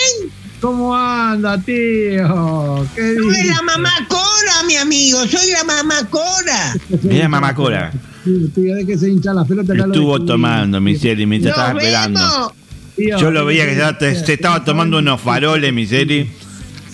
¿Cómo 0.61 0.95
anda, 0.95 1.57
tío? 1.61 2.87
¿Qué 2.95 3.15
Soy 3.15 3.27
dice? 3.29 3.45
la 3.47 3.61
mamá 3.63 3.91
Cora, 4.07 4.63
mi 4.67 4.75
amigo. 4.75 5.19
Soy 5.27 5.51
la 5.51 5.63
mamá 5.63 5.95
Cora. 6.09 6.73
Mira, 7.03 7.27
mamá 7.29 7.53
Cora. 7.55 7.91
Tío, 8.23 8.49
tío, 8.53 8.75
déjese 8.75 9.09
hinchar 9.09 9.35
la 9.35 9.45
pelota. 9.45 9.73
acá 9.73 9.87
lo 9.87 9.93
Estuvo 9.93 10.23
tomando, 10.25 10.79
mi 10.81 10.95
mientras 11.27 11.55
Nos 11.55 11.65
estaba 11.65 11.79
esperando. 11.79 12.19
vemos. 12.19 12.51
Tío, 12.97 13.17
Yo 13.19 13.31
lo 13.31 13.45
veía 13.45 13.65
que 13.67 13.75
ya 13.75 13.97
te- 13.97 14.15
se 14.15 14.33
estaba 14.33 14.63
tomando 14.65 14.97
unos 14.97 15.21
faroles, 15.21 15.71
mi 15.71 15.85
serie, 15.85 16.27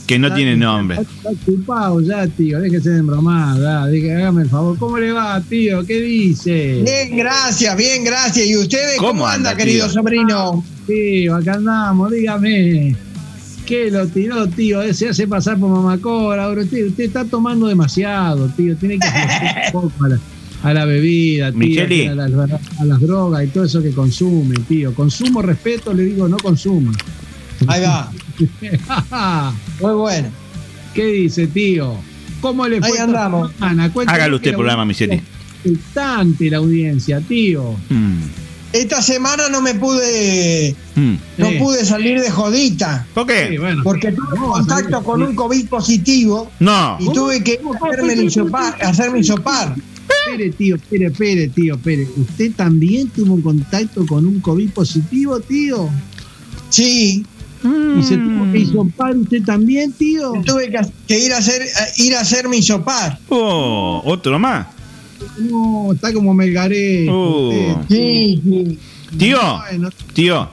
que 0.06 0.20
no 0.20 0.34
tienen 0.34 0.60
nombre. 0.60 1.00
Está 1.02 1.30
chupado 1.46 2.02
ya, 2.02 2.28
tío. 2.28 2.60
Déjese 2.60 2.90
de 2.90 3.00
embromar. 3.00 3.90
Dije, 3.90 4.14
hágame 4.14 4.42
el 4.44 4.50
favor. 4.50 4.78
¿Cómo 4.78 4.98
le 4.98 5.14
va, 5.14 5.40
tío? 5.42 5.86
¿Qué 5.86 6.02
dice? 6.02 6.82
Bien, 6.84 7.16
gracias, 7.18 7.76
bien, 7.78 8.04
gracias. 8.04 8.46
¿Y 8.46 8.58
ustedes 8.58 8.98
¿Cómo 8.98 9.12
cómo, 9.12 9.28
anda, 9.28 9.52
anda, 9.52 9.64
querido 9.64 9.90
sobrino? 9.90 10.64
Tío, 10.86 11.36
acá 11.38 11.54
andamos, 11.54 12.12
dígame. 12.12 12.96
¿Qué 13.66 13.90
lo 13.90 14.06
tiró, 14.08 14.46
tío? 14.50 14.82
Eh, 14.82 14.94
Se 14.94 15.08
hace 15.08 15.26
pasar 15.26 15.58
por 15.58 15.70
mamacora. 15.70 16.44
Ahora, 16.44 16.66
tío, 16.66 16.86
usted 16.88 17.06
está 17.06 17.24
tomando 17.24 17.68
demasiado, 17.68 18.50
tío. 18.58 18.76
Tiene 18.76 19.00
que 19.00 19.08
un 19.08 19.72
poco 19.72 20.04
a 20.04 20.10
la, 20.10 20.20
a 20.64 20.74
la 20.74 20.86
bebida, 20.86 21.52
tío. 21.52 21.60
Micheli. 21.60 22.08
A 22.08 22.16
las, 22.16 22.32
a 22.80 22.86
las 22.86 23.00
drogas 23.02 23.44
y 23.44 23.48
todo 23.48 23.66
eso 23.66 23.82
que 23.84 23.92
consume, 23.92 24.56
tío. 24.68 24.94
Consumo 24.96 25.42
respeto, 25.42 25.94
le 25.94 26.04
digo, 26.06 26.28
no 26.28 26.38
consuma. 26.38 26.92
Ahí 27.68 27.82
va. 27.84 28.12
Muy 29.82 29.94
bueno. 29.94 30.30
¿Qué 30.94 31.06
dice, 31.06 31.48
tío? 31.48 31.96
¿Cómo 32.42 32.68
le 32.68 32.80
fue 32.80 32.90
Ahí 32.92 32.98
andamos. 32.98 33.52
Hágalo 33.60 34.36
usted 34.38 34.44
que 34.44 34.50
el 34.50 34.56
programa, 34.56 34.86
mi 34.86 34.94
serie. 34.94 35.22
Expectante 35.64 36.50
la 36.50 36.58
audiencia, 36.58 37.22
tío. 37.22 37.76
Mm, 37.90 38.18
Esta 38.74 39.02
semana 39.02 39.50
no 39.50 39.62
me 39.62 39.76
pude, 39.76 40.76
mm. 40.96 41.14
no 41.38 41.50
Sí. 41.50 41.56
pude 41.60 41.86
salir 41.86 42.20
de 42.20 42.30
jodita. 42.32 43.06
¿Por 43.14 43.28
Sí, 43.30 43.34
qué? 43.52 43.60
bueno. 43.60 43.82
Porque 43.84 44.12
tuve 44.12 44.36
contacto 44.38 45.04
con 45.04 45.22
un 45.22 45.36
COVID 45.36 45.68
positivo 45.68 46.52
No. 46.60 46.98
y 47.00 47.06
tuve 47.14 47.44
que 47.44 47.60
hacerme 47.82 48.14
el 48.14 48.24
hisopar, 48.26 48.76
hacerme 48.84 49.20
hisopar. 49.20 49.76
Espere, 50.26 50.50
tío, 50.52 50.76
espere, 50.76 51.06
espere, 51.08 51.48
tío, 51.50 51.76
espere. 51.76 52.08
¿Usted 52.18 52.52
también 52.56 53.10
tuvo 53.10 53.34
un 53.36 53.42
contacto 53.42 54.06
con 54.06 54.26
un 54.26 54.40
COVID 54.40 54.70
positivo, 54.72 55.40
tío? 55.40 55.90
Sí, 56.70 57.26
¿Y 57.64 58.04
se 58.04 58.18
tuvo 58.18 58.52
que 58.52 58.60
hisopar 58.60 59.16
usted 59.16 59.42
también, 59.44 59.94
tío? 59.94 60.34
tuve 60.46 60.70
que, 60.70 60.80
que 61.08 61.20
ir 61.26 61.32
a 61.34 61.38
hacer 61.38 61.62
ir 61.98 62.16
a 62.16 62.20
hacerme 62.22 62.58
hisopar. 62.58 63.20
Oh, 63.30 64.02
otro 64.06 64.38
más. 64.38 64.68
No, 65.40 65.94
está 65.94 66.12
como 66.12 66.34
Melgarejo. 66.34 67.12
Oh. 67.14 67.86
Sí, 67.88 68.42
sí. 68.44 68.80
Tío, 69.18 69.40
Bueno, 69.70 69.90
tío, 70.14 70.50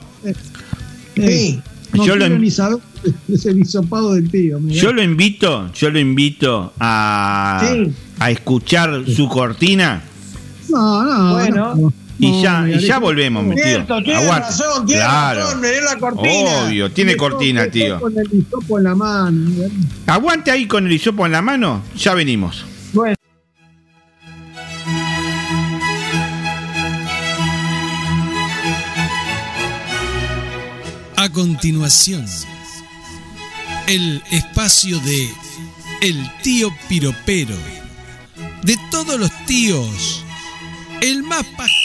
sí. 1.15 1.59
no 1.93 2.05
yo 2.05 2.13
quiero 2.15 2.35
en- 2.35 2.41
ni 2.41 2.51
saber 2.51 2.77
es 3.27 3.45
el 3.45 3.59
hisopado 3.59 4.13
del 4.13 4.29
tío. 4.29 4.59
Yo 4.67 4.93
lo 4.93 5.01
invito, 5.03 5.71
yo 5.73 5.89
lo 5.89 5.99
invito 5.99 6.71
a, 6.79 7.61
Sí. 7.67 7.91
A 8.21 8.29
escuchar 8.31 9.03
su 9.07 9.27
cortina 9.27 10.01
No, 10.69 11.03
no, 11.03 11.33
Bueno. 11.33 11.75
no, 11.75 11.93
y 12.19 12.31
no, 12.31 12.41
ya, 12.43 12.69
y 12.69 12.79
ya 12.79 12.99
volvemos, 12.99 13.43
mi 13.43 13.55
tío. 13.55 13.63
Cierto, 13.63 14.03
tiene 14.03 14.21
Aguante. 14.21 14.47
razón, 14.47 14.85
tiene 14.85 15.01
Claro. 15.01 15.39
razón, 15.41 15.59
me 15.61 15.71
dio 15.71 15.81
la 15.81 15.97
cortina. 15.97 16.49
Obvio, 16.67 16.91
tiene 16.91 17.17
cortina, 17.17 17.67
tío. 17.71 17.99
Con 17.99 18.13
el 18.17 18.29
hisopo 18.31 18.77
en 18.77 18.83
la 18.83 18.95
mano. 18.95 19.51
Aguante 20.07 20.51
ahí 20.51 20.67
con 20.67 20.85
el 20.85 20.91
hisopo 20.93 21.25
en 21.25 21.31
la 21.31 21.41
mano, 21.41 21.81
ya 21.97 22.13
venimos. 22.13 22.63
Bueno. 22.93 23.15
A 31.17 31.29
continuación, 31.29 32.25
el 33.87 34.21
espacio 34.31 34.99
de 34.99 35.29
El 36.01 36.29
tío 36.41 36.73
Piropero. 36.89 37.55
De 38.63 38.77
todos 38.91 39.19
los 39.19 39.31
tíos, 39.45 40.23
el 41.01 41.23
más 41.23 41.43
pajero. 41.57 41.81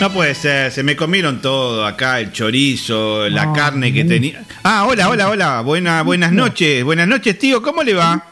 No 0.00 0.12
puede 0.12 0.34
ser, 0.34 0.70
se 0.72 0.82
me 0.82 0.94
comieron 0.94 1.40
todo 1.40 1.86
acá, 1.86 2.20
el 2.20 2.30
chorizo, 2.30 3.28
la 3.30 3.52
carne 3.54 3.92
que 3.94 4.04
tenía. 4.04 4.44
Ah, 4.62 4.84
hola, 4.86 5.08
hola, 5.08 5.30
hola. 5.30 5.60
Buena, 5.62 6.02
buenas 6.02 6.32
noches. 6.32 6.84
Buenas 6.84 7.08
noches, 7.08 7.38
tío. 7.38 7.62
¿Cómo 7.62 7.82
le 7.82 7.94
va? 7.94 8.26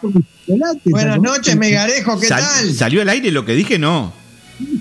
Buenas 0.84 1.18
noches, 1.20 1.56
Megarejo, 1.56 2.20
¿qué 2.20 2.26
Sal- 2.26 2.42
tal? 2.42 2.74
¿Salió 2.74 3.01
al 3.01 3.09
aire 3.09 3.30
lo 3.30 3.46
que 3.46 3.55
dije? 3.55 3.78
No. 3.78 4.12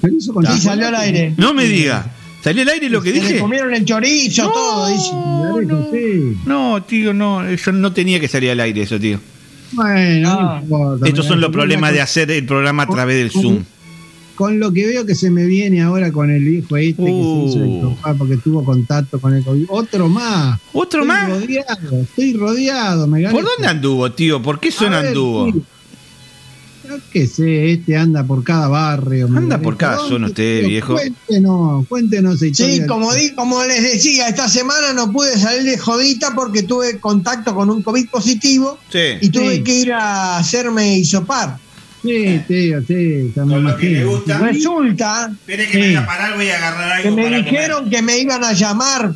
Sí, 0.02 0.60
salió 0.62 0.88
al 0.90 0.96
aire. 0.96 1.34
No 1.38 1.54
me 1.54 1.64
diga. 1.66 2.06
¿Salió 2.44 2.62
al 2.64 2.70
aire 2.70 2.90
lo 2.90 3.02
que 3.02 3.12
Se 3.12 3.16
le 3.18 3.22
dije? 3.28 3.40
comieron 3.40 3.74
el 3.74 3.86
chorizo, 3.86 4.52
todo, 4.52 4.88
dice. 4.90 6.36
No, 6.46 6.84
tío, 6.84 7.14
no. 7.14 7.46
Eso 7.48 7.72
no 7.72 7.94
tenía 7.94 8.20
que 8.20 8.28
salir 8.28 8.52
al 8.52 8.60
aire, 8.60 8.82
eso, 8.82 9.00
tío. 9.00 9.20
Bueno, 9.72 10.36
no 10.36 10.60
importa, 10.62 11.08
Estos 11.08 11.26
son 11.26 11.40
los 11.42 11.52
problemas 11.52 11.94
de 11.94 12.02
hacer 12.02 12.30
el 12.32 12.46
programa 12.46 12.84
a 12.84 12.88
través 12.88 13.18
del 13.18 13.32
Zoom. 13.32 13.64
Con 14.36 14.60
lo 14.60 14.74
que 14.74 14.86
veo 14.88 15.06
que 15.06 15.14
se 15.16 15.30
me 15.30 15.46
viene 15.46 15.82
ahora 15.84 16.12
con 16.12 16.32
el 16.32 16.48
hijo 16.48 16.76
este 16.76 17.04
que 17.04 17.12
se 17.12 17.12
hizo 17.12 17.60
Uh. 17.60 17.64
el 17.76 17.82
sofá 17.82 18.14
porque 18.16 18.38
tuvo 18.38 18.64
contacto 18.66 19.20
con 19.22 19.34
el 19.36 19.44
COVID. 19.44 19.66
Otro 19.70 20.10
más. 20.10 20.60
¿Otro 20.74 21.02
Estoy 21.04 21.08
más? 21.08 21.30
Rodeado, 21.30 22.02
estoy 22.02 22.34
rodeado, 22.34 23.08
me 23.08 23.30
¿Por 23.30 23.44
dónde 23.46 23.68
anduvo, 23.68 24.12
tío? 24.12 24.42
¿por 24.42 24.60
qué 24.60 24.72
son 24.72 24.90
ver, 24.92 25.06
anduvo? 25.08 25.52
tío. 25.52 25.62
Qué 27.12 27.28
sé, 27.28 27.72
este 27.74 27.96
anda 27.98 28.24
por 28.24 28.44
cada 28.44 28.68
barrio. 28.68 29.28
Anda 29.28 29.58
por 29.60 29.78
cada 29.78 29.96
¿Dónde, 29.98 30.10
zona 30.10 30.28
usted, 30.28 30.66
viejo. 30.68 30.94
Cuéntenos, 30.94 31.88
cuéntenos. 31.88 32.40
Sí, 32.40 32.82
como, 32.88 33.14
di, 33.14 33.32
como 33.34 33.64
les 33.64 33.84
decía, 33.84 34.28
esta 34.28 34.48
semana 34.50 34.94
no 34.94 35.12
pude 35.12 35.38
salir 35.38 35.64
de 35.64 35.78
jodita 35.78 36.34
porque 36.36 36.64
tuve 36.64 37.00
contacto 37.00 37.54
con 37.56 37.70
un 37.70 37.82
COVID 37.84 38.10
positivo 38.10 38.80
Sí. 38.92 39.18
y 39.22 39.30
tuve 39.30 39.56
Sí. 39.58 39.64
que 39.64 39.76
ir 39.76 39.94
a 39.94 40.38
hacerme 40.38 40.98
hisopar. 40.98 41.58
Sí, 42.02 42.42
tío, 42.48 42.82
sí, 42.86 43.32
ya 43.36 43.46
me 43.46 43.60
imagino. 43.60 44.22
Resulta 44.42 45.32
Espere 45.32 45.70
que 45.70 45.78
me 45.78 45.88
voy 45.88 45.96
a 45.96 46.06
parar, 46.06 46.36
voy 46.36 46.50
a 46.50 46.58
agarrar 46.58 47.02
que 47.02 47.12
me 47.12 47.30
dijeron 47.38 47.90
que 47.90 48.02
me 48.02 48.18
iban 48.20 48.44
a 48.44 48.52
llamar 48.54 49.16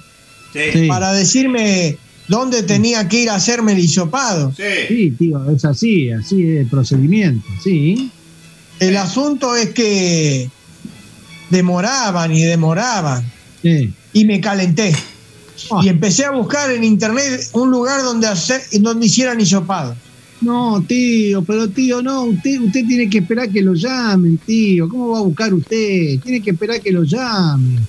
Sí. 0.53 0.87
para 0.87 1.11
decirme 1.11 1.97
dónde 2.27 2.63
tenía 2.63 3.07
que 3.07 3.23
ir 3.23 3.29
a 3.29 3.35
hacerme 3.35 3.73
el 3.73 3.79
hisopado. 3.79 4.53
Sí, 4.87 5.11
tío, 5.17 5.49
es 5.49 5.63
así, 5.65 6.09
así 6.11 6.43
es 6.43 6.59
el 6.61 6.67
procedimiento, 6.67 7.47
sí. 7.63 8.11
El 8.79 8.97
asunto 8.97 9.55
es 9.55 9.69
que 9.71 10.49
demoraban 11.49 12.31
y 12.33 12.43
demoraban 12.43 13.23
Sí. 13.63 13.91
y 14.13 14.25
me 14.25 14.39
calenté. 14.39 14.95
Ah. 15.71 15.81
Y 15.83 15.89
empecé 15.89 16.25
a 16.25 16.31
buscar 16.31 16.69
en 16.71 16.83
internet 16.83 17.49
un 17.53 17.71
lugar 17.71 18.03
donde 18.03 18.27
hacer, 18.27 18.61
donde 18.79 19.07
hicieran 19.07 19.41
hisopado. 19.41 19.95
No, 20.39 20.83
tío, 20.87 21.41
pero 21.43 21.67
tío, 21.67 22.03
no, 22.03 22.25
usted, 22.25 22.59
usted 22.61 22.85
tiene 22.85 23.09
que 23.09 23.17
esperar 23.19 23.49
que 23.49 23.63
lo 23.63 23.73
llamen, 23.73 24.37
tío. 24.45 24.87
¿Cómo 24.87 25.09
va 25.09 25.19
a 25.19 25.23
buscar 25.23 25.51
usted? 25.51 26.19
Tiene 26.23 26.41
que 26.41 26.51
esperar 26.51 26.79
que 26.79 26.91
lo 26.91 27.03
llamen. 27.03 27.79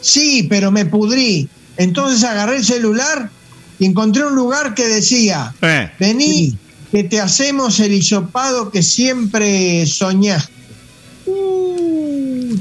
Sí, 0.00 0.46
pero 0.48 0.70
me 0.72 0.86
pudrí. 0.86 1.46
Entonces 1.76 2.24
agarré 2.24 2.56
el 2.56 2.64
celular 2.64 3.30
y 3.78 3.86
encontré 3.86 4.24
un 4.24 4.34
lugar 4.34 4.74
que 4.74 4.86
decía, 4.86 5.54
Eh. 5.60 5.90
vení, 5.98 6.56
que 6.90 7.04
te 7.04 7.20
hacemos 7.20 7.80
el 7.80 7.92
hisopado 7.92 8.70
que 8.70 8.82
siempre 8.82 9.84
soñaste. 9.86 10.53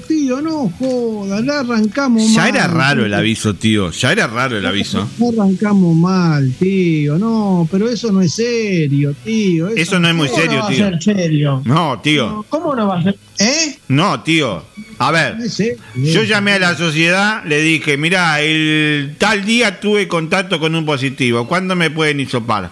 Tío, 0.08 0.42
no 0.42 0.70
joda, 0.78 1.42
ya 1.46 1.62
arrancamos 1.62 2.34
Ya 2.34 2.42
mal. 2.42 2.50
era 2.56 2.68
raro 2.68 3.06
el 3.06 3.14
aviso, 3.14 3.54
tío. 3.54 3.90
Ya 3.92 4.12
era 4.12 4.28
raro 4.28 4.58
el 4.58 4.66
aviso. 4.66 5.08
Ya 5.18 5.28
arrancamos 5.30 5.96
mal, 5.96 6.54
tío. 6.60 7.18
No, 7.18 7.68
pero 7.72 7.90
eso 7.90 8.12
no 8.12 8.22
es 8.22 8.34
serio, 8.34 9.16
tío. 9.24 9.70
Eso 9.70 10.00
no 10.00 10.10
es 10.10 10.16
muy 10.16 10.28
¿Cómo 10.28 10.42
serio, 10.42 10.58
no 10.58 10.64
va 10.64 10.68
a 10.68 10.72
tío. 10.72 10.90
ser 10.90 11.04
serio? 11.04 11.62
No, 11.66 12.00
tío. 12.02 12.46
¿Cómo 12.50 12.76
no 12.76 12.88
va 12.88 13.00
a 13.00 13.04
ser? 13.04 13.18
¿Eh? 13.40 13.78
No, 13.88 14.22
tío. 14.22 14.64
A 15.00 15.12
ver, 15.12 15.38
No 15.38 16.04
yo 16.04 16.24
llamé 16.24 16.54
a 16.54 16.60
la 16.60 16.76
sociedad, 16.78 17.44
le 17.46 17.62
dije, 17.62 17.98
mira, 17.98 18.42
el 18.42 19.16
tal 19.18 19.44
día 19.46 19.80
tuve 19.80 20.08
contacto 20.08 20.60
con 20.60 20.76
un 20.76 20.86
positivo. 20.86 21.48
¿Cuándo 21.48 21.76
me 21.76 21.90
pueden 21.92 22.20
hisopar? 22.20 22.70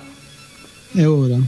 Seguro. 0.94 1.40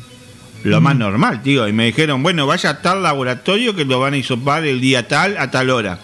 Lo 0.64 0.82
más 0.82 0.96
normal, 0.96 1.42
tío. 1.44 1.68
Y 1.68 1.74
me 1.74 1.86
dijeron, 1.88 2.24
bueno, 2.24 2.48
vaya 2.48 2.70
a 2.72 2.82
tal 2.82 3.04
laboratorio 3.04 3.76
que 3.76 3.86
lo 3.86 4.00
van 4.00 4.14
a 4.14 4.18
hisopar 4.18 4.66
el 4.66 4.80
día 4.82 5.08
tal 5.08 5.38
a 5.38 5.52
tal 5.52 5.70
hora. 5.70 6.00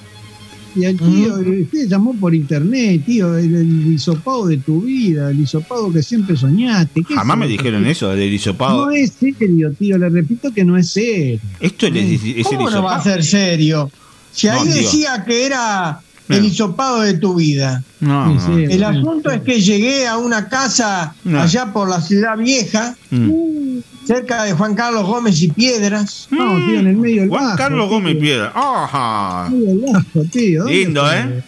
Y 0.76 0.84
el 0.86 0.98
tío, 0.98 1.34
usted 1.36 1.88
llamó 1.88 2.14
por 2.14 2.36
internet, 2.36 3.02
tío, 3.06 3.36
el, 3.36 3.56
el 3.56 3.94
hisopado 3.94 4.46
de 4.48 4.58
tu 4.58 4.82
vida, 4.82 5.32
el 5.32 5.40
hisopado 5.40 5.92
que 5.92 6.04
siempre 6.04 6.38
soñaste. 6.38 7.04
¿Qué 7.04 7.16
Jamás 7.16 7.36
es 7.38 7.40
me 7.40 7.48
dijeron 7.48 7.88
eso 7.88 8.10
del 8.10 8.32
hisopado. 8.32 8.86
No 8.86 8.92
es 8.92 9.14
serio, 9.14 9.74
tío, 9.74 9.98
le 9.98 10.10
repito 10.10 10.54
que 10.54 10.64
no 10.64 10.78
es 10.78 10.92
serio. 10.92 11.40
Esto 11.60 11.88
es, 11.88 11.96
es 11.96 12.24
el 12.38 12.44
¿Cómo 12.44 12.70
no 12.70 12.84
va 12.84 12.96
a 12.96 13.00
hisopado. 13.00 13.04
ser 13.04 13.24
serio? 13.24 13.92
Si 14.32 14.46
No, 14.48 14.54
ahí 14.54 14.64
tío. 14.68 14.74
decía 14.76 15.24
que 15.26 15.46
era 15.48 16.02
No. 16.30 16.36
el 16.38 16.46
hisopado 16.46 17.02
de 17.02 17.16
tu 17.16 17.36
vida. 17.36 17.84
No, 18.00 18.40
Sí, 18.40 18.48
no. 18.52 18.56
sí. 18.58 18.64
El 18.74 18.84
asunto 18.84 19.32
es 19.32 19.42
que 19.42 19.60
llegué 19.60 20.08
a 20.08 20.18
una 20.18 20.48
casa 20.48 21.14
No. 21.24 21.42
allá 21.42 21.74
por 21.74 21.90
la 21.90 22.00
ciudad 22.02 22.38
vieja, 22.38 22.96
Mm. 23.10 23.80
cerca 24.06 24.44
de 24.44 24.54
Juan 24.54 24.76
Carlos 24.76 25.06
Gómez 25.06 25.42
y 25.42 25.48
Piedras. 25.50 26.28
No, 26.30 26.56
tío, 26.68 26.80
en 26.80 26.88
el 26.88 26.96
medio 26.98 27.22
del 27.22 27.30
Juan 27.30 27.44
bajo. 27.46 27.58
Carlos 27.58 27.88
tío. 27.90 27.96
Gómez 27.98 28.16
Piedra. 28.18 28.52
Ajá. 28.56 29.48
En 29.48 29.54
el 29.56 29.60
medio 29.62 29.76
del 29.76 29.92
bajo, 29.94 30.24
tío. 30.32 30.60
¿dónde 30.64 30.76
Lindo? 30.78 31.12
¿eh? 31.14 31.44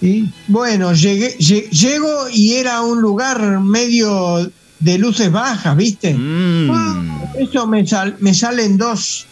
Sí. 0.00 0.28
Bueno, 0.48 0.92
llegué, 0.92 1.36
lle- 1.38 1.68
llego 1.70 2.28
y 2.32 2.54
era 2.54 2.82
un 2.82 3.00
lugar 3.00 3.60
medio 3.60 4.50
de 4.78 4.98
luces 4.98 5.32
bajas, 5.32 5.76
¿viste? 5.76 6.12
Mm. 6.14 6.70
Eso 7.38 7.66
me, 7.66 7.86
sal- 7.86 8.16
me 8.20 8.34
salen 8.34 8.76
dos 8.76 9.26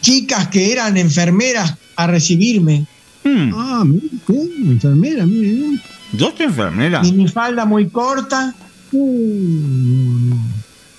chicas 0.00 0.48
que 0.48 0.72
eran 0.72 0.96
enfermeras 0.96 1.74
a 1.98 2.06
recibirme. 2.06 2.86
Mm. 3.24 3.52
Ah, 3.54 3.82
mire 3.84 4.06
usted, 4.16 4.70
enfermera, 4.70 5.26
mire. 5.26 5.50
bien. 5.52 5.82
¿Dos 6.12 6.32
enfermeras? 6.38 7.02
Minifalda 7.04 7.64
muy 7.66 7.88
corta, 7.88 8.54
Uh, 8.90 10.28
no. 10.30 10.36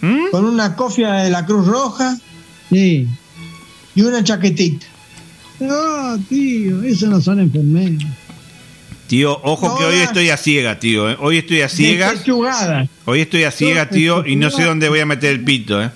¿Mm? 0.02 0.30
con 0.32 0.46
una 0.46 0.76
cofia 0.76 1.12
de 1.14 1.32
la 1.32 1.44
Cruz 1.46 1.66
Roja 1.66 2.16
Sí. 2.70 3.08
y 3.96 4.02
una 4.02 4.24
chaquetita. 4.24 4.86
Ah, 5.62 6.16
tío, 6.30 6.84
esas 6.84 7.10
no 7.10 7.20
son 7.20 7.40
enfermeras. 7.40 8.04
Tío, 9.08 9.40
ojo 9.44 9.76
que 9.78 9.86
hoy 9.86 9.96
estoy 10.02 10.30
a 10.30 10.38
ciegas, 10.38 10.80
tío. 10.80 11.10
¿eh? 11.10 11.18
Hoy 11.20 11.38
estoy 11.40 11.62
a 11.62 11.70
ciegas. 11.70 12.12
Despechugadas. 12.12 12.88
Hoy 13.06 13.22
estoy 13.22 13.44
a 13.46 13.52
ciegas, 13.52 13.90
tío, 13.90 14.24
y 14.28 14.36
no 14.36 14.52
sé 14.52 14.64
dónde 14.66 14.88
voy 14.90 15.00
a 15.00 15.06
meter 15.08 15.32
el 15.32 15.44
pito, 15.44 15.82
¿eh? 15.82 15.90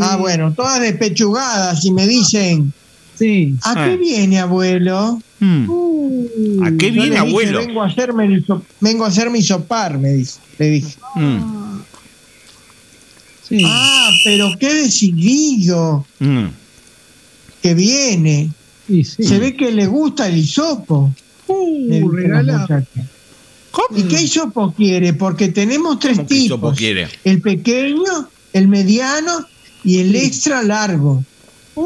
Ah, 0.00 0.16
bueno, 0.16 0.52
todas 0.52 0.80
despechugadas 0.80 1.84
y 1.84 1.92
me 1.92 2.06
dicen, 2.08 2.72
Sí. 3.18 3.54
¿a 3.62 3.72
Ah. 3.72 3.84
qué 3.86 3.96
viene, 3.96 4.38
abuelo? 4.38 5.20
Mm. 5.40 5.68
Uh, 5.70 6.64
¿A 6.64 6.70
qué 6.78 6.90
viene, 6.90 7.06
dije, 7.10 7.18
abuelo? 7.18 7.58
Vengo 7.60 7.82
a 7.82 7.86
hacerme 7.86 8.24
el 8.26 8.44
vengo 8.80 9.04
a 9.04 9.08
hacerme 9.08 9.38
hisopar, 9.38 9.98
me 9.98 10.10
dice. 10.14 10.40
Le 10.58 10.70
dije. 10.70 10.94
Mm. 11.16 11.80
sí. 13.48 13.62
Ah, 13.64 14.10
pero 14.24 14.50
qué 14.58 14.72
decidido 14.74 16.06
Mm. 16.18 16.46
que 17.62 17.74
viene. 17.74 18.50
Sí, 18.86 19.04
sí. 19.04 19.22
Se 19.24 19.38
ve 19.38 19.54
que 19.54 19.70
le 19.70 19.86
gusta 19.86 20.28
el 20.28 20.36
hisopo. 20.38 21.12
Uh. 21.46 22.10
¿Y 23.94 24.02
qué 24.04 24.22
hisopo 24.22 24.72
quiere? 24.72 25.12
Porque 25.14 25.48
tenemos 25.48 25.98
tres 25.98 26.16
¿Cómo 26.16 26.28
que 26.28 26.34
hisopo 26.34 26.66
tipos. 26.68 26.78
quiere? 26.78 27.08
El 27.24 27.40
pequeño, 27.40 28.28
el 28.52 28.68
mediano 28.68 29.46
y 29.84 29.98
el 30.00 30.14
extra 30.16 30.62
largo. 30.62 31.24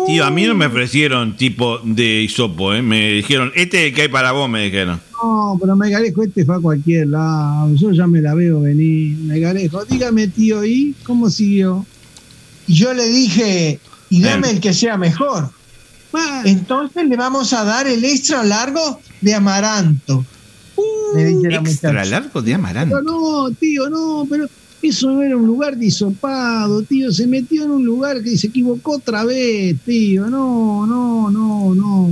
Tío, 0.07 0.25
a 0.25 0.31
mí 0.31 0.45
no 0.47 0.55
me 0.55 0.67
ofrecieron 0.67 1.37
tipo 1.37 1.79
de 1.85 2.23
hisopo, 2.23 2.73
¿eh? 2.75 2.83
Me 2.83 3.11
dijeron, 3.11 3.53
este 3.55 3.79
es 3.83 3.89
el 3.91 3.95
que 3.95 4.03
hay 4.03 4.09
para 4.09 4.33
vos, 4.33 4.49
me 4.49 4.65
dijeron. 4.65 5.01
No, 5.23 5.57
pero 5.61 5.77
Megarejo 5.77 6.23
este 6.25 6.45
fue 6.45 6.57
a 6.57 6.61
cualquier 6.61 7.07
lado. 7.09 7.75
Yo 7.75 7.91
ya 7.93 8.07
me 8.07 8.21
la 8.21 8.35
veo 8.35 8.61
venir. 8.61 9.17
Megarejo, 9.19 9.85
dígame, 9.85 10.29
tío, 10.29 10.65
¿y 10.65 10.95
cómo 11.05 11.31
siguió? 11.31 11.85
Y 12.67 12.75
yo 12.75 12.93
le 12.95 13.07
dije, 13.09 13.79
y 14.11 14.21
dame 14.23 14.49
Eh. 14.49 14.51
el 14.53 14.61
que 14.61 14.73
sea 14.73 14.97
mejor. 14.97 15.51
Entonces 16.45 17.07
le 17.09 17.17
vamos 17.17 17.53
a 17.53 17.65
dar 17.65 17.87
el 17.87 18.05
extra 18.05 18.43
largo 18.43 19.01
de 19.21 19.35
amaranto. 19.35 20.25
me 21.15 21.25
dice 21.27 21.49
la 21.51 21.57
Extra 21.59 21.93
muchacha. 21.93 22.11
largo 22.11 22.43
de 22.43 22.55
amaranto. 22.55 22.97
pero 22.97 23.03
no, 23.13 23.51
tío, 23.53 23.89
no, 23.91 24.27
pero 24.29 24.47
eso 24.89 25.11
no 25.11 25.23
era 25.23 25.37
un 25.37 25.47
lugar 25.47 25.77
de 25.77 25.87
hisopado, 25.87 26.83
tío. 26.83 27.13
Se 27.13 27.27
metió 27.27 27.65
en 27.65 27.71
un 27.71 27.85
lugar 27.85 28.23
que 28.23 28.37
se 28.37 28.49
equivocó 28.49 28.97
otra 28.97 29.25
vez, 29.25 29.77
tío. 29.85 30.27
No, 30.29 30.87
no, 30.87 31.31
no, 31.31 31.75
no. 31.75 32.11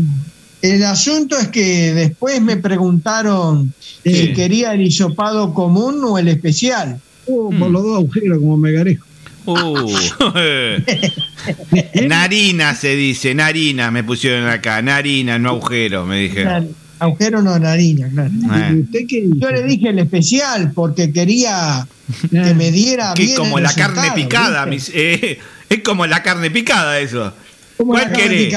El 0.63 0.85
asunto 0.85 1.39
es 1.39 1.49
que 1.49 1.95
después 1.95 2.41
me 2.43 2.57
preguntaron 2.59 3.73
Sí. 4.05 4.15
si 4.15 4.33
quería 4.33 4.73
el 4.75 4.83
hisopado 4.83 5.53
común 5.55 6.01
o 6.05 6.19
el 6.19 6.29
especial. 6.29 7.01
Oh, 7.27 7.51
Mm. 7.53 7.59
por 7.59 7.71
los 7.71 7.83
dos 7.83 7.97
agujeros 7.99 8.39
como 8.39 8.57
Megarejo. 8.57 9.07
Uh. 9.47 9.91
narina 12.09 12.75
se 12.75 12.95
dice, 12.97 13.35
narina 13.35 13.91
me 13.91 14.05
pusieron 14.05 14.49
acá, 14.49 14.83
narina, 14.83 15.39
no 15.39 15.51
agujero, 15.51 16.07
me 16.07 16.19
dijeron. 16.21 16.69
Agujero 17.01 17.41
no, 17.41 17.59
narina, 17.59 18.09
claro. 18.11 18.31
Eh. 18.31 18.75
¿Y 18.75 18.81
usted 18.83 19.01
qué 19.09 19.19
hizo? 19.21 19.37
Yo 19.37 19.51
le 19.51 19.63
dije 19.63 19.89
el 19.89 19.99
especial 19.99 20.73
porque 20.75 21.11
quería 21.11 21.89
que 22.31 22.55
me 22.55 22.71
diera 22.71 23.15
Que 23.15 23.25
bien 23.25 23.37
como 23.37 23.57
el 23.57 23.65
la 23.65 23.73
carne 23.73 24.13
picada, 24.15 24.69
eh, 24.71 25.39
es 25.69 25.83
como 25.83 26.07
la 26.07 26.23
carne 26.23 26.51
picada 26.51 27.01
eso. 27.01 27.33
Como 27.79 27.93
¿Cuál 27.93 28.11
la 28.11 28.13
querés? 28.13 28.55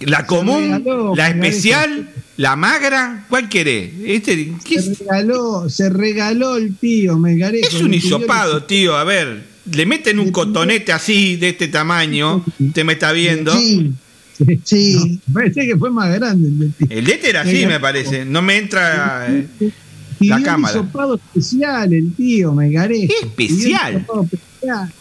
¿La 0.00 0.26
común? 0.26 0.62
regaló, 0.62 1.14
¿La 1.14 1.28
me 1.34 1.48
especial? 1.48 2.08
¿La 2.38 2.56
magra? 2.56 3.26
¿Cuál 3.28 3.50
querés? 3.50 3.92
Este, 4.02 4.52
¿qué? 4.64 4.80
Se 4.80 4.94
regaló, 4.94 5.68
se 5.68 5.90
regaló 5.90 6.56
el 6.56 6.74
tío 6.76 7.18
Melgarejo. 7.18 7.66
Es 7.66 7.82
un 7.82 7.92
Le 7.92 7.98
hisopado, 7.98 8.62
tío. 8.64 8.96
A 8.96 9.04
ver, 9.04 9.44
le 9.70 9.86
meten 9.86 10.18
un 10.18 10.32
cotonete 10.32 10.92
así, 10.92 11.36
de 11.36 11.50
este 11.50 11.68
tamaño. 11.68 12.42
Usted 12.58 12.84
me 12.84 12.94
está 12.94 13.12
viendo. 13.12 13.54
Sí, 13.54 13.92
sí. 14.64 15.20
No, 15.28 15.34
parece 15.34 15.66
que 15.66 15.76
fue 15.76 15.90
más 15.90 16.12
grande 16.14 16.70
el 16.88 17.08
este 17.10 17.30
era 17.30 17.42
así, 17.42 17.66
me 17.66 17.80
parece. 17.80 18.24
No 18.24 18.42
me 18.42 18.58
entra 18.58 19.26
eh, 19.28 19.46
la 20.20 20.36
un 20.36 20.42
cámara. 20.42 20.74
hisopado 20.78 21.14
especial 21.16 21.92
el 21.92 22.12
tío 22.14 22.52
Melgarejo. 22.52 23.12
¿Qué 23.20 23.26
especial? 23.26 24.06
Un. 24.12 24.30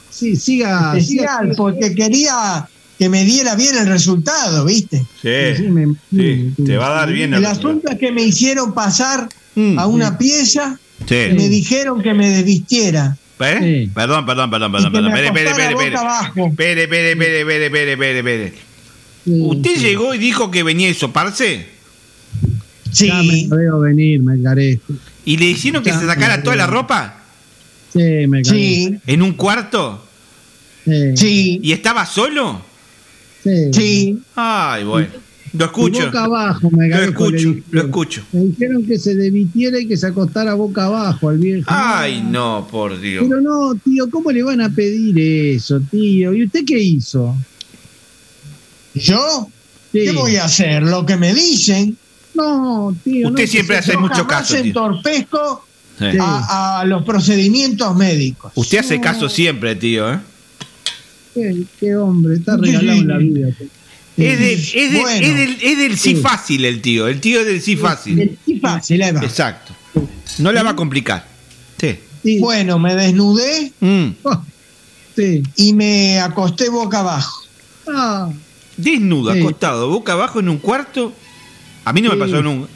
Sí, 0.10 0.36
siga. 0.36 0.98
Especial, 0.98 1.48
siga- 1.50 1.56
porque 1.56 1.94
quería 1.96 2.68
que 3.00 3.10
me 3.10 3.24
diera 3.24 3.56
bien 3.56 3.76
el 3.78 3.88
resultado, 3.88 4.66
¿viste? 4.66 5.00
Sí, 5.22 5.56
Sí, 5.58 5.64
me- 5.70 5.96
sí, 6.12 6.54
te 6.66 6.78
va 6.78 6.88
a 6.88 7.00
dar 7.06 7.12
bien 7.14 7.34
El 7.34 7.40
el 7.40 7.46
asunto 7.48 7.90
es 7.92 7.98
que 7.98 8.12
me 8.12 8.22
hicieron 8.24 8.74
pasar 8.74 9.28
Mm. 9.56 9.80
a 9.80 9.86
una 9.88 10.18
pieza 10.18 10.80
y 11.10 11.34
me 11.34 11.50
dijeron 11.50 12.02
que 12.02 12.14
me 12.14 12.30
desvistiera. 12.30 13.18
¿Eh? 13.40 13.86
Sí. 13.88 13.92
Perdón, 13.94 14.26
perdón, 14.28 14.52
perdón, 14.52 14.72
perdón, 14.72 14.92
perdón. 14.92 15.12
me 15.12 15.26
Espere, 15.26 15.50
espere, 15.50 15.74
boca 15.74 16.00
abajo. 16.00 16.48
espere. 16.48 16.84
Espere, 16.84 17.12
espere, 17.12 17.12
espere, 17.12 17.40
espere, 17.42 17.66
espere, 17.66 17.92
espere, 17.94 18.20
espere. 18.20 18.54
Sí, 19.24 19.40
¿Usted 19.40 19.76
sí. 19.76 19.80
llegó 19.82 20.14
y 20.14 20.18
dijo 20.18 20.50
que 20.52 20.64
venía 20.64 20.88
a 20.88 20.92
hisoparse? 20.92 21.68
Sí, 22.92 23.08
Ya 23.08 23.22
me 23.24 23.48
lo 23.48 23.56
veo 23.56 23.80
venir, 23.80 24.22
Melgarejo. 24.22 24.94
¿Y 25.26 25.38
le 25.38 25.46
hicieron 25.46 25.84
que 25.84 25.92
Ya 25.92 26.00
se 26.00 26.06
sacara 26.08 26.38
me 26.38 26.44
toda 26.44 26.56
la 26.56 26.68
ropa? 26.68 27.24
Sí, 27.94 28.00
Melgarejo. 28.28 28.54
sí, 28.56 28.98
¿En 29.08 29.22
un 29.22 29.34
cuarto? 29.34 30.06
Sí. 30.86 31.16
sí, 31.16 31.60
¿Y 31.62 31.72
estaba 31.74 32.06
solo? 32.06 32.62
sí. 33.44 33.72
sí. 33.74 34.20
Ay, 34.36 34.84
bueno. 34.84 35.08
Lo 35.54 35.66
escucho. 35.66 36.06
boca 36.06 36.24
abajo, 36.24 36.70
Lo 36.72 36.78
Melgarejo. 36.78 37.30
le 37.30 37.38
escucho, 37.38 37.62
lo 37.72 37.82
escucho. 37.82 38.24
Me 38.32 38.40
dijeron 38.46 38.86
que 38.86 38.98
se 38.98 39.16
desvitiera 39.16 39.80
y 39.80 39.86
que 39.86 39.98
se 39.98 40.08
acostara 40.08 40.54
boca 40.54 40.86
abajo 40.86 41.28
al 41.30 41.38
viejo. 41.40 41.66
Ay, 41.68 42.22
no, 42.24 42.68
por 42.72 43.00
Dios. 43.00 43.26
Pero 43.28 43.42
no, 43.42 43.76
tío, 43.84 44.10
¿cómo 44.10 44.32
le 44.32 44.44
van 44.44 44.62
a 44.62 44.70
pedir 44.70 45.20
eso, 45.20 45.80
tío? 45.92 46.34
¿Y 46.34 46.46
usted 46.46 46.62
qué 46.66 46.80
hizo? 46.80 47.36
¿Yo? 48.94 49.48
Sí. 49.92 50.00
¿Qué 50.06 50.12
voy 50.12 50.36
a 50.38 50.46
hacer? 50.46 50.84
Lo 50.84 51.06
que 51.06 51.18
me 51.18 51.34
dicen. 51.34 51.98
No, 52.34 52.96
tío. 53.04 53.28
Usted 53.30 53.44
no, 53.46 53.52
siempre 53.52 53.78
hace 53.78 53.98
mucho 53.98 54.26
caso, 54.28 54.56
tío. 54.56 54.64
entorpezco 54.66 55.66
Sí. 56.00 56.18
a, 56.20 56.80
a 56.80 56.86
los 56.86 57.04
procedimientos 57.04 57.96
médicos. 57.96 58.52
Usted 58.56 58.80
hace 58.80 59.00
caso 59.00 59.30
siempre, 59.30 59.76
tío, 59.76 60.12
¿eh? 60.14 60.20
Qué, 61.34 61.64
qué 61.80 61.96
hombre, 61.96 62.36
está 62.38 62.58
regalado 62.58 63.04
la 63.04 63.18
vida. 63.18 63.50
Es 64.18 64.40
del, 64.40 64.50
es 64.60 64.74
del- 64.74 65.02
Bueno. 65.02 65.28
es 65.28 65.38
del- 65.38 65.58
es 65.62 65.78
del 65.78 65.98
sí 65.98 66.16
Sí. 66.16 66.22
fácil 66.22 66.66
el 66.66 66.82
tío. 66.82 67.08
El 67.08 67.20
tío 67.22 67.42
es 67.42 67.46
del 67.46 67.62
sí 67.62 67.76
fácil. 67.78 68.20
El- 68.20 68.38
sí, 68.46 68.60
fácil, 68.60 69.02
ahí 69.04 69.12
va. 69.12 69.22
Exacto. 69.24 69.74
No 70.40 70.52
la 70.52 70.64
va 70.64 70.72
a 70.72 70.76
complicar. 70.76 71.26
Sí. 71.80 72.40
Bueno, 72.40 72.78
me 72.80 72.96
desnudé 72.96 73.72
Mm. 73.80 74.08
Sí. 75.16 75.44
y 75.56 75.74
me 75.74 76.20
acosté 76.20 76.70
boca 76.70 77.00
abajo. 77.00 77.44
Ah, 77.88 78.30
Desnudo, 78.82 79.34
Sí. 79.34 79.40
acostado, 79.42 79.90
boca 79.90 80.14
abajo 80.14 80.40
en 80.40 80.50
un 80.50 80.58
cuarto. 80.58 81.14
A 81.86 81.94
mí 81.94 82.02
no 82.02 82.12
me 82.12 82.18
pasó 82.18 82.42
nunca. 82.42 82.68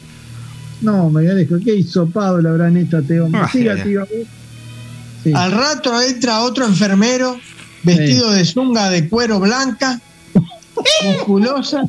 no, 0.81 1.09
me 1.09 1.21
dejo. 1.23 1.55
Qué 1.63 1.75
hisopado 1.75 2.41
le 2.41 2.49
habrán 2.49 2.75
hecho 2.77 2.97
a 2.97 2.99
este 3.01 3.19
hombre. 3.21 3.41
Ah, 3.43 3.49
Siga, 3.51 3.81
tío. 3.83 4.05
Sí. 5.23 5.31
Al 5.33 5.51
rato 5.51 5.99
entra 6.01 6.41
otro 6.41 6.65
enfermero 6.65 7.39
vestido 7.83 8.31
de 8.31 8.45
zunga 8.45 8.89
de 8.89 9.07
cuero 9.09 9.39
blanca, 9.39 9.99
musculosa, 11.03 11.83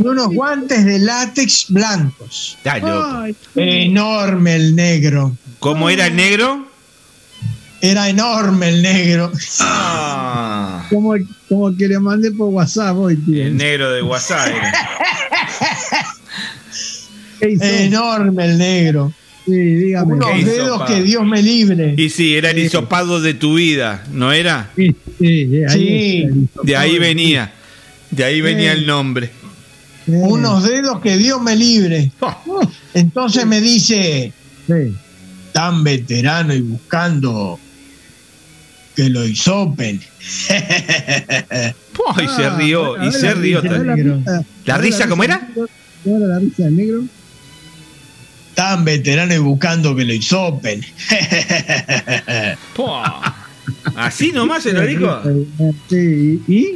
y 0.00 0.06
unos 0.06 0.28
guantes 0.28 0.84
de 0.84 0.98
látex 0.98 1.66
blancos. 1.68 2.54
Está 2.58 2.78
loco. 2.78 3.06
ay, 3.22 3.36
Enorme 3.56 4.54
el 4.56 4.74
negro. 4.76 5.36
¿Cómo 5.58 5.90
era 5.90 6.06
el 6.06 6.16
negro? 6.16 6.66
Era 7.80 8.08
enorme 8.08 8.68
el 8.70 8.82
negro. 8.82 9.30
Ah, 9.60 10.47
como, 10.88 11.14
como 11.48 11.76
que 11.76 11.88
le 11.88 11.98
mandé 11.98 12.30
por 12.32 12.48
WhatsApp 12.48 12.96
hoy, 12.96 13.16
tío. 13.16 13.44
el 13.46 13.56
negro 13.56 13.90
de 13.92 14.02
WhatsApp. 14.02 14.48
era. 14.48 14.72
¿Qué 17.40 17.50
hizo? 17.50 17.64
Enorme 17.64 18.44
el 18.44 18.58
negro. 18.58 19.12
Sí, 19.46 19.52
dígame. 19.52 20.14
Unos 20.14 20.30
¿Qué 20.30 20.38
hizo, 20.40 20.50
dedos 20.50 20.84
que 20.84 21.02
Dios 21.02 21.24
me 21.24 21.42
libre. 21.42 21.94
Y 21.96 22.10
sí, 22.10 22.34
era 22.36 22.50
el 22.50 22.58
hisopado 22.58 23.20
de 23.20 23.34
tu 23.34 23.54
vida, 23.54 24.04
¿no 24.12 24.32
era? 24.32 24.70
Sí, 24.76 24.94
sí, 25.18 25.44
de 25.46 25.66
ahí 25.66 26.26
Sí. 26.30 26.48
De 26.64 26.76
ahí 26.76 26.98
venía. 26.98 27.52
De 28.10 28.24
ahí 28.24 28.40
venía 28.40 28.72
el 28.72 28.86
nombre. 28.86 29.30
Sí, 30.04 30.12
Unos 30.14 30.64
dedos 30.64 31.00
que 31.00 31.16
Dios 31.16 31.40
me 31.40 31.54
libre. 31.56 32.10
Oh, 32.20 32.60
Entonces 32.94 33.46
me 33.46 33.60
dice, 33.60 34.32
sí. 34.66 34.94
tan 35.52 35.84
veterano 35.84 36.54
y 36.54 36.60
buscando 36.62 37.58
que 38.98 39.08
lo 39.10 39.24
hisopen. 39.24 40.00
oh, 41.98 42.20
y 42.20 42.26
se 42.26 42.44
Ah, 42.46 42.56
rió, 42.58 42.98
a 43.00 43.06
y 43.06 43.12
se 43.12 43.26
la 43.26 43.34
rió. 43.34 43.62
ver 43.62 43.86
la. 43.86 44.44
¿La 44.66 44.78
risa 44.78 45.08
cómo 45.08 45.22
era? 45.22 45.38
negro. 45.38 45.68
¿Cómo 46.02 46.16
era 46.16 46.26
la 46.26 46.38
risa 46.40 46.64
del 46.64 46.76
negro? 46.76 47.04
tan 48.56 48.84
veterano 48.84 49.32
y 49.32 49.38
buscando 49.38 49.94
que 49.94 50.04
lo 50.04 50.12
hisopen. 50.14 50.84
Así 53.94 54.32
nomás 54.32 54.64
se 54.64 54.72
lo 54.72 54.84
dijo. 54.84 55.22
Sí, 55.88 56.42
¿y? 56.48 56.66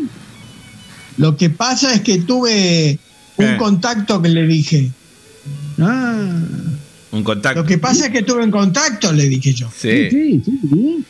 Lo 1.19 1.37
que 1.37 1.51
pasa 1.51 1.93
es 1.93 2.03
que 2.03 2.19
tuve 2.19 3.01
un 3.37 3.47
Eh. 3.47 3.57
contacto 3.59 4.23
que 4.23 4.29
le 4.29 4.47
dije. 4.47 4.93
Ah, 5.81 6.39
Un 7.11 7.25
contacto. 7.25 7.61
Lo 7.63 7.67
que 7.67 7.79
pasa 7.79 8.07
es 8.07 8.13
que 8.13 8.23
tuve 8.23 8.45
un 8.45 8.51
contacto, 8.53 9.13
le 9.13 9.29
dije 9.29 9.53
yo. 9.53 9.69
Sí. 9.77 10.09
sí, 10.09 10.41
sí, 10.45 10.59
sí. 10.71 11.05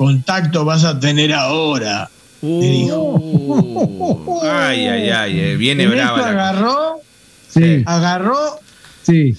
Contacto 0.00 0.64
vas 0.64 0.82
a 0.84 0.98
tener 0.98 1.34
ahora. 1.34 2.08
Uh, 2.40 4.40
ay, 4.50 4.86
ay, 4.86 5.10
ay, 5.10 5.40
eh, 5.40 5.56
viene 5.58 5.82
En 5.82 5.90
brava 5.90 6.26
agarró, 6.26 7.02
Sí, 7.50 7.82
agarró 7.84 8.58
sí. 9.02 9.36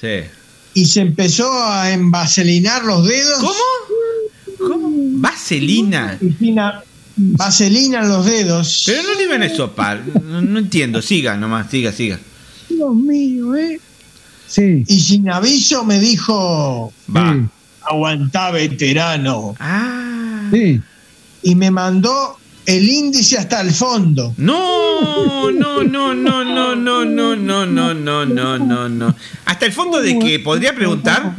Y 0.75 0.85
se 0.85 1.01
empezó 1.01 1.51
a 1.51 1.91
envaselinar 1.91 2.83
los 2.83 3.07
dedos. 3.07 3.39
¿Cómo? 3.39 3.55
¿Cómo? 4.59 4.89
Vaselina. 5.19 6.19
Vaselina 7.15 8.01
en 8.01 8.09
los 8.09 8.27
dedos. 8.27 8.83
Pero 8.85 9.01
no 9.01 9.15
le 9.15 9.23
iban 9.23 9.41
a 9.41 9.49
sopar. 9.49 10.03
No, 10.23 10.43
no 10.43 10.59
entiendo. 10.59 11.01
Siga 11.01 11.35
nomás, 11.37 11.71
siga, 11.71 11.91
siga. 11.91 12.19
Dios 12.69 12.93
mío, 12.93 13.55
¿eh? 13.55 13.81
Sí. 14.45 14.83
Y 14.87 14.99
sin 14.99 15.27
aviso 15.27 15.83
me 15.85 15.99
dijo, 15.99 16.93
Va. 17.09 17.49
Aguantá 17.81 18.51
veterano. 18.51 19.55
Ah. 19.59 20.10
Sí. 20.51 20.79
Y 21.43 21.55
me 21.55 21.71
mandó 21.71 22.37
el 22.65 22.87
índice 22.87 23.37
hasta 23.37 23.61
el 23.61 23.71
fondo. 23.71 24.33
No, 24.37 25.51
no, 25.51 25.83
no, 25.83 26.13
no, 26.13 26.43
no, 26.43 26.75
no, 26.75 27.05
no, 27.05 27.35
no, 27.35 27.65
no, 27.65 27.93
no, 27.95 28.25
no, 28.25 28.57
no, 28.59 28.89
no. 28.89 29.15
Hasta 29.45 29.65
el 29.65 29.71
fondo 29.71 30.01
de 30.01 30.19
que 30.19 30.39
podría 30.39 30.73
preguntar. 30.75 31.35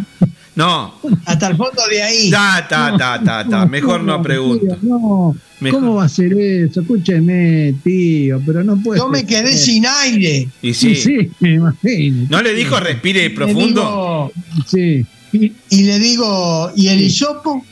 No. 0.55 0.95
Hasta 1.25 1.49
el 1.49 1.57
fondo 1.57 1.81
de 1.89 2.03
ahí. 2.03 2.31
Ta, 2.31 2.67
ta, 2.69 2.95
ta, 2.99 3.23
ta, 3.25 3.49
ta. 3.49 3.65
Mejor 3.67 4.03
no 4.03 4.21
pregunto. 4.23 4.67
Tío, 4.67 4.79
no. 4.83 5.35
Mejor. 5.61 5.81
¿Cómo 5.81 5.95
va 5.95 6.05
a 6.05 6.09
ser 6.09 6.33
eso? 6.35 6.81
Escúcheme, 6.81 7.73
tío, 7.85 8.41
pero 8.45 8.65
no 8.65 8.77
puede 8.83 8.99
Yo 8.99 9.09
me 9.09 9.19
ser. 9.21 9.27
quedé 9.29 9.57
sin 9.57 9.87
aire. 9.87 10.49
Y 10.61 10.75
Sí, 10.75 10.97
sí. 10.97 11.03
sí, 11.21 11.31
me 11.41 11.55
imagino. 11.55 12.27
¿No 12.29 12.43
le 12.43 12.53
dijo 12.53 12.79
respire 12.81 13.29
Le 13.29 13.31
profundo? 13.31 14.33
digo- 14.51 14.67
Sí. 14.67 15.07
y, 15.33 15.53
y 15.71 15.83
le 15.85 15.99
digo, 16.01 16.73
¿y 16.77 16.89
el 16.89 17.01
hisopo? 17.01 17.65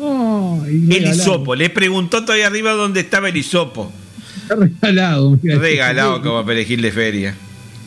Oh, 0.00 0.64
El 0.66 1.06
hisopo. 1.06 1.54
Le 1.54 1.70
preguntó 1.70 2.24
todavía 2.24 2.46
arriba 2.46 2.72
dónde 2.72 3.00
estaba 3.00 3.28
el 3.28 3.36
hisopo. 3.36 3.92
Está 4.42 4.56
regalado. 4.56 5.38
mira. 5.42 5.58
Regalado 5.58 6.22
como 6.22 6.44
perejil 6.44 6.82
de 6.82 6.92
feria. 6.92 7.34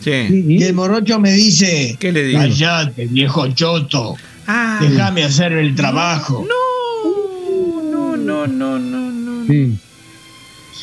Sí. 0.03 0.11
Y 0.47 0.63
el 0.63 0.73
morocho 0.73 1.19
me 1.19 1.31
dice, 1.31 1.97
¿Qué 1.99 2.11
le 2.11 2.23
digo? 2.25 2.39
Callate, 2.39 3.07
viejo 3.07 3.47
choto. 3.53 4.15
Ah. 4.47 4.77
Déjame 4.81 5.23
hacer 5.23 5.53
el 5.53 5.73
trabajo. 5.75 6.45
No, 6.47 8.15
no, 8.15 8.47
no, 8.47 8.77
no, 8.77 9.09
no. 9.11 9.47
Sí. 9.47 9.77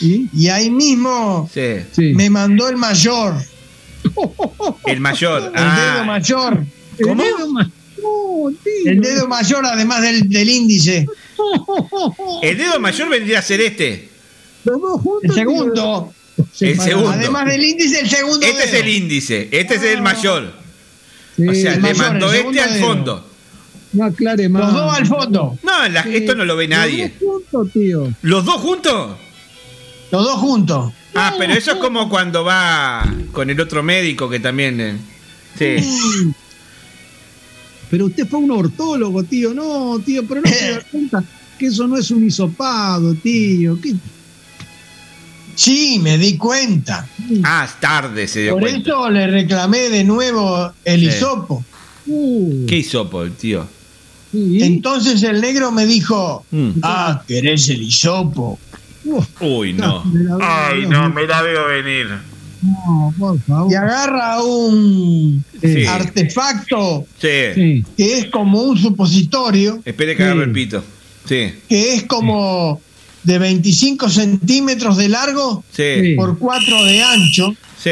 ¿Y? 0.00 0.28
Y 0.34 0.48
ahí 0.48 0.70
mismo 0.70 1.48
Sí. 1.52 2.12
Me 2.14 2.28
mandó 2.30 2.68
el 2.68 2.76
mayor, 2.76 3.34
El 4.86 5.00
mayor. 5.00 5.42
el 5.44 5.52
dedo 5.52 6.00
Ah. 6.00 6.04
mayor. 6.04 6.64
El 6.98 7.06
¿Cómo? 7.06 7.22
dedo 7.22 7.48
El 8.86 9.00
dedo 9.00 9.28
mayor 9.28 9.64
además 9.66 10.02
del, 10.02 10.28
del 10.28 10.48
índice. 10.50 11.06
El 12.42 12.56
dedo 12.58 12.78
mayor 12.80 13.08
vendría 13.08 13.38
a 13.38 13.42
ser 13.42 13.60
este. 13.60 14.08
Los 14.64 14.80
dos 14.80 15.00
juntos, 15.00 15.22
El 15.30 15.34
segundo. 15.34 16.14
El 16.60 16.80
segundo. 16.80 17.10
Además 17.10 17.46
del 17.46 17.64
índice, 17.64 18.00
el 18.00 18.08
segundo 18.08 18.46
Este 18.46 18.64
es 18.64 18.74
el 18.74 18.88
índice. 18.88 19.48
Este 19.52 19.74
es 19.76 19.82
el 19.82 20.02
mayor. 20.02 20.52
Sí, 21.36 21.48
O 21.48 21.54
sea, 21.54 21.72
le 21.72 21.80
mayor, 21.80 21.96
mandó 21.96 22.32
este 22.32 22.60
al 22.60 22.74
dedo. 22.74 22.86
fondo. 22.86 23.28
No 23.92 24.04
aclare 24.04 24.48
más. 24.48 24.62
Los 24.62 24.72
dos 24.74 24.94
al 24.94 25.06
fondo. 25.06 25.58
No, 25.62 25.88
la- 25.88 26.02
Sí. 26.02 26.16
esto 26.16 26.34
no 26.34 26.44
lo 26.44 26.56
ve 26.56 26.68
nadie. 26.68 27.12
Los 27.20 27.20
dos 27.20 27.42
juntos, 27.50 27.72
tío. 27.72 28.12
¿Los 28.22 28.44
dos 28.44 28.54
juntos? 28.56 29.16
Los 30.10 30.24
dos 30.24 30.34
juntos. 30.40 30.92
Ah, 31.14 31.34
pero 31.38 31.52
eso 31.52 31.72
es 31.72 31.76
como 31.78 32.08
cuando 32.08 32.42
va 32.44 33.04
con 33.32 33.50
el 33.50 33.60
otro 33.60 33.82
médico 33.82 34.28
que 34.30 34.40
también. 34.40 34.80
eh, 34.80 34.96
sí. 35.58 35.76
Pero 37.92 38.06
usted 38.06 38.26
fue 38.26 38.38
un 38.38 38.50
ortólogo, 38.50 39.22
tío. 39.22 39.52
No, 39.52 39.98
tío, 40.02 40.26
pero 40.26 40.40
no 40.40 40.48
se 40.48 40.70
da 40.70 40.80
cuenta 40.90 41.22
que 41.58 41.66
eso 41.66 41.86
no 41.86 41.98
es 41.98 42.10
un 42.10 42.26
hisopado, 42.26 43.12
tío. 43.16 43.78
¿Qué? 43.82 43.92
Sí, 45.54 46.00
me 46.02 46.16
di 46.16 46.38
cuenta. 46.38 47.06
Ah, 47.44 47.66
es 47.68 47.78
tarde 47.78 48.26
se 48.26 48.40
dio 48.44 48.52
Por 48.54 48.62
cuenta. 48.62 48.88
eso 48.88 49.10
le 49.10 49.26
reclamé 49.26 49.90
de 49.90 50.04
nuevo 50.04 50.72
el 50.86 51.00
Sí. 51.00 51.06
hisopo. 51.08 51.62
¿Qué 52.66 52.78
hisopo, 52.78 53.24
el 53.24 53.32
tío? 53.32 53.66
Entonces 54.32 55.22
el 55.24 55.42
negro 55.42 55.70
me 55.70 55.84
dijo, 55.84 56.46
Mm. 56.50 56.70
ah, 56.82 57.22
¿querés 57.28 57.68
el 57.68 57.82
hisopo? 57.82 58.58
Uy, 59.40 59.74
no. 59.74 60.02
Ay, 60.40 60.86
no, 60.88 61.10
me 61.10 61.26
la 61.26 61.42
veo 61.42 61.66
venir. 61.68 62.08
No, 62.62 63.12
por 63.18 63.40
favor. 63.40 63.70
Y 63.70 63.74
agarra 63.74 64.40
un 64.42 65.44
Sí. 65.60 65.84
artefacto 65.84 67.06
Sí. 67.20 67.84
que 67.96 68.18
es 68.18 68.26
como 68.26 68.62
un 68.62 68.78
supositorio, 68.78 69.80
Espere 69.84 70.16
que 70.16 70.22
agarre 70.22 70.44
el 70.44 70.52
pito. 70.52 70.82
Sí. 71.24 71.52
que 71.68 71.94
es 71.94 72.04
como 72.04 72.80
de 73.24 73.38
25 73.38 74.08
centímetros 74.08 74.96
de 74.96 75.08
largo 75.08 75.64
Sí. 75.72 76.14
por 76.16 76.38
4 76.38 76.84
de 76.84 77.02
ancho, 77.02 77.54
Sí. 77.82 77.90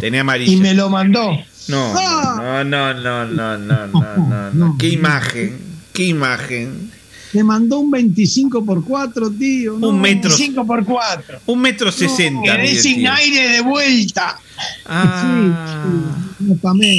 Tenía 0.00 0.18
y 0.18 0.20
amarillo. 0.20 0.58
me 0.60 0.74
lo 0.74 0.88
mandó. 0.88 1.30
No, 1.68 1.94
no, 1.94 2.64
no, 2.64 2.94
no, 2.94 3.24
no, 3.26 3.58
no, 3.58 3.86
no, 3.86 4.16
no, 4.16 4.50
no. 4.52 4.76
Qué 4.78 4.88
imagen, 4.88 5.58
qué 5.92 6.06
imagen. 6.06 6.90
Le 7.34 7.44
mandó 7.44 7.80
un 7.80 7.90
25 7.90 8.64
por 8.64 8.84
4, 8.84 9.30
tío. 9.32 9.76
no. 9.78 9.88
Un 9.90 10.00
metro. 10.00 10.30
5 10.30 10.66
por 10.66 10.84
4. 10.84 11.40
Un 11.46 11.60
metro 11.60 11.90
sesenta. 11.92 12.52
Quedé 12.56 12.62
mide 12.62 12.70
el 12.72 12.78
sin 12.78 12.94
tío. 12.96 13.12
aire 13.12 13.48
de 13.50 13.60
vuelta 13.60 14.38
Ah, 14.86 15.84
No, 16.38 16.56
también. 16.62 16.94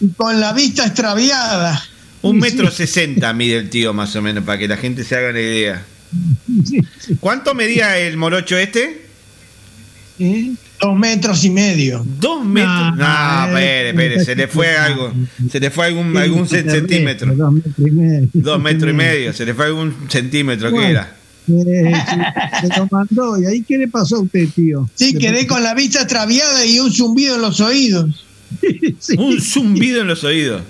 y 0.00 0.08
con 0.16 0.38
la 0.40 0.52
vista 0.52 0.84
extraviada. 0.86 1.82
un 2.22 2.38
metro 2.38 2.70
sesenta 2.70 3.32
mide 3.32 3.58
el 3.58 3.70
tío 3.70 3.92
más 3.94 4.14
o 4.16 4.22
menos, 4.22 4.44
para 4.44 4.58
que 4.58 4.66
la 4.68 4.76
gente 4.76 5.04
se 5.04 5.16
haga 5.16 5.30
una 5.30 5.40
idea. 5.40 5.84
¿Cuánto 7.20 7.54
medía 7.54 7.98
el 7.98 8.16
morocho 8.16 8.56
este? 8.58 9.03
¿Eh? 10.18 10.52
Dos 10.80 10.96
metros 10.98 11.44
y 11.44 11.50
medio. 11.50 12.04
Dos 12.20 12.44
metros. 12.44 12.96
No, 12.96 13.46
espere, 13.46 13.88
espere, 13.90 14.24
se 14.24 14.36
le 14.36 14.46
fue 14.48 14.76
algo. 14.76 15.12
Se 15.50 15.58
le 15.60 15.70
fue 15.70 15.86
algún, 15.86 16.16
algún 16.16 16.46
cen- 16.46 16.70
centímetro. 16.70 17.34
Dos 17.34 17.52
metros 17.52 17.74
y 17.78 17.90
medio. 17.90 18.28
Dos 18.32 18.60
metros 18.62 18.90
y 18.90 18.94
medio, 18.94 19.32
se 19.32 19.44
le 19.46 19.54
fue 19.54 19.66
algún 19.66 19.94
centímetro 20.08 20.68
que 20.68 20.74
Bueno. 20.74 20.88
era. 20.90 21.16
Eh, 21.46 21.92
se 22.62 22.68
lo 22.78 22.88
mandó. 22.90 23.38
¿Y 23.40 23.44
ahí 23.46 23.62
qué 23.62 23.76
le 23.76 23.88
pasó 23.88 24.16
a 24.16 24.20
usted, 24.20 24.48
tío? 24.54 24.88
Sí, 24.94 25.14
quedé 25.14 25.46
con 25.46 25.62
la 25.62 25.74
vista 25.74 26.00
extraviada 26.02 26.64
y 26.64 26.78
un 26.80 26.90
zumbido 26.92 27.34
en 27.36 27.42
los 27.42 27.60
oídos. 27.60 28.24
Sí, 29.00 29.16
Un 29.18 29.40
zumbido 29.40 30.00
en 30.02 30.06
los 30.08 30.22
oídos. 30.24 30.62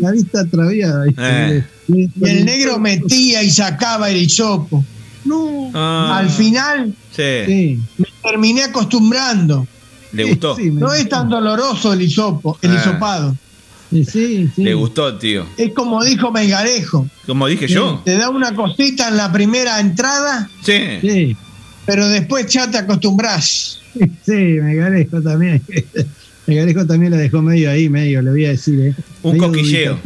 La 0.00 0.10
vista 0.10 0.40
atraviada. 0.40 1.06
Eh. 1.16 1.64
Y 1.88 2.08
el 2.28 2.44
negro 2.44 2.78
metía 2.78 3.42
y 3.42 3.50
sacaba 3.50 4.10
el 4.10 4.16
hisopo. 4.18 4.84
No. 5.24 5.70
Ah, 5.72 6.18
Al 6.18 6.28
final 6.30 6.92
sí. 7.14 7.22
Sí. 7.46 7.80
Terminé 8.22 8.64
acostumbrando. 8.64 9.66
¿Le 10.12 10.24
gustó? 10.24 10.56
Sí, 10.56 10.70
No 10.70 10.92
es 10.92 11.08
tan 11.08 11.28
doloroso 11.28 11.92
el 11.92 12.02
hisopo, 12.02 12.58
el 12.62 12.70
Ah. 12.72 12.74
hisopado. 12.80 13.36
Sí, 13.90 14.04
sí, 14.04 14.48
sí. 14.56 14.64
Le 14.64 14.72
gustó, 14.74 15.14
tío. 15.18 15.44
Es 15.58 15.72
como 15.74 16.02
dijo 16.02 16.30
Melgarejo. 16.32 17.06
Como 17.26 17.46
dije 17.46 17.66
yo. 17.68 18.00
Te 18.04 18.16
da 18.16 18.30
una 18.30 18.54
cosita 18.54 19.08
en 19.08 19.16
la 19.18 19.30
primera 19.30 19.80
entrada, 19.80 20.48
Sí. 20.62 20.78
Sí, 21.02 21.36
pero 21.84 22.08
después 22.08 22.46
ya 22.46 22.70
te 22.70 22.78
acostumbras. 22.78 23.80
sí, 24.24 24.32
Megalejo 24.32 25.20
también. 25.20 25.62
Megalejo 26.46 26.84
también 26.86 27.12
la 27.12 27.18
dejó 27.18 27.40
medio 27.40 27.70
ahí, 27.70 27.88
medio, 27.88 28.20
le 28.22 28.30
voy 28.30 28.44
a 28.46 28.50
decir, 28.50 28.80
¿eh? 28.80 28.94
Un 29.22 29.32
Medio 29.34 29.46
cosquilleo. 29.48 30.00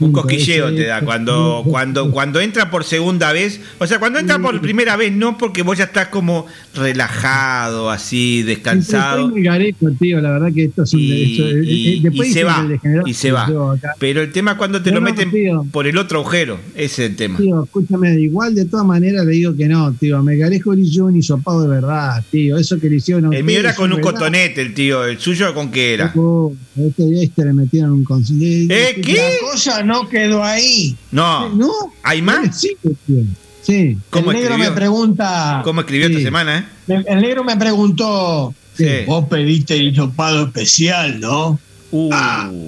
Un 0.00 0.12
cosquilleo 0.12 0.68
ese, 0.68 0.76
te 0.78 0.84
da 0.86 1.02
cuando, 1.02 1.62
cuando, 1.66 2.10
cuando 2.10 2.40
entra 2.40 2.70
por 2.70 2.84
segunda 2.84 3.30
vez. 3.34 3.60
O 3.78 3.86
sea, 3.86 3.98
cuando 3.98 4.18
entra 4.18 4.38
por 4.38 4.58
primera 4.62 4.96
vez, 4.96 5.12
no 5.12 5.36
porque 5.36 5.62
vos 5.62 5.76
ya 5.76 5.84
estás 5.84 6.08
como 6.08 6.46
relajado, 6.74 7.90
así, 7.90 8.42
descansado. 8.42 9.28
Soy 9.28 9.34
Megalejo, 9.42 9.90
tío, 10.00 10.20
la 10.22 10.30
verdad 10.30 10.52
que 10.54 10.64
esto 10.64 10.84
es 10.84 10.94
un. 10.94 11.00
Y, 11.00 11.12
eh, 11.40 11.62
y- 11.64 11.88
eh, 11.96 12.00
después 12.04 12.28
y 12.28 12.32
se 12.32 12.44
va. 12.44 12.66
que 12.82 13.00
Y 13.10 13.14
se 13.14 13.32
va. 13.32 13.50
Pero 13.98 14.22
el 14.22 14.32
tema 14.32 14.52
es 14.52 14.56
cuando 14.56 14.80
te 14.82 14.90
lo 14.90 14.96
no, 15.00 15.02
meten 15.02 15.30
tío. 15.30 15.66
por 15.70 15.86
el 15.86 15.98
otro 15.98 16.20
agujero. 16.20 16.58
Ese 16.74 17.04
es 17.04 17.10
el 17.10 17.16
tema. 17.16 17.38
Tío, 17.38 17.64
escúchame, 17.64 18.18
igual 18.20 18.54
de 18.54 18.64
todas 18.64 18.86
maneras 18.86 19.26
le 19.26 19.32
digo 19.32 19.54
que 19.54 19.66
no, 19.66 19.92
tío. 19.92 20.16
A 20.18 20.22
Megalejo 20.22 20.74
le 20.74 20.82
hizo 20.82 21.04
un 21.04 21.16
hisopado 21.16 21.62
de 21.62 21.68
verdad, 21.68 22.24
tío. 22.30 22.56
Eso 22.56 22.80
que 22.80 22.88
le 22.88 22.96
hicieron 22.96 23.32
El 23.34 23.44
mío 23.44 23.60
era 23.60 23.74
con 23.74 23.92
un 23.92 23.98
verdad. 23.98 24.12
cotonete, 24.12 24.62
el 24.62 24.72
tío. 24.72 25.04
¿El 25.04 25.18
suyo 25.18 25.52
con 25.52 25.70
qué 25.70 25.83
era? 25.92 26.12
Oh, 26.16 26.52
este, 26.76 27.22
este 27.22 27.44
le 27.44 27.52
metieron 27.52 27.92
un 27.92 28.04
concilio. 28.04 28.74
¿Eh? 28.74 29.00
¿Qué? 29.02 29.14
La 29.42 29.50
cosa 29.50 29.82
no 29.82 30.08
quedó 30.08 30.42
ahí. 30.42 30.96
No. 31.12 31.48
No. 31.50 31.70
¿Hay 32.02 32.22
más? 32.22 32.60
Sí, 32.60 32.76
tío. 33.06 33.22
Sí. 33.62 33.96
¿Cómo 34.10 34.30
el 34.30 34.36
negro 34.38 34.50
escribió? 34.54 34.70
me 34.70 34.76
pregunta, 34.76 35.60
¿Cómo 35.64 35.80
escribió 35.80 36.06
Sí. 36.08 36.12
esta 36.14 36.24
semana, 36.24 36.70
eh? 36.88 37.02
el 37.06 37.20
negro 37.22 37.44
me 37.44 37.56
preguntó, 37.56 38.54
Sí. 38.76 38.86
vos 39.06 39.26
pediste 39.28 39.74
el 39.76 39.88
hisopado 39.88 40.46
especial, 40.46 41.18
¿no? 41.20 41.58
Uh, 41.90 42.10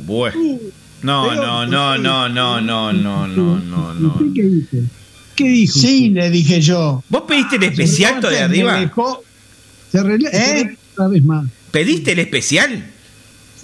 bueno. 0.04 0.36
No, 1.02 1.26
Pero- 1.28 1.42
no, 1.42 1.66
no, 1.66 1.98
no, 1.98 2.28
no, 2.28 2.60
no, 2.60 2.92
no, 2.92 3.26
no, 3.26 3.58
no, 3.58 3.94
no. 3.94 4.08
¿Usted 4.08 4.26
qué 4.34 4.42
dice? 4.42 4.82
¿Qué 5.34 5.48
dijo? 5.48 5.78
Sí, 5.78 6.08
le 6.10 6.30
dije 6.30 6.60
yo. 6.62 7.04
¿Vos 7.10 7.22
pediste 7.28 7.56
el 7.56 7.64
especial 7.64 8.20
de 8.22 8.38
arriba? 8.40 8.90
Se 9.92 9.98
¿Eh? 9.98 10.00
arregló 10.00 10.28
otra 10.94 11.08
vez 11.08 11.24
más. 11.24 11.46
¿Pediste 11.70 12.12
el 12.12 12.20
especial? 12.20 12.90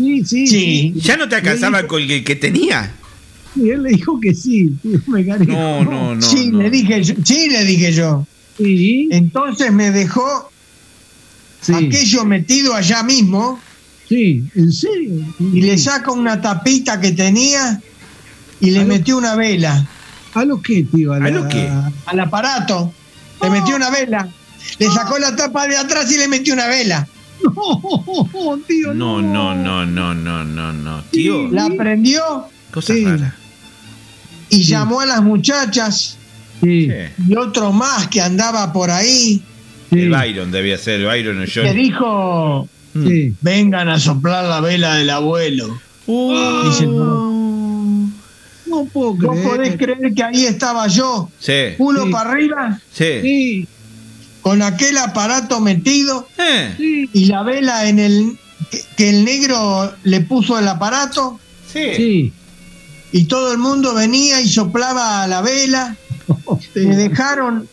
Sí, 0.03 0.25
sí. 0.25 0.47
Sí. 0.47 0.93
¿Ya 0.97 1.17
no 1.17 1.29
te 1.29 1.37
alcanzaba 1.37 1.87
con 1.87 2.03
el 2.03 2.25
que 2.25 2.35
tenía? 2.37 2.95
Y 3.55 3.71
él 3.71 3.83
le 3.83 3.91
dijo 3.91 4.19
que 4.21 4.35
sí, 4.35 4.73
tío. 4.83 4.99
Megalejo. 5.07 5.53
No, 5.53 5.85
no, 5.85 6.15
no. 6.17 6.23
sí, 6.23 6.49
no. 6.51 6.59
le 6.63 6.71
dije 6.71 7.03
yo, 7.05 7.15
sí, 7.25 7.49
le 7.51 7.65
dije 7.65 7.93
yo. 7.93 8.27
Sí, 8.59 9.09
Entonces 9.13 9.73
me 9.73 9.91
dejó 9.91 10.51
sí. 11.61 11.73
aquello 11.75 12.25
metido 12.25 12.75
allá 12.75 13.03
mismo 13.03 13.61
Sí, 14.09 14.45
en 14.57 14.73
serio. 14.73 15.25
y 15.39 15.63
le 15.63 15.79
saca 15.79 16.11
una 16.13 16.41
tapita 16.41 17.01
que 17.01 17.13
tenía 17.13 17.81
y 18.61 18.71
le 18.71 18.81
¿A 18.81 18.83
lo- 18.83 18.89
metió 18.89 19.17
una 19.17 19.37
vela 19.37 19.89
¿A 20.35 20.45
lo 20.45 20.61
qué, 20.61 20.83
tío? 20.85 21.13
¿A 21.15 21.19
lo 21.21 21.49
qué? 21.49 21.71
al 22.07 22.21
aparato. 22.21 22.93
Le 23.43 23.51
metió 23.51 23.77
una 23.77 23.91
vela. 23.91 24.29
Le 24.79 24.87
sacó 24.91 25.19
la 25.19 25.35
tapa 25.37 25.67
de 25.69 25.77
atrás 25.77 26.11
y 26.13 26.17
le 26.19 26.27
metió 26.29 26.55
una 26.55 26.69
vela. 26.69 27.07
No, 28.33 28.59
tío. 28.67 28.95
No, 28.95 29.21
no, 29.23 29.55
no, 29.55 29.85
no, 29.87 30.15
no, 30.15 30.45
no, 30.45 30.73
no. 30.73 31.03
Tío, 31.11 31.49
La 31.51 31.69
prendió 31.77 32.23
cosa 32.73 32.95
Sí. 32.95 33.05
rara. 33.05 33.35
y 34.51 34.63
llamó 34.65 35.01
a 35.01 35.07
las 35.07 35.23
muchachas 35.23 36.19
Sí, 36.63 36.89
y 37.29 37.37
otro 37.37 37.73
más 37.73 38.07
que 38.09 38.21
andaba 38.21 38.73
por 38.73 38.91
ahí. 38.91 39.43
sí, 39.91 39.99
El 40.01 40.11
Byron 40.11 40.51
debía 40.53 40.79
ser, 40.79 41.01
el 41.01 41.07
Byron 41.07 41.41
o 41.41 41.45
yo. 41.45 41.63
Le 41.65 41.75
dijo, 41.75 42.69
sí. 42.95 43.35
vengan 43.41 43.89
a 43.89 43.99
soplar 43.99 44.45
la 44.45 44.61
vela 44.61 44.95
del 44.97 45.11
abuelo. 45.11 45.81
Uh, 46.07 46.69
Dice, 46.69 46.87
no, 46.87 48.11
No 48.67 48.85
puedo 48.87 49.15
¿Vos 49.15 49.39
podés 49.41 49.77
creer. 49.77 49.99
creer 49.99 50.15
que 50.15 50.23
ahí 50.23 50.45
estaba 50.47 50.87
yo, 50.89 51.29
Sí. 51.39 51.53
para 52.11 52.31
arriba, 52.31 52.81
sí. 52.93 53.67
Con 54.43 54.61
aquel 54.63 54.99
aparato 54.99 55.61
metido 55.61 56.27
Eh, 56.39 57.09
y 57.13 57.25
la 57.27 57.43
vela 57.43 57.89
en 57.89 57.99
el 57.99 58.37
que, 58.71 58.83
que 58.97 59.11
el 59.11 59.25
negro 59.25 59.93
le 60.03 60.21
puso 60.21 60.59
el 60.59 60.67
aparato 60.69 61.39
sí. 61.73 61.95
sí. 61.97 62.33
y 63.13 63.25
todo 63.25 63.53
el 63.53 63.59
mundo 63.59 63.95
venía 63.95 64.41
y 64.41 64.49
soplaba 64.49 65.23
a 65.23 65.27
la 65.29 65.41
vela. 65.43 65.97
Me 66.75 66.97
dejaron 66.97 67.69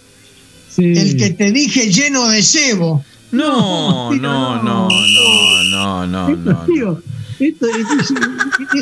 Sí. 0.69 0.83
el 0.95 1.17
que 1.17 1.31
te 1.31 1.51
dije 1.51 1.91
lleno 1.91 2.27
de 2.29 2.43
cebo. 2.43 3.03
No, 3.31 4.11
no, 4.13 4.63
no. 4.63 4.87
no, 4.89 5.63
no, 5.63 6.07
no, 6.07 6.29
no. 6.35 7.01
Esto 7.39 7.67
es, 7.67 8.11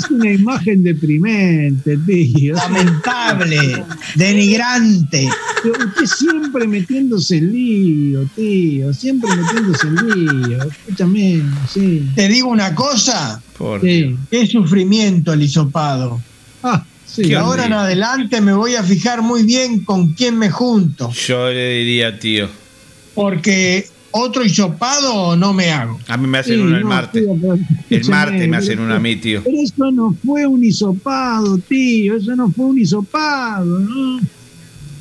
es 0.04 0.10
una 0.10 0.32
imagen 0.32 0.84
deprimente, 0.84 1.98
tío. 2.06 2.56
Lamentable, 2.56 3.84
denigrante. 4.16 5.30
Usted 5.64 6.06
siempre 6.06 6.68
metiéndose 6.68 7.38
en 7.38 7.52
lío, 7.52 8.26
tío. 8.36 8.94
Siempre 8.94 9.30
metiéndose 9.36 9.88
en 9.88 9.96
lío. 9.96 10.64
Escúchame, 10.64 11.42
sí. 11.72 12.10
Te 12.16 12.28
digo 12.28 12.50
una 12.50 12.74
cosa, 12.76 13.42
Por 13.58 13.82
Sí. 13.82 14.16
qué 14.30 14.46
sufrimiento 14.46 15.34
el 15.34 15.42
hisopado. 15.44 16.22
Ah, 16.64 16.86
sí. 17.06 17.24
Y 17.28 17.34
ahora 17.34 17.66
en 17.66 17.74
adelante 17.74 18.40
me 18.42 18.54
voy 18.54 18.76
a 18.76 18.84
fijar 18.84 19.22
muy 19.24 19.44
bien 19.44 19.84
con 19.84 20.14
quién 20.14 20.38
me 20.38 20.50
junto, 20.52 21.12
Yo 21.12 21.50
le 21.50 21.70
diría, 21.80 22.20
tío. 22.20 22.48
porque 23.16 23.88
otro 24.12 24.44
hisopado 24.44 25.36
no 25.36 25.54
me 25.54 25.72
hago. 25.72 26.00
A 26.08 26.18
mí 26.18 26.28
me 26.28 26.40
hacen 26.40 26.56
Sí, 26.56 26.62
uno 26.62 26.76
el 26.78 26.84
no, 26.84 26.90
martes. 26.90 27.24
tío, 27.24 27.36
pero 27.40 27.58
El 27.90 28.10
martes 28.10 28.48
me 28.50 28.58
hacen 28.58 28.80
uno 28.80 28.94
a 28.96 29.00
mí, 29.00 29.16
tío. 29.18 29.42
Pero 29.44 29.58
eso 29.62 29.92
no 29.92 30.16
fue 30.26 30.46
un 30.48 30.64
hisopado, 30.64 31.58
tío. 31.60 32.16
Eso 32.18 32.36
no 32.36 32.50
fue 32.52 32.66
un 32.66 32.80
hisopado, 32.80 33.80
¿no? 33.80 34.20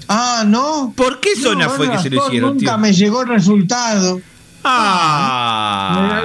Ah, 0.08 0.44
¿no? 0.46 0.92
¿Por 0.96 1.20
qué 1.20 1.30
zona 1.36 1.64
No, 1.66 1.70
fue 1.72 1.90
que 1.90 1.98
se 1.98 2.10
lo 2.10 2.24
hicieron, 2.26 2.50
Nunca 2.56 2.72
tío? 2.72 2.78
me 2.78 2.92
llegó 2.92 3.22
el 3.22 3.28
resultado. 3.28 4.20
Ah, 4.68 6.24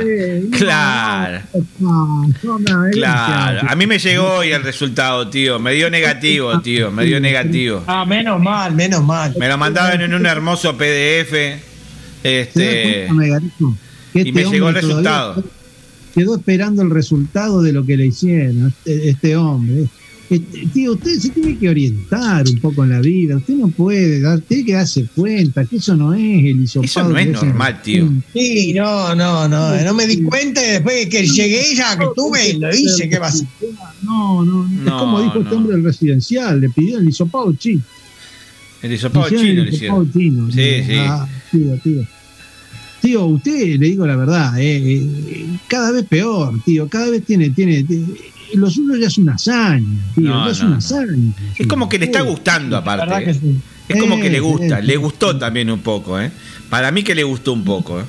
claro, 0.57 1.41
claro. 2.91 3.61
A 3.67 3.75
mí 3.75 3.85
me 3.85 3.99
llegó 3.99 4.25
hoy 4.37 4.51
el 4.51 4.63
resultado, 4.63 5.27
tío. 5.29 5.59
Me 5.59 5.73
dio 5.73 5.89
negativo, 5.89 6.59
tío. 6.61 6.91
Me 6.91 7.05
dio 7.05 7.19
negativo. 7.19 7.83
Ah, 7.87 8.03
menos 8.05 8.41
mal, 8.41 8.73
menos 8.73 9.03
mal. 9.03 9.33
Me 9.37 9.47
lo 9.47 9.57
mandaban 9.57 10.01
en 10.01 10.13
un 10.13 10.25
hermoso 10.25 10.75
PDF. 10.75 11.70
Este. 12.23 13.07
Que 14.13 14.19
Y 14.19 14.19
este 14.19 14.31
me 14.31 14.43
llegó 14.43 14.69
el 14.69 14.75
hombre 14.75 14.81
resultado. 14.81 15.43
Quedó 16.13 16.35
esperando 16.35 16.81
el 16.81 16.89
resultado 16.89 17.61
de 17.61 17.71
lo 17.71 17.85
que 17.85 17.95
le 17.95 18.07
hicieron 18.07 18.67
este, 18.67 19.09
este 19.09 19.35
hombre. 19.37 19.87
Este, 20.31 20.65
tío, 20.73 20.93
usted 20.93 21.19
se 21.19 21.29
tiene 21.29 21.57
que 21.57 21.67
orientar 21.67 22.45
un 22.47 22.57
poco 22.59 22.85
en 22.85 22.91
la 22.91 23.01
vida. 23.01 23.35
Usted 23.35 23.55
no 23.55 23.67
puede, 23.67 24.21
dar, 24.21 24.39
tiene 24.39 24.63
que 24.63 24.73
darse 24.73 25.05
cuenta 25.13 25.65
que 25.65 25.75
eso 25.75 25.93
no 25.93 26.13
es 26.13 26.21
el 26.21 26.61
hisopado. 26.61 26.85
Eso 26.85 27.09
no 27.09 27.17
es 27.17 27.27
normal, 27.27 27.81
tío. 27.81 28.09
Sí, 28.31 28.73
no, 28.73 29.13
no, 29.13 29.49
no. 29.49 29.75
No 29.83 29.93
me 29.93 30.07
di 30.07 30.23
cuenta 30.23 30.65
y 30.65 30.71
después 30.71 31.07
que 31.07 31.27
llegué 31.27 31.75
ya 31.75 31.97
que 31.99 32.05
tuve, 32.15 32.53
lo 32.53 32.73
hice. 32.73 33.09
¿Qué 33.09 33.17
pasa? 33.17 33.45
No, 34.03 34.45
no, 34.45 34.65
es 34.85 34.91
como 34.91 35.21
dijo 35.21 35.39
este 35.39 35.51
no. 35.51 35.57
hombre 35.57 35.75
del 35.75 35.83
residencial, 35.83 36.61
le 36.61 36.69
pidió 36.69 36.99
el 36.99 37.09
hisopado 37.09 37.51
chino. 37.53 37.81
El 38.81 38.93
hisopado 38.93 39.27
chino 39.27 39.41
el 39.41 39.65
le 39.65 39.69
hicieron. 39.69 40.03
hisopado 40.03 40.19
chino. 40.19 40.51
Sí, 40.51 40.83
sí. 40.87 40.95
Ah, 40.97 41.27
tío, 41.51 41.77
tío. 41.83 42.05
Tío, 43.01 43.25
usted, 43.25 43.79
le 43.79 43.87
digo 43.87 44.05
la 44.05 44.15
verdad, 44.15 44.59
eh, 44.59 44.77
eh, 44.77 45.47
cada 45.67 45.91
vez 45.91 46.05
peor, 46.07 46.53
tío, 46.63 46.87
cada 46.87 47.09
vez 47.09 47.23
tiene, 47.25 47.49
tiene, 47.49 47.83
tiene- 47.83 48.05
lo 48.53 48.69
suyo 48.69 48.95
ya 48.95 49.07
es 49.07 49.17
una 49.17 49.33
hazaña, 49.35 49.87
tío, 50.13 50.29
No, 50.29 50.45
ya 50.45 50.51
es 50.51 50.59
no, 50.59 50.65
una 50.67 50.75
no. 50.75 50.77
hazaña. 50.79 51.33
Es 51.57 51.67
como 51.67 51.89
que 51.89 51.97
le 51.97 52.05
está 52.05 52.21
gustando, 52.21 52.77
aparte. 52.77 53.31
¿eh? 53.31 53.55
Es 53.87 53.99
como 53.99 54.19
que 54.19 54.29
le 54.29 54.39
gusta. 54.39 54.81
Le 54.81 54.97
gustó 54.97 55.37
también 55.37 55.71
un 55.71 55.79
poco, 55.79 56.19
¿eh? 56.19 56.31
Para 56.69 56.91
mí 56.91 57.03
que 57.03 57.15
le 57.15 57.23
gustó 57.23 57.53
un 57.53 57.63
poco, 57.63 57.99
¿eh? 58.01 58.03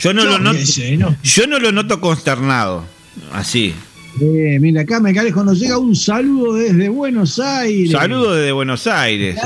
Yo 0.00 0.12
no, 0.12 0.24
Yo 0.24 0.30
lo 0.30 0.38
noto, 0.40 0.58
no. 0.98 1.16
yo 1.22 1.46
no 1.46 1.58
lo 1.58 1.72
noto 1.72 2.00
consternado. 2.00 2.84
Así. 3.32 3.72
Eh, 4.20 4.58
mira, 4.60 4.82
acá 4.82 4.98
me 5.00 5.14
carejo, 5.14 5.44
nos 5.44 5.58
llega 5.58 5.78
un 5.78 5.94
saludo 5.94 6.54
desde 6.54 6.88
Buenos 6.88 7.38
Aires. 7.38 7.92
Saludo 7.92 8.34
desde 8.34 8.52
Buenos 8.52 8.86
Aires. 8.86 9.36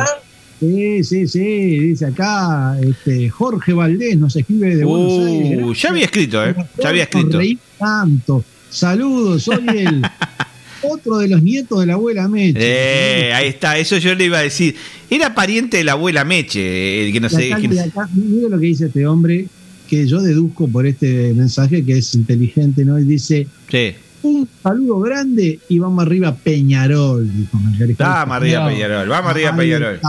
Sí, 0.60 1.02
sí, 1.04 1.26
sí, 1.26 1.78
dice 1.78 2.04
acá, 2.06 2.76
este, 2.82 3.30
Jorge 3.30 3.72
Valdés 3.72 4.18
nos 4.18 4.36
escribe 4.36 4.76
de 4.76 4.84
Buenos 4.84 5.12
Uh, 5.12 5.26
Aires. 5.26 5.80
ya 5.82 5.88
había 5.88 6.04
escrito, 6.04 6.44
¿eh? 6.46 6.54
Ya 6.82 6.88
había 6.90 7.02
escrito. 7.04 7.38
reí 7.38 7.58
tanto. 7.78 8.44
Saludos, 8.68 9.42
soy 9.44 9.64
el 9.74 10.02
otro 10.82 11.16
de 11.18 11.28
los 11.28 11.42
nietos 11.42 11.80
de 11.80 11.86
la 11.86 11.94
abuela 11.94 12.28
Meche. 12.28 12.58
Eh, 12.60 13.32
ahí 13.32 13.48
está, 13.48 13.78
eso 13.78 13.96
yo 13.96 14.14
le 14.14 14.26
iba 14.26 14.38
a 14.38 14.42
decir. 14.42 14.76
Era 15.08 15.34
pariente 15.34 15.78
de 15.78 15.84
la 15.84 15.92
abuela 15.92 16.24
Meche, 16.24 17.06
el 17.06 17.12
que 17.12 17.20
no 17.20 17.26
Y 17.28 17.30
sé. 17.30 17.52
acá- 17.52 17.60
que 17.62 17.68
no 17.68 17.74
y 17.74 17.76
sé- 17.78 17.82
acá, 17.84 18.08
mire 18.14 18.48
lo 18.50 18.58
que 18.60 18.66
dice 18.66 18.86
este 18.86 19.06
hombre, 19.06 19.46
que 19.88 20.06
yo 20.06 20.20
deduzco 20.20 20.68
por 20.68 20.86
este 20.86 21.32
mensaje 21.34 21.82
que 21.84 21.98
es 21.98 22.14
inteligente, 22.14 22.84
¿no? 22.84 22.98
Y 22.98 23.04
dice, 23.04 23.46
Sí. 23.70 23.92
Un 24.22 24.48
saludo 24.62 25.00
grande 25.00 25.58
y 25.68 25.78
vamos 25.78 26.04
arriba 26.04 26.34
Peñarol, 26.34 27.28
dijo 27.36 27.58
Melgarejo. 27.58 27.98
Vamos 28.02 28.36
arriba. 28.36 28.68
Peñarol, 28.68 29.08
vamos 29.08 29.30
arriba 29.30 29.56
Peñarol. 29.56 30.00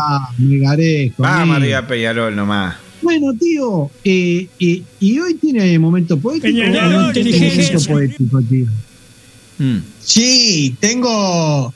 Vamos 1.18 1.56
arriba 1.58 1.88
Peñarol 1.88 2.36
nomás. 2.36 2.76
Bueno, 3.02 3.34
tío, 3.40 3.90
eh, 4.04 4.48
eh, 4.60 4.84
y 5.00 5.20
hoy 5.20 5.34
tiene 5.36 5.78
momento 5.80 6.20
poético. 6.20 6.46
Peñarol, 6.48 6.94
¿o 6.96 7.02
no 7.08 7.12
tiene 7.14 7.30
inteligencia. 7.32 7.78
momento 7.90 7.92
poético, 8.18 8.42
tío. 8.44 8.66
Mm. 9.58 9.78
Sí, 10.00 10.76
tengo 10.80 11.74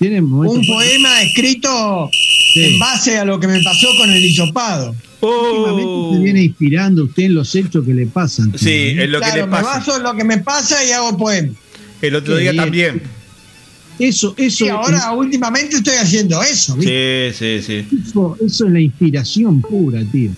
un 0.00 0.30
poético. 0.30 0.72
poema 0.74 1.22
escrito 1.22 2.10
Sí. 2.52 2.64
en 2.64 2.78
base 2.78 3.18
a 3.18 3.24
lo 3.24 3.38
que 3.40 3.46
me 3.48 3.62
pasó 3.62 3.88
con 3.96 4.10
el 4.10 4.24
hisopado. 4.24 4.94
Últimamente 5.20 6.16
se 6.18 6.22
viene 6.22 6.42
inspirando 6.44 7.04
usted 7.04 7.22
en 7.24 7.34
los 7.34 7.54
hechos 7.54 7.84
que 7.84 7.94
le 7.94 8.06
pasan. 8.06 8.52
tío, 8.52 8.56
Oh. 8.56 8.58
Sí, 8.62 8.94
es 8.98 9.08
lo 9.08 9.18
que 9.20 9.24
claro, 9.26 9.40
le 9.40 9.46
me 9.46 9.50
pasa. 9.50 9.64
baso 9.78 9.96
en 9.96 10.02
lo 10.02 10.14
que 10.14 10.24
me 10.24 10.38
pasa 10.38 10.84
y 10.84 10.90
hago 10.92 11.16
poema. 11.16 11.52
El 12.06 12.14
otro 12.16 12.34
Qué 12.36 12.40
día 12.42 12.50
bien. 12.52 12.62
también. 12.64 13.02
Eso, 13.98 14.34
eso, 14.36 14.64
Y 14.64 14.68
ahora 14.68 15.12
últimamente 15.12 15.76
estoy 15.76 15.94
haciendo 15.94 16.42
eso. 16.42 16.74
¿viste? 16.76 17.32
Sí, 17.32 17.60
sí, 17.62 17.84
sí. 17.88 17.98
eso, 18.08 18.36
eso 18.44 18.66
es 18.66 18.72
la 18.72 18.80
inspiración 18.80 19.60
pura, 19.60 20.02
tío. 20.10 20.30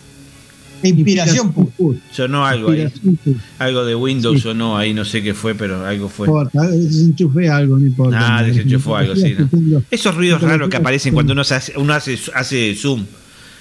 Inspiración 0.83 1.53
pura. 1.53 1.99
Sonó 2.13 2.45
algo 2.45 2.71
ahí. 2.71 2.83
Inspiración 2.83 3.17
pura. 3.17 3.39
Algo 3.59 3.85
de 3.87 3.95
Windows 3.95 4.43
sonó 4.43 4.77
ahí, 4.77 4.93
no 4.93 5.05
sé 5.07 5.23
qué 5.23 5.33
fue, 5.33 5.55
pero 5.55 5.85
algo 5.87 6.09
fue. 6.09 6.27
No 6.29 6.41
importa, 6.43 6.69
desenchufé 6.71 7.49
algo, 7.49 7.79
no 7.79 7.87
importa. 7.87 8.37
Ah, 8.39 8.43
desenchufó 8.43 8.95
algo, 8.97 9.17
sí. 9.17 9.35
¿no? 9.39 9.49
Tengo- 9.49 9.83
Esos 9.91 10.15
ruidos 10.15 10.43
raros 10.43 10.69
que 10.69 10.77
aparecen 10.77 11.15
cuando 11.15 11.33
uno, 11.33 11.43
se 11.45 11.55
hace, 11.55 11.73
uno 11.77 11.95
hace, 11.95 12.19
hace 12.35 12.75
zoom. 12.75 13.05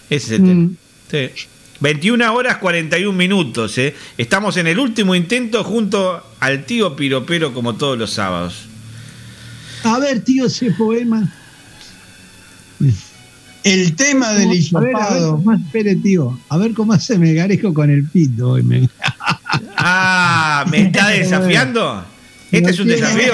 Ese 0.09 0.25
es 0.25 0.31
el 0.39 0.45
tema. 0.45 0.53
Mm, 0.61 0.75
Sí. 1.09 1.17
21 1.79 2.33
horas 2.33 2.57
41 2.57 3.11
minutos. 3.17 3.77
¿eh? 3.77 3.95
Estamos 4.17 4.57
en 4.57 4.67
el 4.67 4.79
último 4.79 5.15
intento 5.15 5.63
junto 5.63 6.23
al 6.39 6.65
tío 6.65 6.95
Piropero 6.95 7.53
como 7.53 7.75
todos 7.75 7.97
los 7.97 8.11
sábados. 8.11 8.65
A 9.83 9.99
ver, 9.99 10.21
tío, 10.21 10.45
ese 10.47 10.71
poema. 10.71 11.31
El 13.63 13.95
tema 13.95 14.31
del 14.33 14.45
a 14.45 14.49
ver 14.49 14.57
hisopado. 14.57 15.43
espere, 15.65 15.95
tío. 15.95 16.39
A 16.49 16.57
ver 16.57 16.73
cómo 16.73 16.93
hace 16.93 17.17
Megarejo 17.17 17.73
con 17.73 17.89
el 17.89 18.03
pito 18.05 18.51
hoy. 18.51 18.63
me- 18.63 18.89
Ah, 19.77 20.65
¿me 20.69 20.81
está 20.83 21.07
desafiando? 21.09 22.05
¿Este 22.51 22.71
es 22.71 22.79
un 22.79 22.87
desafío? 22.87 23.33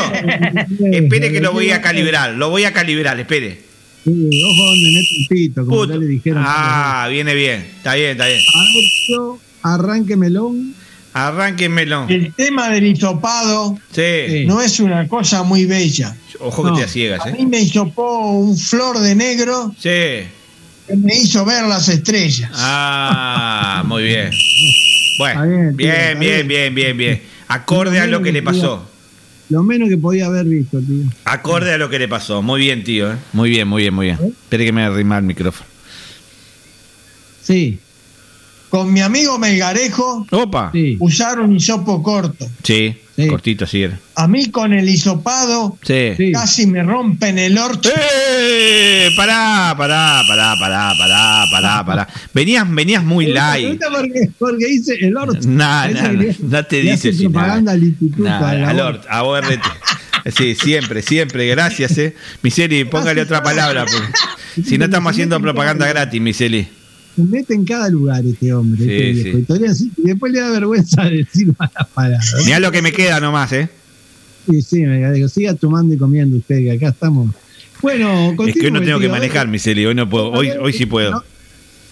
Espere 0.91 1.31
que 1.31 1.41
lo 1.41 1.51
voy 1.53 1.71
a 1.71 1.81
calibrar, 1.81 2.31
lo 2.33 2.49
voy 2.49 2.63
a 2.65 2.73
calibrar, 2.73 3.19
espere. 3.19 3.61
Sí, 4.03 4.43
ojo 4.43 4.65
donde 4.65 4.91
mete 4.91 5.07
pito, 5.29 5.65
como 5.65 5.77
Puto. 5.77 5.93
ya 5.93 5.99
le 5.99 6.05
dijeron. 6.07 6.43
Ah, 6.45 7.07
viene 7.09 7.33
bien, 7.35 7.61
está 7.77 7.93
bien, 7.95 8.11
está 8.11 8.27
bien. 8.27 8.39
A 8.55 8.59
ver, 8.63 8.83
tío, 9.07 9.39
arranque 9.61 10.15
melón. 10.17 10.73
El 12.09 12.33
tema 12.33 12.69
del 12.69 12.85
hisopado 12.87 13.77
Sí, 13.93 14.45
no 14.47 14.61
es 14.61 14.79
una 14.79 15.07
cosa 15.07 15.43
muy 15.43 15.65
bella. 15.65 16.15
ojo 16.39 16.73
que 16.73 16.81
te 16.81 16.87
ciegas, 16.87 17.25
A 17.25 17.29
¿eh? 17.29 17.35
mí 17.37 17.45
me 17.45 17.59
hisopó 17.59 18.29
un 18.31 18.57
flor 18.57 18.97
de 18.99 19.13
negro 19.13 19.75
Sí. 19.77 19.89
que 20.87 20.95
me 20.97 21.13
hizo 21.15 21.43
ver 21.45 21.65
las 21.65 21.89
estrellas. 21.89 22.49
Ah, 22.55 23.83
muy 23.85 24.03
bien. 24.03 24.31
Bueno, 25.17 25.41
bien, 25.75 26.17
bien. 26.19 26.47
bien, 26.47 26.73
bien, 26.73 26.97
bien. 26.97 27.21
Acorde 27.49 27.99
a 27.99 28.07
lo 28.07 28.21
que 28.21 28.31
le 28.31 28.41
pasó. 28.41 28.89
Lo 29.51 29.63
menos 29.63 29.89
que 29.89 29.97
podía 29.97 30.27
haber 30.27 30.45
visto, 30.45 30.79
tío. 30.79 31.03
Acorde 31.25 31.73
a 31.73 31.77
lo 31.77 31.89
que 31.89 31.99
le 31.99 32.07
pasó. 32.07 32.41
Muy 32.41 32.61
bien, 32.61 32.85
tío. 32.85 33.11
¿eh? 33.11 33.17
Muy 33.33 33.49
bien, 33.49 33.67
muy 33.67 33.81
bien, 33.81 33.93
muy 33.93 34.05
bien. 34.05 34.17
Espere 34.21 34.63
que 34.63 34.71
me 34.71 34.81
arrima 34.83 35.17
el 35.17 35.25
micrófono. 35.25 35.69
Sí, 37.43 37.77
Con 38.71 38.91
mi 38.93 39.01
amigo 39.01 39.37
Melgarejo 39.37 40.25
Opa. 40.31 40.71
sí. 40.71 40.95
usar 40.99 41.39
un 41.41 41.55
hisopo 41.57 42.01
corto. 42.01 42.49
Sí, 42.63 42.95
Sí. 43.17 43.27
cortito 43.27 43.65
así 43.65 43.83
era. 43.83 43.99
A 44.15 44.25
mí 44.27 44.49
con 44.49 44.71
el 44.71 44.87
hisopado 44.87 45.77
Sí. 45.83 46.31
Casi 46.31 46.65
me 46.65 46.81
rompen 46.81 47.37
el 47.37 47.57
orto. 47.57 47.89
¡Eh! 47.93 49.09
Pará, 49.17 49.75
pará, 49.77 50.21
pará, 50.25 50.55
pará, 50.57 50.93
pará, 50.97 51.43
pará, 51.51 51.85
pará. 51.85 52.07
Venías, 52.33 52.65
venías 52.73 53.03
muy 53.03 53.25
light. 53.27 53.79
Porque, 53.91 54.29
porque 54.39 54.65
dice 54.65 54.95
el 55.01 55.17
orto. 55.17 55.37
Nah, 55.47 55.81
Parece 55.83 56.01
nah, 56.01 56.09
que 56.09 56.15
nah, 56.15 56.21
le- 56.23 56.35
no 56.39 56.65
te 56.65 56.83
le 56.83 56.91
hace 56.93 57.09
dice 57.09 57.19
si 57.23 57.27
propaganda 57.27 57.71
al 57.73 57.83
instituto. 57.83 58.23
Nah, 58.23 58.49
al 58.49 58.79
hora. 58.79 58.85
Ort, 58.87 59.05
a 59.09 59.23
ORT. 59.23 59.61
Sí, 60.37 60.55
siempre, 60.55 61.01
siempre, 61.01 61.45
gracias, 61.47 61.97
eh. 61.97 62.15
Miseli, 62.41 62.85
póngale 62.85 63.21
otra 63.21 63.43
palabra, 63.43 63.85
porque 63.85 64.63
si 64.69 64.77
no 64.77 64.85
estamos 64.85 65.11
haciendo 65.11 65.39
propaganda 65.41 65.85
gratis, 65.87 66.21
Miseli. 66.21 66.67
Se 67.15 67.23
mete 67.23 67.53
en 67.53 67.65
cada 67.65 67.89
lugar 67.89 68.25
este 68.25 68.53
hombre. 68.53 68.83
Sí, 68.83 68.91
este 68.91 69.11
viejo. 69.11 69.37
sí. 69.37 69.43
Y 69.43 69.45
todavía 69.45 69.71
y 69.97 70.07
después 70.07 70.31
le 70.31 70.39
da 70.39 70.51
vergüenza 70.51 71.03
decir 71.09 71.53
malas 71.57 71.87
palabras. 71.93 72.33
Mirá 72.45 72.59
lo 72.59 72.71
que 72.71 72.81
me 72.81 72.91
queda 72.91 73.19
nomás, 73.19 73.51
eh. 73.53 73.69
Sí, 74.49 74.61
sí, 74.61 74.81
me 74.81 75.11
digo, 75.11 75.27
siga 75.27 75.53
tomando 75.53 75.93
y 75.93 75.97
comiendo 75.97 76.37
usted, 76.37 76.57
que 76.59 76.71
acá 76.71 76.89
estamos. 76.89 77.29
Bueno, 77.81 78.35
Es 78.47 78.53
que 78.55 78.65
hoy 78.67 78.71
no 78.71 78.81
tengo 78.81 78.99
que 78.99 79.09
manejar, 79.09 79.47
Miseli, 79.47 79.85
hoy 79.85 79.95
no 79.95 80.07
puedo, 80.09 80.31
hoy, 80.31 80.49
hoy 80.49 80.73
sí 80.73 80.85
puedo. 80.85 81.23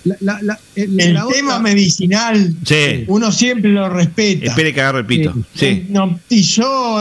La, 0.06 0.16
la, 0.22 0.40
la, 0.42 0.60
el, 0.76 0.98
El 1.00 1.14
la 1.14 1.26
tema 1.28 1.56
otra- 1.58 1.60
medicinal, 1.60 2.56
Sí, 2.66 3.04
uno 3.08 3.32
siempre 3.34 3.70
lo 3.72 3.90
respeta. 3.90 4.46
espere 4.48 4.74
que 4.74 4.80
agarro 4.82 5.00
el 5.00 5.06
pito. 5.06 5.34
Sí, 5.54 5.88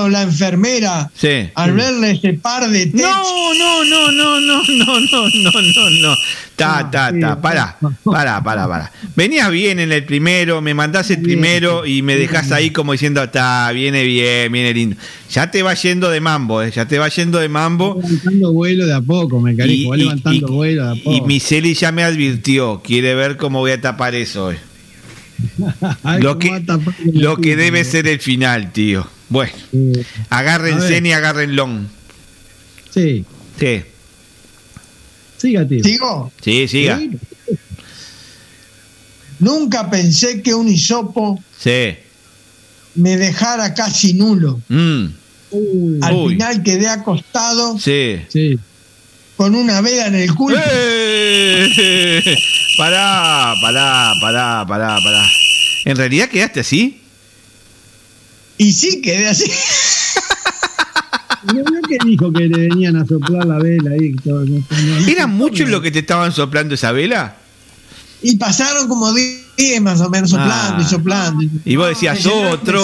la 0.09 0.23
enfermera 0.23 1.09
sí. 1.15 1.49
al 1.55 1.73
verle 1.75 2.11
ese 2.13 2.33
par 2.35 2.69
de. 2.69 2.87
No, 2.87 3.55
no, 3.55 3.85
no, 3.85 4.11
no, 4.13 4.41
no, 4.41 4.63
no, 4.63 5.01
no, 5.01 5.29
no, 5.31 5.63
no, 5.63 5.91
no. 6.03 6.17
Ta, 6.57 6.91
ta, 6.91 7.13
ta, 7.21 7.41
pará, 7.41 7.77
pará, 8.03 8.43
pará, 8.43 8.67
pará. 8.67 8.93
Venías 9.15 9.49
bien 9.53 9.79
en 9.79 9.93
el 9.93 10.05
primero, 10.05 10.61
me 10.61 10.75
mandás 10.75 11.09
el 11.11 11.23
primero 11.23 11.87
y 11.87 12.03
me 12.03 12.17
dejás 12.17 12.51
ahí 12.51 12.71
como 12.71 12.91
diciendo, 12.91 13.23
está, 13.23 13.71
viene 13.71 14.03
bien, 14.03 14.51
viene 14.51 14.75
lindo. 14.75 14.97
Ya 15.31 15.51
te 15.51 15.63
va 15.63 15.75
yendo 15.75 16.09
de 16.11 16.21
mambo, 16.21 16.63
eh, 16.63 16.71
ya 16.71 16.87
te 16.89 16.99
va 16.99 17.09
yendo 17.09 17.39
de 17.39 17.49
mambo. 17.51 18.01
levantando 18.03 18.53
vuelo 18.53 18.87
de 18.87 18.95
a 18.95 19.01
poco, 19.03 19.41
me 19.41 19.53
Y, 19.53 19.57
carico, 19.57 19.91
va 19.91 19.97
y- 19.97 20.01
levantando 20.01 20.47
y- 20.49 20.51
vuelo 20.51 20.85
de 20.85 20.91
a 20.91 20.95
y 20.95 21.01
poco. 21.01 21.27
Miseli 21.27 21.75
ya 21.75 21.93
me 21.93 22.03
advirtió, 22.03 22.81
quiere 22.83 23.15
ver 23.15 23.37
cómo 23.37 23.59
voy 23.61 23.73
a 23.73 23.81
tapar 23.81 24.15
eso 24.15 24.47
hoy. 24.47 24.57
Ay, 26.03 26.23
Lo 26.23 26.39
que, 26.39 26.51
va 26.51 26.57
a 26.57 26.65
tapar 26.65 26.95
el 27.05 27.21
lo 27.21 27.37
que 27.37 27.57
debe 27.57 27.85
ser 27.85 28.07
el 28.09 28.21
final, 28.21 28.73
tío. 28.73 29.07
Bueno, 29.29 29.53
Eh, 29.75 30.05
agárrense 30.31 31.01
y 31.05 31.13
agárrenlo. 31.13 31.69
sí, 32.91 33.25
Sí. 33.59 33.83
Siga, 35.37 35.69
tío. 35.69 35.85
¿Sigo? 35.85 36.33
Sí, 36.43 36.67
siga. 36.67 36.99
Nunca 39.41 39.89
pensé 39.89 40.43
que 40.43 40.55
un 40.55 40.69
hisopo 40.69 41.39
Sí. 41.59 41.95
Me 42.99 43.17
dejara 43.17 43.75
casi 43.75 44.15
nulo. 44.15 44.61
Mm. 44.69 45.07
Al 46.03 46.15
Uy. 46.15 46.33
final 46.35 46.63
quedé 46.63 46.89
acostado 46.89 47.79
Sí. 47.79 48.17
Sí. 48.29 48.59
con 49.37 49.55
una 49.55 49.81
vela 49.81 50.07
en 50.09 50.17
el 50.17 50.35
culo. 50.35 50.59
¡Eh! 50.63 52.37
Pará, 52.77 53.55
pará, 53.63 54.13
pará, 54.21 54.67
pará, 54.67 54.99
pará. 55.03 55.27
¿En 55.85 55.97
realidad 55.97 56.29
quedaste 56.29 56.61
así? 56.61 57.01
Y 58.59 58.73
sí, 58.73 59.01
quedé 59.01 59.29
así. 59.29 59.51
¿No 61.55 61.63
que 61.89 61.97
dijo 62.05 62.33
que 62.33 62.49
le 62.49 62.69
venían 62.69 62.97
a 62.97 63.07
soplar 63.07 63.47
la 63.47 63.59
vela 63.59 63.93
ahí? 63.93 64.15
¿Era 65.09 65.27
mucho 65.29 65.65
lo 65.67 65.81
que 65.81 65.91
te 65.91 66.01
estaban 66.01 66.33
soplando 66.33 66.75
esa 66.75 66.93
vela? 66.93 67.37
Y 68.23 68.37
pasaron 68.37 68.89
como 68.89 69.13
10 69.15 69.45
más 69.81 70.01
o 70.01 70.09
menos 70.09 70.31
soplando 70.31 70.77
Ah. 70.79 70.81
y 70.81 70.85
soplando. 70.85 71.45
Y 71.65 71.77
vos 71.77 71.89
decías 71.89 72.25
otro, 72.27 72.81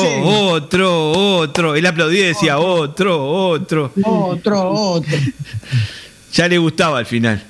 otro, 0.51 1.13
otro. 1.13 1.75
Él 1.77 1.87
aplaudía 1.87 2.21
y 2.21 2.25
decía 2.29 2.59
otro, 2.59 3.25
otro. 3.25 3.93
Otro, 4.03 4.71
otro. 4.71 5.19
Ya 6.35 6.49
le 6.49 6.59
gustaba 6.59 6.99
al 6.99 7.07
final. 7.07 7.41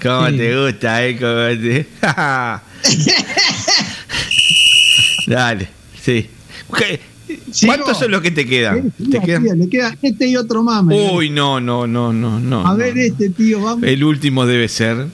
¿Cómo 0.00 0.28
Sí. 0.28 0.36
te 0.36 0.64
gusta, 0.64 1.04
eh? 1.04 1.16
¿Cómo 1.18 1.60
te... 1.60 1.86
Dale, 5.26 5.68
sí. 6.02 6.26
¿Qué- 6.78 7.00
¿Cuántos 7.66 7.98
son 7.98 8.10
los 8.10 8.20
que 8.22 8.30
te 8.30 8.46
quedan? 8.46 8.92
Mira, 8.98 9.20
¿Te 9.20 9.26
quedan? 9.26 9.44
tío, 9.44 9.54
le 9.54 9.68
queda 9.68 9.96
este 10.02 10.26
y 10.28 10.36
otro 10.36 10.62
más. 10.62 10.82
Uy, 10.88 11.30
no, 11.30 11.60
no, 11.60 11.86
no, 11.86 12.12
no, 12.12 12.40
no. 12.40 12.66
a 12.66 12.70
no. 12.70 12.76
ver 12.76 12.96
este, 12.98 13.30
tío, 13.30 13.60
vamos. 13.62 13.84
El 13.84 14.02
último 14.04 14.46
debe 14.46 14.68
ser. 14.68 15.06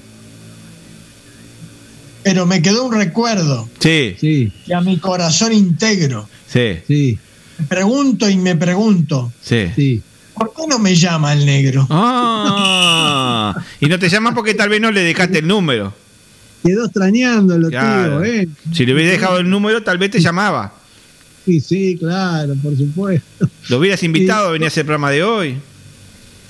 Pero 2.27 2.45
me 2.45 2.61
quedó 2.61 2.87
un 2.87 2.93
recuerdo 2.93 3.69
Sí, 3.79 4.17
Sí, 4.21 4.53
que 4.67 4.75
a 4.75 4.81
mi 4.81 4.99
corazón 4.99 5.53
integro. 5.53 6.29
sí, 6.49 6.79
sí, 6.85 7.17
Me 7.57 7.67
pregunto 7.67 8.29
y 8.29 8.37
me 8.37 8.57
pregunto, 8.57 9.33
sí. 9.41 9.67
sí. 9.77 10.03
¿por 10.35 10.53
qué 10.53 10.63
no 10.69 10.81
me 10.81 10.97
llama 10.97 11.33
el 11.35 11.47
negro? 11.47 11.87
Ah, 11.89 13.55
y 13.81 13.87
no 13.87 13.97
te 14.01 14.09
llaman 14.09 14.35
porque 14.35 14.55
tal 14.55 14.69
vez 14.71 14.81
no 14.81 14.91
le 14.91 15.03
dejaste 15.03 15.39
el 15.39 15.47
número. 15.47 15.95
Quedó 16.65 16.87
extrañándolo, 16.87 17.69
Claro. 17.69 18.23
tío, 18.23 18.25
¿eh? 18.25 18.49
Si 18.73 18.85
le 18.85 18.93
hubieras 18.95 19.13
dejado 19.21 19.39
el 19.39 19.49
número, 19.49 19.85
tal 19.85 19.99
vez 19.99 20.11
te 20.11 20.19
llamaba. 20.21 20.75
Sí, 21.45 21.61
sí, 21.61 21.97
claro, 21.97 22.55
por 22.61 22.77
supuesto. 22.77 23.49
Lo 23.69 23.79
hubieras 23.79 24.03
invitado 24.03 24.49
a 24.49 24.51
venir 24.51 24.65
a 24.65 24.69
ese 24.75 24.83
programa 24.85 25.13
de 25.13 25.23
hoy. 25.23 25.59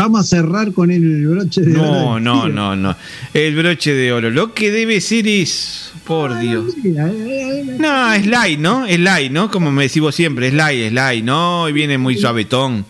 Vamos 0.06 0.20
a 0.20 0.36
cerrar 0.36 0.72
con 0.72 0.90
el 0.90 1.26
broche 1.26 1.62
de 1.62 1.76
oro 1.78 1.82
No, 1.90 2.14
del 2.14 2.24
no, 2.24 2.42
tío. 2.44 2.52
no, 2.52 2.76
no. 2.76 2.96
El 3.34 3.56
broche 3.56 3.92
de 3.94 4.12
oro. 4.12 4.30
Lo 4.30 4.54
que 4.54 4.70
debe 4.70 5.00
ser 5.00 5.26
es. 5.26 5.90
Por 6.04 6.38
Dios. 6.38 6.74
Mira, 6.84 7.08
eh, 7.08 7.64
eh, 7.68 7.76
No, 7.80 8.12
es 8.12 8.26
light, 8.26 8.60
¿no? 8.60 8.86
Es 8.86 9.00
light, 9.00 9.32
¿no? 9.32 9.50
Como 9.50 9.72
me 9.72 9.82
decís 9.84 10.00
vos 10.00 10.14
siempre, 10.14 10.48
es 10.48 10.54
light, 10.54 10.78
es 10.84 10.92
light, 10.92 11.24
¿no? 11.24 11.68
Y 11.68 11.72
viene 11.72 11.98
muy 11.98 12.16
suavetón. 12.16 12.84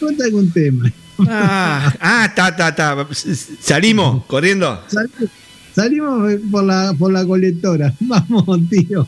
Cuenta 0.00 0.24
algún 0.24 0.50
tema. 0.50 0.90
Ah, 1.28 1.92
ah, 2.00 2.32
ta, 2.34 2.56
ta, 2.56 2.74
ta. 2.74 3.06
Salimos, 3.60 4.24
corriendo. 4.26 4.82
Sal- 4.86 5.10
Salimos 5.74 6.32
por 6.50 6.64
la, 6.64 6.94
por 6.98 7.12
la 7.12 7.24
colectora. 7.26 7.92
Vamos, 8.00 8.60
tío. 8.70 9.06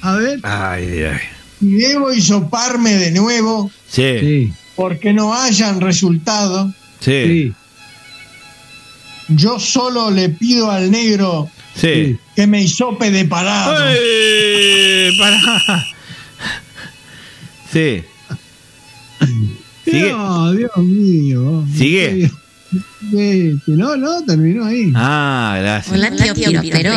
A 0.00 0.16
ver. 0.16 0.40
Ay, 0.42 1.04
ay. 1.04 1.18
Y 1.60 1.74
debo 1.76 2.12
hisoparme 2.12 2.94
de 2.96 3.12
nuevo 3.12 3.70
Sí, 3.88 4.02
Sí, 4.20 4.52
porque 4.76 5.12
no 5.12 5.34
hayan 5.34 5.80
resultado. 5.80 6.72
sí, 7.00 7.52
Yo 9.28 9.58
solo 9.58 10.10
le 10.10 10.28
pido 10.28 10.70
al 10.70 10.90
negro 10.90 11.50
sí. 11.74 12.16
que 12.36 12.46
me 12.46 12.62
hisope 12.62 13.10
de 13.10 13.24
parado. 13.24 13.74
¡Eh! 13.88 15.10
Pará. 15.18 15.86
Sí. 17.72 18.02
Sigue. 19.84 20.12
No, 20.12 20.52
Dios 20.52 20.76
mío. 20.78 21.64
Sigue. 21.76 22.30
No, 23.66 23.96
no, 23.96 24.22
terminó 24.24 24.64
ahí. 24.64 24.92
Ah, 24.94 25.56
gracias. 25.60 25.94
Hola, 25.94 26.10
tío, 26.10 26.34
tío, 26.34 26.60
pero. 26.72 26.94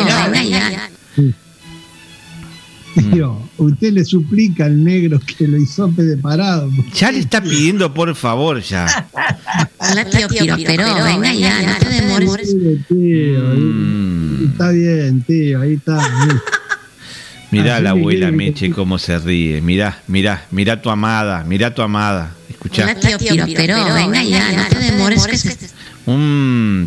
Tío, 2.94 3.38
usted 3.58 3.92
le 3.92 4.04
suplica 4.04 4.64
al 4.64 4.82
negro 4.82 5.20
que 5.20 5.46
lo 5.46 5.56
hisope 5.58 6.02
de 6.02 6.16
parado. 6.16 6.70
Ya 6.94 7.12
le 7.12 7.20
está 7.20 7.40
pidiendo, 7.40 7.92
por 7.94 8.14
favor, 8.16 8.60
ya. 8.60 8.86
Hola, 9.78 10.04
tío, 10.04 10.28
tío, 10.28 10.56
pero 10.66 11.04
venga 11.04 11.32
ya, 11.32 11.62
no 11.62 11.76
te 11.78 11.88
demores. 11.88 12.54
Mm. 12.88 14.50
está 14.52 14.70
bien, 14.70 15.22
tío, 15.22 15.60
ahí 15.60 15.74
está. 15.74 15.98
Mirá 17.50 17.74
Así 17.76 17.84
la 17.84 17.90
abuela 17.90 18.30
Meche 18.30 18.70
cómo 18.70 18.98
se 18.98 19.18
ríe. 19.18 19.60
Mirá, 19.60 19.98
mirá, 20.06 20.46
mirá 20.50 20.80
tu 20.80 20.88
amada, 20.90 21.42
mirá 21.44 21.74
tu 21.74 21.82
amada. 21.82 22.34
Escuchá. 22.48 22.84
Hola, 22.84 22.94
tío, 23.00 23.18
tío, 23.18 23.44
pero 23.56 23.92
venga 23.94 24.22
ya, 24.22 24.52
no 24.52 24.66
te 24.68 24.78
demores. 24.78 25.26
que 25.26 25.36
se- 25.36 25.70
Te 26.04 26.10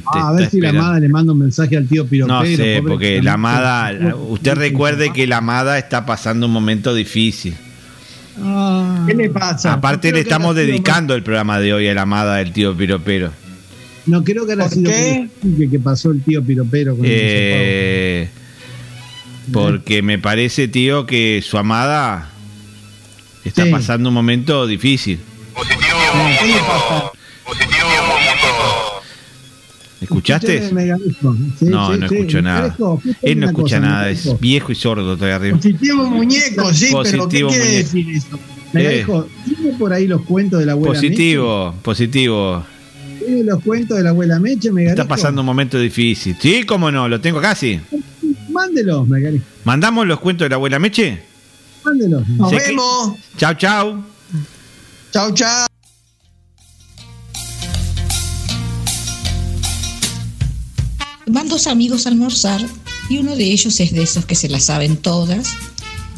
Ah, 0.06 0.30
a 0.30 0.34
ver 0.34 0.50
si 0.50 0.60
la 0.60 0.70
amada 0.70 1.00
le 1.00 1.08
manda 1.08 1.34
un 1.34 1.40
mensaje 1.40 1.78
al 1.78 1.88
tío 1.88 2.06
Piropero. 2.06 2.40
No 2.42 2.46
sé, 2.46 2.78
pobre 2.80 2.82
porque 2.92 3.16
que 3.16 3.22
la 3.22 3.34
amada, 3.34 4.16
usted 4.30 4.56
recuerde 4.56 5.14
que 5.14 5.28
la 5.28 5.38
amada 5.38 5.78
está 5.78 6.06
pasando 6.06 6.48
un 6.48 6.52
momento 6.54 6.94
difícil. 6.96 7.56
Ah, 8.42 9.04
¿Qué 9.08 9.14
le 9.14 9.30
pasa? 9.30 9.74
Aparte 9.74 10.12
le 10.12 10.22
estamos 10.22 10.56
dedicando 10.56 11.14
el 11.14 11.22
programa 11.24 11.60
de 11.60 11.74
hoy 11.74 11.88
a 11.88 11.94
la 11.94 12.02
amada 12.02 12.38
del 12.38 12.52
tío 12.52 12.76
Piropero. 12.76 13.32
no 14.08 14.24
creo 14.24 14.46
que 14.48 14.54
haya 14.54 14.64
¿Por 14.64 14.74
sido 14.74 14.92
qué? 14.92 15.30
que, 15.60 15.70
que 15.70 15.80
pasó 15.80 16.12
el 16.12 16.22
tío 16.24 16.44
Piropero 16.44 16.96
con 16.98 17.06
Eh, 17.08 18.30
porque 19.52 20.02
me 20.02 20.18
parece, 20.20 20.68
tío, 20.68 21.06
que 21.06 21.44
su 21.46 21.58
amada 21.58 22.30
está 23.46 23.66
Sí. 23.66 23.72
pasando 23.72 24.10
un 24.10 24.16
momento 24.16 24.66
difícil. 24.68 25.20
¿Qué 25.56 26.48
le 26.48 26.54
pasa? 26.60 27.12
¿Escuchaste? 30.04 30.72
No, 31.62 31.98
no 31.98 32.06
escucho 32.06 32.42
nada. 32.42 32.76
Él 33.22 33.40
no 33.40 33.48
escucha 33.48 33.80
nada, 33.80 34.10
es 34.10 34.40
viejo 34.40 34.72
y 34.72 34.76
sordo 34.76 35.16
todavía 35.16 35.36
arriba. 35.38 35.58
Positivo 35.58 36.06
muñeco, 36.06 36.74
sí, 36.74 36.88
pero 36.92 37.04
¿qué 37.04 37.18
Positivo 37.18 37.50
quiere 37.50 37.66
muñeco. 37.66 37.78
decir 37.84 38.10
eso? 38.12 38.40
¿tiene 39.46 39.78
por 39.78 39.94
ahí 39.94 40.08
los 40.08 40.22
cuentos 40.24 40.60
de 40.60 40.66
la 40.66 40.72
abuela 40.74 40.94
Positivo, 40.96 41.76
positivo. 41.82 42.58
Meche? 42.58 43.26
¿Tiene 43.26 43.44
los 43.44 43.64
cuentos 43.64 43.98
de 43.98 44.04
la 44.04 44.10
abuela 44.10 44.40
Meche, 44.40 44.56
Está 44.68 44.74
Megarijo? 44.74 45.08
pasando 45.08 45.42
un 45.42 45.46
momento 45.46 45.80
difícil. 45.80 46.36
Sí, 46.40 46.64
cómo 46.64 46.92
no, 46.92 47.08
lo 47.08 47.22
tengo 47.22 47.40
casi. 47.40 47.80
Mándelos, 48.50 49.08
Megarijo, 49.08 49.46
¿Mandamos 49.64 50.06
los 50.08 50.20
cuentos 50.20 50.46
de 50.46 50.50
la 50.50 50.56
abuela 50.56 50.80
Meche? 50.80 51.22
mándelos. 51.86 52.28
Nos 52.30 52.52
vemos. 52.52 53.14
Chau, 53.38 53.54
chau. 53.56 54.04
Chau, 55.12 55.32
chau. 55.34 55.68
Van 61.34 61.50
dos 61.50 61.66
amigos 61.66 62.06
a 62.06 62.10
almorzar 62.10 62.64
y 63.10 63.18
uno 63.18 63.36
de 63.36 63.46
ellos 63.46 63.80
es 63.80 63.92
de 63.92 64.04
esos 64.04 64.24
que 64.24 64.36
se 64.36 64.50
las 64.50 64.66
saben 64.66 64.98
todas 64.98 65.48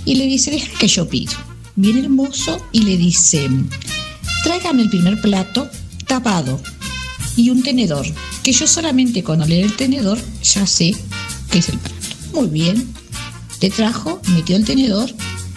y 0.04 0.16
le 0.16 0.26
dice, 0.26 0.52
deja 0.52 0.78
que 0.78 0.90
yo 0.90 1.08
pido. 1.08 1.32
Viene 1.78 2.02
el 2.02 2.10
mozo 2.10 2.58
y 2.74 2.82
le 2.82 2.98
dice, 2.98 3.50
tráigame 4.44 4.82
el 4.82 4.90
primer 4.90 5.22
plato 5.22 5.70
tapado 6.06 6.62
y 7.38 7.50
un 7.50 7.64
tenedor, 7.64 8.06
que 8.44 8.52
yo 8.52 8.68
solamente 8.68 9.24
con 9.24 9.42
oler 9.42 9.64
el 9.64 9.78
tenedor 9.78 10.20
ya 10.44 10.68
sé 10.68 10.94
que 11.50 11.60
es 11.60 11.70
el 11.70 11.80
plato. 11.80 11.96
Muy 12.34 12.48
bien. 12.48 12.94
Le 13.62 13.70
trajo, 13.70 14.22
metió 14.34 14.58
el 14.58 14.66
tenedor 14.66 15.10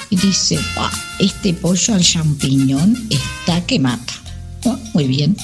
y 0.09 0.17
dice, 0.19 0.57
"Buah, 0.77 0.93
este 1.19 1.53
pollo 1.53 1.95
al 1.95 2.05
champiñón 2.05 3.09
está 3.11 3.67
que 3.67 3.81
mata. 3.81 4.13
"Ah, 4.67 4.79
muy 4.95 5.09
bien. 5.09 5.37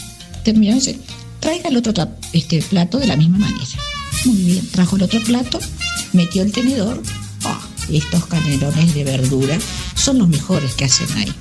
Terminó 0.44 0.70
y 0.70 0.76
dice, 0.76 1.00
traiga 1.40 1.68
el 1.68 1.76
otro 1.76 1.92
este 2.32 2.62
plato 2.62 2.98
de 2.98 3.08
la 3.08 3.16
misma 3.16 3.38
manera. 3.38 3.66
Muy 4.24 4.36
bien, 4.36 4.66
trajo 4.70 4.96
el 4.96 5.02
otro 5.02 5.22
plato, 5.22 5.58
metió 6.12 6.42
el 6.42 6.52
tenedor. 6.52 7.02
"Ah, 7.44 7.60
estos 7.90 8.26
canelones 8.26 8.94
de 8.94 9.04
verdura 9.04 9.58
son 9.94 10.18
los 10.18 10.28
mejores 10.28 10.72
que 10.72 10.86
hacen 10.86 11.10
ahí. 11.16 11.32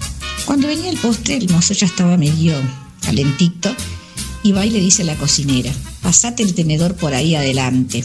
Cuando 0.45 0.67
venía 0.67 0.89
el 0.89 0.97
postre, 0.97 1.37
el 1.37 1.49
mozo 1.49 1.73
ya 1.73 1.85
estaba 1.87 2.17
medio 2.17 2.53
calentito 3.01 3.73
y 4.43 4.51
va 4.51 4.65
y 4.65 4.69
le 4.69 4.79
dice 4.79 5.03
a 5.03 5.05
la 5.05 5.15
cocinera, 5.15 5.71
pasate 6.01 6.43
el 6.43 6.53
tenedor 6.53 6.95
por 6.95 7.13
ahí 7.13 7.35
adelante. 7.35 8.03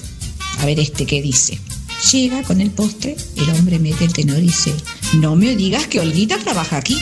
A 0.61 0.67
ver 0.67 0.79
este 0.79 1.07
qué 1.07 1.21
dice. 1.23 1.59
Llega 2.13 2.45
con 2.45 2.61
el 2.61 2.71
postre, 2.71 3.17
el 3.37 3.51
hombre 3.51 3.81
mete 3.81 4.05
el 4.05 4.13
tenedor 4.13 4.43
y 4.43 4.47
dice, 4.47 4.73
no 5.15 5.35
me 5.35 5.57
digas 5.57 5.89
que 5.89 5.99
Olguita 5.99 6.39
trabaja 6.39 6.77
aquí. 6.77 6.97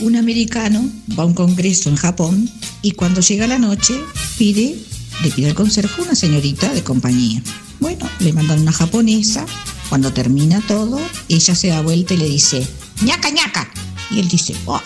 Un 0.00 0.16
americano 0.16 0.84
va 1.16 1.22
a 1.22 1.26
un 1.26 1.34
congreso 1.34 1.88
en 1.88 1.96
Japón 1.96 2.50
y 2.82 2.92
cuando 2.92 3.20
llega 3.20 3.46
la 3.46 3.58
noche 3.58 3.94
pide, 4.36 4.78
le 5.22 5.30
pide 5.30 5.48
al 5.48 5.54
conserje 5.54 6.02
una 6.02 6.14
señorita 6.14 6.72
de 6.72 6.84
compañía. 6.84 7.42
Bueno, 7.80 8.08
le 8.20 8.32
mandan 8.32 8.60
una 8.60 8.72
japonesa. 8.72 9.46
Cuando 9.88 10.12
termina 10.12 10.60
todo, 10.66 11.00
ella 11.28 11.54
se 11.54 11.68
da 11.68 11.80
vuelta 11.80 12.14
y 12.14 12.18
le 12.18 12.28
dice, 12.28 12.66
ñaca 13.02 13.30
ñaca. 13.30 13.70
Y 14.10 14.20
él 14.20 14.28
dice, 14.28 14.54
oh, 14.66 14.80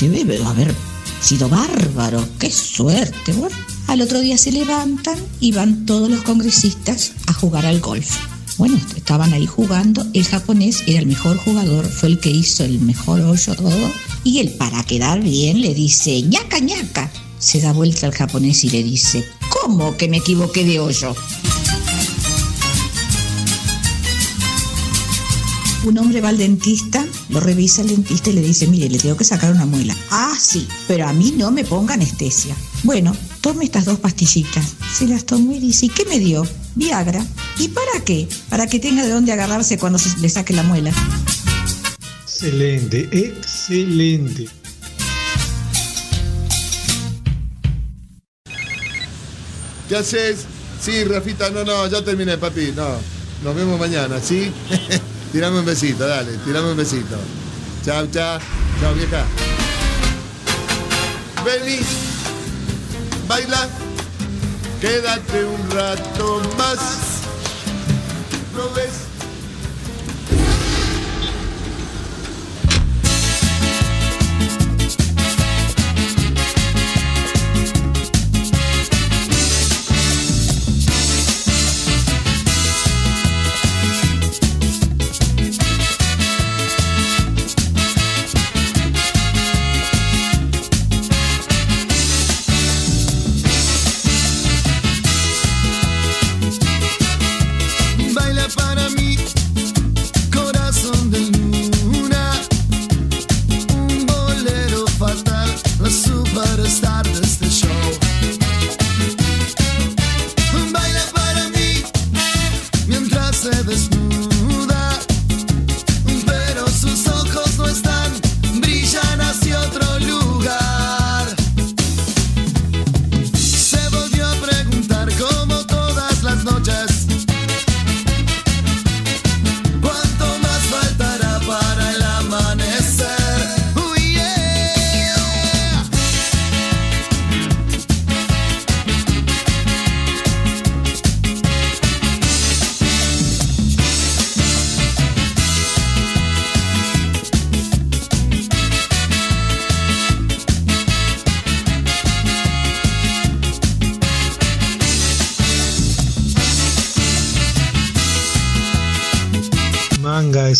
debe 0.00 0.42
haber 0.44 0.74
sido 1.20 1.48
bárbaro, 1.48 2.26
qué 2.38 2.50
suerte. 2.50 3.32
Bueno, 3.32 3.56
al 3.86 4.00
otro 4.00 4.20
día 4.20 4.38
se 4.38 4.52
levantan 4.52 5.18
y 5.40 5.52
van 5.52 5.86
todos 5.86 6.10
los 6.10 6.22
congresistas 6.22 7.12
a 7.26 7.32
jugar 7.32 7.66
al 7.66 7.80
golf. 7.80 8.16
Bueno, 8.58 8.78
estaban 8.96 9.32
ahí 9.32 9.46
jugando, 9.46 10.06
el 10.12 10.24
japonés 10.24 10.82
era 10.86 10.98
el 10.98 11.06
mejor 11.06 11.38
jugador, 11.38 11.86
fue 11.86 12.10
el 12.10 12.20
que 12.20 12.30
hizo 12.30 12.62
el 12.62 12.80
mejor 12.80 13.20
hoyo 13.22 13.54
todo, 13.54 13.92
y 14.22 14.40
él 14.40 14.50
para 14.50 14.82
quedar 14.84 15.22
bien 15.22 15.62
le 15.62 15.72
dice, 15.72 16.20
ñaca 16.22 16.58
ñaca. 16.58 17.10
Se 17.40 17.58
da 17.58 17.72
vuelta 17.72 18.06
al 18.06 18.12
japonés 18.12 18.64
y 18.64 18.70
le 18.70 18.82
dice, 18.82 19.26
¿cómo 19.48 19.96
que 19.96 20.08
me 20.08 20.18
equivoqué 20.18 20.62
de 20.62 20.78
hoyo? 20.78 21.16
Un 25.84 25.96
hombre 25.96 26.20
va 26.20 26.28
al 26.28 26.36
dentista, 26.36 27.06
lo 27.30 27.40
revisa 27.40 27.80
el 27.80 27.88
dentista 27.88 28.28
y 28.28 28.34
le 28.34 28.42
dice, 28.42 28.66
mire, 28.66 28.90
le 28.90 28.98
tengo 28.98 29.16
que 29.16 29.24
sacar 29.24 29.50
una 29.52 29.64
muela. 29.64 29.96
Ah, 30.10 30.36
sí, 30.38 30.68
pero 30.86 31.08
a 31.08 31.14
mí 31.14 31.32
no 31.34 31.50
me 31.50 31.64
ponga 31.64 31.94
anestesia. 31.94 32.54
Bueno, 32.82 33.16
tome 33.40 33.64
estas 33.64 33.86
dos 33.86 33.98
pastillitas. 33.98 34.74
Se 34.92 35.06
las 35.06 35.24
tomó 35.24 35.54
y 35.54 35.60
dice, 35.60 35.86
¿y 35.86 35.88
qué 35.88 36.04
me 36.04 36.18
dio? 36.18 36.46
Viagra. 36.74 37.26
¿Y 37.58 37.68
para 37.68 38.04
qué? 38.04 38.28
Para 38.50 38.66
que 38.66 38.78
tenga 38.78 39.02
de 39.02 39.12
dónde 39.12 39.32
agarrarse 39.32 39.78
cuando 39.78 39.98
se 39.98 40.18
le 40.18 40.28
saque 40.28 40.52
la 40.52 40.62
muela. 40.62 40.92
Excelente, 42.26 43.08
excelente. 43.12 44.59
¿Qué 49.90 49.96
haces? 49.96 50.44
Sí, 50.80 51.02
Rafita, 51.02 51.50
no, 51.50 51.64
no, 51.64 51.84
ya 51.88 52.00
terminé, 52.04 52.38
papi. 52.38 52.72
No, 52.76 52.90
nos 53.42 53.56
vemos 53.56 53.76
mañana, 53.76 54.20
¿sí? 54.20 54.52
tirame 55.32 55.58
un 55.58 55.66
besito, 55.66 56.06
dale, 56.06 56.30
tirame 56.44 56.70
un 56.70 56.76
besito. 56.76 57.16
Chao, 57.84 58.06
chao. 58.06 58.38
Chao, 58.80 58.94
vieja. 58.94 59.24
Vení, 61.44 61.80
baila, 63.26 63.68
quédate 64.80 65.44
un 65.44 65.70
rato 65.72 66.40
más. 66.56 66.78
¿Lo 68.56 68.72
ves? 68.74 69.09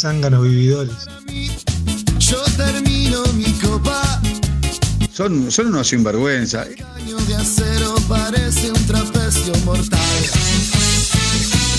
Zánganos 0.00 0.44
vividores. 0.44 0.94
Yo 2.18 2.42
termino 2.56 3.22
mi 3.34 3.52
copa. 3.54 4.20
Son, 5.12 5.50
son 5.52 5.66
unos 5.66 5.88
sinvergüenza. 5.88 6.64
De 6.64 7.36
acero 7.36 7.94
parece 8.08 8.70
un 8.70 8.86
trapecio 8.86 9.54
mortal. 9.64 10.00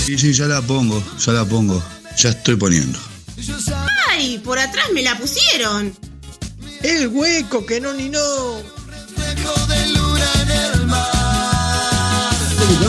Sí, 0.04 0.16
sí, 0.16 0.32
ya 0.32 0.46
la 0.46 0.62
pongo, 0.62 1.02
ya 1.18 1.32
la 1.32 1.44
pongo. 1.44 1.82
Ya 2.16 2.30
estoy 2.30 2.54
poniendo. 2.54 2.98
¡Ay! 4.08 4.38
Por 4.38 4.58
atrás 4.58 4.86
me 4.94 5.02
la 5.02 5.18
pusieron. 5.18 5.92
El 6.82 7.08
hueco, 7.08 7.66
que 7.66 7.80
no 7.80 7.92
ni 7.92 8.08
no. 8.08 8.20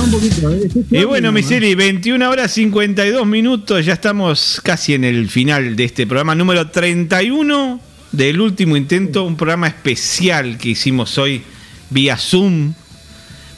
Un 0.03 0.11
poquito, 0.11 0.51
¿eh? 0.51 0.69
Y 0.91 1.03
bueno, 1.03 1.27
suave, 1.27 1.31
mi 1.31 1.41
¿no? 1.41 1.47
serie, 1.47 1.75
21 1.75 2.29
horas 2.29 2.51
52 2.51 3.25
minutos, 3.27 3.85
ya 3.85 3.93
estamos 3.93 4.61
casi 4.63 4.93
en 4.93 5.03
el 5.03 5.29
final 5.29 5.75
de 5.75 5.83
este 5.85 6.07
programa 6.07 6.35
número 6.35 6.69
31 6.69 7.79
del 8.11 8.41
último 8.41 8.77
intento, 8.77 9.23
un 9.23 9.35
programa 9.35 9.67
especial 9.67 10.57
que 10.57 10.69
hicimos 10.69 11.17
hoy 11.17 11.41
vía 11.89 12.17
Zoom, 12.17 12.73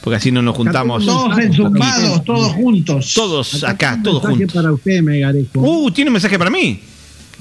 porque 0.00 0.16
así 0.16 0.30
no 0.30 0.42
nos 0.42 0.56
juntamos. 0.56 1.04
Todos 1.04 1.38
enzumados, 1.38 2.24
todos 2.24 2.52
juntos. 2.52 3.12
Todos 3.14 3.64
acá, 3.64 4.00
todos 4.02 4.22
mensaje 4.22 4.38
juntos. 4.38 4.54
para 4.54 4.72
usted, 4.72 5.02
Megarejo. 5.02 5.60
Uh, 5.60 5.90
tiene 5.90 6.10
un 6.10 6.14
mensaje 6.14 6.38
para 6.38 6.50
mí. 6.50 6.80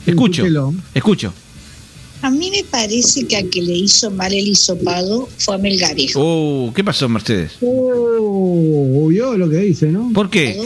Escucho, 0.06 0.44
escúchelo. 0.44 0.74
escucho. 0.94 1.34
A 2.26 2.32
mí 2.32 2.50
me 2.50 2.64
parece 2.64 3.28
que 3.28 3.38
a 3.38 3.44
que 3.44 3.62
le 3.62 3.74
hizo 3.74 4.10
mal 4.10 4.34
el 4.34 4.48
hisopado 4.48 5.30
fue 5.38 5.54
a 5.54 5.58
Melgarejo. 5.60 6.20
Uh, 6.66 6.74
¿qué 6.74 6.84
pasó, 6.84 7.08
Mercedes? 7.08 7.52
Oh, 7.62 9.08
vio 9.10 9.38
lo 9.38 9.48
que 9.48 9.58
dice, 9.58 9.86
¿no? 9.92 10.12
¿Por 10.12 10.32
qué? 10.32 10.60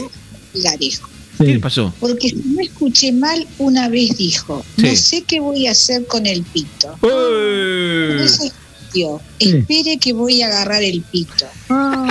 Melgarejo. 0.54 1.06
¿Qué 1.36 1.44
le 1.44 1.60
pasó? 1.60 1.92
Porque 2.00 2.30
si 2.30 2.36
no 2.36 2.62
escuché 2.62 3.12
mal, 3.12 3.46
una 3.58 3.90
vez 3.90 4.16
dijo, 4.16 4.64
Sí. 4.76 4.82
no 4.86 4.96
sé 4.96 5.22
qué 5.26 5.40
voy 5.40 5.66
a 5.66 5.72
hacer 5.72 6.06
con 6.06 6.24
el 6.24 6.42
pito. 6.44 6.96
Eh. 7.02 8.08
Entonces, 8.12 8.52
dijo, 8.94 9.20
espere 9.38 9.98
que 9.98 10.14
voy 10.14 10.40
a 10.40 10.46
agarrar 10.46 10.82
el 10.82 11.02
pito. 11.02 11.44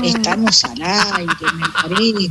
Estamos 0.03 0.63
al 0.63 0.79
aire, 0.83 1.27
me 1.55 1.65
parece. 1.81 2.29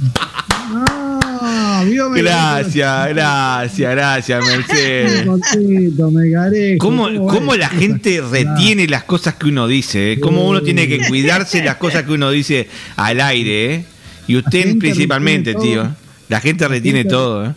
Ah, 0.71 1.85
Gracias, 2.15 3.09
gracias, 3.09 3.91
gracias, 3.95 4.45
Mercedes. 4.45 5.23
Contento, 5.27 6.11
Megarejo. 6.11 6.79
¿Cómo, 6.79 7.09
¿Cómo 7.29 7.55
la 7.55 7.69
gente 7.69 8.21
retiene 8.21 8.87
las 8.89 9.05
cosas 9.05 9.35
que 9.35 9.47
uno 9.47 9.67
dice? 9.69 10.13
¿eh? 10.13 10.21
¿Cómo 10.21 10.47
uno 10.49 10.63
tiene 10.63 10.89
que 10.89 10.99
cuidarse 11.07 11.63
las 11.63 11.77
cosas 11.77 12.03
que 12.05 12.13
uno 12.13 12.31
dice 12.31 12.69
al 12.97 13.21
aire? 13.21 13.75
¿eh? 13.75 13.85
Y 14.27 14.37
usted 14.37 14.77
principalmente, 14.79 15.55
tío. 15.55 15.83
todo. 15.85 15.97
La 16.29 16.41
gente 16.41 16.69
retiene 16.69 16.99
gente- 17.01 17.11
todo. 17.15 17.47
¿eh? 17.47 17.53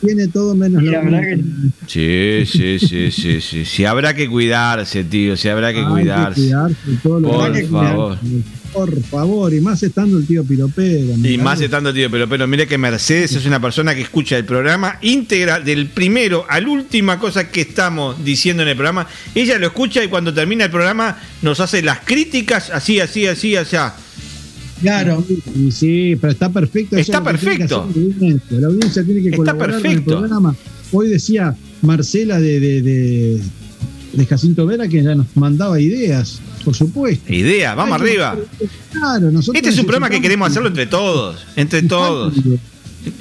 Tiene 0.00 0.28
todo 0.28 0.54
menos 0.54 0.82
la 0.82 1.00
verdad. 1.02 1.20
Sí, 1.86 2.44
sí, 2.46 2.78
sí, 2.78 3.10
sí, 3.10 3.40
sí. 3.40 3.64
Sí, 3.64 3.84
habrá 3.84 4.14
que 4.14 4.28
cuidarse, 4.28 5.04
tío. 5.04 5.36
Sí, 5.36 5.48
habrá 5.48 5.72
que 5.72 5.80
Hay 5.80 5.84
cuidarse. 5.86 6.40
cuidarse, 6.40 6.76
todo 7.02 7.20
lo 7.20 7.28
Por 7.28 7.36
demás 7.52 7.56
hay 7.56 7.62
que 7.64 7.68
favor. 7.68 8.18
cuidarse. 8.18 8.63
Por 8.74 9.00
favor, 9.04 9.54
y 9.54 9.60
más 9.60 9.82
estando 9.84 10.18
el 10.18 10.26
tío 10.26 10.42
Piropero. 10.44 11.14
Y 11.22 11.38
más 11.38 11.60
de 11.60 11.68
tanto, 11.68 11.94
tío, 11.94 12.10
pero, 12.10 12.28
pero 12.28 12.46
mire 12.48 12.66
que 12.66 12.76
Mercedes 12.76 13.32
es 13.36 13.46
una 13.46 13.60
persona 13.60 13.94
que 13.94 14.00
escucha 14.02 14.36
el 14.36 14.44
programa 14.44 14.98
íntegra 15.00 15.60
del 15.60 15.86
primero 15.86 16.44
a 16.48 16.60
la 16.60 16.68
última 16.68 17.20
cosa 17.20 17.48
que 17.50 17.60
estamos 17.60 18.22
diciendo 18.24 18.64
en 18.64 18.70
el 18.70 18.74
programa. 18.74 19.06
Ella 19.32 19.58
lo 19.60 19.68
escucha 19.68 20.02
y 20.02 20.08
cuando 20.08 20.34
termina 20.34 20.64
el 20.64 20.70
programa 20.72 21.16
nos 21.42 21.60
hace 21.60 21.82
las 21.82 22.00
críticas 22.00 22.70
así, 22.70 22.98
así, 22.98 23.26
así, 23.28 23.54
allá. 23.56 23.94
Claro. 24.80 25.24
Sí, 25.70 26.16
pero 26.20 26.32
está 26.32 26.50
perfecto. 26.50 26.96
Está 26.96 27.22
perfecto. 27.22 27.88
La 27.94 28.02
audiencia, 28.02 28.58
La 28.58 28.66
audiencia 28.66 29.04
tiene 29.04 29.22
que 29.22 29.28
Está 29.28 29.36
colaborar 29.36 29.68
con 29.70 29.76
el 29.76 29.82
perfecto. 29.82 30.18
programa. 30.18 30.56
Hoy 30.90 31.08
decía 31.08 31.54
Marcela 31.82 32.40
de, 32.40 32.58
de, 32.60 32.82
de, 32.82 33.40
de 34.16 34.26
Jacinto 34.26 34.66
Vera 34.66 34.88
que 34.88 35.02
ya 35.02 35.14
nos 35.14 35.26
mandaba 35.36 35.80
ideas, 35.80 36.40
por 36.64 36.74
supuesto. 36.74 37.32
Idea, 37.32 37.74
vamos 37.74 38.00
arriba. 38.00 38.36
Claro, 38.92 39.30
nosotros 39.30 39.56
Este 39.56 39.70
es 39.70 39.78
un 39.78 39.86
programa 39.86 40.10
que 40.10 40.20
queremos 40.20 40.50
hacerlo 40.50 40.68
entre 40.68 40.86
todos, 40.86 41.44
entre 41.56 41.82
todos. 41.82 42.34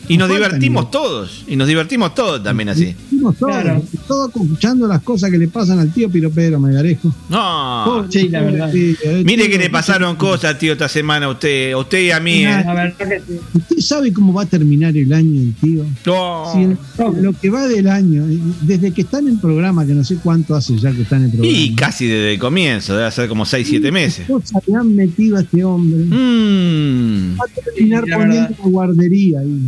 Y 0.08 0.18
nos 0.18 0.30
divertimos 0.30 0.92
todos. 0.92 1.44
Y 1.48 1.56
nos 1.56 1.68
divertimos 1.68 2.14
todos 2.14 2.44
también 2.44 2.70
así. 2.70 2.88
Estuvimos 2.88 3.38
todos, 3.38 3.64
todos 4.08 4.30
escuchando 4.30 4.88
las 4.88 5.02
cosas 5.02 5.32
que 5.32 5.38
le 5.38 5.48
pasan 5.48 5.80
al 5.80 5.92
tío 5.94 6.10
Piropero, 6.10 6.60
Megarejo. 6.60 7.14
No. 7.30 7.84
Pobre 7.86 8.08
tío, 8.10 8.40
el 8.40 9.26
Mire 9.26 9.44
tío- 9.46 9.52
que 9.52 9.58
le 9.58 9.70
pasaron 9.70 10.16
cosas, 10.16 10.58
tío, 10.60 10.74
esta 10.74 10.90
semana 10.90 11.28
a 11.28 11.30
usted. 11.30 11.72
A 11.74 11.78
usted 11.78 12.02
y 12.02 12.12
a 12.12 12.20
mí, 12.20 12.46
¿eh? 12.46 12.66
¿Usted 13.54 13.78
sabe 13.80 14.12
cómo 14.14 14.34
va 14.34 14.44
a 14.44 14.46
terminar 14.46 14.96
el 14.98 15.12
año 15.14 15.42
el 15.42 15.54
tío? 15.56 15.86
No. 16.06 16.52
Si 16.54 16.62
el- 16.64 16.78
lo 17.24 17.34
que 17.34 17.50
va 17.50 17.68
del 17.68 17.88
año, 17.88 18.26
eh, 18.30 18.40
desde 18.62 18.92
que 18.92 19.02
está 19.02 19.20
en 19.20 19.30
el 19.30 19.40
programa, 19.40 19.86
que 19.86 19.94
no 19.94 20.04
sé 20.04 20.18
cuánto 20.18 20.56
hace 20.56 20.78
ya 20.78 20.92
que 20.92 21.04
está 21.04 21.16
en 21.18 21.24
el 21.24 21.30
programa. 21.32 21.58
Y 21.58 21.76
casi 21.76 22.08
desde 22.08 22.34
el 22.34 22.40
comienzo, 22.40 22.96
debe 22.98 23.10
ser 23.12 23.30
como 23.30 23.46
6, 23.46 23.68
7 23.70 23.92
meses. 23.92 24.26
¿Qué 24.28 24.34
cosa 24.34 24.60
le 24.68 24.76
han 24.76 24.96
metido 24.96 25.38
a 25.38 25.42
este 25.42 25.64
hombre? 25.64 26.04
Mm. 26.06 27.38
Va 27.40 27.46
a 27.46 27.62
terminar 27.64 28.04
Sí, 28.04 28.10
la 28.10 28.18
poniendo 28.18 28.42
verdad. 28.50 28.60
una 28.62 28.70
guardería 28.72 29.40
ahí. 29.40 29.60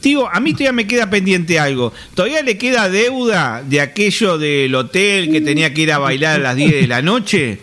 Tío, 0.00 0.28
a 0.32 0.38
mí 0.40 0.52
todavía 0.52 0.72
me 0.72 0.86
queda 0.86 1.08
pendiente 1.10 1.58
algo. 1.58 1.92
¿Todavía 2.14 2.42
le 2.42 2.56
queda 2.58 2.88
deuda 2.88 3.62
de 3.66 3.80
aquello 3.80 4.38
del 4.38 4.74
hotel 4.74 5.30
que 5.30 5.40
tenía 5.40 5.72
que 5.74 5.82
ir 5.82 5.92
a 5.92 5.98
bailar 5.98 6.36
a 6.36 6.42
las 6.42 6.56
10 6.56 6.70
de 6.72 6.86
la 6.86 7.02
noche? 7.02 7.60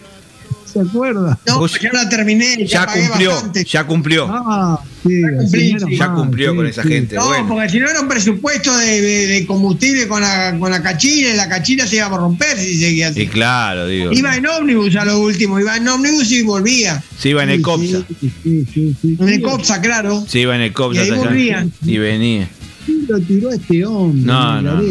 ¿Se 0.66 0.80
acuerda? 0.82 1.38
No, 1.46 1.66
ya 1.68 1.90
la 1.94 2.10
terminé, 2.10 2.58
ya, 2.60 2.66
Ya 2.66 2.86
pagué 2.88 3.08
cumplió, 3.08 3.30
bastante. 3.32 3.64
ya 3.64 3.84
cumplió. 3.86 4.28
Ah, 4.30 4.80
sí, 5.04 5.22
sí. 5.52 5.96
Ya 5.98 6.12
cumplió 6.14 6.52
sí, 6.52 6.56
con 6.58 6.68
esa 6.68 6.84
sí. 6.84 6.90
gente. 6.90 7.16
No, 7.16 7.28
Bueno. 7.28 7.48
porque 7.50 7.70
si 7.70 7.80
no 7.80 7.90
era 7.90 8.02
un 8.02 8.08
presupuesto 8.08 8.78
de, 8.78 9.02
de- 9.02 9.28
de 9.28 9.46
combustible 9.46 10.08
con 10.08 10.22
la, 10.22 10.56
con 10.58 10.72
la 10.72 10.82
cachina, 10.82 11.34
y 11.34 11.36
la 11.38 11.50
cachina 11.50 11.86
se 11.86 11.98
iba 11.98 12.06
a 12.08 12.18
romper 12.18 12.58
si 12.58 12.76
seguía 12.80 13.10
así. 13.10 13.22
Y 13.22 13.28
claro, 13.28 13.88
digo. 13.88 14.12
Iba 14.14 14.36
en 14.38 14.46
ómnibus 14.48 14.96
a 14.96 15.06
lo 15.06 15.20
último, 15.20 15.60
iba 15.60 15.76
en 15.78 15.88
ómnibus 15.88 16.32
y 16.32 16.42
volvía. 16.44 17.04
Se 17.18 17.30
iba 17.30 17.44
en 17.44 17.50
el 17.50 17.62
COPSA. 17.62 18.06
En 18.46 19.30
el 19.30 19.42
COPSA, 19.42 19.82
claro. 19.82 20.24
Se 20.28 20.40
iba 20.40 20.56
en 20.56 20.62
el 20.62 20.74
COPSA. 20.74 21.06
Y 21.06 21.50
ahí. 21.52 21.72
Y 21.86 21.98
venía. 21.98 22.50
¿Quién 22.86 23.06
lo 23.08 23.20
tiró 23.20 23.50
a 23.50 23.56
este 23.56 23.86
hombre? 23.86 24.22
No, 24.26 24.62
no. 24.62 24.82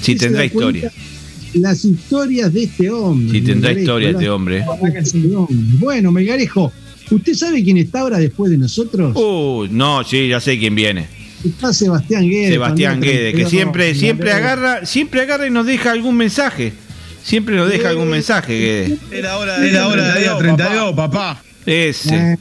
Si 0.00 0.12
¿Se 0.12 0.18
tendrá 0.18 0.44
historia. 0.44 0.90
Las 1.54 1.84
historias 1.84 2.52
de 2.52 2.64
este 2.64 2.90
hombre. 2.90 3.38
Si 3.38 3.44
tendrá 3.46 3.72
historia 3.72 4.10
este 4.10 4.28
hombre. 4.28 4.58
historias 4.58 5.12
de 5.12 5.18
este 5.20 5.34
hombre. 5.36 5.56
Bueno, 5.78 6.12
Megarejo, 6.12 6.72
¿usted 7.10 7.34
sabe 7.34 7.62
quién 7.62 7.76
está 7.76 8.00
ahora 8.00 8.18
después 8.18 8.50
de 8.50 8.58
nosotros? 8.58 9.14
Uh, 9.16 9.66
no, 9.70 10.02
sí, 10.04 10.28
ya 10.28 10.40
sé 10.40 10.58
quién 10.58 10.74
viene. 10.74 11.06
Está 11.44 11.72
Sebastián 11.72 12.28
Guedes. 12.28 12.50
Sebastián 12.50 12.92
también, 12.94 13.14
Guedes, 13.14 13.34
que 13.34 13.44
32, 13.44 13.50
siempre, 13.50 13.94
siempre 13.94 14.32
agarra, 14.32 14.86
siempre 14.86 15.20
agarra 15.20 15.46
y 15.46 15.50
nos 15.50 15.66
deja 15.66 15.92
algún 15.92 16.16
mensaje. 16.16 16.72
Siempre 17.22 17.56
nos 17.56 17.68
deja 17.68 17.88
algún 17.88 18.08
mensaje, 18.08 18.58
Guedes. 18.58 18.98
Era 19.12 19.36
hora 19.36 19.58
de 19.58 19.72
la 19.72 19.88
hora 19.88 20.14
de 20.14 20.20
día 20.20 20.36
32, 20.38 20.94
papá. 20.94 21.42
Ese. 21.66 22.38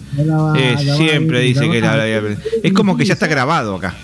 Siempre 0.97 1.41
dice 1.41 1.69
que 1.69 1.81
la 1.81 2.05
Es 2.63 2.73
como 2.73 2.95
que 2.95 3.05
ya 3.05 3.13
está 3.13 3.27
grabado 3.27 3.75
acá. 3.75 3.95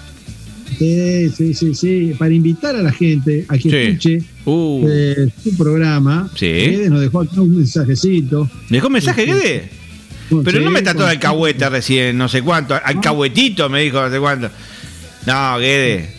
Sí, 0.77 1.29
sí, 1.37 1.53
sí, 1.53 1.75
sí. 1.75 2.13
Para 2.17 2.33
invitar 2.33 2.75
a 2.75 2.81
la 2.81 2.91
gente 2.91 3.45
a 3.47 3.57
que 3.57 3.69
Sí. 3.69 3.75
escuche 3.77 4.23
Uh. 4.45 4.87
eh, 4.89 5.27
su 5.43 5.55
programa. 5.55 6.29
Sí. 6.35 6.47
Guedes 6.47 6.89
nos 6.89 7.01
dejó 7.01 7.21
acá 7.21 7.39
un 7.41 7.55
mensajecito. 7.57 8.49
¿Dejó 8.69 8.89
mensaje, 8.89 9.25
Guedes? 9.25 9.63
Pero 10.43 10.61
no 10.61 10.71
me 10.71 10.81
trató 10.81 11.03
de 11.03 11.11
alcahuete 11.11 11.69
recién, 11.69 12.17
no 12.17 12.29
sé 12.29 12.41
cuánto. 12.41 12.73
Alcahuetito 12.83 13.69
me 13.69 13.81
dijo, 13.81 14.01
no 14.01 14.09
sé 14.11 14.19
cuánto. 14.19 14.49
No, 15.25 15.57
Guedes. 15.59 16.09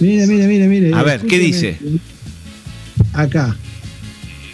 Mire, 0.00 0.26
mire, 0.26 0.46
mire, 0.46 0.66
mire. 0.68 0.94
A 0.94 1.02
ver, 1.02 1.20
¿qué 1.20 1.38
dice? 1.38 1.78
Acá. 3.12 3.56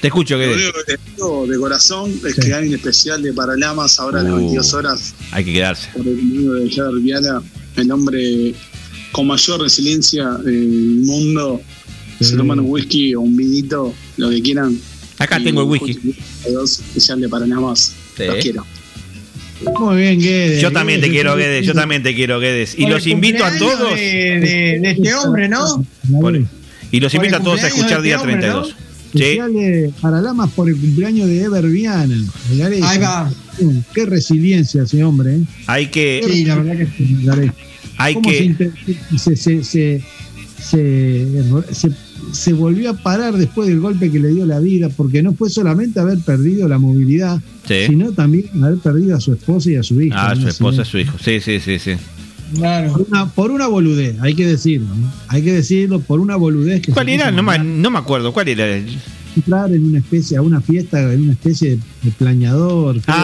Te 0.01 0.09
escucho, 0.09 0.35
Lo 0.35 0.41
Guedes. 0.41 0.57
único 0.57 0.73
que 0.87 0.97
te 0.97 1.01
digo 1.15 1.47
de 1.47 1.59
corazón 1.59 2.11
es 2.27 2.35
Sí. 2.35 2.41
que 2.43 2.55
hay 2.55 2.69
un 2.69 2.75
especial 2.75 3.23
de 3.23 3.33
Paralamas 3.33 3.99
ahora 4.01 4.21
a 4.21 4.23
las 4.23 4.33
Uh. 4.33 4.37
22 4.37 4.75
horas 4.75 5.15
Hay 5.33 5.45
que 5.45 5.53
quedarse. 5.53 5.89
por 5.95 6.07
el 6.07 6.17
mundo 6.17 6.55
de 6.55 7.01
Viala, 7.03 7.43
el 7.77 7.93
hombre 7.93 8.55
con 9.13 9.27
mayor 9.27 9.61
resiliencia 9.61 10.25
del 10.45 11.03
mundo. 11.05 11.61
Se 12.21 12.37
toman 12.37 12.61
un 12.61 12.67
whisky 12.71 13.15
o 13.15 13.21
un 13.23 13.35
vinito, 13.37 13.95
lo 14.19 14.29
que 14.31 14.43
quieran. 14.43 14.79
Acá 15.19 15.39
Y 15.39 15.45
tengo 15.45 15.63
el 15.63 15.69
whisky. 15.69 15.99
especial 16.65 17.21
de 17.21 17.29
Paralamas. 17.29 17.93
Sí. 18.25 18.27
Los 18.27 18.37
quiero. 18.43 18.67
Muy 19.79 19.97
bien, 20.01 20.21
Guedes. 20.21 20.63
Yo 20.63 20.73
también 20.73 21.01
te 21.01 21.11
quiero, 21.11 21.37
Guedes. 21.37 21.67
Yo 21.67 21.75
también 21.75 22.03
te 22.03 22.15
quiero, 22.15 22.41
Guedes. 22.41 22.75
Y 22.79 22.83
Por 22.85 22.93
los 22.93 23.07
invito 23.07 23.45
a 23.45 23.57
todos. 23.59 23.95
De, 23.95 24.41
de- 24.41 24.79
de 24.81 24.91
este 24.91 25.15
hombre, 25.15 25.49
¿no? 25.49 25.85
por- 26.21 26.41
y 26.93 27.01
los 27.01 27.13
por 27.15 27.25
invito 27.25 27.37
a 27.41 27.45
todos 27.45 27.63
a 27.63 27.69
escuchar 27.69 27.99
de 27.99 28.05
día 28.09 28.17
este 28.17 28.27
hombre, 28.29 28.41
32. 28.49 28.69
¿no? 28.71 28.91
Sí. 29.13 29.19
De 29.59 29.91
Paralamas 30.01 30.51
por 30.53 30.69
el 30.69 30.77
cumpleaños 30.77 31.27
de 31.29 31.43
Ever 31.43 31.67
Viana. 31.67 32.17
Ahí 32.85 32.99
va. 32.99 33.31
Mm, 33.61 33.79
Qué 33.95 34.07
resiliencia 34.07 34.85
ese 34.85 35.05
hombre, 35.05 35.35
¿eh? 35.35 35.41
Hay 35.67 35.87
que. 35.89 36.23
Sí, 36.27 36.45
la 36.45 36.55
verdad 36.57 36.77
que 36.79 36.87
sí. 36.97 37.17
Hay 37.99 38.15
¿Cómo 38.15 38.31
que. 38.31 38.55
se, 39.19 39.37
se, 39.37 39.63
se, 39.65 40.01
se, 40.59 41.91
se- 42.33 42.53
volvió 42.53 42.91
a 42.91 42.95
parar 42.95 43.37
después 43.37 43.69
del 43.69 43.81
golpe 43.81 44.11
que 44.11 44.19
le 44.21 44.29
dio 44.29 44.47
la 44.47 44.59
vida? 44.61 44.89
Porque 44.89 45.23
no 45.23 45.33
fue 45.35 45.51
solamente 45.51 46.01
haber 46.01 46.19
perdido 46.19 46.69
la 46.69 46.79
movilidad, 46.79 47.41
Sí. 47.67 47.87
sino 47.87 48.13
también 48.13 48.47
haber 48.63 48.79
perdido 48.79 49.17
a 49.17 49.21
su 49.21 49.33
esposa 49.33 49.71
y 49.71 49.77
a 49.77 49.83
su 49.83 50.01
hija. 50.01 50.31
Ah, 50.31 50.35
¿no? 50.35 50.43
su 50.43 50.49
esposa, 50.49 50.83
Así 50.83 50.91
su 50.93 50.99
hijo. 50.99 51.17
Sí, 51.23 51.41
sí, 51.41 51.61
sí, 51.61 51.79
sí. 51.79 51.93
Claro. 52.55 52.93
Por 52.93 53.07
una, 53.09 53.27
por 53.27 53.51
una 53.53 53.67
boludez, 53.69 54.17
hay 54.21 54.35
que 54.35 54.47
decirlo. 54.47 54.89
¿no? 54.89 55.13
Hay 55.29 55.43
que 55.43 55.53
decirlo 55.53 56.01
por 56.01 56.19
una 56.21 56.35
boludez 56.37 56.81
que 56.83 56.93
¿Cuál 56.93 57.09
era? 57.09 57.31
No 57.31 57.43
me, 57.45 57.59
no 57.59 57.91
me 57.91 57.99
acuerdo. 57.99 58.33
¿Cuál 58.33 58.49
era? 58.49 58.67
entrar 59.37 59.73
en 59.73 59.85
una 59.85 59.99
especie, 59.99 60.37
a 60.37 60.43
una 60.43 60.61
fiesta, 60.61 61.13
en 61.13 61.23
una 61.23 61.33
especie 61.33 61.71
de, 61.71 61.79
de 62.03 62.11
plañador. 62.11 63.01
creo, 63.01 63.15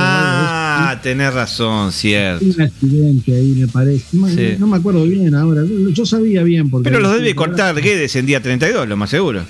Ah, 0.78 1.00
tenés 1.02 1.32
razón, 1.32 1.90
cierto. 1.92 2.44
un 2.44 2.60
accidente 2.60 3.34
ahí, 3.34 3.54
me 3.58 3.66
parece. 3.68 4.04
No, 4.16 4.28
Sí. 4.28 4.56
no 4.58 4.66
me 4.66 4.76
acuerdo 4.76 5.04
bien 5.04 5.34
ahora. 5.34 5.62
Yo 5.92 6.04
sabía 6.06 6.42
bien 6.42 6.68
porque. 6.70 6.90
Pero 6.90 7.00
lo 7.00 7.10
debe 7.12 7.34
cortar 7.34 7.74
Guedes 7.80 8.14
en 8.16 8.26
día 8.26 8.42
32, 8.42 8.86
lo 8.88 8.96
más 8.96 9.10
seguro. 9.10 9.44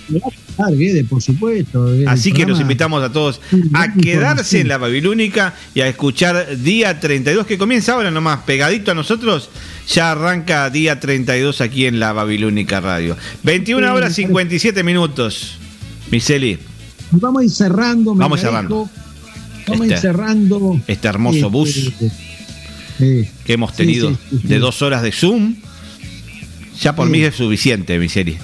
Ah, 0.58 0.70
Guedes, 0.70 1.04
por 1.06 1.20
supuesto. 1.22 1.88
Así 2.06 2.32
que 2.32 2.46
los 2.46 2.60
invitamos 2.60 3.02
a 3.02 3.12
todos 3.12 3.40
a 3.74 3.92
quedarse 3.92 4.60
en 4.60 4.68
la 4.68 4.78
Babilónica 4.78 5.54
y 5.74 5.80
a 5.80 5.88
escuchar 5.88 6.56
día 6.58 6.98
32, 7.00 7.46
que 7.46 7.58
comienza 7.58 7.92
ahora 7.94 8.10
nomás, 8.10 8.40
pegadito 8.46 8.90
a 8.92 8.94
nosotros. 8.94 9.50
Ya 9.88 10.12
arranca 10.12 10.68
día 10.70 10.98
32 10.98 11.60
aquí 11.60 11.86
en 11.86 12.00
la 12.00 12.12
Babilónica 12.12 12.80
Radio. 12.80 13.16
21 13.44 13.86
Sí, 13.86 13.92
horas 13.92 14.10
me 14.10 14.14
57 14.14 14.82
minutos. 14.82 15.58
Miseli, 16.10 16.58
Vamos 17.12 17.42
a 17.42 17.44
ir 17.44 17.50
cerrando. 17.50 18.14
me 18.14 18.20
Vamos 18.20 18.40
cerrando. 18.40 18.88
Ir 19.74 19.82
Este- 19.82 19.98
cerrando. 19.98 20.80
este 20.86 21.08
hermoso 21.08 21.36
Este, 21.38 21.48
bus 21.48 21.92
eh, 23.00 23.28
que 23.44 23.52
hemos 23.52 23.70
Sí, 23.72 23.76
tenido 23.78 24.10
sí, 24.10 24.16
sí, 24.30 24.38
sí. 24.42 24.48
de 24.48 24.58
dos 24.58 24.80
horas 24.82 25.02
de 25.02 25.12
Zoom, 25.12 25.56
ya 26.80 26.94
por 26.94 27.06
Sí. 27.06 27.12
mí 27.12 27.20
es 27.20 27.34
suficiente, 27.34 27.98
Miseli. 27.98 28.36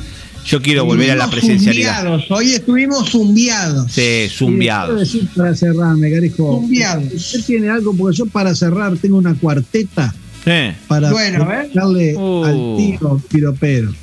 Yo 0.44 0.60
quiero 0.60 0.84
volver 0.84 1.12
a 1.12 1.14
la 1.14 1.30
presencialidad. 1.30 1.98
zumbiados, 2.00 2.30
Hoy 2.30 2.52
estuvimos 2.52 3.10
zumbiados. 3.10 3.92
Sí, 3.92 4.26
zumbiados. 4.28 4.98
decir 4.98 5.28
para 5.36 5.54
cerrar, 5.54 5.96
Megarejo. 5.96 6.60
Zumbiados. 6.62 7.12
Usted 7.14 7.44
tiene 7.44 7.70
algo, 7.70 7.94
porque 7.96 8.16
yo 8.16 8.26
para 8.26 8.52
cerrar 8.54 8.96
tengo 8.96 9.18
una 9.18 9.34
cuarteta 9.36 10.12
Eh. 10.44 10.74
para 10.88 11.12
Bueno, 11.12 11.46
darle 11.72 12.16
Uh. 12.16 12.44
al 12.44 12.76
tío 12.76 13.22
piropero. 13.30 13.94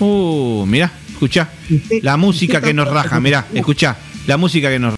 Uh, 0.00 0.64
mirá, 0.66 0.90
escuchá. 1.12 1.50
Usted- 1.70 2.02
La 2.02 2.16
música 2.16 2.60
que 2.62 2.72
nos 2.72 2.88
raja, 2.88 3.20
mirá, 3.20 3.46
escuchá. 3.52 3.96
La 4.26 4.38
música 4.38 4.70
que 4.70 4.78
nos 4.78 4.94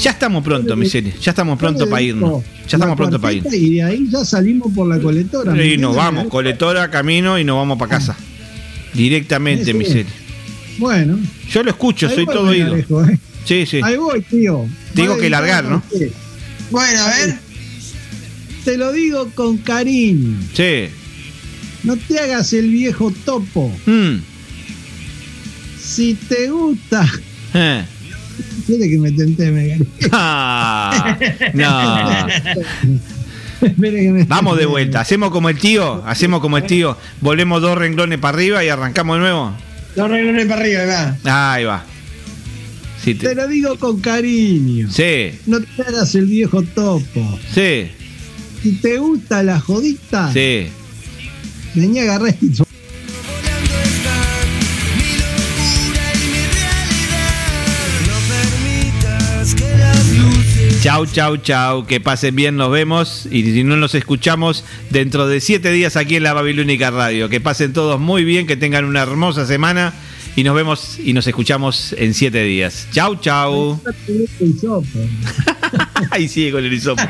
Ya 0.00 0.12
estamos 0.12 0.42
pronto, 0.42 0.76
Miseli. 0.76 1.12
Ya 1.20 1.32
estamos 1.32 1.58
pronto 1.58 1.88
para 1.88 2.00
irnos. 2.00 2.42
Ya 2.66 2.78
estamos 2.78 2.96
pronto 2.96 3.20
para 3.20 3.34
irnos. 3.34 3.52
Y 3.52 3.74
de 3.74 3.82
ahí 3.82 4.08
ya 4.10 4.24
salimos 4.24 4.72
por 4.72 4.88
la 4.88 4.98
colectora. 4.98 5.52
¿me 5.52 5.66
Y 5.66 5.76
nos 5.76 5.90
entiende, 5.90 5.96
vamos, 5.96 6.26
colectora, 6.28 6.90
camino 6.90 7.38
y 7.38 7.44
nos 7.44 7.56
vamos 7.56 7.78
para 7.78 7.98
casa. 7.98 8.16
Directamente. 8.94 9.74
Miseli. 9.74 10.08
Bueno. 10.78 11.18
Yo 11.50 11.62
lo 11.62 11.70
escucho, 11.70 12.08
soy 12.08 12.24
todo 12.24 12.48
oído. 12.48 12.76
Eh. 12.76 13.18
Sí, 13.44 13.66
sí. 13.66 13.80
Ahí 13.82 13.96
voy, 13.96 14.22
tío. 14.22 14.66
Tengo 14.94 15.18
que 15.18 15.28
largar, 15.28 15.64
¿no? 15.64 15.82
Bueno, 16.70 17.02
a 17.02 17.08
ver. 17.08 17.38
Te 18.64 18.76
lo 18.78 18.92
digo 18.92 19.30
con 19.34 19.58
cariño. 19.58 20.38
Sí. 20.54 20.86
No 21.82 21.96
te 21.96 22.18
hagas 22.18 22.52
el 22.52 22.70
viejo 22.70 23.12
topo. 23.24 23.70
Mm. 23.86 24.16
Si 25.82 26.14
te 26.14 26.48
gusta. 26.50 27.06
Eh. 27.52 27.84
Que 28.66 28.98
me 28.98 29.10
tenté. 29.12 29.78
Ah, 30.12 31.16
no. 31.54 32.26
Me- 33.76 34.24
Vamos 34.24 34.56
de 34.58 34.66
vuelta. 34.66 35.00
Hacemos 35.00 35.30
como 35.30 35.48
el 35.50 35.58
tío. 35.58 36.02
Hacemos 36.06 36.40
como 36.40 36.56
el 36.56 36.64
tío. 36.64 36.96
Volvemos 37.20 37.60
dos 37.60 37.76
renglones 37.76 38.18
para 38.18 38.36
arriba 38.36 38.64
y 38.64 38.68
arrancamos 38.68 39.16
de 39.16 39.20
nuevo. 39.20 39.52
No 39.96 40.08
regreses 40.08 40.46
para 40.46 40.60
arriba, 40.62 40.78
¿verdad? 40.80 41.16
Ahí 41.24 41.64
va. 41.64 41.84
Sí, 43.04 43.14
Te 43.14 43.28
te- 43.28 43.34
lo 43.34 43.48
digo 43.48 43.78
con 43.78 44.00
cariño. 44.00 44.88
sí, 44.90 45.32
No 45.46 45.58
te 45.60 45.82
hagas 45.82 46.14
el 46.14 46.26
viejo 46.26 46.62
topo. 46.62 47.38
sí, 47.54 47.88
Si 48.62 48.72
te 48.72 48.98
gusta 48.98 49.42
la 49.42 49.58
jodita, 49.58 50.30
sí. 50.32 50.68
vení 51.74 51.98
a 51.98 52.02
agarrar 52.02 52.28
esto. 52.40 52.66
Chau, 60.82 61.04
chau, 61.04 61.36
chau. 61.36 61.86
Que 61.86 62.00
pasen 62.00 62.34
bien, 62.34 62.56
nos 62.56 62.70
vemos. 62.70 63.28
Y 63.30 63.42
si 63.42 63.64
no 63.64 63.76
nos 63.76 63.94
escuchamos 63.94 64.64
dentro 64.88 65.28
de 65.28 65.42
siete 65.42 65.70
días 65.72 65.96
aquí 65.96 66.16
en 66.16 66.22
la 66.22 66.32
Babilónica 66.32 66.90
Radio. 66.90 67.28
Que 67.28 67.38
pasen 67.38 67.74
todos 67.74 68.00
muy 68.00 68.24
bien, 68.24 68.46
que 68.46 68.56
tengan 68.56 68.86
una 68.86 69.02
hermosa 69.02 69.46
semana. 69.46 69.92
Y 70.36 70.42
nos 70.42 70.54
vemos 70.54 70.98
y 70.98 71.12
nos 71.12 71.26
escuchamos 71.26 71.94
en 71.98 72.14
siete 72.14 72.42
días. 72.44 72.88
Chau, 72.92 73.16
chau. 73.16 73.78
Ahí 76.12 76.28
sigue 76.28 76.52
con 76.52 76.64
el 76.64 76.72
hisopo. 76.72 77.02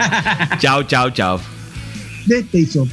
Chau, 0.58 0.82
chau, 0.82 1.10
chau. 1.10 1.40
De 2.26 2.40
este 2.40 2.58
hisopo. 2.58 2.90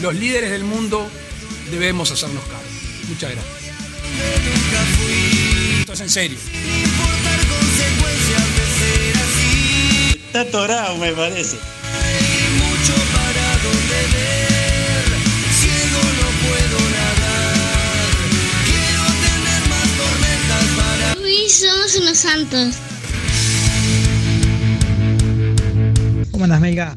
Los 0.00 0.14
líderes 0.14 0.50
del 0.50 0.64
mundo 0.64 1.10
debemos 1.70 2.10
hacernos 2.10 2.42
cargo. 2.44 2.64
Muchas 3.08 3.32
gracias. 3.32 3.54
Esto 5.80 5.92
es 5.92 6.00
en 6.00 6.10
serio. 6.10 6.38
Consecuencias 7.50 8.46
de 8.56 8.64
ser 8.78 9.16
así. 9.18 10.20
Está 10.26 10.40
atorado, 10.40 10.96
me 10.96 11.12
parece. 11.12 11.56
Hay 11.56 12.48
mucho 12.56 12.94
para 13.12 13.58
donde 13.62 14.00
ver. 14.16 15.04
Ciego 15.60 16.02
no 16.18 16.28
puedo 16.48 16.78
nadar. 16.96 18.08
Quiero 18.64 19.04
tener 19.26 19.62
más 19.68 19.88
tormentas 20.00 20.64
para. 20.78 21.20
Uy, 21.20 21.48
somos 21.50 21.90
unos 21.96 22.18
santos. 22.18 22.74
¿Cómo 26.30 26.44
andas, 26.44 26.60
Melga? 26.60 26.96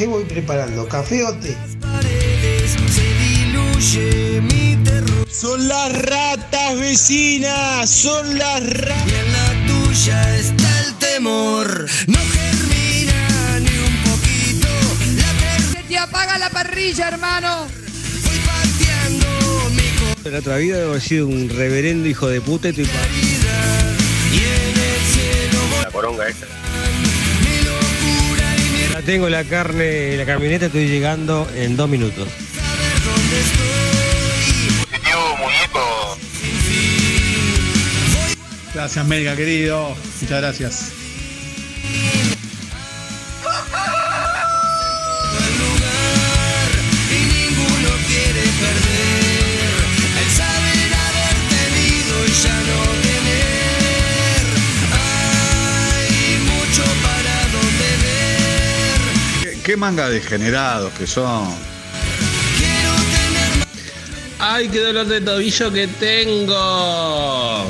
¿Qué 0.00 0.06
voy 0.06 0.24
preparando? 0.24 0.88
¿Café 0.88 1.22
o 1.24 1.34
té? 1.34 1.54
Son 5.30 5.68
las 5.68 5.92
ratas 5.92 6.80
vecinas, 6.80 7.90
son 7.90 8.38
las 8.38 8.66
ratas. 8.78 9.06
Y 9.06 9.14
en 9.14 9.30
la 9.30 9.66
tuya 9.66 10.38
está 10.38 10.80
el 10.86 10.94
temor. 10.94 11.86
No 12.06 12.18
germina 12.32 13.60
ni 13.60 13.76
un 13.76 14.02
poquito. 14.04 14.68
La 15.16 15.34
Se 15.70 15.82
te 15.86 15.98
apaga 15.98 16.38
la 16.38 16.48
parrilla, 16.48 17.08
hermano. 17.08 17.66
Voy 18.24 18.38
pateando 18.38 19.28
mi 19.68 19.82
En 20.24 20.32
la 20.32 20.38
otra 20.38 20.56
vida 20.56 20.78
debo 20.78 20.92
haber 20.92 21.02
sido 21.02 21.26
un 21.26 21.50
reverendo 21.50 22.08
hijo 22.08 22.26
de 22.26 22.40
puta 22.40 22.70
y 22.70 22.72
cielo 22.72 22.86
La 25.82 25.90
coronga 25.90 26.26
esta. 26.26 26.59
Tengo 29.04 29.28
la 29.28 29.44
carne 29.44 30.12
en 30.12 30.18
la 30.18 30.26
camioneta, 30.26 30.66
estoy 30.66 30.86
llegando 30.86 31.48
en 31.54 31.76
dos 31.76 31.88
minutos. 31.88 32.28
dónde 33.04 33.40
estoy. 33.40 33.80
Gracias, 38.74 39.06
Melga, 39.06 39.36
querido. 39.36 39.96
Muchas 40.20 40.40
gracias. 40.40 40.99
¿Qué, 59.70 59.76
manga 59.76 60.08
degenerados 60.08 60.92
que 60.94 61.06
son. 61.06 61.48
¡Ay, 64.40 64.68
qué 64.68 64.80
dolor 64.80 65.06
de 65.06 65.20
tobillo 65.20 65.72
que 65.72 65.86
tengo! 65.86 66.56